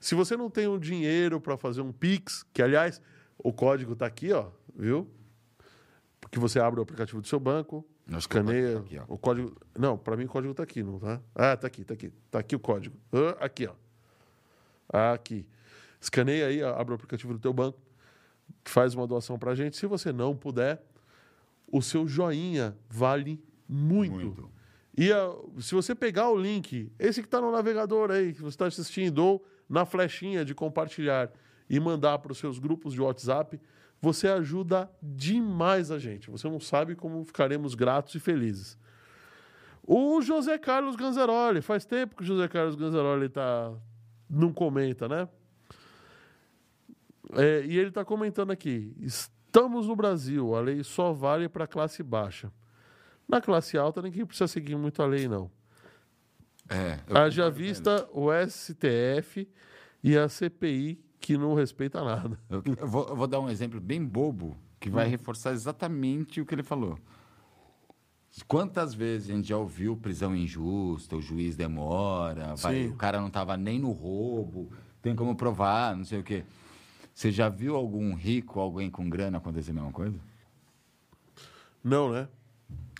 Se 0.00 0.14
você 0.14 0.36
não 0.36 0.48
tem 0.48 0.66
o 0.66 0.78
dinheiro 0.78 1.40
para 1.40 1.56
fazer 1.56 1.82
um 1.82 1.92
Pix, 1.92 2.44
que 2.52 2.62
aliás, 2.62 3.00
o 3.38 3.52
código 3.52 3.92
está 3.92 4.06
aqui, 4.06 4.32
ó, 4.32 4.48
viu? 4.74 5.08
Porque 6.30 6.38
você 6.38 6.60
abre 6.60 6.78
o 6.78 6.82
aplicativo 6.84 7.20
do 7.20 7.26
seu 7.26 7.40
banco, 7.40 7.84
que 8.06 8.14
escaneia 8.16 8.74
tá 8.74 8.80
aqui, 8.80 9.00
o 9.08 9.18
código. 9.18 9.56
Não, 9.76 9.98
para 9.98 10.16
mim 10.16 10.24
o 10.24 10.28
código 10.28 10.52
está 10.52 10.62
aqui, 10.62 10.80
não 10.80 10.98
tá? 11.00 11.20
Ah, 11.34 11.56
tá 11.56 11.66
aqui, 11.66 11.82
tá 11.84 11.94
aqui. 11.94 12.12
Tá 12.30 12.38
aqui 12.38 12.54
o 12.54 12.60
código. 12.60 12.96
Ah, 13.12 13.44
aqui, 13.46 13.66
ó. 13.66 13.74
Aqui. 15.12 15.44
Escaneia 16.00 16.46
aí, 16.46 16.62
abre 16.62 16.92
o 16.92 16.94
aplicativo 16.94 17.32
do 17.32 17.38
teu 17.40 17.52
banco, 17.52 17.78
faz 18.64 18.94
uma 18.94 19.06
doação 19.08 19.38
para 19.38 19.50
a 19.50 19.54
gente. 19.54 19.76
Se 19.76 19.86
você 19.86 20.12
não 20.12 20.36
puder, 20.36 20.80
o 21.66 21.82
seu 21.82 22.06
joinha 22.06 22.76
vale 22.88 23.42
muito. 23.68 24.12
Muito. 24.14 24.50
E 24.96 25.12
a- 25.12 25.32
se 25.58 25.74
você 25.74 25.94
pegar 25.94 26.30
o 26.30 26.36
link, 26.40 26.92
esse 26.98 27.20
que 27.20 27.26
está 27.26 27.40
no 27.40 27.50
navegador 27.50 28.10
aí, 28.10 28.32
que 28.32 28.40
você 28.40 28.48
está 28.54 28.66
assistindo, 28.66 29.18
ou 29.18 29.44
na 29.68 29.84
flechinha 29.84 30.44
de 30.44 30.54
compartilhar 30.54 31.30
e 31.68 31.78
mandar 31.78 32.18
para 32.18 32.32
os 32.32 32.38
seus 32.38 32.58
grupos 32.58 32.92
de 32.94 33.00
WhatsApp, 33.00 33.60
você 34.00 34.28
ajuda 34.28 34.90
demais 35.02 35.90
a 35.90 35.98
gente. 35.98 36.30
Você 36.30 36.48
não 36.48 36.58
sabe 36.58 36.94
como 36.94 37.24
ficaremos 37.24 37.74
gratos 37.74 38.14
e 38.14 38.20
felizes. 38.20 38.78
O 39.82 40.22
José 40.22 40.56
Carlos 40.56 40.96
Ganzaroli, 40.96 41.60
faz 41.60 41.84
tempo 41.84 42.16
que 42.16 42.22
o 42.22 42.26
José 42.26 42.48
Carlos 42.48 42.76
Ganzaroli 42.76 43.28
tá, 43.28 43.72
não 44.28 44.52
comenta, 44.52 45.08
né? 45.08 45.28
É, 47.32 47.64
e 47.64 47.78
ele 47.78 47.88
está 47.88 48.04
comentando 48.04 48.50
aqui: 48.50 48.94
estamos 49.00 49.86
no 49.86 49.96
Brasil, 49.96 50.54
a 50.54 50.60
lei 50.60 50.82
só 50.82 51.12
vale 51.12 51.48
para 51.48 51.64
a 51.64 51.68
classe 51.68 52.02
baixa. 52.02 52.52
Na 53.28 53.40
classe 53.40 53.76
alta, 53.76 54.02
ninguém 54.02 54.26
precisa 54.26 54.48
seguir 54.48 54.76
muito 54.76 55.02
a 55.02 55.06
lei, 55.06 55.28
não. 55.28 55.50
É. 56.68 56.98
Haja 57.12 57.50
vista 57.50 58.08
o 58.12 58.28
STF 58.32 59.48
e 60.02 60.16
a 60.16 60.28
CPI 60.28 61.00
que 61.20 61.36
não 61.36 61.54
respeita 61.54 62.02
nada. 62.02 62.38
Eu, 62.48 62.62
eu 62.78 62.86
vou, 62.88 63.08
eu 63.08 63.16
vou 63.16 63.26
dar 63.26 63.40
um 63.40 63.48
exemplo 63.50 63.80
bem 63.80 64.02
bobo 64.04 64.56
que 64.80 64.88
vai 64.88 65.06
Hum. 65.06 65.10
reforçar 65.10 65.52
exatamente 65.52 66.40
o 66.40 66.46
que 66.46 66.54
ele 66.54 66.62
falou. 66.62 66.98
Quantas 68.46 68.94
vezes 68.94 69.28
a 69.28 69.34
gente 69.34 69.48
já 69.48 69.56
ouviu 69.58 69.96
prisão 69.96 70.34
injusta, 70.34 71.16
o 71.16 71.20
juiz 71.20 71.56
demora, 71.56 72.54
vai- 72.54 72.86
o 72.86 72.94
cara 72.94 73.20
não 73.20 73.26
estava 73.26 73.56
nem 73.56 73.78
no 73.78 73.90
roubo, 73.90 74.70
tem 75.02 75.14
como 75.16 75.34
provar, 75.34 75.96
não 75.96 76.04
sei 76.04 76.20
o 76.20 76.22
quê. 76.22 76.44
Você 77.12 77.30
já 77.32 77.48
viu 77.48 77.74
algum 77.76 78.14
rico, 78.14 78.60
alguém 78.60 78.88
com 78.88 79.10
grana 79.10 79.38
acontecer 79.38 79.72
a 79.72 79.74
mesma 79.74 79.92
coisa? 79.92 80.18
Não, 81.82 82.10
né? 82.12 82.28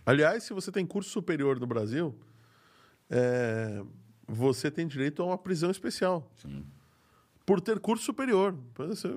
Aliás, 0.04 0.42
se 0.42 0.52
você 0.52 0.72
tem 0.72 0.84
curso 0.84 1.10
superior 1.10 1.60
no 1.60 1.66
Brasil, 1.66 2.14
é, 3.08 3.82
você 4.26 4.70
tem 4.70 4.86
direito 4.86 5.22
a 5.22 5.26
uma 5.26 5.38
prisão 5.38 5.70
especial. 5.70 6.28
Sim. 6.36 6.64
Por 7.50 7.60
ter 7.60 7.80
curso 7.80 8.04
superior. 8.04 8.54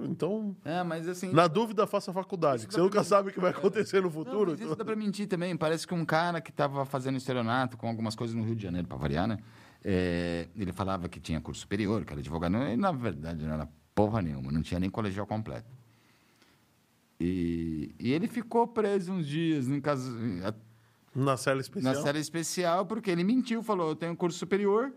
Então, 0.09 0.55
É, 0.65 0.81
mas 0.81 1.07
assim. 1.07 1.31
na 1.31 1.45
dúvida, 1.45 1.85
faça 1.85 2.11
faculdade. 2.11 2.65
que 2.65 2.73
você 2.73 2.79
nunca 2.81 3.03
sabe 3.03 3.29
o 3.29 3.31
que 3.31 3.39
vai 3.39 3.51
acontecer 3.51 3.97
no 3.97 4.05
Não, 4.05 4.11
futuro. 4.11 4.49
mas 4.51 4.59
isso 4.59 4.63
então- 4.63 4.75
dá 4.77 4.83
pra 4.83 4.95
mentir 4.95 5.27
também. 5.27 5.55
Parece 5.55 5.85
que 5.85 5.93
um 5.93 6.03
cara 6.03 6.41
que 6.41 6.49
estava 6.49 6.83
fazendo 6.83 7.15
estelionato 7.15 7.77
com 7.77 7.87
algumas 7.87 8.15
coisas 8.15 8.35
no 8.35 8.43
Rio 8.43 8.55
de 8.55 8.63
Janeiro, 8.63 8.87
para 8.87 8.97
variar, 8.97 9.27
né? 9.27 9.37
É, 9.83 10.47
ele 10.55 10.71
falava 10.71 11.07
que 11.07 11.19
tinha 11.19 11.39
curso 11.39 11.61
superior, 11.61 12.03
que 12.05 12.11
era 12.11 12.19
advogado. 12.21 12.55
E, 12.55 12.75
na 12.75 12.91
verdade, 12.91 13.45
não 13.45 13.53
era 13.53 13.69
porra 13.93 14.19
nenhuma. 14.19 14.51
Não 14.51 14.63
tinha 14.63 14.79
nem 14.79 14.89
colegial 14.89 15.27
completo. 15.27 15.67
E, 17.19 17.93
e 17.99 18.11
ele 18.13 18.27
ficou 18.27 18.65
preso 18.67 19.11
uns 19.13 19.27
dias 19.27 19.67
em 19.67 19.79
casa, 19.79 20.11
Na 21.15 21.37
cela 21.37 21.61
especial. 21.61 21.93
na 21.93 22.01
série 22.01 22.19
especial 22.19 22.85
porque 22.85 23.11
ele 23.11 23.23
mentiu. 23.23 23.61
Falou, 23.61 23.89
eu 23.89 23.95
tenho 23.95 24.15
curso 24.15 24.39
superior. 24.39 24.91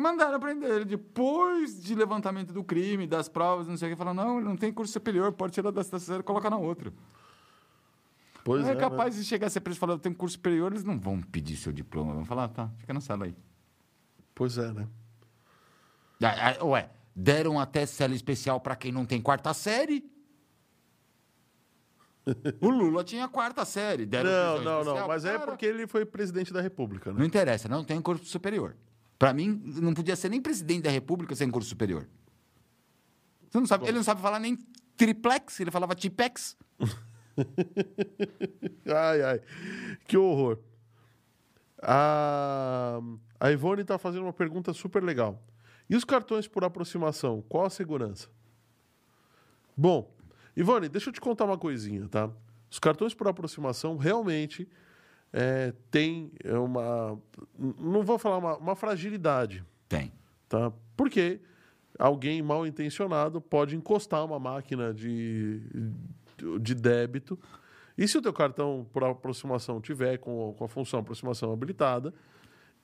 Mandaram 0.00 0.40
prender 0.40 0.70
ele 0.70 0.84
depois 0.86 1.82
de 1.82 1.94
levantamento 1.94 2.54
do 2.54 2.64
crime, 2.64 3.06
das 3.06 3.28
provas, 3.28 3.68
não 3.68 3.76
sei 3.76 3.88
o 3.88 3.92
que. 3.92 3.98
Falaram, 3.98 4.24
não, 4.24 4.38
ele 4.38 4.48
não 4.48 4.56
tem 4.56 4.72
curso 4.72 4.94
superior, 4.94 5.30
pode 5.30 5.52
tirar 5.52 5.70
dessa 5.70 5.98
série 5.98 6.20
e 6.20 6.22
colocar 6.22 6.48
na 6.48 6.56
outra. 6.56 6.90
Pois 8.42 8.66
é, 8.66 8.72
é, 8.72 8.76
capaz 8.76 9.14
de 9.14 9.22
chegar 9.24 9.48
a 9.48 9.50
ser 9.50 9.60
preso 9.60 9.76
e 9.76 9.80
falar, 9.80 9.92
eu 9.92 9.98
tenho 9.98 10.14
curso 10.14 10.36
superior, 10.36 10.72
eles 10.72 10.84
não 10.84 10.98
vão 10.98 11.20
pedir 11.20 11.54
seu 11.54 11.70
diploma. 11.70 12.14
Vão 12.14 12.24
falar, 12.24 12.48
tá, 12.48 12.70
fica 12.78 12.94
na 12.94 13.00
sala 13.02 13.26
aí. 13.26 13.36
Pois 14.34 14.56
é, 14.56 14.72
né? 14.72 14.88
Ah, 16.22 16.56
ah, 16.58 16.64
Ué, 16.64 16.88
deram 17.14 17.60
até 17.60 17.84
cela 17.84 18.14
especial 18.14 18.58
para 18.58 18.76
quem 18.76 18.90
não 18.90 19.04
tem 19.04 19.20
quarta 19.20 19.52
série? 19.52 20.10
o 22.58 22.70
Lula 22.70 23.04
tinha 23.04 23.28
quarta 23.28 23.66
série. 23.66 24.06
Deram 24.06 24.30
Não, 24.30 24.82
não, 24.82 24.94
não. 24.94 25.08
Mas 25.08 25.26
é 25.26 25.34
cara. 25.34 25.44
porque 25.44 25.66
ele 25.66 25.86
foi 25.86 26.06
presidente 26.06 26.54
da 26.54 26.62
República, 26.62 27.12
né? 27.12 27.18
Não 27.18 27.26
interessa, 27.26 27.68
não 27.68 27.84
tem 27.84 28.00
curso 28.00 28.24
superior. 28.24 28.74
Para 29.20 29.34
mim, 29.34 29.60
não 29.66 29.92
podia 29.92 30.16
ser 30.16 30.30
nem 30.30 30.40
presidente 30.40 30.84
da 30.84 30.90
República 30.90 31.34
sem 31.34 31.50
curso 31.50 31.68
superior. 31.68 32.08
Não 33.52 33.66
sabe, 33.66 33.84
ele 33.84 33.98
não 33.98 34.02
sabe 34.02 34.22
falar 34.22 34.40
nem 34.40 34.56
triplex, 34.96 35.60
ele 35.60 35.70
falava 35.70 35.94
tipex. 35.94 36.56
Ai, 38.86 39.22
ai. 39.22 39.40
Que 40.06 40.16
horror. 40.16 40.58
A, 41.82 43.00
a 43.38 43.50
Ivone 43.50 43.82
está 43.82 43.98
fazendo 43.98 44.22
uma 44.22 44.32
pergunta 44.32 44.72
super 44.72 45.02
legal. 45.02 45.42
E 45.88 45.96
os 45.96 46.04
cartões 46.04 46.48
por 46.48 46.64
aproximação? 46.64 47.42
Qual 47.48 47.64
a 47.64 47.70
segurança? 47.70 48.28
Bom, 49.76 50.12
Ivone, 50.56 50.88
deixa 50.88 51.08
eu 51.08 51.14
te 51.14 51.20
contar 51.20 51.44
uma 51.44 51.56
coisinha, 51.56 52.08
tá? 52.08 52.30
Os 52.70 52.78
cartões 52.78 53.14
por 53.14 53.28
aproximação 53.28 53.96
realmente 53.96 54.68
é, 55.32 55.72
têm 55.90 56.32
uma. 56.44 57.18
Não 57.58 58.02
vou 58.02 58.18
falar 58.18 58.38
uma, 58.38 58.56
uma 58.56 58.76
fragilidade, 58.76 59.64
Tem. 59.88 60.12
tá? 60.48 60.72
Porque 60.96 61.40
alguém 61.98 62.42
mal 62.42 62.66
intencionado 62.66 63.40
pode 63.40 63.76
encostar 63.76 64.24
uma 64.24 64.38
máquina 64.38 64.92
de, 64.92 65.60
de 66.60 66.74
débito. 66.74 67.38
E 67.96 68.08
se 68.08 68.16
o 68.16 68.22
teu 68.22 68.32
cartão 68.32 68.86
por 68.92 69.04
aproximação 69.04 69.80
tiver 69.80 70.18
com, 70.18 70.54
com 70.56 70.64
a 70.64 70.68
função 70.68 71.00
aproximação 71.00 71.52
habilitada 71.52 72.14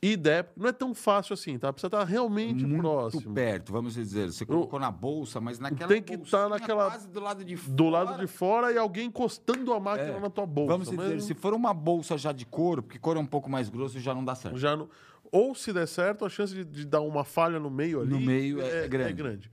e 0.02 0.16
der, 0.16 0.52
não 0.56 0.68
é 0.68 0.72
tão 0.72 0.94
fácil 0.94 1.32
assim, 1.34 1.58
tá? 1.58 1.72
Precisa 1.72 1.88
estar 1.88 2.04
realmente 2.04 2.64
Muito 2.64 2.80
próximo. 2.82 3.32
perto, 3.34 3.72
vamos 3.72 3.94
dizer. 3.94 4.30
Você 4.30 4.44
colocou 4.44 4.78
na 4.78 4.90
bolsa, 4.90 5.40
mas 5.40 5.58
naquela 5.58 5.88
Tem 5.88 6.02
que 6.02 6.16
bolsinha 6.16 6.42
tá 6.42 6.48
naquela- 6.48 6.90
quase 6.90 7.08
do 7.08 7.18
lado 7.20 7.44
de 7.44 7.56
fora. 7.56 7.74
Do 7.76 7.88
lado 7.88 8.20
de 8.20 8.26
fora 8.26 8.72
e 8.72 8.78
alguém 8.78 9.06
encostando 9.06 9.72
a 9.72 9.80
máquina 9.80 10.10
É. 10.12 10.20
na 10.20 10.28
tua 10.30 10.44
bolsa. 10.46 10.72
Vamos 10.72 10.90
mas 10.90 11.06
dizer, 11.14 11.20
se 11.22 11.34
for 11.34 11.54
uma 11.54 11.72
bolsa 11.72 12.16
já 12.18 12.30
de 12.30 12.44
couro, 12.44 12.82
porque 12.82 12.98
couro 12.98 13.18
é 13.18 13.22
um 13.22 13.26
pouco 13.26 13.48
mais 13.50 13.68
grosso, 13.68 13.98
já 13.98 14.14
não 14.14 14.24
dá 14.24 14.34
certo. 14.34 14.58
já 14.58 14.76
não- 14.76 14.88
ou 15.32 15.54
se 15.54 15.72
der 15.72 15.88
certo, 15.88 16.24
a 16.24 16.28
chance 16.28 16.54
de, 16.54 16.64
de 16.64 16.84
dar 16.86 17.00
uma 17.00 17.24
falha 17.24 17.58
no 17.58 17.70
meio 17.70 18.00
ali 18.00 18.10
No 18.10 18.20
meio 18.20 18.60
é- 18.60 18.84
é 18.84 18.88
grande. 18.88 19.50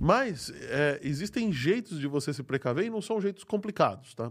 Mas 0.00 0.50
é, 0.68 1.00
existem 1.02 1.52
jeitos 1.52 1.98
de 2.00 2.06
você 2.06 2.32
se 2.34 2.42
precaver 2.42 2.84
e 2.86 2.90
não 2.90 3.00
são 3.00 3.20
jeitos 3.20 3.44
complicados, 3.44 4.14
tá? 4.14 4.30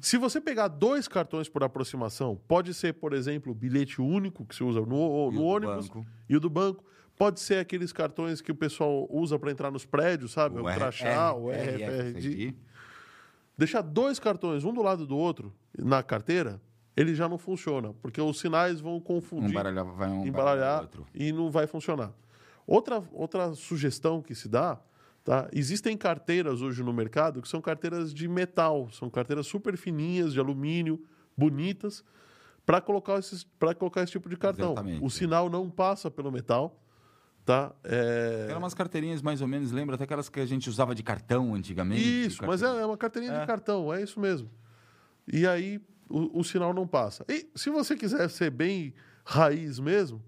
Se 0.00 0.16
você 0.16 0.40
pegar 0.40 0.68
dois 0.68 1.06
cartões 1.06 1.48
por 1.48 1.62
aproximação, 1.62 2.40
pode 2.48 2.72
ser, 2.74 2.94
por 2.94 3.12
exemplo, 3.12 3.52
o 3.52 3.54
bilhete 3.54 4.00
único 4.00 4.44
que 4.44 4.54
se 4.54 4.64
usa 4.64 4.80
no, 4.80 4.96
o 5.28 5.30
no 5.32 5.42
ônibus 5.42 5.88
e 6.28 6.36
o 6.36 6.40
do 6.40 6.48
banco. 6.50 6.84
Pode 7.18 7.40
ser 7.40 7.58
aqueles 7.58 7.92
cartões 7.92 8.40
que 8.40 8.50
o 8.50 8.54
pessoal 8.54 9.06
usa 9.10 9.38
para 9.38 9.50
entrar 9.50 9.70
nos 9.70 9.84
prédios, 9.84 10.32
sabe? 10.32 10.58
O, 10.60 10.68
R- 10.68 10.76
crachá, 10.76 11.34
o 11.34 11.50
R- 11.50 11.84
RFID. 11.84 12.18
RFID. 12.18 12.56
Deixar 13.56 13.82
dois 13.82 14.18
cartões, 14.18 14.64
um 14.64 14.72
do 14.72 14.82
lado 14.82 15.06
do 15.06 15.16
outro, 15.16 15.52
na 15.78 16.02
carteira, 16.02 16.60
ele 16.96 17.14
já 17.14 17.28
não 17.28 17.36
funciona, 17.38 17.92
porque 18.00 18.20
os 18.20 18.40
sinais 18.40 18.80
vão 18.80 18.98
confundir, 18.98 19.50
Um 19.50 19.52
baralhar, 19.52 19.84
vai 19.84 20.08
um 20.08 20.26
embaralhar 20.26 20.88
e 21.14 21.32
não 21.32 21.50
vai 21.50 21.66
funcionar. 21.66 22.12
Outra, 22.66 23.02
outra 23.12 23.54
sugestão 23.54 24.22
que 24.22 24.34
se 24.34 24.48
dá, 24.48 24.80
tá? 25.24 25.48
Existem 25.52 25.96
carteiras 25.96 26.60
hoje 26.62 26.82
no 26.82 26.92
mercado 26.92 27.40
que 27.40 27.48
são 27.48 27.60
carteiras 27.60 28.12
de 28.12 28.26
metal, 28.28 28.90
são 28.90 29.08
carteiras 29.08 29.46
super 29.46 29.76
fininhas, 29.76 30.32
de 30.32 30.40
alumínio, 30.40 31.02
bonitas, 31.36 32.04
para 32.64 32.80
colocar, 32.80 33.18
esses, 33.18 33.46
colocar 33.78 34.02
esse 34.02 34.12
tipo 34.12 34.28
de 34.28 34.36
cartão. 34.36 34.72
Exatamente. 34.72 35.04
O 35.04 35.10
sinal 35.10 35.50
não 35.50 35.68
passa 35.68 36.10
pelo 36.10 36.30
metal, 36.30 36.80
tá? 37.44 37.72
É... 37.82 38.46
Eram 38.48 38.60
umas 38.60 38.74
carteirinhas 38.74 39.20
mais 39.20 39.40
ou 39.40 39.48
menos, 39.48 39.72
lembra 39.72 39.96
até 39.96 40.04
aquelas 40.04 40.28
que 40.28 40.40
a 40.40 40.46
gente 40.46 40.68
usava 40.68 40.94
de 40.94 41.02
cartão 41.02 41.54
antigamente? 41.54 42.26
Isso, 42.26 42.44
mas 42.46 42.62
é, 42.62 42.66
é 42.66 42.86
uma 42.86 42.96
carteirinha 42.96 43.34
É. 43.34 43.40
de 43.40 43.46
cartão, 43.46 43.92
é 43.92 44.02
isso 44.02 44.20
mesmo. 44.20 44.50
E 45.26 45.46
aí 45.46 45.80
o, 46.08 46.40
o 46.40 46.44
sinal 46.44 46.72
não 46.72 46.86
passa. 46.86 47.24
E 47.28 47.48
se 47.54 47.70
você 47.70 47.96
quiser 47.96 48.28
ser 48.28 48.50
bem 48.50 48.94
raiz 49.24 49.78
mesmo, 49.78 50.22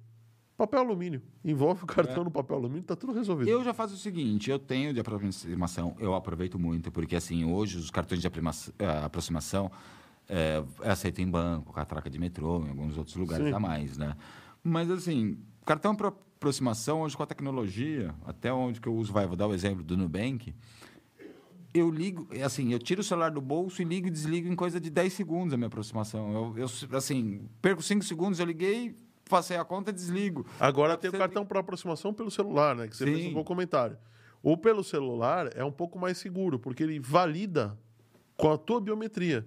papel 0.57 0.81
alumínio. 0.81 1.23
Envolve 1.45 1.85
o 1.85 1.87
cartão 1.87 2.23
É. 2.23 2.25
no 2.25 2.31
papel 2.31 2.57
alumínio, 2.57 2.83
tá 2.85 2.97
tudo 2.97 3.13
resolvido. 3.13 3.49
Eu 3.49 3.63
já 3.65 3.75
faço 3.75 3.95
o 3.95 3.97
seguinte, 3.99 4.51
eu 4.51 4.59
tenho 4.59 4.93
de 4.93 5.01
aproximação, 5.01 5.97
eu 5.99 6.15
aproveito 6.15 6.59
muito, 6.59 6.91
porque 6.91 7.17
assim, 7.17 7.45
hoje 7.45 7.77
os 7.79 7.91
cartões 7.91 8.21
de 8.21 8.27
eh, 8.27 9.05
aproximação 9.05 9.71
é, 10.29 10.63
é 10.83 10.91
aceito 10.91 11.21
em 11.21 11.29
banco, 11.29 11.73
catraca 11.73 12.09
de 12.09 12.19
metrô, 12.19 12.65
em 12.65 12.71
alguns 12.71 12.97
outros 12.97 13.17
lugares 13.17 13.47
Sim. 13.47 13.53
a 13.53 13.59
mais, 13.59 13.99
né? 13.99 14.17
Mas 14.63 14.91
assim, 14.91 15.39
cartão 15.65 15.95
para 15.95 16.09
aproximação, 16.09 17.03
hoje 17.03 17.17
com 17.17 17.23
a 17.23 17.27
tecnologia, 17.27 18.15
até 18.27 18.53
onde 18.53 18.81
que 18.81 18.89
eu 18.89 18.95
uso, 18.95 19.13
vai, 19.13 19.27
vou 19.27 19.37
dar 19.37 19.47
o 19.47 19.55
exemplo 19.55 19.83
do 19.83 19.97
Nubank, 19.97 20.55
eu 21.73 21.91
ligo, 21.91 22.29
é 22.31 22.43
assim, 22.43 22.73
eu 22.73 22.79
tiro 22.79 23.01
o 23.01 23.05
celular 23.05 23.31
do 23.33 23.41
bolso 23.41 23.83
e 23.83 23.85
ligo 23.85 24.07
e 24.07 24.11
desligo 24.11 24.47
em 24.47 24.55
coisa 24.55 24.79
de 24.81 24.89
10 24.89 25.13
segundos 25.13 25.53
a 25.53 25.57
minha 25.57 25.67
aproximação. 25.67 26.55
Eu, 26.57 26.59
eu 26.59 26.97
assim, 26.97 27.49
perco 27.61 27.83
5 27.83 28.05
segundos, 28.05 28.39
eu 28.39 28.47
liguei, 28.47 28.95
passei 29.29 29.57
a 29.57 29.65
conta 29.65 29.91
e 29.91 29.93
desligo. 29.93 30.47
Agora 30.59 30.97
tem 30.97 31.11
o 31.11 31.13
cartão 31.13 31.45
por 31.45 31.57
aproximação 31.57 32.13
pelo 32.13 32.31
celular, 32.31 32.77
né? 32.77 32.89
Que 32.89 32.97
você 32.97 33.05
Sim. 33.05 33.15
fez 33.15 33.27
um 33.27 33.35
bom 33.35 33.45
comentário. 33.45 33.97
Ou 34.43 34.57
pelo 34.57 34.85
celular 34.85 35.51
é 35.57 35.65
um 35.65 35.73
pouco 35.73 35.99
mais 35.99 36.19
seguro, 36.19 36.59
porque 36.59 36.83
ele 36.83 36.99
valida 37.01 37.79
com 38.37 38.53
a 38.53 38.59
tua 38.59 38.81
biometria. 38.81 39.47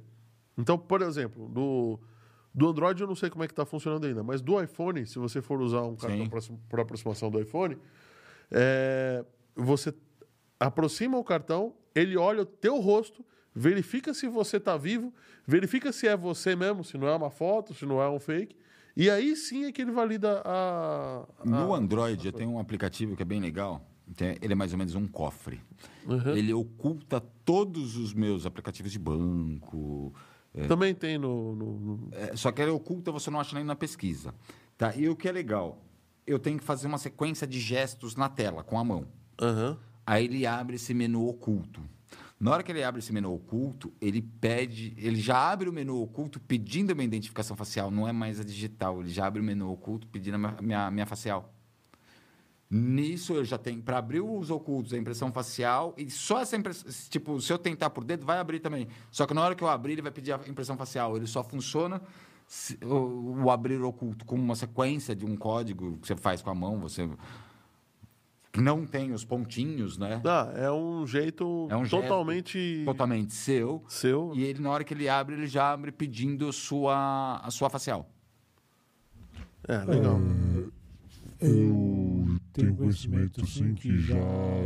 Então, 0.57 0.77
por 0.77 1.01
exemplo, 1.01 1.47
do, 1.49 1.99
do 2.53 2.69
Android 2.69 2.99
eu 2.99 3.07
não 3.07 3.15
sei 3.15 3.29
como 3.29 3.43
é 3.43 3.47
que 3.47 3.53
está 3.53 3.65
funcionando 3.65 4.07
ainda, 4.07 4.23
mas 4.23 4.41
do 4.41 4.61
iPhone, 4.61 5.05
se 5.05 5.19
você 5.19 5.41
for 5.41 5.61
usar 5.61 5.83
um 5.83 5.95
cartão 5.95 6.27
por 6.67 6.79
aproximação 6.79 7.29
do 7.29 7.39
iPhone, 7.39 7.77
é, 8.49 9.23
você 9.55 9.93
aproxima 10.59 11.17
o 11.17 11.23
cartão, 11.23 11.75
ele 11.93 12.17
olha 12.17 12.41
o 12.41 12.45
teu 12.45 12.79
rosto, 12.79 13.23
verifica 13.53 14.13
se 14.13 14.27
você 14.27 14.57
está 14.57 14.77
vivo, 14.77 15.13
verifica 15.45 15.91
se 15.91 16.07
é 16.07 16.17
você 16.17 16.55
mesmo, 16.55 16.83
se 16.83 16.97
não 16.97 17.07
é 17.07 17.15
uma 17.15 17.29
foto, 17.29 17.73
se 17.73 17.85
não 17.85 18.01
é 18.01 18.09
um 18.09 18.19
fake, 18.19 18.55
e 18.97 19.09
aí 19.09 19.35
sim 19.35 19.65
é 19.65 19.71
que 19.71 19.81
ele 19.81 19.91
valida 19.91 20.41
a... 20.43 21.25
a- 21.39 21.45
No 21.45 21.73
Android, 21.73 22.25
eu 22.25 22.33
tenho 22.33 22.51
um 22.51 22.59
aplicativo 22.59 23.15
que 23.15 23.21
é 23.21 23.25
bem 23.25 23.39
legal. 23.39 23.81
Tem- 24.15 24.37
Ele 24.41 24.53
é 24.53 24.55
mais 24.55 24.71
ou 24.71 24.77
menos 24.77 24.95
um 24.95 25.07
cofre. 25.07 25.61
Ele 26.35 26.53
oculta 26.53 27.19
todos 27.43 27.95
os 27.97 28.13
meus 28.13 28.45
aplicativos 28.45 28.91
de 28.91 28.99
banco. 28.99 30.13
Também 30.67 30.95
tem 30.95 31.17
no... 31.17 31.55
no- 31.55 31.79
no- 31.79 32.09
É, 32.13 32.35
só 32.35 32.51
que 32.51 32.61
ele 32.61 32.71
oculta, 32.71 33.11
você 33.11 33.29
não 33.29 33.39
acha 33.39 33.55
nem 33.55 33.63
na 33.63 33.75
pesquisa. 33.75 34.33
Tá? 34.77 34.95
E 34.95 35.07
o 35.09 35.15
que 35.15 35.27
é 35.27 35.31
legal? 35.31 35.81
Eu 36.25 36.39
tenho 36.39 36.57
que 36.57 36.63
fazer 36.63 36.87
uma 36.87 36.97
sequência 36.97 37.45
de 37.45 37.59
gestos 37.59 38.15
na 38.15 38.27
tela, 38.29 38.63
com 38.63 38.77
a 38.79 38.83
mão. 38.83 39.05
Aham. 39.41 39.77
Aí 40.05 40.25
ele 40.25 40.45
abre 40.45 40.75
esse 40.77 40.93
menu 40.93 41.27
oculto. 41.27 41.81
Na 42.39 42.51
hora 42.51 42.61
que 42.61 42.71
ele 42.71 42.83
abre 42.83 42.99
esse 42.99 43.11
menu 43.11 43.33
oculto, 43.33 43.91
ele 43.99 44.21
pede, 44.21 44.93
ele 44.97 45.19
já 45.19 45.51
abre 45.51 45.67
o 45.67 45.73
menu 45.73 45.99
oculto 45.99 46.39
pedindo 46.39 46.91
a 46.91 46.95
minha 46.95 47.05
identificação 47.05 47.57
facial, 47.57 47.89
não 47.89 48.07
é 48.07 48.11
mais 48.11 48.39
a 48.39 48.43
digital, 48.43 49.01
ele 49.01 49.09
já 49.09 49.25
abre 49.25 49.41
o 49.41 49.43
menu 49.43 49.71
oculto 49.71 50.05
pedindo 50.07 50.35
a 50.35 50.61
minha, 50.61 50.91
minha, 50.91 51.05
facial. 51.07 51.51
Nisso 52.69 53.33
eu 53.33 53.45
já 53.45 53.57
tenho, 53.57 53.81
para 53.81 53.97
abrir 53.97 54.21
os 54.21 54.51
ocultos, 54.51 54.93
a 54.93 54.97
impressão 54.97 55.31
facial, 55.31 55.95
e 55.97 56.11
só 56.11 56.41
essa 56.41 56.55
impressão, 56.55 56.91
tipo, 57.09 57.41
se 57.41 57.51
eu 57.51 57.57
tentar 57.57 57.89
por 57.89 58.03
dedo, 58.03 58.25
vai 58.25 58.37
abrir 58.37 58.59
também. 58.59 58.87
Só 59.09 59.25
que 59.25 59.33
na 59.33 59.41
hora 59.41 59.55
que 59.55 59.63
eu 59.63 59.69
abrir, 59.69 59.93
ele 59.93 60.01
vai 60.01 60.11
pedir 60.11 60.33
a 60.33 60.39
impressão 60.47 60.77
facial. 60.77 61.15
Ele 61.15 61.25
só 61.25 61.43
funciona 61.43 62.01
se- 62.45 62.77
o, 62.83 63.45
o 63.45 63.49
abrir 63.49 63.81
oculto 63.81 64.25
como 64.25 64.43
uma 64.43 64.55
sequência 64.55 65.15
de 65.15 65.25
um 65.25 65.35
código 65.37 65.97
que 65.97 66.07
você 66.07 66.15
faz 66.15 66.41
com 66.41 66.49
a 66.49 66.55
mão, 66.55 66.77
você 66.79 67.09
não 68.61 68.85
tem 68.85 69.11
os 69.11 69.23
pontinhos, 69.23 69.97
né? 69.97 70.21
Ah, 70.25 70.51
é 70.55 70.71
um 70.71 71.05
jeito 71.05 71.67
É 71.69 71.75
um 71.75 71.87
totalmente 71.87 72.83
totalmente 72.85 73.33
seu. 73.33 73.83
seu. 73.87 74.31
E 74.35 74.43
ele, 74.43 74.59
na 74.59 74.69
hora 74.69 74.83
que 74.83 74.93
ele 74.93 75.07
abre, 75.07 75.35
ele 75.35 75.47
já 75.47 75.71
abre 75.71 75.91
pedindo 75.91 76.51
sua, 76.51 77.37
a 77.43 77.49
sua 77.51 77.69
facial. 77.69 78.09
É, 79.67 79.77
legal. 79.83 80.19
Eu 81.39 82.39
tenho 82.53 82.75
conhecimento 82.75 83.45
sim 83.45 83.73
que 83.75 83.99
já 83.99 84.17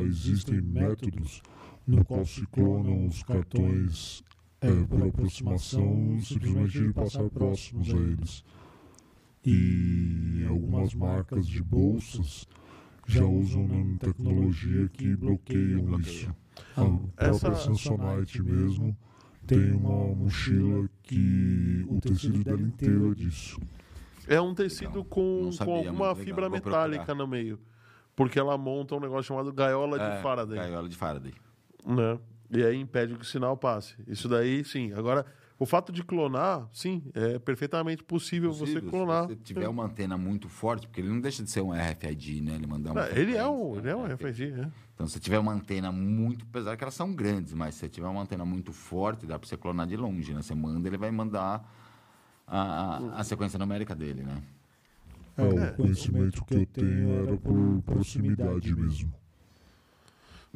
existem 0.04 0.62
métodos 0.62 1.42
no 1.86 2.06
qual 2.06 2.26
se 2.26 2.46
clonam 2.48 3.06
os 3.08 3.24
cartões 3.24 4.24
é, 4.62 4.72
por 4.86 5.08
aproximação 5.08 6.20
simplesmente 6.22 6.82
de 6.84 6.94
passar 6.94 7.30
próximos 7.30 7.90
a 7.90 7.98
eles. 7.98 8.44
E 9.44 10.46
algumas 10.48 10.94
marcas 10.94 11.48
de 11.48 11.64
bolsas 11.64 12.48
já 13.08 13.26
usam 13.26 13.68
nanotecnologia 13.68 14.88
que 14.90 15.16
bloqueiam 15.16 16.00
isso. 16.00 16.34
A 17.18 17.26
Essa- 17.28 17.40
própria 17.50 17.56
Samsonite 17.56 18.42
mesmo 18.42 18.96
tem 19.48 19.72
uma 19.72 20.14
mochila 20.16 20.90
que 21.04 21.86
o 21.90 22.00
tecido 22.00 22.44
dela 22.44 22.62
inteiro 22.62 23.12
é 23.12 23.16
disso. 23.16 23.60
É 24.28 24.40
um 24.40 24.54
tecido 24.54 24.90
Legal. 24.90 25.06
com, 25.06 25.52
sabia, 25.52 25.66
com 25.66 25.74
muito 25.78 25.88
alguma 25.90 26.10
legal. 26.10 26.24
fibra 26.26 26.50
metálica 26.50 27.14
no 27.16 27.28
meio. 27.28 27.60
Porque 28.16 28.38
ela 28.40 28.58
monta 28.58 28.96
um 28.96 29.00
negócio 29.00 29.24
chamado 29.24 29.52
gaiola 29.52 29.98
de 29.98 30.06
É, 30.06 30.22
Faraday. 30.22 30.58
Gaiola 30.58 30.88
de 30.88 30.96
Faraday. 30.96 31.34
Né? 31.86 32.20
E 32.52 32.64
aí 32.64 32.78
impede 32.80 33.16
que 33.16 33.22
o 33.22 33.26
sinal 33.26 33.58
passe. 33.58 33.96
Isso 34.08 34.28
daí, 34.30 34.64
sim. 34.64 34.94
Agora, 34.94 35.26
O 35.62 35.66
fato 35.68 35.92
de 35.92 36.04
clonar, 36.04 36.68
sim, 36.74 37.04
é 37.14 37.38
perfeitamente 37.38 38.04
possível, 38.04 38.50
Possível, 38.50 38.82
você 38.82 38.90
clonar. 38.90 39.28
Se 39.28 39.36
você 39.36 39.36
tiver 39.44 39.68
uma 39.68 39.86
antena 39.86 40.18
muito 40.18 40.50
forte, 40.50 40.88
porque 40.88 41.02
ele 41.02 41.10
não 41.10 41.22
deixa 41.22 41.44
de 41.44 41.52
ser 41.52 41.62
um 41.62 41.72
RFID, 41.72 42.42
né? 42.42 42.56
Ele 42.56 42.66
manda 42.66 42.92
uma 42.92 43.06
É, 43.06 43.20
ele 43.20 43.38
é 43.38 43.48
um, 43.48 43.78
ele 43.78 43.88
é 43.88 43.96
um 43.96 44.08
né? 44.08 44.16
RFID, 44.16 44.60
é. 44.60 44.72
Então, 44.96 45.06
se 45.08 45.20
tiver 45.20 45.38
uma 45.38 45.54
antena 45.54 45.92
muito, 45.92 46.48
apesar 46.50 46.76
que 46.76 46.84
elas 46.84 46.96
são 46.96 47.14
grandes, 47.14 47.54
mas 47.54 47.76
se 47.76 47.88
tiver 47.88 48.08
uma 48.08 48.24
antena 48.24 48.44
muito 48.44 48.74
forte, 48.74 49.28
dá 49.28 49.38
para 49.38 49.48
você 49.48 49.56
clonar 49.56 49.86
de 49.86 49.96
longe, 49.96 50.34
né? 50.34 50.42
Você 50.42 50.56
manda, 50.56 50.90
ele 50.90 50.98
vai 50.98 51.12
mandar 51.12 51.64
a, 52.48 52.62
a, 52.98 53.20
a 53.20 53.24
sequência 53.24 53.60
numérica 53.60 53.94
dele, 53.94 54.24
né? 54.24 54.42
É, 55.38 55.44
o 55.44 55.76
conhecimento 55.76 56.44
que 56.44 56.56
eu 56.56 56.66
tenho 56.66 57.22
era 57.22 57.38
por 57.38 57.84
proximidade 57.86 58.74
mesmo. 58.76 59.14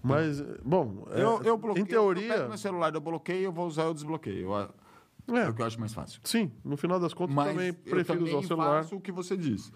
Mas, 0.02 0.42
bom, 0.64 1.06
é, 1.12 1.22
eu, 1.22 1.44
eu 1.44 1.58
bloqueio, 1.60 1.84
em 1.84 1.86
teoria, 1.86 2.24
eu 2.24 2.34
pego 2.38 2.50
meu 2.50 2.58
celular, 2.58 2.96
eu 2.96 3.00
bloqueio, 3.02 3.44
eu 3.44 3.52
vou 3.52 3.68
usar 3.68 3.86
o 3.86 3.94
desbloqueio. 3.94 4.52
Eu- 4.52 4.85
É, 5.28 5.40
é, 5.40 5.50
o 5.50 5.54
que 5.54 5.62
eu 5.62 5.66
acho 5.66 5.80
mais 5.80 5.94
fácil. 5.94 6.20
sim, 6.24 6.52
no 6.64 6.78
final 6.78 7.00
das 7.00 7.14
contas, 7.14 7.36
Mas 7.36 7.48
também 7.48 7.68
eu 7.70 7.74
prefiro 7.74 8.06
também 8.06 8.34
usar 8.34 8.38
o 8.38 8.48
celular. 8.48 8.84
faço 8.84 8.96
o 8.96 9.02
que 9.02 9.12
você 9.12 9.36
disse. 9.36 9.72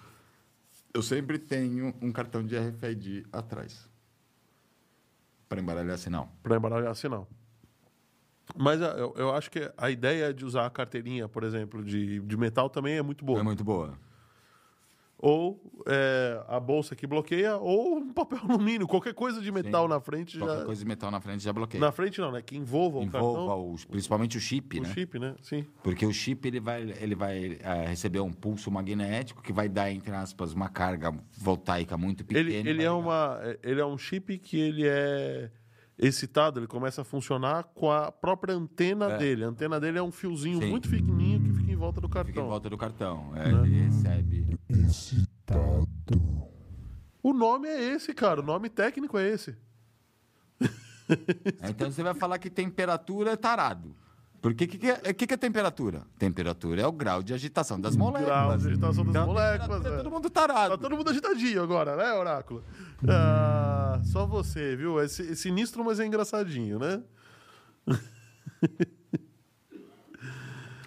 Eu 0.94 1.02
sempre 1.02 1.38
tenho 1.38 1.94
um 2.02 2.12
cartão 2.12 2.44
de 2.44 2.58
RFID 2.58 3.26
atrás. 3.32 3.90
Para 5.48 5.60
embaralhar 5.60 5.98
sinal. 5.98 6.32
para 6.44 6.58
embaralhar 6.58 6.96
sinal. 6.96 7.28
Mas 8.56 8.82
ah, 8.82 8.96
eu, 8.98 9.14
eu 9.16 9.36
acho 9.36 9.50
que 9.52 9.72
a 9.78 9.90
ideia 9.90 10.34
de 10.34 10.46
usar 10.46 10.66
a 10.66 10.70
carteirinha, 10.70 11.28
por 11.28 11.44
exemplo, 11.44 11.84
de, 11.84 12.20
de 12.20 12.38
metal 12.38 12.70
também 12.70 12.98
é 12.98 13.02
muito 13.02 13.24
boa. 13.24 13.40
É 13.40 13.44
muito 13.44 13.64
boa. 13.64 13.98
Ou 15.22 15.62
é, 15.86 16.42
a 16.48 16.62
bolsa 16.62 16.96
que 16.96 17.06
bloqueia, 17.06 17.58
ou 17.58 17.98
um 17.98 18.14
papel 18.14 18.40
alumínio, 18.42 18.88
qualquer 18.88 19.14
coisa 19.14 19.42
de 19.42 19.52
metal 19.52 19.84
Sim. 19.84 19.90
na 19.90 20.00
frente 20.00 20.38
Qualquer 20.40 20.60
já. 20.60 20.66
coisa 20.66 20.80
de 20.82 20.88
metal 20.88 21.12
na 21.12 21.20
frente 21.20 21.44
já 21.44 21.52
bloqueia. 21.52 21.82
Na 21.82 21.92
frente 21.92 22.22
não, 22.22 22.32
né? 22.32 22.42
Que 22.42 22.56
envolva 22.56 23.00
o 23.00 23.04
Envolva 23.04 23.38
cartão, 23.40 23.74
o- 23.74 23.88
principalmente 23.92 24.38
o 24.38 24.40
chip, 24.40 24.80
o 24.80 24.84
né? 24.84 24.90
chip, 24.94 25.20
né? 25.20 25.36
Sim. 25.42 25.66
Porque 25.84 26.06
o 26.06 26.14
chip 26.14 26.48
ele 26.48 26.62
vai, 26.62 26.84
ele 27.02 27.16
vai 27.16 27.58
eh, 27.62 27.86
receber 27.88 28.22
um 28.22 28.32
pulso 28.32 28.72
magnético 28.72 29.42
que 29.44 29.52
vai 29.52 29.68
dar, 29.68 29.92
entre 29.92 30.14
aspas, 30.16 30.54
uma 30.54 30.70
carga 30.70 31.14
voltaica 31.38 31.98
muito 31.98 32.24
pequena. 32.24 32.50
Ele, 32.50 32.70
ele, 32.70 32.84
é 32.84 32.92
uma, 32.92 33.40
ele 33.62 33.82
é 33.82 33.86
um 33.86 33.98
chip 33.98 34.38
que 34.38 34.58
ele 34.58 34.88
é 34.88 35.52
excitado, 36.02 36.62
ele 36.62 36.68
começa 36.68 37.02
a 37.02 37.04
funcionar 37.04 37.66
com 37.76 37.92
a 37.92 38.10
própria 38.10 38.56
antena 38.56 39.12
É. 39.12 39.18
dele. 39.18 39.44
A 39.44 39.48
antena 39.50 39.82
dele 39.82 39.98
é 39.98 40.02
um 40.02 40.14
fiozinho 40.14 40.60
Sim. 40.62 40.70
muito 40.70 40.88
pequenininho 40.90 41.42
que 41.42 41.50
volta 41.80 42.00
do 42.02 42.08
Fica 42.08 42.22
em 42.22 42.24
cartão. 42.26 42.48
volta 42.48 42.70
do 42.70 42.78
cartão. 42.78 43.32
Né? 43.32 43.44
É, 43.46 43.50
Ele 43.50 43.82
recebe. 43.86 44.60
Excitado. 44.70 46.22
O 47.24 47.34
nome 47.34 47.68
é 47.68 47.94
esse, 47.94 48.14
cara. 48.14 48.42
O 48.42 48.44
nome 48.44 48.70
técnico 48.70 49.18
é 49.18 49.28
esse. 49.28 49.56
Então 51.68 51.90
você 51.92 52.04
vai 52.04 52.14
falar 52.14 52.38
que 52.38 52.50
temperatura 52.50 53.32
é 53.32 53.36
tarado. 53.36 53.96
Porque 54.42 54.64
o 54.64 54.68
que, 54.68 54.78
que, 54.78 54.88
é, 54.90 55.14
que, 55.14 55.28
que 55.28 55.34
é 55.34 55.38
temperatura? 55.38 56.04
Temperatura 56.18 56.82
é 56.82 56.88
o 56.88 56.92
grau 56.94 57.22
de 57.22 57.34
agitação 57.34 57.80
das 57.82 57.96
moléculas. 57.98 58.26
Grau 58.28 58.58
de 58.58 58.68
agitação 58.68 59.04
das 59.04 59.10
Então, 59.16 59.26
moléculas. 59.28 59.86
é 59.86 59.90
é. 59.90 59.98
todo 59.98 60.12
mundo 60.12 60.30
tarado. 60.30 60.78
Tá 60.78 60.82
todo 60.82 60.96
mundo 60.96 61.10
agitadinho 61.10 61.62
agora, 61.62 61.98
né, 61.98 62.14
Oráculo? 62.14 62.64
Ah, 63.06 64.00
só 64.06 64.26
você, 64.26 64.78
viu? 64.78 64.98
É, 65.02 65.06
é 65.06 65.08
sinistro, 65.08 65.84
mas 65.84 66.00
é 66.00 66.06
engraçadinho, 66.06 66.80
né? 66.80 67.04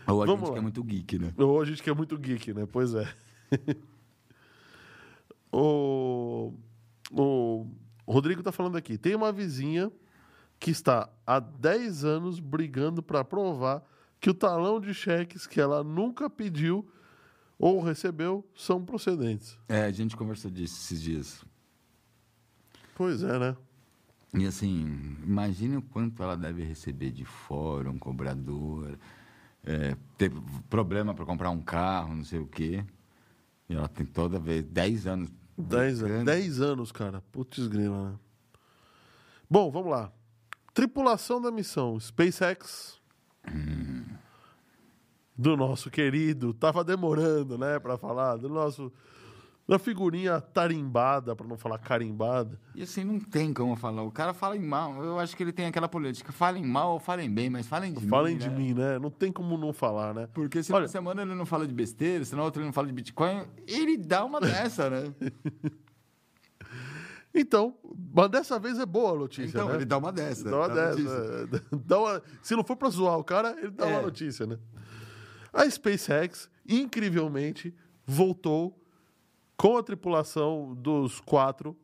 Ou 0.06 0.22
a 0.22 0.26
Vamos 0.26 0.40
gente 0.40 0.48
lá. 0.48 0.52
que 0.54 0.58
é 0.58 0.62
muito 0.62 0.84
geek, 0.84 1.18
né? 1.18 1.32
Ou 1.36 1.60
a 1.60 1.64
gente 1.64 1.82
que 1.82 1.90
é 1.90 1.94
muito 1.94 2.18
geek, 2.18 2.52
né? 2.52 2.66
Pois 2.70 2.94
é. 2.94 3.12
o, 5.52 6.52
o 7.10 7.66
Rodrigo 8.06 8.42
tá 8.42 8.52
falando 8.52 8.76
aqui. 8.76 8.98
Tem 8.98 9.14
uma 9.14 9.32
vizinha 9.32 9.90
que 10.58 10.70
está 10.70 11.08
há 11.26 11.40
10 11.40 12.04
anos 12.04 12.40
brigando 12.40 13.02
para 13.02 13.24
provar 13.24 13.82
que 14.20 14.30
o 14.30 14.34
talão 14.34 14.80
de 14.80 14.94
cheques 14.94 15.46
que 15.46 15.60
ela 15.60 15.82
nunca 15.82 16.30
pediu 16.30 16.88
ou 17.58 17.80
recebeu 17.80 18.44
são 18.54 18.84
procedentes. 18.84 19.58
É, 19.68 19.84
a 19.84 19.90
gente 19.90 20.16
conversou 20.16 20.50
disso 20.50 20.76
esses 20.76 21.02
dias. 21.02 21.44
Pois 22.94 23.22
é, 23.22 23.38
né? 23.38 23.56
E 24.34 24.46
assim, 24.46 25.16
imagine 25.22 25.76
o 25.76 25.82
quanto 25.82 26.22
ela 26.22 26.36
deve 26.36 26.64
receber 26.64 27.10
de 27.10 27.24
fórum, 27.24 27.98
cobrador, 27.98 28.98
é, 29.64 29.96
teve 30.18 30.40
problema 30.68 31.14
para 31.14 31.24
comprar 31.24 31.50
um 31.50 31.60
carro, 31.60 32.14
não 32.14 32.24
sei 32.24 32.38
o 32.38 32.46
quê. 32.46 32.84
E 33.68 33.74
ela 33.74 33.88
tem 33.88 34.04
toda 34.04 34.38
vez, 34.38 34.62
10 34.64 35.06
anos. 35.06 35.30
10 35.56 35.82
anos. 35.82 36.00
buscando. 36.00 36.24
10 36.24 36.60
anos, 36.60 36.92
cara. 36.92 37.22
Putz 37.32 37.66
grila, 37.66 38.10
né? 38.10 38.18
Bom, 39.48 39.70
vamos 39.70 39.90
lá. 39.90 40.10
Tripulação 40.74 41.40
da 41.40 41.50
missão 41.50 41.98
SpaceX. 42.00 43.00
Do 45.36 45.56
nosso 45.56 45.90
querido, 45.90 46.54
tava 46.54 46.84
demorando, 46.84 47.58
né, 47.58 47.78
para 47.78 47.96
falar, 47.98 48.36
do 48.36 48.48
nosso 48.48 48.92
da 49.66 49.78
figurinha 49.78 50.40
tarimbada, 50.40 51.36
para 51.36 51.46
não 51.46 51.56
falar 51.56 51.78
carimbada. 51.78 52.58
E 52.74 52.82
assim, 52.82 53.04
não 53.04 53.18
tem 53.20 53.54
como 53.54 53.76
falar. 53.76 54.02
O 54.02 54.10
cara 54.10 54.34
fala 54.34 54.56
em 54.56 54.60
mal. 54.60 55.02
Eu 55.02 55.18
acho 55.18 55.36
que 55.36 55.42
ele 55.42 55.52
tem 55.52 55.66
aquela 55.66 55.88
política. 55.88 56.32
Falem 56.32 56.64
mal 56.64 56.94
ou 56.94 56.98
falem 56.98 57.30
bem, 57.32 57.48
mas 57.48 57.66
falem 57.66 57.92
de 57.92 58.06
Falem 58.06 58.34
mim. 58.34 58.38
de 58.40 58.50
né? 58.50 58.56
mim, 58.56 58.74
né? 58.74 58.98
Não 58.98 59.10
tem 59.10 59.30
como 59.32 59.56
não 59.56 59.72
falar, 59.72 60.12
né? 60.14 60.28
Porque 60.34 60.62
se 60.62 60.72
Olha- 60.72 60.82
uma 60.82 60.88
semana 60.88 61.22
ele 61.22 61.34
não 61.34 61.46
fala 61.46 61.66
de 61.66 61.72
besteira, 61.72 62.24
se 62.24 62.34
na 62.34 62.42
outra 62.42 62.60
ele 62.60 62.66
não 62.66 62.72
fala 62.72 62.88
de 62.88 62.92
Bitcoin, 62.92 63.44
ele 63.66 63.96
dá 63.96 64.24
uma 64.24 64.40
dessa, 64.40 64.90
né? 64.90 65.14
Então, 67.34 67.74
mas 68.14 68.28
dessa 68.30 68.58
vez 68.58 68.78
é 68.78 68.84
boa 68.84 69.12
a 69.12 69.16
notícia, 69.18 69.48
então, 69.56 69.68
né? 69.70 69.76
ele 69.76 69.84
dá 69.86 69.96
uma 69.96 70.12
dessa. 70.12 70.44
Dá 70.50 70.56
uma 70.58 70.68
dá 70.68 70.94
dessa. 70.94 71.48
é. 71.72 71.76
Dá 71.86 71.98
uma- 71.98 72.22
se 72.42 72.54
não 72.54 72.62
for 72.62 72.76
pra 72.76 72.90
zoar 72.90 73.18
o 73.18 73.24
cara, 73.24 73.56
ele 73.58 73.70
dá 73.70 73.86
uma 73.86 74.00
É. 74.00 74.02
notícia, 74.02 74.44
né? 74.46 74.58
A 75.50 75.68
SpaceX, 75.68 76.50
incrivelmente, 76.68 77.74
voltou 78.06 78.78
com 79.62 79.76
a 79.76 79.82
tripulação 79.84 80.74
dos 80.74 81.20
quatro 81.20 81.76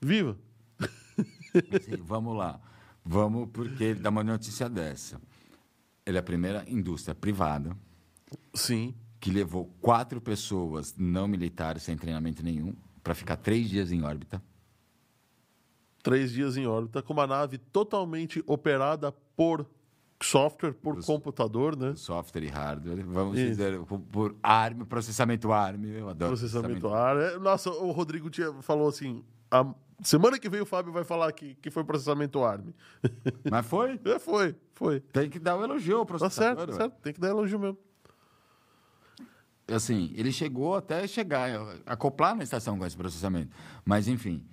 viva. 0.00 0.38
Sim, 0.80 1.96
vamos 2.00 2.34
lá. 2.34 2.58
Vamos, 3.04 3.50
porque 3.52 3.84
ele 3.84 4.00
dá 4.00 4.08
uma 4.08 4.24
notícia 4.24 4.66
dessa. 4.66 5.20
Ele 6.06 6.16
é 6.16 6.20
a 6.20 6.22
primeira 6.22 6.64
indústria 6.66 7.14
privada 7.14 7.76
Sim. 8.54 8.94
que 9.20 9.30
levou 9.30 9.66
quatro 9.78 10.22
pessoas 10.22 10.94
não 10.96 11.28
militares 11.28 11.82
sem 11.82 11.98
treinamento 11.98 12.42
nenhum 12.42 12.74
para 13.02 13.14
ficar 13.14 13.36
três 13.36 13.68
dias 13.68 13.92
em 13.92 14.02
órbita. 14.02 14.42
Três 16.02 16.32
dias 16.32 16.56
em 16.56 16.66
órbita, 16.66 17.02
com 17.02 17.12
uma 17.12 17.26
nave 17.26 17.58
totalmente 17.58 18.42
operada 18.46 19.12
por 19.36 19.68
software, 20.22 20.72
por 20.74 20.98
Os- 20.98 21.06
computador, 21.06 21.76
né? 21.76 21.94
Software 21.94 22.42
e 22.44 22.48
hardware. 22.48 23.04
Vamos 23.06 23.38
Isso. 23.38 23.46
dizer, 23.48 23.78
por, 24.10 24.34
ARM, 24.42 24.84
processamento 24.84 25.52
ARM. 25.52 25.84
Eu 25.84 26.08
adoro 26.08 26.30
Processamento 26.36 26.88
ar. 26.88 27.16
É, 27.16 27.38
Nossa, 27.38 27.70
o 27.70 27.90
Rodrigo 27.92 28.28
tinha, 28.30 28.52
falou 28.62 28.88
assim: 28.88 29.22
a 29.50 29.64
semana 30.02 30.38
que 30.38 30.48
vem 30.48 30.60
o 30.60 30.66
Fábio 30.66 30.92
vai 30.92 31.04
falar 31.04 31.30
que, 31.32 31.54
que 31.56 31.70
foi 31.70 31.84
processamento 31.84 32.42
ARM. 32.44 32.72
Mas 33.50 33.66
foi. 33.66 34.00
É, 34.04 34.18
foi, 34.18 34.56
foi. 34.74 35.00
Tem 35.00 35.30
que 35.30 35.38
dar 35.38 35.56
o 35.56 35.62
elogio 35.64 35.98
ao 35.98 36.04
Tá 36.04 36.08
processador. 36.18 36.56
certo, 36.58 36.66
tá 36.68 36.72
ué. 36.72 36.78
certo. 36.78 37.02
Tem 37.02 37.12
que 37.12 37.20
dar 37.20 37.28
elogio 37.28 37.58
mesmo. 37.58 37.78
assim, 39.70 40.12
ele 40.16 40.32
chegou 40.32 40.74
até 40.76 41.06
chegar, 41.06 41.50
acoplar 41.86 42.34
na 42.34 42.42
estação 42.42 42.78
com 42.78 42.86
esse 42.86 42.96
processamento. 42.96 43.54
Mas, 43.84 44.08
enfim, 44.08 44.44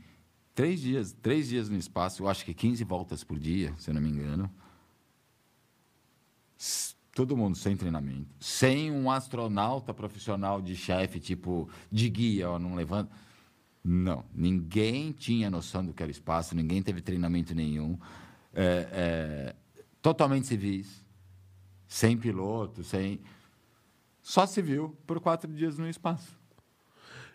três 0.54 0.80
dias, 0.82 1.14
três 1.22 1.48
dias 1.48 1.70
no 1.70 1.78
espaço, 1.78 2.24
eu 2.24 2.28
acho 2.28 2.44
que 2.46 2.54
15 2.54 2.84
voltas 2.84 3.24
por 3.24 3.40
dia, 3.40 3.74
se 3.78 3.90
eu 3.90 3.94
não 3.94 4.02
me 4.02 4.10
engano. 4.10 4.50
Todo 7.16 7.38
mundo 7.38 7.56
sem 7.56 7.78
treinamento. 7.78 8.28
Sem 8.42 8.92
um 8.92 9.10
astronauta 9.10 9.94
profissional 9.94 10.62
de 10.62 10.76
chefe, 10.76 11.18
tipo, 11.18 11.70
de 11.90 12.10
guia, 12.10 12.50
ó, 12.50 12.60
não 12.60 12.76
levanta. 12.76 13.10
Não, 13.82 14.26
ninguém 14.34 15.14
tinha 15.14 15.50
noção 15.50 15.86
do 15.86 15.94
que 15.94 16.04
era 16.04 16.12
espaço, 16.12 16.54
ninguém 16.54 16.84
teve 16.84 17.00
treinamento 17.00 17.56
nenhum. 17.56 17.98
É, 18.54 18.90
é, 18.92 19.56
totalmente 20.02 20.46
civis, 20.48 21.06
sem 21.88 22.18
piloto, 22.18 22.84
sem. 22.84 23.22
Só 24.22 24.46
civil 24.46 24.98
por 25.08 25.22
quatro 25.22 25.50
dias 25.54 25.78
no 25.78 25.88
espaço. 25.88 26.38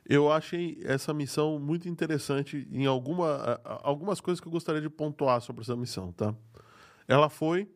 Eu 0.05 0.31
achei 0.31 0.79
essa 0.85 1.15
missão 1.15 1.59
muito 1.59 1.89
interessante 1.89 2.69
em 2.71 2.85
alguma, 2.85 3.59
algumas 3.83 4.21
coisas 4.21 4.43
que 4.43 4.47
eu 4.47 4.53
gostaria 4.53 4.83
de 4.83 4.91
pontuar 4.91 5.41
sobre 5.41 5.63
essa 5.63 5.75
missão, 5.75 6.13
tá? 6.13 6.35
Ela 7.09 7.31
foi 7.31 7.67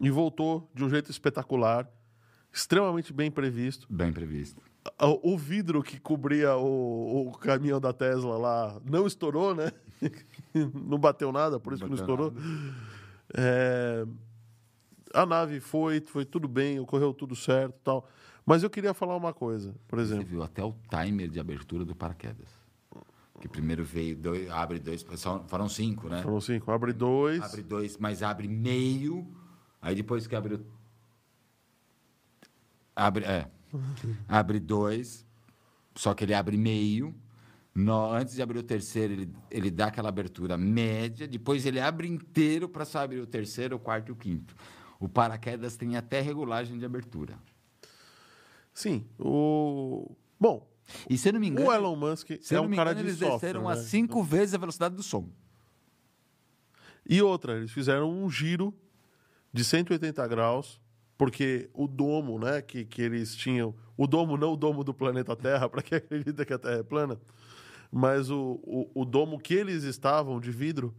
e 0.00 0.10
voltou 0.10 0.70
de 0.74 0.84
um 0.84 0.88
jeito 0.90 1.10
espetacular, 1.10 1.88
extremamente 2.52 3.12
bem 3.12 3.30
previsto. 3.30 3.86
Bem 3.90 4.12
previsto. 4.12 4.62
A- 4.98 5.06
O 5.22 5.36
vidro 5.36 5.82
que 5.82 5.98
cobria 6.00 6.56
o, 6.56 7.28
o 7.28 7.32
caminhão 7.38 7.80
da 7.80 7.92
Tesla 7.92 8.36
lá 8.38 8.80
não 8.84 9.06
estourou, 9.06 9.54
né? 9.54 9.70
não 10.74 10.98
bateu 10.98 11.30
nada, 11.32 11.58
por 11.60 11.72
isso 11.72 11.82
que 11.82 11.88
não 11.90 11.96
estourou. 11.96 12.32
É, 13.34 14.06
a 15.12 15.26
nave 15.26 15.60
foi, 15.60 16.00
foi 16.00 16.24
tudo 16.24 16.48
bem, 16.48 16.78
ocorreu 16.80 17.12
tudo 17.12 17.34
certo 17.36 17.74
tal. 17.84 18.08
Mas 18.46 18.62
eu 18.62 18.70
queria 18.70 18.94
falar 18.94 19.14
uma 19.16 19.34
coisa, 19.34 19.74
por 19.86 19.98
Você 19.98 20.04
exemplo. 20.14 20.26
viu 20.26 20.42
até 20.42 20.64
o 20.64 20.74
timer 20.88 21.28
de 21.28 21.38
abertura 21.38 21.84
do 21.84 21.94
paraquedas. 21.94 22.48
Que 23.40 23.46
primeiro 23.48 23.84
veio, 23.84 24.16
dois, 24.16 24.50
abre 24.50 24.78
dois, 24.80 25.04
foram 25.46 25.68
cinco, 25.68 26.08
né? 26.08 26.22
Foram 26.22 26.40
cinco, 26.40 26.72
abre 26.72 26.92
dois. 26.92 27.40
Abre 27.42 27.62
dois, 27.62 27.96
mas 27.98 28.22
abre 28.22 28.48
meio. 28.48 29.26
Aí 29.80 29.94
depois 29.94 30.26
que 30.26 30.34
abre 30.36 30.54
o 30.54 30.66
Abre, 32.94 33.24
é. 33.24 33.48
abre 34.26 34.58
dois, 34.58 35.24
só 35.94 36.14
que 36.14 36.24
ele 36.24 36.34
abre 36.34 36.56
meio. 36.56 37.14
No- 37.74 38.10
antes 38.12 38.34
de 38.34 38.42
abrir 38.42 38.58
o 38.58 38.62
terceiro, 38.62 39.12
ele, 39.12 39.32
ele 39.50 39.70
dá 39.70 39.86
aquela 39.86 40.08
abertura 40.08 40.56
média, 40.58 41.28
depois 41.28 41.64
ele 41.64 41.78
abre 41.78 42.08
inteiro 42.08 42.68
para 42.68 42.84
só 42.84 42.98
abrir 43.00 43.20
o 43.20 43.26
terceiro, 43.26 43.76
o 43.76 43.78
quarto 43.78 44.08
e 44.08 44.12
o 44.12 44.16
quinto. 44.16 44.54
O 44.98 45.08
paraquedas 45.08 45.76
tem 45.76 45.96
até 45.96 46.20
regulagem 46.20 46.76
de 46.76 46.84
abertura. 46.84 47.38
Sim, 48.74 49.06
o... 49.16 50.10
Bom, 50.40 50.68
E 51.08 51.16
se 51.16 51.28
eu 51.28 51.34
não 51.34 51.40
me 51.40 51.48
engano, 51.48 51.68
o 51.68 51.72
Elon 51.72 51.94
Musk 51.94 52.30
se 52.40 52.54
é 52.54 52.60
um 52.60 52.68
cara 52.70 52.90
engano, 52.90 52.94
de 53.04 53.10
eles 53.10 53.18
software, 53.18 53.38
desceram 53.52 53.64
né? 53.68 53.72
a 53.72 53.76
cinco 53.76 54.24
vezes 54.24 54.54
a 54.54 54.58
velocidade 54.58 54.96
do 54.96 55.02
som. 55.04 55.28
E 57.08 57.22
outra, 57.22 57.58
eles 57.58 57.70
fizeram 57.70 58.10
um 58.10 58.28
giro 58.28 58.74
de 59.52 59.64
180 59.64 60.26
graus, 60.28 60.80
porque 61.16 61.68
o 61.74 61.86
domo, 61.88 62.38
né, 62.38 62.62
que, 62.62 62.84
que 62.84 63.02
eles 63.02 63.34
tinham, 63.34 63.74
o 63.96 64.06
domo 64.06 64.36
não 64.36 64.52
o 64.52 64.56
domo 64.56 64.84
do 64.84 64.94
planeta 64.94 65.34
Terra, 65.34 65.68
para 65.70 65.82
quem 65.82 65.98
acredita 65.98 66.44
que 66.44 66.52
a 66.52 66.58
Terra 66.58 66.78
é 66.78 66.82
plana, 66.82 67.18
mas 67.90 68.30
o, 68.30 68.60
o, 68.62 68.90
o 69.02 69.04
domo 69.04 69.38
que 69.38 69.54
eles 69.54 69.82
estavam 69.84 70.38
de 70.40 70.50
vidro 70.50 70.94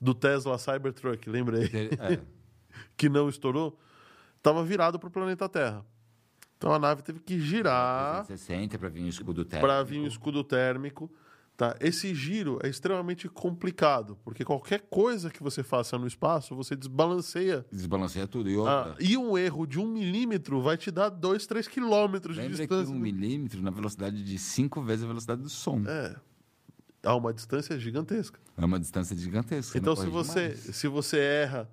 do 0.00 0.14
Tesla 0.14 0.58
Cybertruck, 0.58 1.28
lembrei, 1.28 1.64
É. 1.98 2.20
que 2.96 3.08
não 3.08 3.28
estourou, 3.28 3.78
estava 4.36 4.62
virado 4.64 4.98
para 4.98 5.08
o 5.08 5.10
planeta 5.10 5.48
Terra. 5.48 5.84
Então 6.56 6.72
a 6.72 6.78
nave 6.78 7.02
teve 7.02 7.20
que 7.20 7.40
girar 7.40 8.24
360 8.26 8.78
para 8.78 8.88
vir 8.88 9.04
o 9.04 9.08
escudo 9.08 9.44
térmico. 9.44 9.66
para 9.66 9.82
vir 9.84 10.00
um 10.00 10.06
escudo 10.06 10.42
térmico. 10.42 11.10
Tá? 11.58 11.74
Esse 11.80 12.14
giro 12.14 12.60
é 12.62 12.68
extremamente 12.68 13.28
complicado, 13.28 14.16
porque 14.22 14.44
qualquer 14.44 14.82
coisa 14.88 15.28
que 15.28 15.42
você 15.42 15.64
faça 15.64 15.98
no 15.98 16.06
espaço, 16.06 16.54
você 16.54 16.76
desbalanceia. 16.76 17.66
Desbalanceia 17.72 18.28
tudo. 18.28 18.48
E 18.48 18.54
Ah, 18.54 18.58
outra, 18.58 18.96
e 19.00 19.16
um 19.16 19.36
erro 19.36 19.66
de 19.66 19.76
um 19.80 19.88
milímetro 19.92 20.62
vai 20.62 20.76
te 20.76 20.88
dar 20.92 21.08
dois, 21.08 21.48
três 21.48 21.66
quilômetros 21.66 22.36
de 22.36 22.42
lembra 22.42 22.56
que 22.58 22.62
distância. 22.62 22.94
um 22.94 22.98
milímetro 23.00 23.60
na 23.60 23.72
velocidade 23.72 24.22
de 24.22 24.38
cinco 24.38 24.80
vezes 24.80 25.04
a 25.04 25.08
velocidade 25.08 25.42
do 25.42 25.48
som. 25.48 25.82
É. 25.84 26.14
Há 27.02 27.16
uma 27.16 27.34
distância 27.34 27.76
gigantesca. 27.76 28.38
É 28.56 28.64
uma 28.64 28.78
distância 28.78 29.16
gigantesca. 29.16 29.76
então, 29.76 29.96
se 29.96 30.06
você, 30.06 30.40
mais. 30.50 30.76
se 30.76 30.86
você 30.86 31.18
erra 31.18 31.68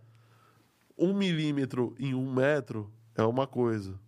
um 0.98 1.14
milímetro 1.14 1.94
em 1.99 2.16
um 2.16 2.34
metro, 2.34 2.91
é 3.14 3.22
uma 3.22 3.45
coisa. 3.45 3.99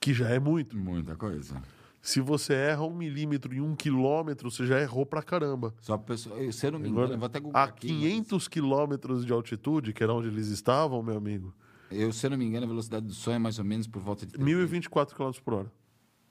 Que 0.00 0.14
já 0.14 0.30
é 0.30 0.38
muito. 0.38 0.74
Muita 0.74 1.16
coisa. 1.16 1.62
Se 2.04 2.20
você 2.20 2.52
erra 2.52 2.82
um 2.82 2.94
milímetro 2.94 3.54
em 3.54 3.62
um 3.62 3.74
quilômetro, 3.74 4.50
você 4.50 4.66
já 4.66 4.78
errou 4.78 5.06
pra 5.06 5.22
caramba. 5.22 5.72
Só 5.80 5.96
pessoa. 5.96 6.36
eu- 6.36 6.52
Se 6.52 6.66
eu 6.66 6.72
não 6.72 6.78
me 6.78 6.90
engano, 6.90 7.14
eu 7.14 7.18
vou 7.18 7.24
até 7.24 7.40
a 7.54 7.62
aqui, 7.64 7.86
500 7.88 8.46
quilômetros 8.46 9.24
de 9.24 9.32
altitude, 9.32 9.94
que 9.94 10.02
era 10.02 10.12
onde 10.12 10.28
eles 10.28 10.48
estavam, 10.48 11.02
meu 11.02 11.16
amigo, 11.16 11.54
mas 11.90 11.98
Eu, 11.98 12.12
se 12.12 12.26
eu 12.26 12.30
não 12.30 12.36
me 12.36 12.44
engano, 12.44 12.66
a 12.66 12.68
velocidade 12.68 13.06
do 13.06 13.14
som 13.14 13.30
é 13.30 13.38
mais 13.38 13.58
ou 13.58 13.64
menos 13.64 13.86
por 13.86 14.02
volta 14.02 14.26
de. 14.26 14.38
1024 14.38 15.16
km 15.16 15.30
por 15.42 15.54
hora. 15.54 15.72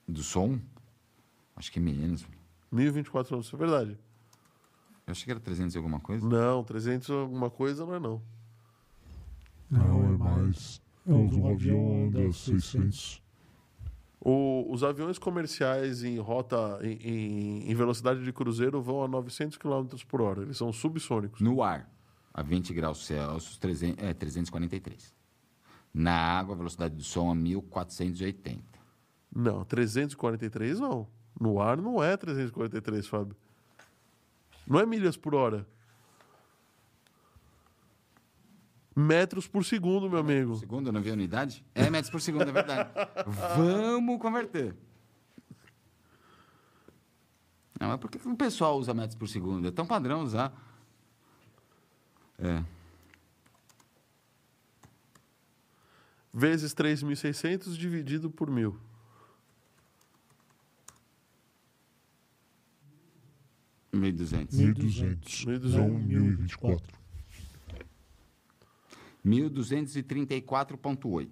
Do 0.08 0.22
som? 0.22 0.60
Acho 1.56 1.72
que 1.72 1.80
menos. 1.80 2.24
1024 2.72 3.36
km, 3.36 3.42
isso 3.42 3.56
é 3.56 3.60
verdade. 3.60 3.98
Eu 5.08 5.12
achei 5.12 5.26
que 5.26 5.32
era 5.32 5.40
300 5.40 5.74
e 5.74 5.78
alguma 5.80 6.00
coisa. 6.00 6.24
Não, 6.28 6.64
300 6.64 7.10
alguma 7.10 7.50
coisa 7.50 7.84
não 7.84 7.96
é 7.96 8.00
não. 8.00 8.22
Não, 9.72 10.04
é 10.06 10.18
mais. 10.18 10.80
É 11.08 11.12
um 11.14 11.50
avião 11.52 12.06
anda 12.10 12.32
600. 12.32 13.23
O- 14.26 14.72
os 14.72 14.84
aviões 14.86 15.18
comerciais 15.20 16.02
em 16.04 16.18
rota, 16.18 16.80
em, 16.82 16.94
em- 16.94 17.72
em 17.72 17.76
velocidade 17.76 18.24
de 18.24 18.32
cruzeiro, 18.32 18.82
vão 18.82 19.04
a 19.04 19.08
900 19.08 19.58
km 19.58 19.86
por 20.08 20.22
hora. 20.22 20.44
Eles 20.44 20.56
são 20.58 20.72
subsônicos. 20.72 21.42
No 21.42 21.62
ar, 21.62 21.90
a 22.34 22.42
20 22.42 22.74
graus 22.74 23.06
Celsius, 23.06 23.58
300, 23.58 24.02
é, 24.04 24.14
343. 24.14 25.14
Na 25.94 26.14
água, 26.16 26.56
a 26.56 26.58
velocidade 26.58 26.96
do 26.96 27.04
som 27.04 27.30
a 27.30 27.36
1480. 27.36 28.64
Não, 29.36 29.66
343 29.66 30.80
não. 30.80 31.08
No 31.40 31.60
ar 31.60 31.78
não 31.78 32.02
é 32.02 32.16
343, 32.16 33.06
Fábio. 33.08 33.36
Não 34.66 34.80
é 34.80 34.86
milhas 34.86 35.18
por 35.18 35.36
hora. 35.36 35.68
Metros 38.96 39.48
por 39.48 39.66
segundo, 39.66 40.10
meu 40.10 40.20
amigo. 40.20 40.56
Segundo, 40.56 40.88
eu 40.88 40.94
não 40.94 41.02
vi 41.02 41.10
a 41.10 41.14
unidade? 41.14 41.66
É 41.74 41.90
metros 41.90 42.12
por 42.12 42.22
segundo, 42.22 42.48
é 42.48 42.52
verdade. 42.52 42.90
Vamos 43.56 44.20
converter. 44.20 44.76
Não, 47.80 47.90
mas 47.90 48.00
por 48.00 48.10
que 48.10 48.18
o 48.18 48.38
pessoal 48.38 48.78
usa 48.78 48.94
metros 48.94 49.16
por 49.16 49.28
segundo? 49.28 49.68
É 49.68 49.72
tão 49.72 49.86
padrão 49.86 50.22
usar. 50.22 50.54
É. 52.38 52.64
Vezes 56.32 56.74
3.600 56.74 57.76
dividido 57.76 58.30
por 58.30 58.50
mil. 58.50 58.80
Mil 63.92 64.12
duzentos. 64.12 64.58
1200. 64.58 65.46
1200. 65.46 65.74
Não 65.76 65.90
1024. 65.90 67.03
1234,8. 69.26 71.30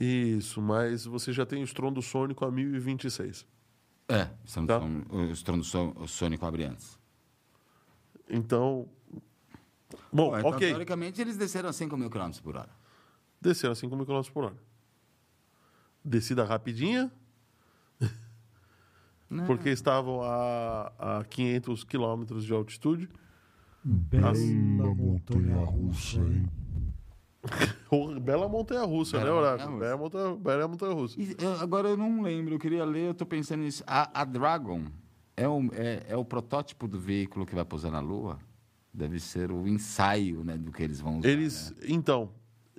Isso, 0.00 0.60
mas 0.60 1.04
você 1.06 1.32
já 1.32 1.46
tem 1.46 1.62
o 1.62 1.64
estrondo 1.64 2.02
sônico 2.02 2.44
a 2.44 2.50
1026. 2.50 3.46
É, 4.08 4.26
Tá. 4.66 4.80
o 5.10 5.30
estrondo 5.30 5.64
so- 5.64 5.94
sônico 6.06 6.44
abre 6.46 6.64
antes. 6.64 6.98
Então. 8.28 8.88
Bom, 10.12 10.36
Então, 10.36 10.50
ok. 10.50 10.68
Teoricamente, 10.68 11.20
eles 11.20 11.36
desceram 11.36 11.68
a 11.70 11.72
5 11.72 11.96
mil 11.96 12.10
km 12.10 12.30
por 12.42 12.56
hora. 12.56 12.68
Desceram 13.40 13.72
a 13.72 13.76
5 13.76 13.96
mil 13.96 14.04
km 14.06 14.20
por 14.32 14.44
hora. 14.44 14.56
Descida 16.04 16.44
rapidinha, 16.44 17.10
Né? 19.30 19.44
porque 19.46 19.70
estavam 19.70 20.20
a, 20.22 21.18
a 21.20 21.24
500 21.24 21.84
quilômetros 21.84 22.44
de 22.44 22.52
altitude. 22.52 23.08
Bela 23.84 24.32
montanha 24.94 25.56
russa, 25.64 26.18
hein? 26.18 26.48
Bela 28.22 28.48
montanha 28.48 28.82
russa, 28.84 29.18
né, 29.18 29.24
Bela 29.24 29.36
Horácio? 29.40 29.70
montanha-russa. 29.70 29.78
Bela 29.88 29.96
montanha, 29.96 30.36
bela 30.36 30.68
montanha 30.68 30.92
russa. 30.94 31.20
E, 31.20 31.36
eu- 31.38 31.60
agora 31.60 31.88
eu 31.88 31.96
não 31.96 32.22
lembro, 32.22 32.54
eu 32.54 32.58
queria 32.58 32.84
ler, 32.84 33.08
eu 33.08 33.14
tô 33.14 33.24
pensando 33.24 33.60
nisso. 33.62 33.82
A, 33.86 34.20
a 34.22 34.24
Dragon 34.24 34.84
é 35.36 35.48
o, 35.48 35.62
é, 35.72 36.02
é 36.08 36.16
o 36.16 36.24
protótipo 36.24 36.86
do 36.88 36.98
veículo 36.98 37.46
que 37.46 37.54
vai 37.54 37.64
pousar 37.64 37.90
na 37.90 38.00
Lua? 38.00 38.38
Deve 38.92 39.20
ser 39.20 39.52
o 39.52 39.66
ensaio 39.68 40.42
né, 40.44 40.56
do 40.56 40.72
que 40.72 40.82
eles 40.82 41.00
vão 41.00 41.18
usar. 41.20 41.28
Eles, 41.28 41.70
né? 41.70 41.86
então, 41.88 42.30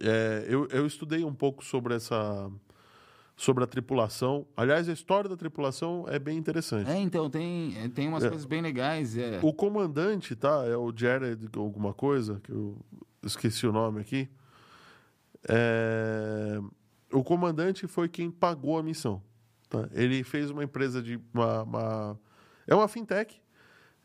é, 0.01 0.45
eu, 0.49 0.67
eu 0.67 0.85
estudei 0.85 1.23
um 1.23 1.33
pouco 1.33 1.63
sobre 1.63 1.93
essa, 1.95 2.51
sobre 3.37 3.63
a 3.63 3.67
tripulação. 3.67 4.45
Aliás, 4.57 4.89
a 4.89 4.93
história 4.93 5.29
da 5.29 5.37
tripulação 5.37 6.05
é 6.09 6.19
bem 6.19 6.37
interessante. 6.37 6.89
É, 6.89 6.99
então, 6.99 7.29
tem, 7.29 7.77
é, 7.77 7.87
tem 7.87 8.07
umas 8.09 8.23
É. 8.25 8.27
coisas 8.29 8.45
bem 8.45 8.61
legais. 8.61 9.17
É. 9.17 9.39
O 9.41 9.53
comandante, 9.53 10.35
tá? 10.35 10.65
É 10.67 10.75
o 10.75 10.91
Jared 10.93 11.47
alguma 11.55 11.93
coisa, 11.93 12.41
que 12.43 12.51
eu 12.51 12.77
esqueci 13.23 13.65
o 13.65 13.71
nome 13.71 14.01
aqui. 14.01 14.27
É, 15.47 16.59
O 17.11 17.23
comandante 17.23 17.87
foi 17.87 18.07
quem 18.09 18.29
pagou 18.29 18.77
a 18.77 18.83
missão. 18.83 19.21
Tá? 19.69 19.87
Ele 19.93 20.23
fez 20.23 20.49
uma 20.49 20.63
empresa 20.63 21.01
de. 21.01 21.19
Uma, 21.33 21.63
uma- 21.63 22.19
É 22.67 22.75
uma 22.75 22.87
fintech 22.87 23.41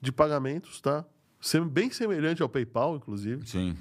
de 0.01 0.11
pagamentos, 0.13 0.81
tá? 0.81 1.05
Bem 1.71 1.91
semelhante 1.91 2.43
ao 2.43 2.49
PayPal, 2.49 2.97
inclusive. 2.97 3.47
Sim. 3.47 3.77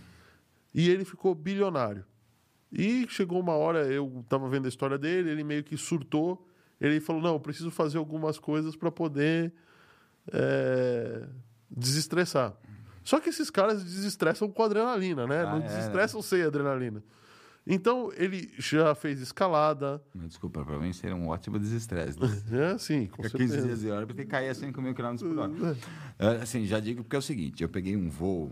E 0.74 0.90
ele 0.90 1.06
ficou 1.06 1.34
bilionário. 1.36 2.04
E 2.72 3.06
chegou 3.08 3.40
uma 3.40 3.54
hora, 3.54 3.86
eu 3.88 4.20
estava 4.22 4.50
vendo 4.50 4.66
a 4.66 4.70
história 4.70 4.98
dele, 4.98 5.30
ele 5.30 5.44
meio 5.44 5.64
que 5.64 5.78
surtou. 5.78 6.46
Ele 6.82 7.00
falou: 7.00 7.22
Não, 7.22 7.40
preciso 7.40 7.70
fazer 7.72 7.98
algumas 7.98 8.38
coisas 8.40 8.76
para 8.76 8.92
poder 8.92 9.54
é, 10.34 11.28
desestressar. 11.70 12.54
Só 13.04 13.20
que 13.20 13.30
esses 13.30 13.50
caras 13.50 13.84
desestressam 13.84 14.50
com 14.50 14.64
adrenalina, 14.64 15.28
né? 15.28 15.44
Ah, 15.44 15.52
Não 15.52 15.58
é, 15.58 15.68
desestressam 15.68 16.22
sem 16.22 16.42
adrenalina. 16.42 17.04
Então, 17.66 18.12
ele 18.18 18.52
já 18.58 18.94
fez 18.94 19.22
escalada. 19.22 20.02
Desculpa, 20.14 20.66
para 20.66 20.78
mim 20.78 20.92
seria 20.92 21.16
um 21.16 21.30
ótimo 21.30 21.58
desestresse. 21.58 22.20
né? 22.20 22.28
É, 22.74 22.78
sim, 22.78 23.08
com 23.08 23.24
Fica 23.24 23.38
15 23.38 23.48
certeza. 23.54 23.68
dias 23.68 23.80
de 23.82 23.90
hora 23.92 24.06
porque 24.06 24.26
cair 24.26 24.50
a 24.50 24.54
5 24.56 24.82
mil 24.82 24.94
km 24.94 25.16
por 25.18 25.38
hora. 25.38 25.78
É, 26.20 26.28
Assim, 26.42 26.66
já 26.66 26.80
digo 26.80 27.04
porque 27.04 27.16
é 27.16 27.20
o 27.20 27.22
seguinte, 27.22 27.64
eu 27.64 27.70
peguei 27.70 27.96
um 27.96 28.10
voo, 28.10 28.52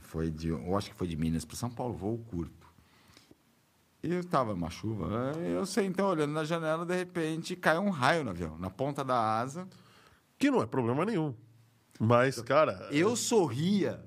foi 0.00 0.30
de, 0.30 0.48
eu 0.48 0.76
acho 0.76 0.90
que 0.90 0.96
foi 0.96 1.08
de 1.08 1.16
Minas 1.16 1.44
para 1.44 1.56
São 1.56 1.68
Paulo, 1.70 1.94
voo 1.94 2.18
curto. 2.18 2.66
E 4.02 4.12
eu 4.14 4.20
estava 4.20 4.52
uma 4.52 4.70
chuva, 4.70 5.32
eu 5.40 5.66
sei, 5.66 5.86
então, 5.86 6.06
olhando 6.08 6.32
na 6.32 6.44
janela, 6.44 6.86
de 6.86 6.94
repente, 6.94 7.56
caiu 7.56 7.80
um 7.80 7.90
raio 7.90 8.22
no 8.22 8.30
avião, 8.30 8.56
na 8.58 8.70
ponta 8.70 9.02
da 9.02 9.18
asa. 9.40 9.66
Que 10.38 10.50
não 10.50 10.62
é 10.62 10.66
problema 10.66 11.04
nenhum. 11.04 11.34
Mas, 11.98 12.40
cara. 12.42 12.88
Eu 12.92 13.16
sorria, 13.16 14.05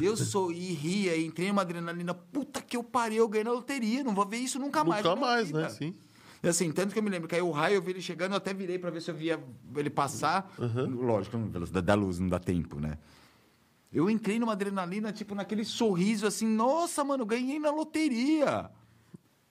eu 0.00 0.16
sorri, 0.16 0.72
ria, 0.72 1.20
entrei 1.20 1.48
numa 1.48 1.62
adrenalina, 1.62 2.14
puta 2.14 2.60
que 2.60 2.76
eu 2.76 2.84
parei, 2.84 3.18
eu 3.18 3.28
ganhei 3.28 3.44
na 3.44 3.52
loteria, 3.52 4.04
não 4.04 4.14
vou 4.14 4.26
ver 4.26 4.38
isso 4.38 4.58
nunca 4.58 4.84
mais. 4.84 5.04
Nunca 5.04 5.16
mais, 5.16 5.46
vida. 5.46 5.62
né? 5.62 5.68
Sim. 5.70 5.94
E 6.42 6.48
assim, 6.48 6.72
tanto 6.72 6.92
que 6.92 6.98
eu 6.98 7.02
me 7.02 7.10
lembro, 7.10 7.28
caiu 7.28 7.48
o 7.48 7.50
raio, 7.50 7.76
eu 7.76 7.82
vi 7.82 7.90
ele 7.92 8.00
chegando, 8.00 8.32
eu 8.32 8.38
até 8.38 8.54
virei 8.54 8.78
para 8.78 8.90
ver 8.90 9.02
se 9.02 9.10
eu 9.10 9.14
via 9.14 9.38
ele 9.76 9.90
passar. 9.90 10.50
Lógico, 10.58 11.36
na 11.36 11.46
velocidade 11.46 11.86
da 11.86 11.94
luz, 11.94 12.18
não 12.18 12.28
dá 12.28 12.38
tempo, 12.38 12.80
né? 12.80 12.98
Eu 13.92 14.08
entrei 14.08 14.38
numa 14.38 14.52
adrenalina, 14.52 15.12
tipo, 15.12 15.34
naquele 15.34 15.64
sorriso 15.64 16.26
assim, 16.26 16.46
nossa, 16.46 17.02
mano, 17.02 17.26
ganhei 17.26 17.58
na 17.58 17.70
loteria. 17.70 18.70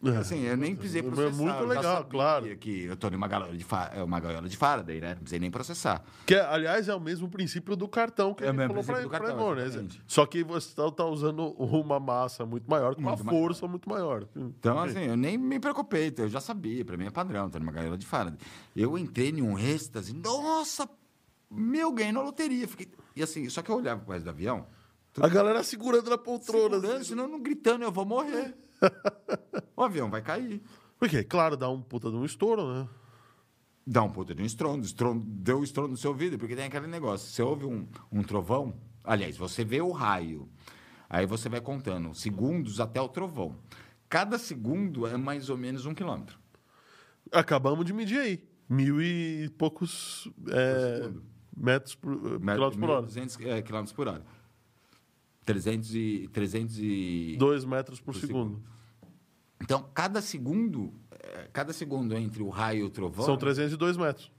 É. 0.01 0.15
Assim, 0.15 0.43
eu 0.45 0.55
nem 0.55 0.73
precisei 0.75 1.01
É 1.01 1.03
processar. 1.03 1.35
muito 1.35 1.55
eu 1.55 1.67
já 1.67 1.73
legal, 1.75 2.05
claro. 2.05 2.57
Que 2.57 2.85
eu 2.85 2.95
tô 2.95 3.09
numa 3.09 3.27
gaiola 3.27 3.51
de, 3.57 3.65
fa... 3.65 3.91
é 3.93 4.01
uma 4.01 4.17
gaiola 4.21 4.47
de 4.47 4.55
Faraday, 4.55 5.01
né? 5.01 5.09
Não 5.09 5.15
precisei 5.17 5.39
nem 5.39 5.51
processar. 5.51 6.01
Que, 6.25 6.35
aliás, 6.35 6.87
é 6.87 6.95
o 6.95 7.01
mesmo 7.01 7.27
princípio 7.27 7.75
do 7.75 7.85
cartão 7.85 8.33
que 8.33 8.43
É 8.45 8.47
ele 8.47 8.57
mesmo 8.57 8.75
falou 8.81 8.85
pra, 8.85 9.01
do 9.01 9.09
pra 9.09 9.19
cartão, 9.19 9.51
Egon, 9.51 9.55
né? 9.81 9.87
Só 10.07 10.25
que 10.25 10.41
você 10.41 10.69
está 10.69 10.89
tá 10.89 11.05
usando 11.05 11.49
uma 11.57 11.99
massa 11.99 12.45
muito 12.45 12.69
maior, 12.69 12.95
com 12.95 13.01
uma 13.01 13.11
Muito 13.11 13.25
maior. 13.25 13.39
força 13.41 13.67
muito 13.67 13.89
maior. 13.89 14.25
Então, 14.33 14.79
assim, 14.79 15.01
eu 15.01 15.17
nem 15.17 15.37
me 15.37 15.59
preocupei, 15.59 16.13
eu 16.17 16.29
já 16.29 16.39
sabia, 16.39 16.85
pra 16.85 16.95
mim 16.95 17.05
é 17.07 17.11
padrão, 17.11 17.49
tô 17.49 17.59
numa 17.59 17.71
gaiola 17.73 17.97
de 17.97 18.05
Faraday. 18.05 18.39
Eu 18.73 18.97
entrei 18.97 19.31
em 19.31 19.41
um 19.41 19.59
êxtase, 19.59 20.13
nossa, 20.13 20.89
meu, 21.51 21.91
ganhei 21.91 22.13
na 22.13 22.21
loteria. 22.21 22.65
Fiquei... 22.69 22.87
E 23.17 23.21
assim, 23.21 23.49
só 23.49 23.61
que 23.61 23.69
eu 23.69 23.75
olhava 23.75 23.99
pro 23.99 24.13
resto 24.13 24.23
do 24.23 24.29
avião, 24.29 24.65
A 25.19 25.27
galera 25.27 25.61
segurando 25.61 26.09
na 26.09 26.17
poltrona. 26.17 26.75
segurando, 26.75 26.95
assim. 27.01 27.09
senão 27.09 27.27
não 27.27 27.41
gritando, 27.41 27.83
eu 27.83 27.91
vou 27.91 28.05
morrer. 28.05 28.55
o 29.75 29.83
avião 29.83 30.09
vai 30.09 30.21
cair. 30.21 30.61
Porque, 30.97 31.23
claro, 31.23 31.55
dá 31.55 31.69
um 31.69 31.81
puta 31.81 32.09
de 32.09 32.15
um 32.17 32.25
estouro, 32.25 32.73
né? 32.73 32.87
Dá 33.87 34.03
um 34.03 34.09
puta 34.11 34.35
de 34.35 34.41
um 34.43 34.45
estrondo, 34.45 34.85
estrondo 34.85 35.23
deu 35.25 35.59
um 35.59 35.63
estrondo 35.63 35.89
no 35.89 35.97
seu 35.97 36.11
ouvido, 36.11 36.37
porque 36.37 36.55
tem 36.55 36.65
aquele 36.65 36.85
negócio, 36.85 37.27
você 37.27 37.41
ouve 37.41 37.65
um, 37.65 37.87
um 38.11 38.21
trovão, 38.21 38.75
aliás, 39.03 39.35
você 39.35 39.63
vê 39.63 39.81
o 39.81 39.91
raio, 39.91 40.47
aí 41.09 41.25
você 41.25 41.49
vai 41.49 41.59
contando 41.59 42.13
segundos 42.13 42.79
até 42.79 43.01
o 43.01 43.09
trovão. 43.09 43.57
Cada 44.07 44.37
segundo 44.37 45.07
é 45.07 45.17
mais 45.17 45.49
ou 45.49 45.57
menos 45.57 45.85
um 45.85 45.93
quilômetro. 45.93 46.37
Acabamos 47.31 47.85
de 47.85 47.93
medir 47.93 48.19
aí. 48.19 48.43
Mil 48.67 49.01
e 49.01 49.49
poucos 49.57 50.31
é, 50.49 51.01
segundo. 51.03 51.23
metros 51.55 51.95
por, 51.95 52.39
quilômetros 52.39 52.77
por 52.77 52.89
hora. 52.89 53.07
1.200 53.07 53.47
é, 53.47 53.61
quilômetros 53.61 53.93
por 53.93 54.07
hora. 54.07 54.23
300 55.49 55.95
e, 55.95 56.29
300 56.31 56.77
e... 56.77 57.35
Dois 57.39 57.65
metros 57.65 57.99
por, 57.99 58.13
Por 58.13 58.19
segundo. 58.19 58.61
Então, 59.59 59.89
cada 59.95 60.21
segundo, 60.21 60.93
é, 61.09 61.49
cada 61.51 61.73
segundo 61.73 62.15
entre 62.15 62.43
o 62.43 62.49
raio 62.49 62.81
e 62.81 62.83
o 62.83 62.89
trovão, 62.91 63.25
São 63.25 63.35
302 63.35 63.97
metros. 63.97 64.31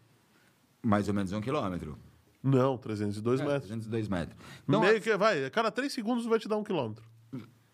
mais 0.81 1.09
ou 1.09 1.15
menos 1.15 1.32
um 1.32 1.41
quilômetro. 1.41 1.99
Não, 2.41 2.78
302 2.78 3.41
É, 3.41 3.45
metros. 3.45 3.62
302 3.66 4.09
metros. 4.09 4.39
Então, 4.62 4.81
Meio 4.81 5.01
que 5.01 5.16
vai, 5.16 5.45
a 5.45 5.51
cada 5.51 5.73
três 5.73 5.93
segundos 5.93 6.27
vai 6.27 6.39
te 6.39 6.47
dar 6.47 6.57
um 6.57 6.62
quilômetro. 6.62 7.05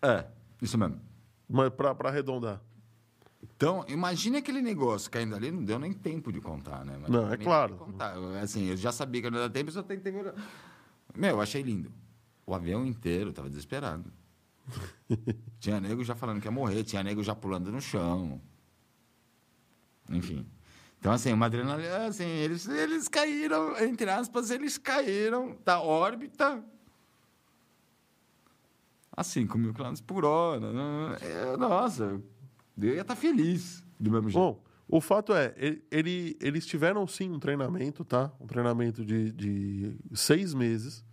é, 0.01 0.25
isso 0.59 0.75
mesmo. 0.75 0.99
Mas 1.47 1.69
pra 1.69 1.95
arredondar. 2.05 2.59
Então, 3.55 3.85
imagine 3.87 4.37
aquele 4.37 4.63
negócio 4.63 5.11
caindo 5.11 5.35
ali, 5.35 5.51
não 5.51 5.63
deu 5.63 5.77
nem 5.77 5.93
tempo 5.93 6.31
de 6.31 6.41
contar, 6.41 6.83
né? 6.83 6.97
Mas 6.99 7.11
Não, 7.11 7.31
é 7.31 7.37
claro. 7.37 7.75
tem 7.75 7.97
que 7.97 8.37
Assim, 8.39 8.65
eu 8.65 8.75
já 8.75 8.91
sabia 8.91 9.21
que 9.21 9.29
não 9.29 9.37
ia 9.37 9.47
dar 9.47 9.53
tempo, 9.53 9.71
só 9.71 9.83
tentei... 9.83 10.11
Meu, 11.15 11.29
eu 11.35 11.41
achei 11.41 11.61
lindo. 11.61 11.91
O 12.47 12.55
avião 12.55 12.85
inteiro 12.85 13.31
tava 13.33 13.49
desesperado. 13.49 14.11
tinha 15.59 15.79
nego 15.81 16.03
já 16.03 16.15
falando 16.15 16.39
que 16.41 16.47
ia 16.47 16.51
morrer, 16.51 16.83
tinha 16.83 17.03
nego 17.03 17.21
já 17.21 17.35
pulando 17.35 17.71
no 17.71 17.81
chão. 17.81 18.41
Enfim. 20.09 20.47
Então, 20.99 21.11
assim, 21.11 21.31
uma 21.33 21.45
adrenalina, 21.45 22.05
assim, 22.07 22.23
eles, 22.25 22.67
eles 22.67 23.07
caíram, 23.07 23.77
entre 23.83 24.09
aspas, 24.09 24.49
eles 24.49 24.77
caíram 24.77 25.57
da 25.63 25.79
órbita 25.81 26.63
a 29.11 29.23
5 29.23 29.57
mil 29.57 29.73
quilômetros 29.73 30.01
por 30.01 30.23
hora. 30.25 30.71
Nossa, 31.57 32.19
eu 32.77 32.95
ia 32.95 33.01
estar 33.01 33.15
feliz 33.15 33.83
do 33.99 34.09
mesmo 34.11 34.29
jeito. 34.29 34.41
Bom, 34.41 34.63
o 34.87 35.01
fato 35.01 35.33
é, 35.33 35.53
ele- 35.91 36.37
eles 36.39 36.65
tiveram 36.65 37.05
sim 37.05 37.29
um 37.31 37.39
treinamento, 37.39 38.05
tá? 38.05 38.31
Um 38.39 38.47
treinamento 38.47 39.05
de, 39.05 39.31
de 39.33 39.97
seis 40.15 40.53
meses. 40.53 41.03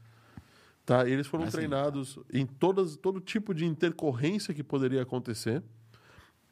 Tá? 0.85 1.09
Eles 1.09 1.27
foram 1.27 1.44
Ah, 1.44 1.51
sim. 1.51 1.56
treinados 1.56 2.19
em 2.32 2.44
todas, 2.44 2.97
todo 2.97 3.20
tipo 3.20 3.55
de 3.55 3.65
intercorrência 3.65 4.52
que 4.52 4.62
poderia 4.62 5.02
acontecer. 5.02 5.62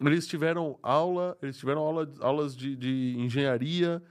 Eles 0.01 0.27
tiveram 0.27 0.79
aula, 0.83 1.37
eles 1.43 1.57
tiveram 1.59 1.83
aula, 1.83 2.11
aulas 2.21 2.57
de, 2.57 2.75
de 2.75 3.15
engenharia, 3.19 4.03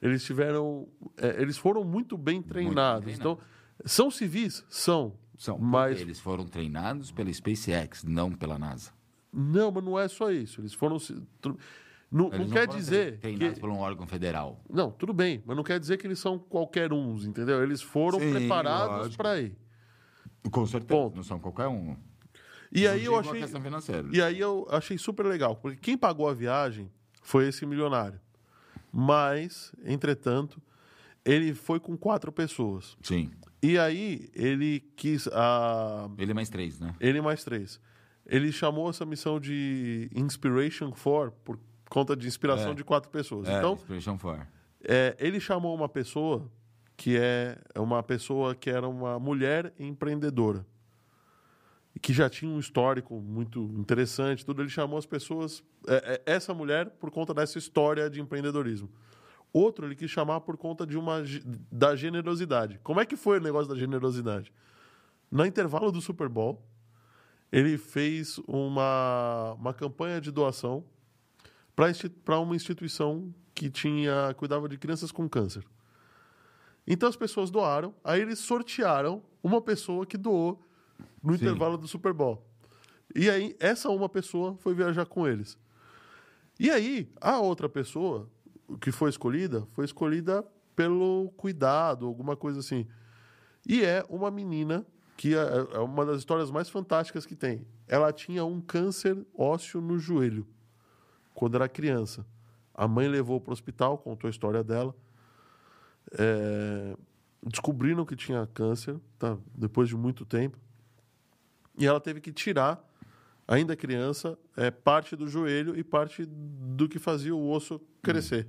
eles 0.00 0.22
tiveram. 0.24 0.86
é, 1.16 1.40
eles 1.42 1.56
foram 1.56 1.82
muito 1.82 2.16
bem 2.18 2.40
treinados. 2.42 3.06
bem 3.06 3.14
Então, 3.14 3.38
são 3.84 4.10
civis? 4.10 4.64
São. 4.68 5.14
São, 5.36 5.56
mas 5.58 5.98
eles 5.98 6.20
foram 6.20 6.46
treinados 6.46 7.10
pela 7.10 7.32
SpaceX, 7.32 8.04
não 8.04 8.30
pela 8.30 8.58
NASA. 8.58 8.90
Não, 9.32 9.70
mas 9.72 9.82
não 9.82 9.98
é 9.98 10.06
só 10.06 10.30
isso. 10.30 10.60
Eles 10.60 10.74
foram. 10.74 10.98
Não, 12.12 12.26
Eles 12.26 12.38
não 12.40 12.48
quer 12.50 12.66
dizer. 12.68 13.18
treinados 13.20 13.54
Que, 13.54 13.60
por 13.60 13.70
um 13.70 13.78
órgão 13.78 14.06
federal. 14.06 14.62
não, 14.68 14.90
tudo 14.90 15.14
bem, 15.14 15.42
mas 15.46 15.56
não 15.56 15.64
quer 15.64 15.80
dizer 15.80 15.96
que 15.96 16.06
eles 16.06 16.18
são 16.18 16.38
qualquer 16.38 16.92
uns, 16.92 17.24
entendeu? 17.24 17.62
Eles 17.62 17.80
foram 17.80 18.18
Sim, 18.20 18.30
preparados 18.32 19.16
para 19.16 19.40
ir. 19.40 19.56
Com 20.50 20.66
certeza, 20.66 21.00
Ponto. 21.00 21.16
não 21.16 21.22
são 21.22 21.38
qualquer 21.38 21.66
um. 21.68 21.96
E 22.72 22.86
aí 22.86 23.04
eu 23.04 23.16
achei. 23.18 23.42
E 24.12 24.22
aí 24.22 24.38
eu 24.38 24.66
achei 24.70 24.96
super 24.96 25.26
legal, 25.26 25.56
porque 25.56 25.76
quem 25.78 25.98
pagou 25.98 26.28
a 26.28 26.34
viagem 26.34 26.90
foi 27.22 27.48
esse 27.48 27.66
milionário. 27.66 28.20
Mas, 28.92 29.72
entretanto, 29.84 30.60
ele 31.24 31.54
foi 31.54 31.78
com 31.78 31.96
quatro 31.96 32.32
pessoas. 32.32 32.96
Sim. 33.02 33.30
E 33.62 33.78
aí 33.78 34.30
ele 34.34 34.80
quis. 34.96 35.28
A... 35.28 36.08
Ele 36.18 36.30
é 36.30 36.34
mais 36.34 36.48
três, 36.48 36.78
né? 36.80 36.94
Ele 37.00 37.20
mais 37.20 37.44
três. 37.44 37.80
Ele 38.26 38.52
chamou 38.52 38.88
essa 38.88 39.04
missão 39.04 39.38
de 39.40 40.08
Inspiration 40.14 40.90
4 40.92 41.32
por 41.44 41.58
conta 41.88 42.16
de 42.16 42.26
inspiração 42.26 42.70
É. 42.70 42.74
de 42.74 42.84
quatro 42.84 43.10
pessoas. 43.10 43.48
É, 43.48 43.58
Então, 43.58 43.74
Inspiration 43.74 44.16
4. 44.18 44.46
É, 44.82 45.16
ele 45.18 45.40
chamou 45.40 45.74
uma 45.74 45.88
pessoa 45.88 46.50
que 47.00 47.16
é 47.16 47.56
uma 47.76 48.02
pessoa 48.02 48.54
que 48.54 48.68
era 48.68 48.86
uma 48.86 49.18
mulher 49.18 49.72
empreendedora. 49.78 50.66
E 51.94 51.98
que 51.98 52.12
já 52.12 52.28
tinha 52.28 52.52
um 52.52 52.60
histórico 52.60 53.18
muito 53.22 53.58
interessante 53.78 54.44
tudo. 54.44 54.60
Ele 54.60 54.68
chamou 54.68 54.98
as 54.98 55.06
pessoas 55.06 55.64
é, 55.88 56.20
é, 56.26 56.34
essa 56.34 56.52
mulher 56.52 56.90
por 56.90 57.10
conta 57.10 57.32
dessa 57.32 57.56
história 57.56 58.10
de 58.10 58.20
empreendedorismo. 58.20 58.90
Outro 59.50 59.86
ele 59.86 59.96
quis 59.96 60.10
chamar 60.10 60.42
por 60.42 60.58
conta 60.58 60.86
de 60.86 60.98
uma 60.98 61.22
da 61.72 61.96
generosidade. 61.96 62.78
Como 62.82 63.00
é 63.00 63.06
que 63.06 63.16
foi 63.16 63.38
o 63.38 63.42
negócio 63.42 63.72
da 63.72 63.80
generosidade? 63.80 64.52
No 65.30 65.46
intervalo 65.46 65.90
do 65.90 66.02
Super 66.02 66.28
Bowl 66.28 66.62
ele 67.50 67.78
fez 67.78 68.38
uma, 68.46 69.54
uma 69.54 69.72
campanha 69.72 70.20
de 70.20 70.30
doação 70.30 70.84
para 71.74 72.38
uma 72.38 72.54
instituição 72.54 73.34
que 73.54 73.70
tinha 73.70 74.34
cuidava 74.36 74.68
de 74.68 74.76
crianças 74.76 75.10
com 75.10 75.26
câncer. 75.26 75.64
Então 76.86 77.08
as 77.08 77.16
pessoas 77.16 77.50
doaram, 77.50 77.94
aí 78.02 78.20
eles 78.20 78.38
sortearam 78.38 79.22
uma 79.42 79.60
pessoa 79.60 80.06
que 80.06 80.16
doou 80.16 80.60
no 81.22 81.36
Sim. 81.36 81.44
intervalo 81.44 81.76
do 81.76 81.86
Super 81.86 82.12
Bowl. 82.12 82.44
E 83.14 83.28
aí 83.28 83.56
essa 83.58 83.90
uma 83.90 84.08
pessoa 84.08 84.56
foi 84.56 84.74
viajar 84.74 85.06
com 85.06 85.26
eles. 85.26 85.58
E 86.58 86.70
aí 86.70 87.10
a 87.20 87.38
outra 87.38 87.68
pessoa 87.68 88.28
que 88.80 88.92
foi 88.92 89.10
escolhida 89.10 89.66
foi 89.72 89.84
escolhida 89.84 90.44
pelo 90.76 91.32
cuidado, 91.36 92.06
alguma 92.06 92.36
coisa 92.36 92.60
assim. 92.60 92.86
E 93.66 93.82
é 93.84 94.04
uma 94.08 94.30
menina 94.30 94.86
que 95.16 95.34
é 95.34 95.38
é 95.74 95.78
uma 95.78 96.06
das 96.06 96.18
histórias 96.18 96.50
mais 96.50 96.68
fantásticas 96.68 97.26
que 97.26 97.36
tem. 97.36 97.66
Ela 97.86 98.12
tinha 98.12 98.44
um 98.44 98.60
câncer 98.60 99.18
ósseo 99.36 99.80
no 99.80 99.98
joelho 99.98 100.46
quando 101.34 101.56
era 101.56 101.68
criança. 101.68 102.26
A 102.74 102.86
mãe 102.86 103.08
levou 103.08 103.40
para 103.40 103.50
o 103.50 103.52
hospital, 103.52 103.98
contou 103.98 104.28
a 104.28 104.30
história 104.30 104.62
dela. 104.62 104.94
É, 106.12 106.96
descobriram 107.42 108.04
que 108.04 108.16
tinha 108.16 108.46
câncer, 108.46 108.98
tá, 109.18 109.36
depois 109.54 109.88
de 109.88 109.96
muito 109.96 110.24
tempo. 110.24 110.58
E 111.78 111.86
ela 111.86 112.00
teve 112.00 112.20
que 112.20 112.32
tirar, 112.32 112.84
ainda 113.46 113.76
criança, 113.76 114.38
é, 114.56 114.70
parte 114.70 115.16
do 115.16 115.26
joelho 115.26 115.78
e 115.78 115.82
parte 115.82 116.24
do 116.26 116.88
que 116.88 116.98
fazia 116.98 117.34
o 117.34 117.50
osso 117.50 117.80
crescer. 118.02 118.48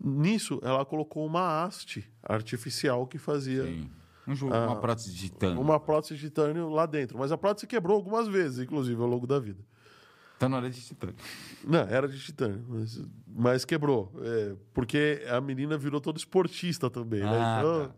Nisso, 0.00 0.60
ela 0.62 0.84
colocou 0.84 1.26
uma 1.26 1.64
haste 1.64 2.08
artificial 2.22 3.06
que 3.06 3.18
fazia 3.18 3.64
Sim. 3.64 3.90
Um 4.28 4.34
jogo, 4.34 4.54
uma 4.54 4.76
prótese 4.76 5.10
de 5.10 5.30
titânio. 5.30 5.56
Ah. 5.56 5.60
uma 5.60 5.80
prótese 5.80 6.14
de 6.14 6.20
titânio 6.20 6.68
lá 6.68 6.84
dentro. 6.84 7.16
Mas 7.16 7.32
a 7.32 7.38
prótese 7.38 7.66
quebrou 7.66 7.96
algumas 7.96 8.28
vezes, 8.28 8.58
inclusive, 8.58 9.00
ao 9.00 9.08
longo 9.08 9.26
da 9.26 9.38
vida. 9.38 9.64
Tá 10.38 10.48
na 10.48 10.56
hora 10.58 10.70
de 10.70 10.80
titânio. 10.80 11.14
Não, 11.64 11.80
era 11.80 12.06
de 12.08 12.18
titânio, 12.20 12.64
mas, 12.68 13.02
mas 13.26 13.64
quebrou. 13.64 14.12
é, 14.22 14.54
porque 14.72 15.24
a 15.28 15.40
menina 15.40 15.76
virou 15.76 16.00
toda 16.00 16.16
esportista 16.18 16.88
também. 16.88 17.20
né? 17.20 17.28
Ah, 17.32 17.56
Então, 17.58 17.88
tá. 17.88 17.94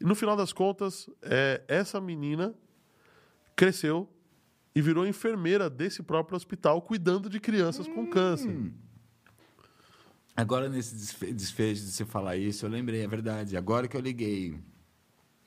no 0.00 0.14
final 0.14 0.36
das 0.36 0.52
contas, 0.52 1.08
é, 1.22 1.62
essa 1.68 2.00
menina 2.00 2.52
cresceu 3.54 4.08
e 4.74 4.80
virou 4.82 5.06
enfermeira 5.06 5.68
desse 5.70 6.02
próprio 6.02 6.36
hospital, 6.36 6.82
cuidando 6.82 7.28
de 7.30 7.38
crianças 7.38 7.86
com 7.86 8.02
Hum. 8.02 8.10
câncer. 8.10 8.72
Agora, 10.36 10.68
nesse 10.68 10.94
desfe- 10.94 11.32
desfecho 11.32 11.82
de 11.84 11.90
você 11.92 12.04
falar 12.04 12.36
isso, 12.36 12.64
eu 12.64 12.70
lembrei, 12.70 13.02
é 13.02 13.06
verdade. 13.08 13.56
Agora 13.56 13.86
que 13.86 13.96
eu 13.96 14.00
liguei 14.00 14.58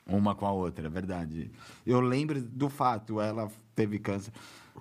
uma 0.05 0.35
com 0.35 0.45
a 0.45 0.51
outra, 0.51 0.85
é 0.87 0.89
verdade. 0.89 1.49
Eu 1.85 1.99
lembro 1.99 2.41
do 2.41 2.69
fato, 2.69 3.19
ela 3.19 3.49
teve 3.73 3.97
câncer. 3.97 4.31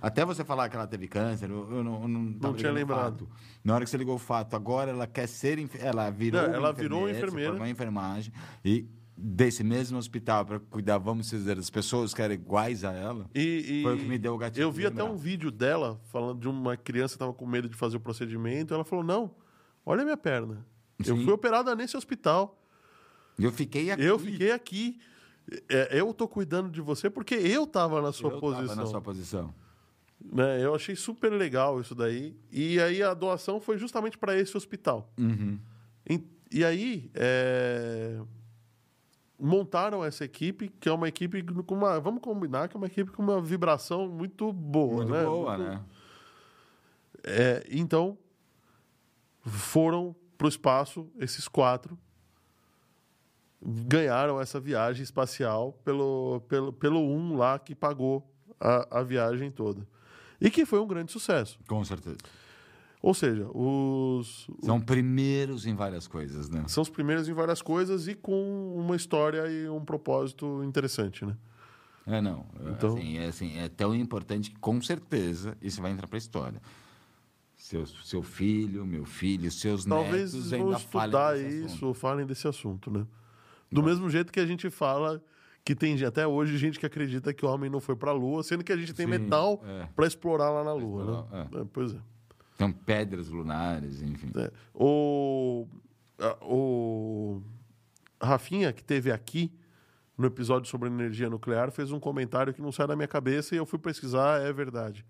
Até 0.01 0.25
você 0.25 0.45
falar 0.45 0.69
que 0.69 0.77
ela 0.77 0.87
teve 0.87 1.07
câncer, 1.07 1.51
eu, 1.51 1.71
eu 1.71 1.85
não, 1.85 2.03
eu 2.03 2.09
não, 2.09 2.33
tava 2.35 2.57
tinha 2.57 2.73
lembrado. 2.73 3.27
fato. 3.27 3.29
Na 3.63 3.75
hora 3.75 3.85
que 3.85 3.91
você 3.91 3.97
ligou 3.97 4.17
o 4.17 4.19
fato, 4.19 4.55
agora 4.57 4.91
ela 4.91 5.07
quer 5.07 5.27
ser. 5.27 5.59
Ela 5.79 6.11
virou. 6.11 6.41
Não, 6.41 6.49
uma 6.49 6.57
ela 6.57 6.73
virou 6.73 7.09
enfermeira, 7.09 7.69
em 7.69 7.71
enfermagem. 7.71 8.33
E 8.65 8.89
desse 9.17 9.63
mesmo 9.63 9.99
hospital 9.99 10.45
para 10.45 10.59
cuidar, 10.59 10.99
vamos 10.99 11.31
dizer, 11.31 11.55
das 11.55 11.71
pessoas 11.71 12.13
que 12.15 12.23
eram 12.23 12.35
iguais 12.35 12.85
a 12.85 12.93
ela. 12.93 13.31
E, 13.35 13.81
e 13.81 13.83
Foi 13.83 13.95
o 13.95 13.99
que 13.99 14.05
me 14.05 14.19
deu 14.19 14.35
o 14.35 14.39
gatilho 14.39 14.65
Eu 14.65 14.73
vi 14.73 14.87
até 14.87 15.05
um 15.05 15.17
vídeo 15.17 15.51
dela 15.51 16.01
falando 16.05 16.41
de 16.41 16.49
uma 16.49 16.77
criança 16.77 17.13
que 17.13 17.17
estava 17.17 17.33
com 17.33 17.47
medo 17.47 17.69
de 17.69 17.77
fazer 17.77 17.97
o 17.97 18.01
procedimento. 18.01 18.75
Ela 18.75 18.85
falou: 18.85 19.05
Não, 19.05 19.31
olha 19.85 20.03
a 20.03 20.05
minha 20.05 20.17
perna. 20.17 20.67
Eu 20.99 21.17
Sim. 21.17 21.25
fui 21.25 21.33
operada 21.33 21.75
nesse 21.75 21.97
hospital. 21.97 22.59
Eu 23.39 23.53
fiquei 23.53 23.91
aqui. 23.91 24.03
Eu 24.03 24.19
fiquei 24.19 24.53
aqui. 24.53 25.01
É, 25.69 26.01
eu 26.01 26.13
tô 26.15 26.29
cuidando 26.29 26.71
de 26.71 26.81
você 26.81 27.11
porque 27.11 27.35
eu 27.35 27.67
tava 27.67 28.01
na 28.01 28.13
sua 28.13 28.31
eu 28.31 28.41
posição. 28.41 28.69
tava 28.69 28.81
na 28.81 28.87
sua 28.87 29.01
posição. 29.01 29.55
Né? 30.31 30.63
Eu 30.65 30.75
achei 30.75 30.95
super 30.95 31.31
legal 31.33 31.81
isso 31.81 31.95
daí. 31.95 32.37
E 32.51 32.79
aí 32.81 33.03
a 33.03 33.15
doação 33.15 33.61
foi 33.61 33.79
justamente 33.79 34.19
para 34.19 34.37
esse 34.39 34.57
hospital. 34.57 35.11
Uhum. 35.19 35.59
E, 36.09 36.21
e 36.51 36.65
aí 36.65 37.11
é, 37.15 38.21
montaram 39.39 40.05
essa 40.05 40.25
equipe, 40.25 40.69
que 40.69 40.89
é 40.89 40.93
uma 40.93 41.09
equipe 41.09 41.43
com 41.65 41.75
uma. 41.75 41.99
Vamos 42.01 42.21
combinar 42.23 42.69
que 42.69 42.77
é 42.77 42.79
uma 42.79 42.87
equipe 42.87 43.11
com 43.11 43.23
uma 43.23 43.41
vibração 43.41 44.09
muito 44.09 44.53
boa, 44.53 44.97
Muito 44.97 45.11
né? 45.13 45.25
boa, 45.25 45.57
Muito- 45.59 45.71
né? 45.71 45.81
É, 47.25 47.65
então, 47.71 48.19
foram 49.43 50.15
para 50.37 50.47
o 50.47 50.49
espaço 50.49 51.09
esses 51.19 51.47
quatro. 51.47 51.97
Ganharam 53.65 54.41
essa 54.41 54.59
viagem 54.59 55.05
espacial 55.05 55.73
pelo, 55.85 56.41
pelo, 56.49 56.73
pelo 56.73 56.99
um 57.01 57.37
lá 57.37 57.61
que 57.61 57.77
pagou 57.77 58.29
a, 58.59 58.99
a 58.99 59.03
viagem 59.05 59.53
toda. 59.53 59.87
E 60.45 60.51
que 60.51 60.67
foi 60.67 60.81
um 60.81 60.87
grande 60.87 61.13
sucesso. 61.13 61.59
Com 61.69 61.85
certeza. 61.85 62.19
Ou 63.01 63.15
seja, 63.15 63.49
os, 63.53 64.47
São 64.63 64.81
primeiros 64.81 65.67
em 65.67 65.75
várias 65.75 66.07
coisas, 66.07 66.49
né? 66.49 66.65
são 66.69 66.83
os 66.83 66.89
primeiros 66.89 67.29
em 67.29 67.33
várias 67.33 67.61
coisas 67.61 68.07
e 68.07 68.15
com 68.15 68.77
uma 68.77 68.95
história 68.95 69.47
e 69.51 69.69
um 69.69 69.85
propósito 69.85 70.63
interessante, 70.63 71.25
né? 71.25 71.37
É, 72.07 72.21
não. 72.21 72.47
Então- 72.71 72.97
Assim, 72.97 73.19
é, 73.19 73.27
assim, 73.27 73.59
é 73.59 73.69
tão 73.69 73.95
importante 73.95 74.51
que, 74.51 74.59
com 74.59 74.81
certeza, 74.81 75.57
isso 75.61 75.81
vai 75.83 75.91
entrar 75.91 76.07
para 76.07 76.17
a 76.17 76.19
história. 76.19 76.61
Seu, 77.57 77.87
seu 77.87 78.23
filho, 78.23 78.85
meu 78.85 79.05
filho, 79.05 79.51
seus 79.51 79.85
Talvez 79.85 80.33
netos 80.35 80.51
vão 80.51 80.61
ainda 80.61 80.77
estudar 80.79 81.09
falem 81.11 81.43
desse 81.45 81.57
isso 81.59 81.67
assunto. 81.67 81.87
ou 81.87 81.95
falem 81.95 82.27
desse 82.27 82.49
assunto, 82.49 82.91
né? 82.91 83.07
Do 83.71 83.83
mesmo 83.83 84.11
jeito 84.11 84.33
que 84.33 84.41
a 84.41 84.47
gente 84.47 84.69
fala 84.69 85.23
que 85.65 85.75
tem 85.75 86.03
até 86.05 86.27
hoje 86.27 86.59
gente 86.59 86.79
que 86.79 86.87
acredita 86.87 87.33
que 87.33 87.45
o 87.45 87.49
homem 87.49 87.71
não 87.71 87.81
foi 87.81 87.95
para 87.95 88.11
a 88.11 88.15
Lua, 88.15 88.43
sendo 88.43 88.65
que 88.65 88.73
a 88.73 88.77
gente 88.77 88.93
tem 88.93 89.07
Sim, 89.07 89.13
metal 89.13 89.63
é. 89.65 89.89
para 89.95 90.07
explorar 90.07 90.51
lá 90.51 90.65
na 90.65 90.73
Lua, 90.73 91.03
explorar, 91.03 91.51
né? 91.51 91.61
É, 91.61 91.65
pois 91.73 91.95
é. 91.95 91.99
São 92.59 92.73
pedras 92.73 93.29
lunares, 93.29 94.03
enfim. 94.03 94.31
É. 94.37 94.51
O, 94.75 95.67
o 96.43 97.43
Rafinha, 98.21 98.73
que 98.73 98.83
teve 98.83 99.11
aqui 99.11 99.53
no 100.17 100.27
episódio 100.27 100.69
sobre 100.69 100.89
energia 100.89 101.31
nuclear, 101.31 101.71
fez 101.71 101.91
um 101.91 101.99
comentário 101.99 102.53
que 102.53 102.63
não 102.63 102.71
sai 102.71 102.87
da 102.87 102.97
minha 102.97 103.09
cabeça 103.09 103.55
e 103.55 103.59
eu 103.59 103.67
fui 103.67 103.79
pesquisar, 103.79 104.41
é 104.41 104.53
verdade. 104.53 105.05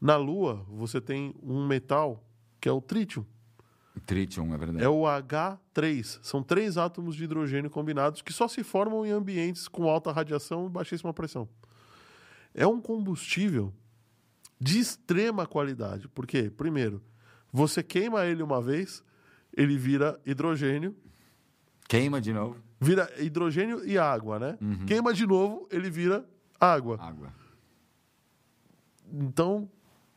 Na 0.00 0.16
Lua, 0.16 0.64
você 0.68 1.00
tem 1.00 1.34
um 1.42 1.66
metal 1.66 2.24
que 2.60 2.68
é 2.68 2.72
o 2.72 2.80
trítio. 2.80 3.26
Tritium, 3.98 4.54
é 4.54 4.58
verdade. 4.58 4.84
É 4.84 4.88
o 4.88 5.02
H3. 5.02 6.18
São 6.22 6.42
três 6.42 6.76
átomos 6.76 7.16
de 7.16 7.24
hidrogênio 7.24 7.70
combinados 7.70 8.22
que 8.22 8.32
só 8.32 8.46
se 8.48 8.62
formam 8.62 9.04
em 9.06 9.10
ambientes 9.10 9.68
com 9.68 9.88
alta 9.88 10.12
radiação 10.12 10.66
e 10.66 10.68
baixíssima 10.68 11.12
pressão. 11.12 11.48
É 12.54 12.66
um 12.66 12.80
combustível 12.80 13.72
de 14.60 14.78
extrema 14.80 15.46
qualidade. 15.46 16.08
Por 16.08 16.26
quê? 16.26 16.50
Primeiro, 16.50 17.02
você 17.52 17.82
queima 17.82 18.24
ele 18.26 18.42
uma 18.42 18.60
vez, 18.60 19.02
ele 19.56 19.76
vira 19.78 20.20
hidrogênio, 20.26 20.96
Queima 21.88 22.20
de 22.20 22.32
novo. 22.32 22.56
vira 22.80 23.10
hidrogênio 23.18 23.82
e 23.86 23.96
água, 23.96 24.38
né? 24.38 24.58
Queima 24.86 25.14
de 25.14 25.26
novo, 25.26 25.66
ele 25.70 25.88
vira 25.88 26.28
água. 26.60 26.98
Água. 27.00 27.32
Então, 29.10 29.68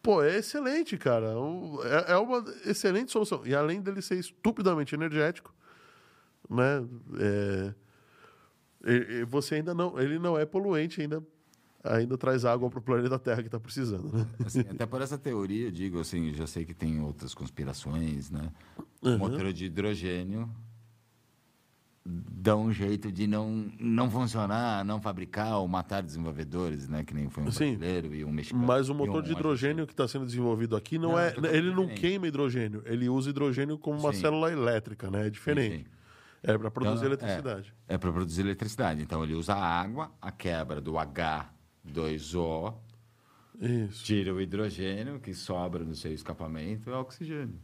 pô, 0.02 0.24
é 0.24 0.38
excelente, 0.38 0.98
cara. 0.98 1.28
É, 2.08 2.14
é 2.14 2.18
uma 2.18 2.44
excelente 2.66 3.12
solução. 3.12 3.42
E 3.46 3.54
além 3.56 3.82
dele 3.82 4.02
ser 4.02 4.16
estupidamente 4.20 4.96
energético, 4.96 5.54
né? 6.50 6.84
é, 7.20 7.74
e- 8.86 9.14
e 9.20 9.24
você 9.26 9.56
ainda 9.56 9.74
não. 9.74 10.00
Ele 10.00 10.18
não 10.20 10.38
é 10.38 10.46
poluente, 10.46 11.02
ainda, 11.02 11.24
ainda 11.84 12.18
traz 12.18 12.46
água 12.46 12.70
para 12.70 12.80
o 12.80 12.82
planeta 12.82 13.18
Terra 13.20 13.42
que 13.42 13.48
está 13.48 13.60
precisando, 13.60 14.12
né? 14.12 14.28
Assim, 14.46 14.62
até 14.62 14.86
por 14.86 15.02
essa 15.02 15.18
teoria, 15.18 15.72
digo 15.72 16.00
assim, 16.00 16.34
já 16.34 16.48
sei 16.48 16.66
que 16.66 16.74
tem 16.74 17.00
outras 17.02 17.34
conspirações, 17.34 18.30
né? 18.32 18.52
Uhum. 19.04 19.18
Motor 19.18 19.54
de 19.54 19.66
hidrogênio 19.66 20.50
dá 22.06 22.56
um 22.56 22.72
jeito 22.72 23.12
de 23.12 23.28
não, 23.28 23.72
não 23.80 24.10
funcionar, 24.10 24.84
não 24.84 25.00
fabricar 25.00 25.58
ou 25.60 25.68
matar 25.68 26.02
desenvolvedores, 26.02 26.88
né? 26.90 27.04
Que 27.04 27.14
nem 27.14 27.30
foi 27.30 27.44
um 27.44 27.52
Sim. 27.52 27.76
brasileiro 27.76 28.16
e 28.16 28.26
um 28.26 28.32
mexicano. 28.32 28.66
Mas 28.66 28.90
o 28.90 28.96
motor 28.96 29.22
um 29.22 29.22
de 29.22 29.32
hidrogênio 29.32 29.86
que 29.86 29.94
está 29.94 30.08
sendo 30.08 30.26
desenvolvido 30.26 30.76
aqui 30.76 30.98
não, 30.98 31.12
Não, 31.12 31.20
é. 31.20 31.34
é 31.44 31.56
Ele 31.56 31.74
não 31.74 31.88
queima 31.88 32.28
hidrogênio, 32.28 32.82
ele 32.86 33.08
usa 33.08 33.30
hidrogênio 33.30 33.78
como 33.78 34.00
uma 34.00 34.14
Sim. 34.14 34.22
célula 34.22 34.52
elétrica, 34.52 35.12
né? 35.12 35.28
É 35.28 35.30
diferente. 35.30 35.86
Sim. 35.86 35.86
É 36.44 36.58
para 36.58 36.72
produzir 36.72 37.06
Então, 37.06 37.08
eletricidade. 37.08 37.74
É, 37.88 37.94
é 37.94 37.98
para 38.00 38.12
produzir 38.12 38.42
eletricidade. 38.42 39.02
Então 39.04 39.24
ele 39.24 39.36
usa 39.36 39.54
a 39.54 39.64
água, 39.64 40.12
a 40.20 40.32
quebra 40.32 40.82
do 40.82 40.94
H2O, 40.94 42.74
Isso. 43.62 44.04
tira 44.04 44.34
o 44.34 44.42
hidrogênio 44.42 45.20
que 45.20 45.36
sobra 45.36 45.84
no 45.84 45.94
seu 45.94 46.12
escapamento 46.12 46.90
é 46.90 46.96
oxigênio. 46.96 47.60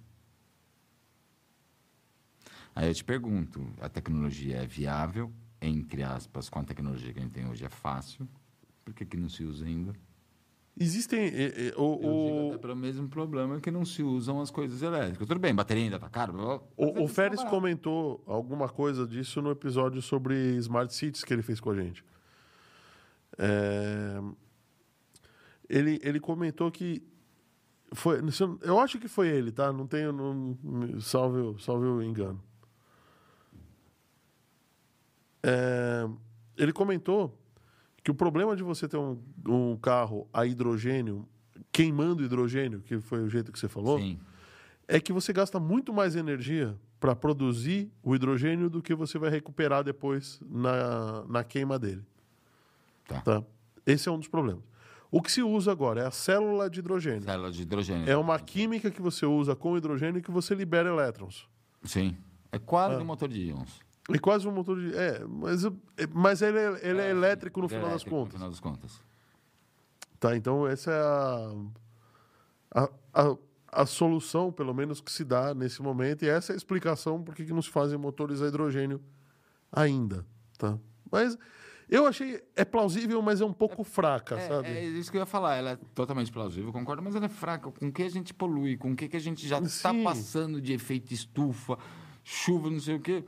Aí 2.78 2.88
eu 2.90 2.94
te 2.94 3.04
pergunto, 3.04 3.66
a 3.82 3.90
tecnologia 3.90 4.58
é 4.58 4.68
viável? 4.68 5.32
Entre 5.60 6.04
aspas, 6.04 6.48
com 6.48 6.60
a 6.60 6.64
tecnologia 6.64 7.12
que 7.12 7.18
a 7.18 7.24
gente 7.24 7.32
tem 7.32 7.50
hoje 7.50 7.66
é 7.66 7.70
fácil? 7.70 8.30
Por 8.86 8.94
que, 8.94 9.04
que 9.04 9.18
não 9.18 9.28
se 9.28 9.44
usa 9.44 9.66
ainda? 9.66 9.94
Existem. 10.80 11.22
é, 11.22 11.70
é, 11.70 11.74
o, 11.76 11.94
Eu 11.96 12.00
digo 12.00 12.48
até 12.50 12.58
pelo 12.60 12.76
mesmo 12.76 13.10
problema 13.10 13.60
que 13.60 13.72
não 13.72 13.84
se 13.84 14.04
usam 14.04 14.40
as 14.40 14.52
coisas 14.52 14.84
elétricas. 14.84 15.28
Tudo 15.28 15.40
bem, 15.40 15.56
bateria 15.56 15.86
ainda 15.86 15.98
tá 15.98 16.08
caro. 16.08 16.62
O, 16.78 16.86
o 16.86 16.94
vai 16.94 17.08
Férez 17.08 17.44
comentou 17.46 18.24
alguma 18.28 18.70
coisa 18.70 19.08
disso 19.08 19.42
no 19.42 19.50
episódio 19.50 20.00
sobre 20.00 20.36
Smart 20.58 20.94
Cities 20.94 21.24
que 21.24 21.34
ele 21.34 21.42
fez 21.42 21.60
com 21.60 21.72
a 21.72 21.76
gente. 21.82 22.06
É, 23.40 24.22
Ele, 25.68 26.00
ele 26.04 26.20
comentou 26.20 26.70
que. 26.72 27.02
Foi, 27.94 28.20
eu- 28.62 28.80
acho 28.80 29.00
que 29.00 29.08
foi 29.08 29.30
ele, 29.30 29.52
tá? 29.52 29.74
Não 29.74 29.88
tenho. 29.88 30.12
Não, 30.14 31.02
salve, 31.02 31.60
salve 31.60 31.88
o 31.88 32.04
engano. 32.04 32.40
É, 35.44 36.08
ele 36.58 36.74
comentou 36.74 37.38
que 38.04 38.12
o 38.12 38.16
problema 38.16 38.56
de 38.56 38.64
você 38.64 38.88
ter 38.88 38.98
um, 38.98 39.22
um 39.48 39.76
carro 39.78 40.28
a 40.34 40.46
hidrogênio, 40.46 41.28
queimando 41.72 42.24
hidrogênio, 42.24 42.82
que 42.82 43.00
foi 43.00 43.22
o 43.22 43.30
jeito 43.30 43.52
que 43.52 43.60
você 43.60 43.68
falou, 43.68 44.00
Sim. 44.00 44.20
é 44.88 45.00
que 45.00 45.12
você 45.14 45.32
gasta 45.34 45.60
muito 45.60 45.94
mais 45.94 46.16
energia 46.16 46.76
para 47.00 47.16
produzir 47.16 47.92
o 48.02 48.16
hidrogênio 48.16 48.70
do 48.70 48.82
que 48.82 48.96
você 48.96 49.20
vai 49.20 49.30
recuperar 49.30 49.84
depois 49.84 50.40
na, 50.50 51.24
na 51.28 51.44
queima 51.44 51.78
dele. 51.78 52.04
Tá. 53.08 53.22
Tá? 53.22 53.44
Esse 53.86 54.10
é 54.10 54.12
um 54.12 54.18
dos 54.18 54.28
problemas. 54.28 54.64
O 55.10 55.22
que 55.22 55.32
se 55.32 55.42
usa 55.42 55.72
agora 55.72 56.02
é 56.02 56.06
a 56.06 56.12
célula 56.12 56.70
de 56.70 56.80
hidrogênio. 56.80 57.24
Célula 57.24 57.52
de 57.52 57.62
hidrogênio. 57.62 58.10
É 58.10 58.18
uma 58.18 58.38
química 58.40 58.92
que 58.92 59.02
você 59.02 59.26
usa 59.26 59.56
com 59.56 59.78
hidrogênio 59.78 60.22
que 60.22 60.32
você 60.32 60.54
libera 60.54 60.90
elétrons. 60.90 61.48
Sim. 61.84 62.18
É 62.52 62.60
quase 62.60 62.96
Ah. 62.96 63.00
um 63.00 63.06
motor 63.06 63.30
de 63.30 63.40
íons. 63.42 63.80
E 64.10 64.18
quase 64.20 64.48
um 64.48 64.52
motor 64.52 64.80
de. 64.80 64.96
É, 64.96 65.26
mas, 65.28 65.66
é- 65.66 65.72
mas 66.14 66.42
ele, 66.42 66.58
é, 66.58 66.80
ele 66.90 67.02
é, 67.02 67.10
elétrico 67.10 67.60
no 67.60 67.66
Ele 67.68 67.76
é 67.76 67.78
final 67.78 67.92
das 67.92 68.02
elétrico 68.04 68.16
contas. 68.16 68.34
No 68.34 68.38
final 68.40 68.50
das 68.50 68.60
contas. 68.60 69.04
Tá, 70.20 70.36
então 70.36 70.66
essa 70.68 70.92
é 70.92 71.00
a, 71.00 71.54
a, 72.74 72.90
a, 73.14 73.38
a 73.82 73.86
solução, 73.86 74.52
pelo 74.52 74.74
menos, 74.74 75.00
que 75.02 75.12
se 75.12 75.24
dá 75.24 75.54
nesse 75.54 75.82
momento, 75.82 76.24
e 76.24 76.30
essa 76.30 76.52
é 76.52 76.56
a 76.56 76.58
explicação 76.58 77.22
por 77.22 77.36
que 77.36 77.44
não 77.54 77.62
se 77.62 77.70
fazem 77.70 77.98
motores 77.98 78.42
a 78.42 78.48
hidrogênio 78.48 79.02
ainda. 79.72 80.26
Tá? 80.58 80.78
Mas 81.12 81.38
eu 81.90 82.08
achei. 82.08 82.42
É 82.56 82.66
plausível, 82.66 83.22
mas 83.22 83.42
é 83.42 83.46
um 83.46 83.54
pouco 83.54 83.84
fraca, 83.84 84.36
É, 84.36 84.48
sabe? 84.48 84.68
é 84.70 84.86
isso 84.86 85.12
que 85.12 85.18
eu 85.18 85.22
ia 85.22 85.26
falar. 85.26 85.56
Ela 85.56 85.72
é 85.72 85.76
totalmente 85.94 86.32
plausível, 86.32 86.72
concordo, 86.74 87.04
mas 87.04 87.14
ela 87.16 87.26
é 87.26 87.30
fraca. 87.30 87.70
Com 87.72 87.88
o 87.88 87.92
que 87.92 88.04
a 88.04 88.10
gente 88.10 88.34
polui, 88.34 88.76
com 88.78 88.92
o 88.92 88.96
que, 88.96 89.08
que 89.08 89.18
a 89.18 89.22
gente 89.22 89.46
já 89.48 89.60
está 89.60 89.94
passando 90.04 90.60
de 90.62 90.74
efeito 90.74 91.14
estufa, 91.14 91.78
chuva, 92.24 92.70
não 92.70 92.80
sei 92.80 92.96
o 92.96 93.00
quê. 93.00 93.24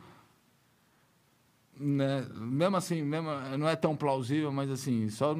Né? 1.80 2.28
Mesmo 2.36 2.76
assim, 2.76 3.02
mesmo, 3.02 3.30
não 3.58 3.68
é 3.68 3.76
tão 3.76 3.96
plausível, 3.96 4.52
mas 4.52 4.70
assim, 4.70 5.10
só 5.10 5.34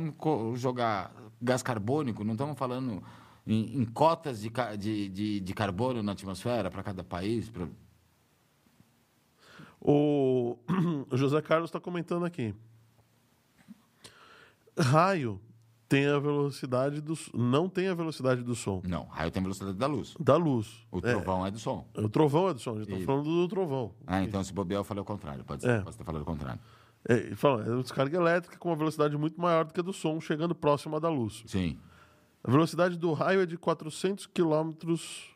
jogar 0.56 1.14
gás 1.42 1.62
carbônico, 1.62 2.24
não 2.24 2.32
estamos 2.34 2.58
falando 2.58 3.04
em, 3.46 3.82
em 3.82 3.86
cotas 3.86 4.40
de, 4.42 4.50
de, 4.78 5.10
de, 5.10 5.40
de 5.42 5.54
carbono 5.54 6.02
na 6.02 6.14
atmosfera 6.14 6.72
para 6.72 6.82
cada 6.82 7.04
país. 7.04 7.50
pra- 7.50 7.68
O, 9.82 10.58
o 11.12 11.16
José 11.18 11.42
Carlos 11.42 11.70
está 11.70 11.80
comentando 11.80 12.26
aqui. 12.26 12.56
Raio 14.78 15.42
tem 15.90 16.06
a 16.06 16.20
velocidade 16.20 17.02
do 17.02 17.16
não 17.34 17.68
tem 17.68 17.88
a 17.88 17.94
velocidade 17.96 18.44
do 18.44 18.54
som 18.56 18.80
Não, 18.86 19.06
raio 19.06 19.32
tem 19.32 19.42
velocidade 19.42 19.76
da 19.76 19.88
luz. 19.88 20.14
da 20.20 20.38
luz. 20.38 20.86
O 20.92 21.00
É, 21.00 21.02
trovão 21.02 21.46
é, 21.46 21.52
do 21.52 21.58
som. 21.60 21.86
o 21.98 22.08
trovão 22.08 22.48
é 22.50 22.54
do 22.54 22.60
som. 22.60 22.72
A 22.72 22.74
gente 22.76 22.84
está 22.84 22.98
Isso. 22.98 23.06
falando 23.08 23.24
do 23.26 23.48
trovão. 23.48 23.92
Ah, 24.06 24.24
então 24.24 24.44
se 24.44 24.54
bobear 24.54 24.80
eu 24.82 24.84
falei 24.84 25.02
o 25.02 25.06
contrário. 25.06 25.44
Pode, 25.44 25.64
ser, 25.64 25.70
É. 25.72 25.82
posso 25.82 25.98
ter 25.98 26.04
falado 26.04 26.22
o 26.22 26.26
contrário. 26.26 26.62
É, 27.06 27.34
fala, 27.36 27.64
é 27.66 27.72
uma 27.72 27.82
descarga 27.82 28.16
elétrica 28.18 28.58
com 28.58 28.70
uma 28.70 28.76
velocidade 28.76 29.18
muito 29.18 29.42
maior 29.42 29.66
do 29.66 29.74
que 29.74 29.80
a 29.80 29.84
do 29.84 29.92
som, 29.92 30.22
chegando 30.22 30.54
próxima 30.54 31.00
da 31.00 31.10
luz. 31.10 31.44
Sim. 31.48 31.78
A 32.44 32.52
velocidade 32.52 32.98
do 32.98 33.12
raio 33.12 33.42
é 33.42 33.46
de 33.46 33.58
400 33.58 34.28
quilômetros... 34.28 35.28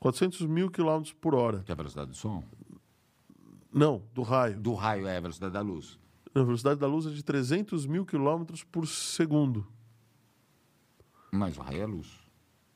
400 0.00 0.40
mil 0.46 0.68
quilômetros 0.68 1.12
por 1.12 1.32
hora. 1.34 1.60
Que 1.64 1.70
é 1.70 1.74
a 1.74 1.76
velocidade 1.76 2.10
do 2.10 2.16
som? 2.16 2.42
Não, 3.72 4.02
do 4.12 4.22
raio. 4.22 4.58
Do 4.58 4.74
raio 4.74 5.06
é 5.06 5.16
a 5.16 5.20
velocidade 5.20 5.52
da 5.52 5.60
luz. 5.60 5.98
A 6.34 6.42
velocidade 6.42 6.80
da 6.80 6.86
luz 6.86 7.06
é 7.06 7.10
de 7.10 7.22
300 7.22 7.86
mil 7.86 8.04
quilômetros 8.04 8.64
por 8.64 8.86
segundo. 8.86 9.66
Mas 11.32 11.56
o 11.56 11.62
raio 11.62 11.82
é 11.82 11.86
luz. 11.86 12.08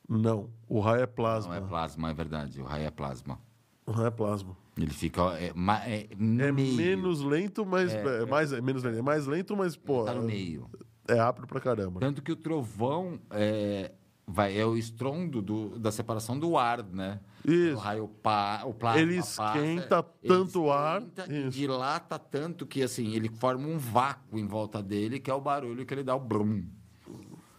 Não, 0.09 0.49
o 0.67 0.79
raio 0.79 1.03
é 1.03 1.05
plasma. 1.07 1.59
Não 1.59 1.65
é 1.65 1.67
plasma, 1.69 2.09
é 2.09 2.13
verdade. 2.13 2.61
O 2.61 2.65
raio 2.65 2.85
é 2.87 2.91
plasma. 2.91 3.39
O 3.85 3.91
raio 3.91 4.07
é 4.07 4.11
plasma. 4.11 4.57
Ele 4.77 4.89
fica. 4.91 5.21
É, 5.39 5.47
é 5.85 6.07
É 6.11 6.51
meio. 6.51 6.75
menos 6.75 7.21
lento, 7.21 7.65
mas... 7.65 7.93
É, 7.93 8.23
É, 8.23 8.25
mais, 8.25 8.51
é 8.51 8.61
menos 8.61 8.83
lento. 8.83 8.97
É 8.97 9.01
mais 9.01 9.27
lento, 9.27 9.55
mas, 9.55 9.75
pô... 9.75 10.03
Tá 10.05 10.13
no 10.13 10.23
meio. 10.23 10.69
É 11.07 11.15
rápido 11.15 11.45
pra 11.47 11.59
caramba. 11.59 11.99
Tanto 11.99 12.21
que 12.21 12.31
o 12.31 12.35
trovão 12.35 13.19
é, 13.29 13.91
vai, 14.25 14.57
é 14.57 14.65
o 14.65 14.75
estrondo 14.77 15.41
do- 15.41 15.77
da 15.79 15.91
separação 15.91 16.37
do 16.37 16.57
ar, 16.57 16.83
né? 16.83 17.19
Isso. 17.45 17.75
O 17.75 17.79
raio 17.79 18.07
pa, 18.07 18.63
o 18.65 18.73
plasma 18.73 19.01
Ele 19.01 19.17
passa, 19.17 19.45
esquenta 19.55 20.05
ele 20.21 20.33
tanto 20.33 20.63
o 20.63 20.71
ar, 20.71 21.01
e 21.29 21.41
isso. 21.47 21.49
dilata 21.51 22.19
tanto 22.19 22.65
que 22.65 22.83
assim 22.83 23.13
ele 23.13 23.29
forma 23.29 23.65
um 23.67 23.77
vácuo 23.77 24.37
em 24.37 24.45
volta 24.45 24.81
dele, 24.83 25.17
que 25.19 25.31
é 25.31 25.33
o 25.33 25.39
barulho 25.39 25.85
que 25.85 25.93
ele 25.93 26.03
dá 26.03 26.13
o 26.15 26.19
brum. 26.19 26.65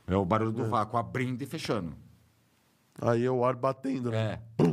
É 0.09 0.17
o 0.17 0.25
barulho 0.25 0.53
do 0.53 0.65
vácuo 0.65 0.99
abrindo 0.99 1.43
e 1.43 1.47
fechando. 1.47 1.95
Aí 3.01 3.25
é 3.25 3.31
o 3.31 3.45
ar 3.45 3.55
batendo, 3.55 4.11
né? 4.11 4.41
É. 4.59 4.69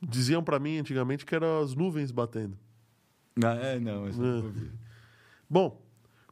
Diziam 0.00 0.42
pra 0.42 0.58
mim 0.58 0.78
antigamente 0.78 1.26
que 1.26 1.34
eram 1.34 1.60
as 1.60 1.74
nuvens 1.74 2.10
batendo. 2.10 2.56
É, 3.42 3.80
não, 3.80 4.08
isso 4.08 4.22
eu 4.22 4.26
não 4.26 4.44
ouvi. 4.44 4.70
Bom, 5.48 5.82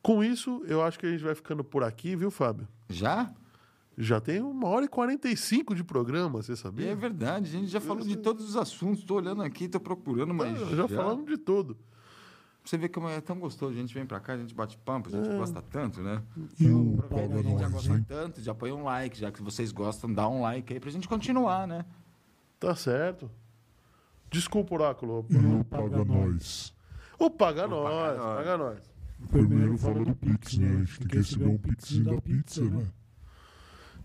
com 0.02 0.22
isso, 0.22 0.62
eu 0.66 0.82
acho 0.82 0.98
que 0.98 1.06
a 1.06 1.10
gente 1.10 1.24
vai 1.24 1.34
ficando 1.34 1.64
por 1.64 1.82
aqui, 1.82 2.14
viu, 2.14 2.30
Fábio? 2.30 2.68
Já? 2.88 3.32
Já 3.96 4.20
tem 4.20 4.40
uma 4.40 4.68
hora 4.68 4.86
e 4.86 4.88
45 4.88 5.74
de 5.74 5.84
programa, 5.84 6.42
você 6.42 6.56
sabia? 6.56 6.90
é 6.90 6.94
verdade, 6.94 7.48
a 7.48 7.60
gente 7.60 7.68
já 7.68 7.80
falou 7.80 8.04
de 8.04 8.16
todos 8.16 8.48
os 8.48 8.56
assuntos. 8.56 9.00
Estou 9.00 9.18
olhando 9.18 9.42
aqui, 9.42 9.64
estou 9.64 9.80
procurando, 9.80 10.32
mas. 10.32 10.60
Ah, 10.62 10.76
já 10.76 10.88
falamos 10.88 11.26
de 11.26 11.36
tudo. 11.36 11.76
Você 12.64 12.78
vê 12.78 12.88
como 12.88 13.08
é 13.08 13.20
tão 13.20 13.38
gostoso. 13.38 13.72
A 13.72 13.76
gente 13.76 13.92
vem 13.92 14.06
pra 14.06 14.20
cá, 14.20 14.34
a 14.34 14.38
gente 14.38 14.54
bate 14.54 14.76
papo, 14.78 15.08
a 15.08 15.12
gente 15.12 15.28
É. 15.28 15.36
gosta 15.36 15.60
tanto, 15.62 16.00
né? 16.00 16.22
E 16.60 16.68
o 16.68 16.98
Aproveita, 17.00 17.34
a 17.38 17.42
gente 17.42 17.60
já 17.60 17.68
gosta 17.68 17.92
hein? 17.92 18.04
tanto, 18.08 18.40
já 18.40 18.54
põe 18.54 18.70
um 18.72 18.84
like, 18.84 19.18
já 19.18 19.32
que 19.32 19.42
vocês 19.42 19.72
gostam, 19.72 20.12
dá 20.12 20.28
um 20.28 20.40
like 20.42 20.72
aí 20.72 20.78
pra 20.78 20.90
gente 20.90 21.08
continuar, 21.08 21.66
né? 21.66 21.84
Tá 22.60 22.74
certo. 22.76 23.30
Desculpa, 24.30 24.74
Oráculo. 24.74 25.26
E 25.28 25.36
o 25.36 25.64
Paga 25.64 26.04
Nós. 26.04 26.72
Ô, 27.18 27.30
paga 27.30 27.66
nós, 27.68 27.84
paga 27.92 28.16
nós. 28.16 28.36
paga 28.36 28.58
nós. 28.58 28.92
Primeiro 29.30 29.76
fala 29.78 30.04
do 30.04 30.14
Pix, 30.16 30.56
né? 30.58 30.68
A 30.68 30.78
gente 30.78 30.98
tem 30.98 31.06
que 31.08 31.16
receber 31.16 31.46
um 31.46 31.58
Pixinho 31.58 32.04
da 32.16 32.20
pizza, 32.20 32.64
né? 32.64 32.86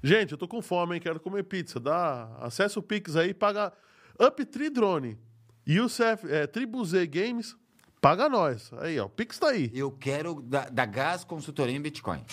Gente, 0.03 0.31
eu 0.34 0.38
tô 0.38 0.47
com 0.47 0.61
fome, 0.61 0.95
hein? 0.95 1.01
Quero 1.01 1.19
comer 1.19 1.43
pizza. 1.43 1.79
Dá, 1.79 2.27
acessa 2.39 2.79
o 2.79 2.84
Pix 2.84 3.15
aí, 3.15 3.34
paga 3.34 3.73
Up3 4.19 4.69
Drone. 4.71 5.17
E 5.65 5.79
o 5.79 5.88
CF, 5.88 6.29
é, 6.29 6.45
Tribu 6.45 6.84
Z 6.85 7.07
Games, 7.07 7.55
paga 8.01 8.29
nós. 8.29 8.71
Aí, 8.79 8.99
ó, 8.99 9.05
o 9.05 9.09
Pix 9.09 9.37
tá 9.39 9.49
aí. 9.49 9.71
Eu 9.73 9.91
quero 9.91 10.41
da, 10.41 10.69
da 10.69 10.85
Gás 10.85 11.23
Consultoria 11.23 11.75
em 11.75 11.81
Bitcoin. 11.81 12.23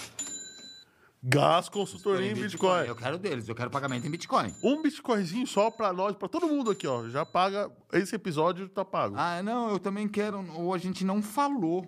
Gás 1.26 1.70
consultoria 1.70 2.30
em 2.30 2.34
Bitcoin. 2.34 2.86
Eu 2.86 2.94
quero 2.94 3.16
deles, 3.16 3.48
eu 3.48 3.54
quero 3.54 3.70
pagamento 3.70 4.06
em 4.06 4.10
Bitcoin. 4.10 4.54
Um 4.62 4.82
Bitcoinzinho 4.82 5.46
só 5.46 5.70
pra 5.70 5.90
nós, 5.90 6.14
pra 6.14 6.28
todo 6.28 6.46
mundo 6.46 6.70
aqui, 6.70 6.86
ó. 6.86 7.08
Já 7.08 7.24
paga. 7.24 7.70
Esse 7.94 8.14
episódio 8.14 8.68
tá 8.68 8.84
pago. 8.84 9.14
Ah, 9.18 9.42
não, 9.42 9.70
eu 9.70 9.78
também 9.78 10.06
quero. 10.06 10.44
Ou 10.52 10.74
a 10.74 10.76
gente 10.78 11.02
não 11.02 11.22
falou. 11.22 11.86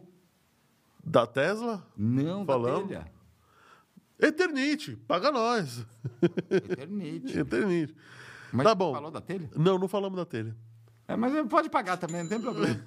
Da 1.05 1.27
Tesla, 1.27 1.87
Não, 1.97 2.47
Falamos. 2.47 2.89
da 2.89 3.01
telha. 3.03 3.13
Eternite, 4.19 4.97
paga 5.07 5.31
nós. 5.31 5.85
Eternite. 6.51 7.37
Eternite. 7.39 7.95
Mas 8.51 8.65
Tá 8.67 8.75
bom. 8.75 8.95
falou 8.95 9.11
da 9.11 9.21
telha? 9.21 9.51
Não, 9.55 9.79
não 9.79 9.87
falamos 9.87 10.17
da 10.17 10.25
telha. 10.25 10.57
É, 11.07 11.15
mas 11.15 11.47
pode 11.47 11.69
pagar 11.69 11.99
também, 11.99 12.23
não 12.23 12.29
tem 12.31 12.41
problema. 12.41 12.83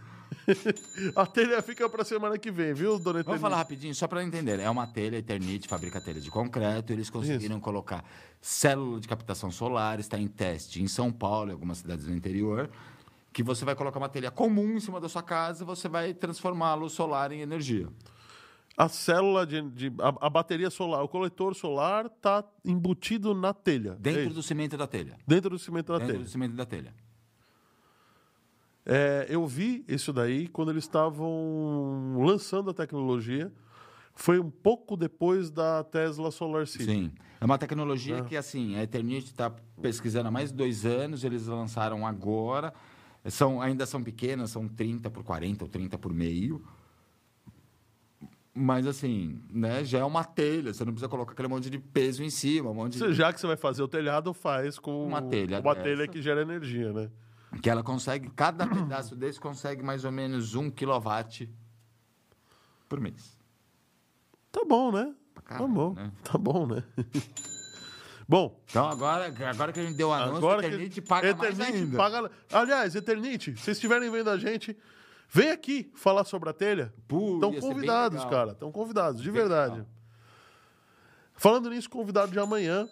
A 1.16 1.26
telha 1.26 1.62
fica 1.62 1.88
pra 1.90 2.04
semana 2.04 2.38
que 2.38 2.50
vem, 2.52 2.74
viu, 2.74 2.98
dona 2.98 3.20
Eternite? 3.20 3.26
Vamos 3.26 3.42
falar 3.42 3.58
rapidinho, 3.58 3.94
só 3.94 4.08
para 4.08 4.24
entender. 4.24 4.60
É 4.60 4.70
uma 4.70 4.88
telha 4.88 5.18
Eternit, 5.18 5.68
fabrica 5.68 6.02
telha 6.02 6.20
de 6.20 6.30
concreto. 6.32 6.92
Eles 6.94 7.10
conseguiram 7.10 7.60
colocar 7.60 8.04
célula 8.42 9.00
de 9.00 9.08
captação 9.08 9.52
solar, 9.52 10.00
está 10.00 10.18
em 10.18 10.28
teste 10.28 10.82
em 10.82 10.88
São 10.88 11.12
Paulo, 11.12 11.50
em 11.50 11.54
algumas 11.54 11.80
cidades 11.80 12.06
do 12.06 12.14
interior. 12.14 12.70
Que 13.32 13.44
você 13.44 13.64
vai 13.64 13.76
colocar 13.76 14.00
uma 14.00 14.10
telha 14.10 14.32
comum 14.32 14.72
em 14.76 14.80
cima 14.80 15.00
da 15.00 15.08
sua 15.08 15.22
casa, 15.22 15.64
você 15.64 15.88
vai 15.88 16.14
transformá-lo 16.14 16.90
solar 16.90 17.32
em 17.32 17.42
energia. 17.42 17.88
A 18.76 18.88
célula 18.90 19.46
de. 19.46 19.62
de- 19.70 19.94
a, 20.00 20.28
a 20.28 20.30
bateria 20.30 20.70
solar, 20.70 21.04
o 21.04 21.08
coletor 21.08 21.54
solar 21.54 22.10
tá 22.10 22.44
embutido 22.66 23.36
na 23.36 23.54
telha. 23.54 23.96
Dentro 24.00 24.22
É 24.22 24.26
isso. 24.26 24.34
do 24.36 24.42
cimento 24.42 24.78
da 24.78 24.88
telha. 24.88 25.18
Dentro 25.28 25.50
do 25.50 25.60
cimento 25.60 25.92
da 25.92 26.00
Dentro 26.00 26.14
telha. 26.14 26.24
do 26.26 26.30
cimento 26.30 26.56
da 26.56 26.66
telha. 26.66 26.94
É, 28.92 29.28
eu 29.30 29.46
vi 29.46 29.86
isso 29.88 30.12
daí 30.12 30.48
quando 30.48 30.72
eles 30.72 30.84
estavam 30.84 32.18
lançando 32.18 32.72
a 32.72 32.74
tecnologia. 32.74 33.52
Foi 34.16 34.40
um 34.40 34.50
pouco 34.50 34.98
depois 34.98 35.52
da 35.52 35.84
Tesla 35.84 36.32
Solar 36.32 36.66
City. 36.66 36.86
Sim. 36.86 37.12
É 37.40 37.46
uma 37.46 37.60
tecnologia 37.60 38.24
que, 38.24 38.36
assim, 38.36 38.76
a 38.76 38.84
Eternit 38.84 39.28
está 39.28 39.52
pesquisando 39.80 40.28
há 40.28 40.32
mais 40.32 40.50
de 40.50 40.58
dois 40.58 40.88
anos, 40.88 41.24
eles 41.24 41.46
lançaram 41.46 42.06
agora. 42.06 42.74
São, 43.26 43.62
ainda 43.62 43.86
são 43.86 44.04
pequenas, 44.04 44.50
são 44.50 44.68
30 44.68 45.10
por 45.12 45.24
40 45.24 45.66
ou 45.66 45.70
30 45.70 45.96
por 46.00 46.12
meio. 46.12 46.60
Mas, 48.56 48.88
assim, 48.88 49.40
né, 49.54 49.84
já 49.86 50.00
é 50.00 50.04
uma 50.04 50.24
telha, 50.24 50.74
você 50.74 50.84
não 50.84 50.92
precisa 50.92 51.08
colocar 51.08 51.34
aquele 51.34 51.48
monte 51.48 51.70
de 51.70 51.78
peso 51.78 52.24
em 52.24 52.30
cima, 52.32 52.72
um 52.72 52.74
monte 52.74 52.98
de... 52.98 53.14
Já 53.14 53.32
que 53.32 53.40
você 53.40 53.46
vai 53.46 53.56
fazer 53.56 53.84
o 53.84 53.88
telhado, 53.88 54.34
faz 54.34 54.80
com 54.80 55.06
Uma 55.06 55.22
telha 55.22 55.60
uma 55.60 55.76
dessa. 55.76 55.84
telha 55.84 56.08
que 56.08 56.22
gera 56.22 56.42
energia, 56.42 56.92
né? 56.92 57.10
Que 57.62 57.70
ela 57.70 57.82
consegue, 57.84 58.30
cada 58.30 58.66
pedaço 58.68 59.16
desse 59.16 59.40
consegue 59.40 59.82
mais 59.84 60.06
ou 60.06 60.12
menos 60.12 60.54
um 60.56 60.70
quilowatt 60.70 61.50
por 62.88 63.00
mês. 63.00 63.38
Tá 64.52 64.62
bom, 64.68 64.92
né? 64.92 65.14
Tá 65.48 65.68
bom. 65.68 65.94
né? 65.94 66.12
Tá 66.24 66.38
bom, 66.38 66.68
né? 66.68 66.84
bom, 68.28 68.60
Então, 68.70 68.88
agora, 68.88 69.34
agora 69.50 69.72
que 69.74 69.80
a 69.80 69.84
gente 69.84 69.96
deu 69.96 70.10
o 70.10 70.14
anúncio, 70.14 70.38
agora 70.38 70.60
a 70.60 70.62
que 70.70 70.76
Eternit 70.76 71.02
paga 71.02 71.36
mais 71.36 71.60
Eternit 71.60 71.78
ainda. 71.84 71.98
paga- 71.98 72.32
Aliás, 72.52 72.96
Eternite, 72.96 73.56
se 73.56 73.64
vocês 73.64 73.78
estiverem 73.78 74.12
vendo 74.12 74.30
a 74.30 74.38
gente, 74.38 74.78
vem 75.28 75.50
aqui 75.50 75.92
falar 75.96 76.24
sobre 76.26 76.50
a 76.50 76.54
telha. 76.54 76.94
Estão 77.02 77.52
bem 77.52 77.60
convidados, 77.60 78.24
cara. 78.26 78.52
Estão 78.52 78.72
convidados, 78.72 79.22
de 79.22 79.32
Bem 79.32 79.42
verdade. 79.42 79.74
legal. 79.74 79.88
Falando 81.34 81.70
nisso, 81.70 81.90
convidado 81.90 82.32
de 82.32 82.38
amanhã 82.40 82.88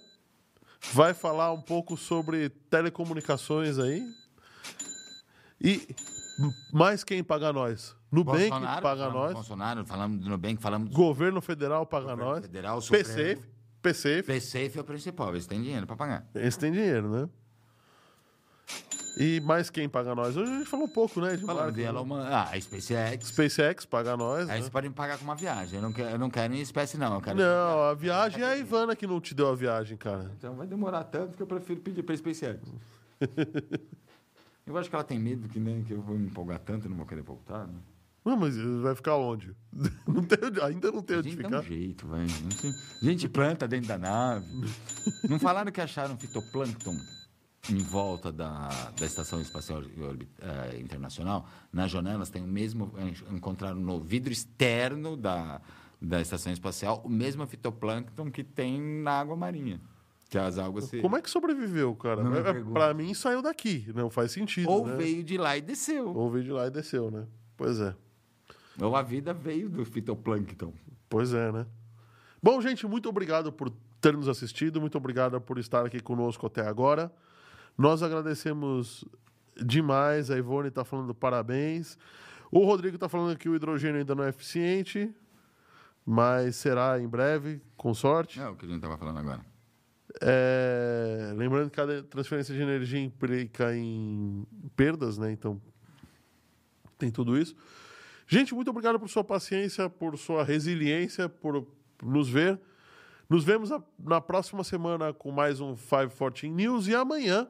vai 0.94 1.14
falar 1.14 1.52
um 1.52 1.62
pouco 1.62 1.96
sobre 1.98 2.50
telecomunicações 2.50 3.78
aí. 3.78 4.04
E 5.60 5.88
mais 6.72 7.04
quem 7.04 7.24
paga 7.24 7.52
nós? 7.52 7.96
Nubank 8.12 8.50
Bolsonaro, 8.50 8.82
paga 8.82 9.02
falamos 9.02 9.22
nós. 9.22 9.34
Bolsonaro, 9.34 9.86
falamos 9.86 10.20
do 10.20 10.30
Nubank, 10.30 10.62
falamos 10.62 10.90
do 10.90 10.96
Governo 10.96 11.42
Federal 11.42 11.86
paga 11.86 12.12
Governo 12.12 12.32
nós. 12.32 12.42
Federal. 12.42 12.80
PSAFE, 12.80 13.42
PSAFE. 13.82 14.24
PSAFE 14.24 14.78
é 14.78 14.82
o 14.82 14.84
principal, 14.84 15.30
eles 15.30 15.48
têm 15.48 15.62
dinheiro 15.62 15.88
para 15.88 15.96
pagar. 15.96 16.30
Esse 16.36 16.60
tem 16.60 16.72
dinheiro, 16.72 17.10
né? 17.10 17.30
E 19.20 19.42
mais 19.42 19.72
quem 19.72 19.90
paga 19.90 20.14
nós? 20.14 20.38
Hoje 20.38 20.52
a 20.52 20.58
gente 20.60 20.70
falou 20.70 20.86
um 20.86 20.90
pouco, 20.90 21.20
né? 21.20 21.36
De 21.36 21.44
Falando 21.44 21.74
de? 21.74 21.82
Elon 21.82 22.06
Musk, 22.06 22.28
ah, 22.30 22.52
a 22.54 22.62
SpaceX. 22.62 23.28
SpaceX 23.28 23.86
paga 23.86 24.16
nós. 24.16 24.42
Aí 24.42 24.48
né? 24.48 24.58
vocês 24.58 24.70
podem 24.70 24.92
pagar 24.92 25.18
com 25.18 25.24
uma 25.24 25.36
viagem. 25.36 25.78
Eu 25.78 25.82
não 25.82 25.92
quero, 25.92 26.10
eu 26.12 26.20
não 26.20 26.30
quero 26.30 26.54
em 26.54 26.62
espécie, 26.62 27.00
não. 27.00 27.16
Eu 27.16 27.22
quero 27.22 27.36
Não, 27.36 27.82
a 27.82 27.96
viagem 27.96 28.44
é 28.44 28.46
a 28.46 28.58
Ivana 28.58 28.96
que 28.96 29.08
não 29.08 29.20
te 29.20 29.34
deu 29.34 29.50
a 29.50 29.56
viagem, 29.56 29.98
cara. 29.98 30.32
Então 30.38 30.56
vai 30.56 30.68
demorar 30.68 31.04
tanto 31.04 31.36
que 31.36 31.42
eu 31.42 31.48
prefiro 31.48 31.82
pedir 31.82 32.04
para 32.04 32.14
a 32.14 32.18
SpaceX. 32.18 32.62
eu 34.68 34.78
acho 34.78 34.90
que 34.90 34.96
ela 34.96 35.04
tem 35.04 35.18
medo 35.18 35.48
que, 35.48 35.60
né, 35.60 35.82
que 35.88 35.94
eu 35.94 36.02
vou 36.02 36.18
me 36.18 36.28
empolgar 36.28 36.60
tanto 36.60 36.86
e 36.86 36.90
não 36.90 36.98
vou 36.98 37.06
querer 37.06 37.22
voltar. 37.24 37.66
Né? 37.66 37.74
Não, 38.24 38.36
mas 38.36 38.58
vai 38.58 38.94
ficar 38.94 39.16
onde? 39.16 39.56
Não 40.06 40.22
tem 40.22 40.38
ainda 40.62 40.92
não 40.92 41.02
tem 41.02 41.16
A 41.16 41.20
onde 41.20 41.30
gente 41.30 41.42
dá 41.42 41.48
ficar. 41.48 41.60
um 41.60 41.64
jeito, 41.64 42.08
vai. 42.08 42.24
A 42.26 43.06
gente, 43.06 43.30
planta 43.30 43.66
dentro 43.66 43.88
da 43.88 43.98
nave. 43.98 44.46
Não 45.30 45.40
falaram 45.40 45.72
que 45.72 45.80
acharam 45.80 46.18
fitoplâncton 46.18 46.98
em 47.70 47.78
volta 47.78 48.30
da, 48.30 48.68
da 49.00 49.06
Estação 49.06 49.40
Espacial 49.40 49.82
eh, 49.82 50.78
Internacional? 50.78 51.48
Nas 51.72 51.90
janelas 51.90 52.30
tem 52.30 52.44
o 52.44 52.48
mesmo... 52.48 52.92
Encontraram 53.32 53.80
no 53.80 54.02
vidro 54.02 54.34
externo 54.34 55.16
da, 55.16 55.62
da 56.02 56.20
Estação 56.20 56.52
Espacial 56.52 57.02
o 57.06 57.10
mesmo 57.10 57.48
fitoplâncton 57.48 58.30
que 58.30 58.44
tem 58.44 58.82
na 58.82 59.12
água 59.12 59.38
marinha. 59.38 59.80
Que 60.30 60.38
as 60.38 60.58
algas 60.58 60.86
se... 60.86 61.00
Como 61.02 61.16
é 61.16 61.22
que 61.22 61.30
sobreviveu, 61.30 61.96
cara? 61.96 62.22
Não 62.22 62.36
É, 62.36 62.42
pergunte. 62.44 62.74
pra 62.74 62.94
mim 62.94 63.14
saiu 63.14 63.42
daqui. 63.42 63.90
Não 63.96 64.10
faz 64.10 64.32
sentido. 64.32 64.70
Ou 64.70 64.86
né? 64.86 64.96
veio 64.98 65.24
de 65.24 65.38
lá 65.38 65.56
e 65.58 65.62
desceu. 65.62 66.14
Ou 66.14 66.30
veio 66.30 66.44
de 66.44 66.52
lá 66.52 66.68
e 66.68 66.70
desceu, 66.72 67.10
né? 67.10 67.26
Pois 67.56 67.80
é. 67.80 67.96
Ou 68.82 68.96
a 68.96 69.02
vida 69.02 69.34
veio 69.34 69.70
do 69.70 69.86
fitoplâncton. 69.86 70.74
Pois 71.10 71.34
é, 71.34 71.52
né? 71.52 71.66
Bom, 72.44 72.60
gente, 72.62 72.86
muito 72.86 73.08
obrigado 73.10 73.52
por 73.52 73.70
ter 74.02 74.16
nos 74.16 74.28
assistido. 74.28 74.80
Muito 74.82 74.98
obrigado 74.98 75.40
por 75.40 75.58
estar 75.58 75.86
aqui 75.86 76.00
conosco 76.02 76.46
até 76.46 76.62
agora. 76.68 77.12
Nós 77.78 78.04
agradecemos 78.04 79.06
demais. 79.56 80.30
A 80.30 80.38
Ivone 80.38 80.68
está 80.68 80.84
falando 80.84 81.16
parabéns. 81.16 81.98
O 82.52 82.66
Rodrigo 82.66 82.96
está 82.96 83.10
falando 83.10 83.38
que 83.38 83.50
o 83.50 83.56
hidrogênio 83.56 84.00
ainda 84.00 84.14
não 84.14 84.24
é 84.24 84.30
eficiente, 84.30 85.14
mas 86.06 86.56
será 86.56 87.00
em 87.00 87.08
breve, 87.08 87.62
com 87.76 87.94
sorte. 87.94 88.40
É 88.40 88.48
o 88.48 88.56
que 88.56 88.66
a 88.66 88.68
gente 88.68 88.78
estava 88.78 88.98
falando 88.98 89.20
agora. 89.20 89.42
É, 90.22 91.34
lembrando 91.36 91.70
que 91.70 91.76
cada 91.76 92.02
transferência 92.04 92.54
de 92.54 92.62
energia 92.62 93.00
implica 93.00 93.76
em 93.76 94.46
perdas, 94.76 95.18
né? 95.18 95.32
Então, 95.32 95.62
tem 96.98 97.12
tudo 97.12 97.38
isso. 97.38 97.56
Gente, 98.28 98.54
muito 98.54 98.70
obrigado 98.70 99.00
por 99.00 99.10
sua 99.10 99.24
paciência, 99.24 99.90
por 99.90 100.18
sua 100.18 100.44
resiliência, 100.44 101.30
por 101.30 101.66
nos 102.02 102.30
ver. 102.30 102.60
Nos 103.30 103.44
vemos 103.44 103.70
na 104.00 104.22
próxima 104.22 104.64
semana 104.64 105.14
com 105.14 105.32
mais 105.32 105.60
um 105.60 105.76
514 105.76 106.50
News 106.50 106.88
e 106.88 106.96
amanhã 106.96 107.48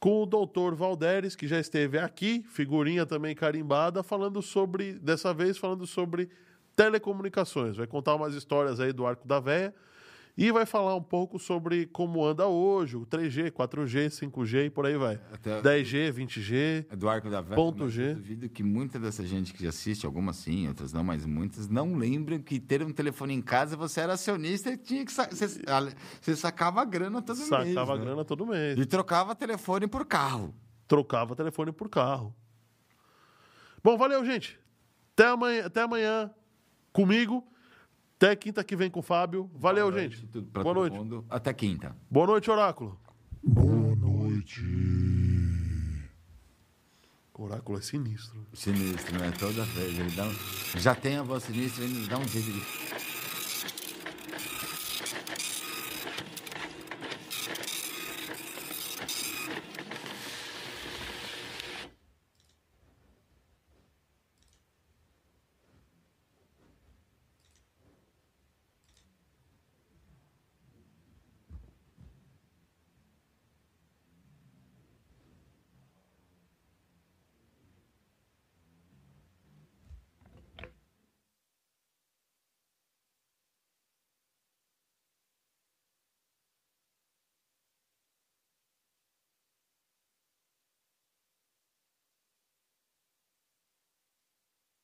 com 0.00 0.22
o 0.22 0.26
doutor 0.26 0.74
Valderes, 0.74 1.34
que 1.34 1.46
já 1.46 1.58
esteve 1.58 1.98
aqui, 1.98 2.44
figurinha 2.50 3.06
também 3.06 3.34
carimbada, 3.34 4.02
falando 4.02 4.42
sobre, 4.42 4.94
dessa 4.94 5.32
vez 5.32 5.56
falando 5.56 5.86
sobre 5.86 6.28
telecomunicações. 6.76 7.76
Vai 7.76 7.86
contar 7.86 8.14
umas 8.14 8.34
histórias 8.34 8.80
aí 8.80 8.92
do 8.92 9.06
Arco 9.06 9.26
da 9.26 9.40
Véia 9.40 9.74
e 10.36 10.50
vai 10.50 10.66
falar 10.66 10.96
um 10.96 11.02
pouco 11.02 11.38
sobre 11.38 11.86
como 11.86 12.24
anda 12.24 12.46
hoje, 12.48 12.96
o 12.96 13.06
3G, 13.06 13.52
4G, 13.52 14.08
5G 14.10 14.66
e 14.66 14.70
por 14.70 14.84
aí 14.84 14.96
vai. 14.96 15.20
Até- 15.32 15.62
10G, 15.62 16.10
20G. 16.12 16.86
É 16.90 16.96
do 16.96 17.08
Arco 17.08 17.30
da 17.30 17.40
Velha. 17.40 17.54
Ponto 17.54 17.84
mas 17.84 17.92
G. 17.92 18.10
Eu 18.10 18.14
duvido 18.16 18.48
que 18.48 18.62
muita 18.64 18.98
dessa 18.98 19.24
gente 19.24 19.52
que 19.52 19.64
assiste, 19.66 20.04
algumas 20.04 20.36
sim, 20.36 20.66
outras 20.66 20.92
não, 20.92 21.04
mas 21.04 21.24
muitas, 21.24 21.68
não 21.68 21.94
lembram 21.94 22.38
que 22.40 22.58
ter 22.58 22.82
um 22.82 22.92
telefone 22.92 23.32
em 23.34 23.40
casa 23.42 23.76
você 23.76 24.00
era 24.00 24.14
acionista 24.14 24.70
e 24.70 24.76
tinha 24.76 25.04
que 25.04 25.12
sa- 25.12 25.28
você, 25.30 25.46
você 26.20 26.34
sacava 26.36 26.80
a 26.82 26.84
grana 26.84 27.22
todo 27.22 27.36
mês. 27.38 27.48
Sacava 27.48 27.96
né? 27.96 28.04
grana 28.04 28.24
todo 28.24 28.44
mês. 28.46 28.76
E 28.78 28.84
trocava 28.86 29.34
telefone 29.36 29.86
por 29.86 30.04
carro. 30.04 30.52
Trocava 30.88 31.36
telefone 31.36 31.70
por 31.72 31.88
carro. 31.88 32.34
Bom, 33.82 33.96
valeu, 33.96 34.24
gente. 34.24 34.58
Até 35.12 35.28
amanhã, 35.28 35.66
até 35.66 35.82
amanhã 35.82 36.30
comigo. 36.92 37.46
Até 38.16 38.36
quinta 38.36 38.62
que 38.62 38.76
vem 38.76 38.88
com 38.90 39.00
o 39.00 39.02
Fábio. 39.02 39.50
Valeu, 39.54 39.90
Boa 39.90 40.00
gente. 40.02 40.22
noite, 40.22 40.40
Boa 40.50 40.64
todo 40.64 40.74
noite. 40.74 40.96
mundo. 40.96 41.24
Até 41.28 41.52
quinta. 41.52 41.96
Boa 42.10 42.26
noite, 42.26 42.50
Oráculo. 42.50 42.98
Boa 43.42 43.96
noite. 43.96 44.62
Oráculo 47.36 47.78
é 47.78 47.82
sinistro. 47.82 48.46
Sinistro, 48.54 49.18
né? 49.18 49.32
Toda 49.32 49.64
vez. 49.64 49.98
Ele 49.98 50.10
dá 50.12 50.24
um- 50.24 50.78
Já 50.78 50.94
tem 50.94 51.16
a 51.16 51.22
voz 51.22 51.42
sinistra, 51.42 51.84
ele 51.84 52.06
dá 52.06 52.16
um 52.18 52.26
jeito 52.28 52.52
de. 52.52 52.62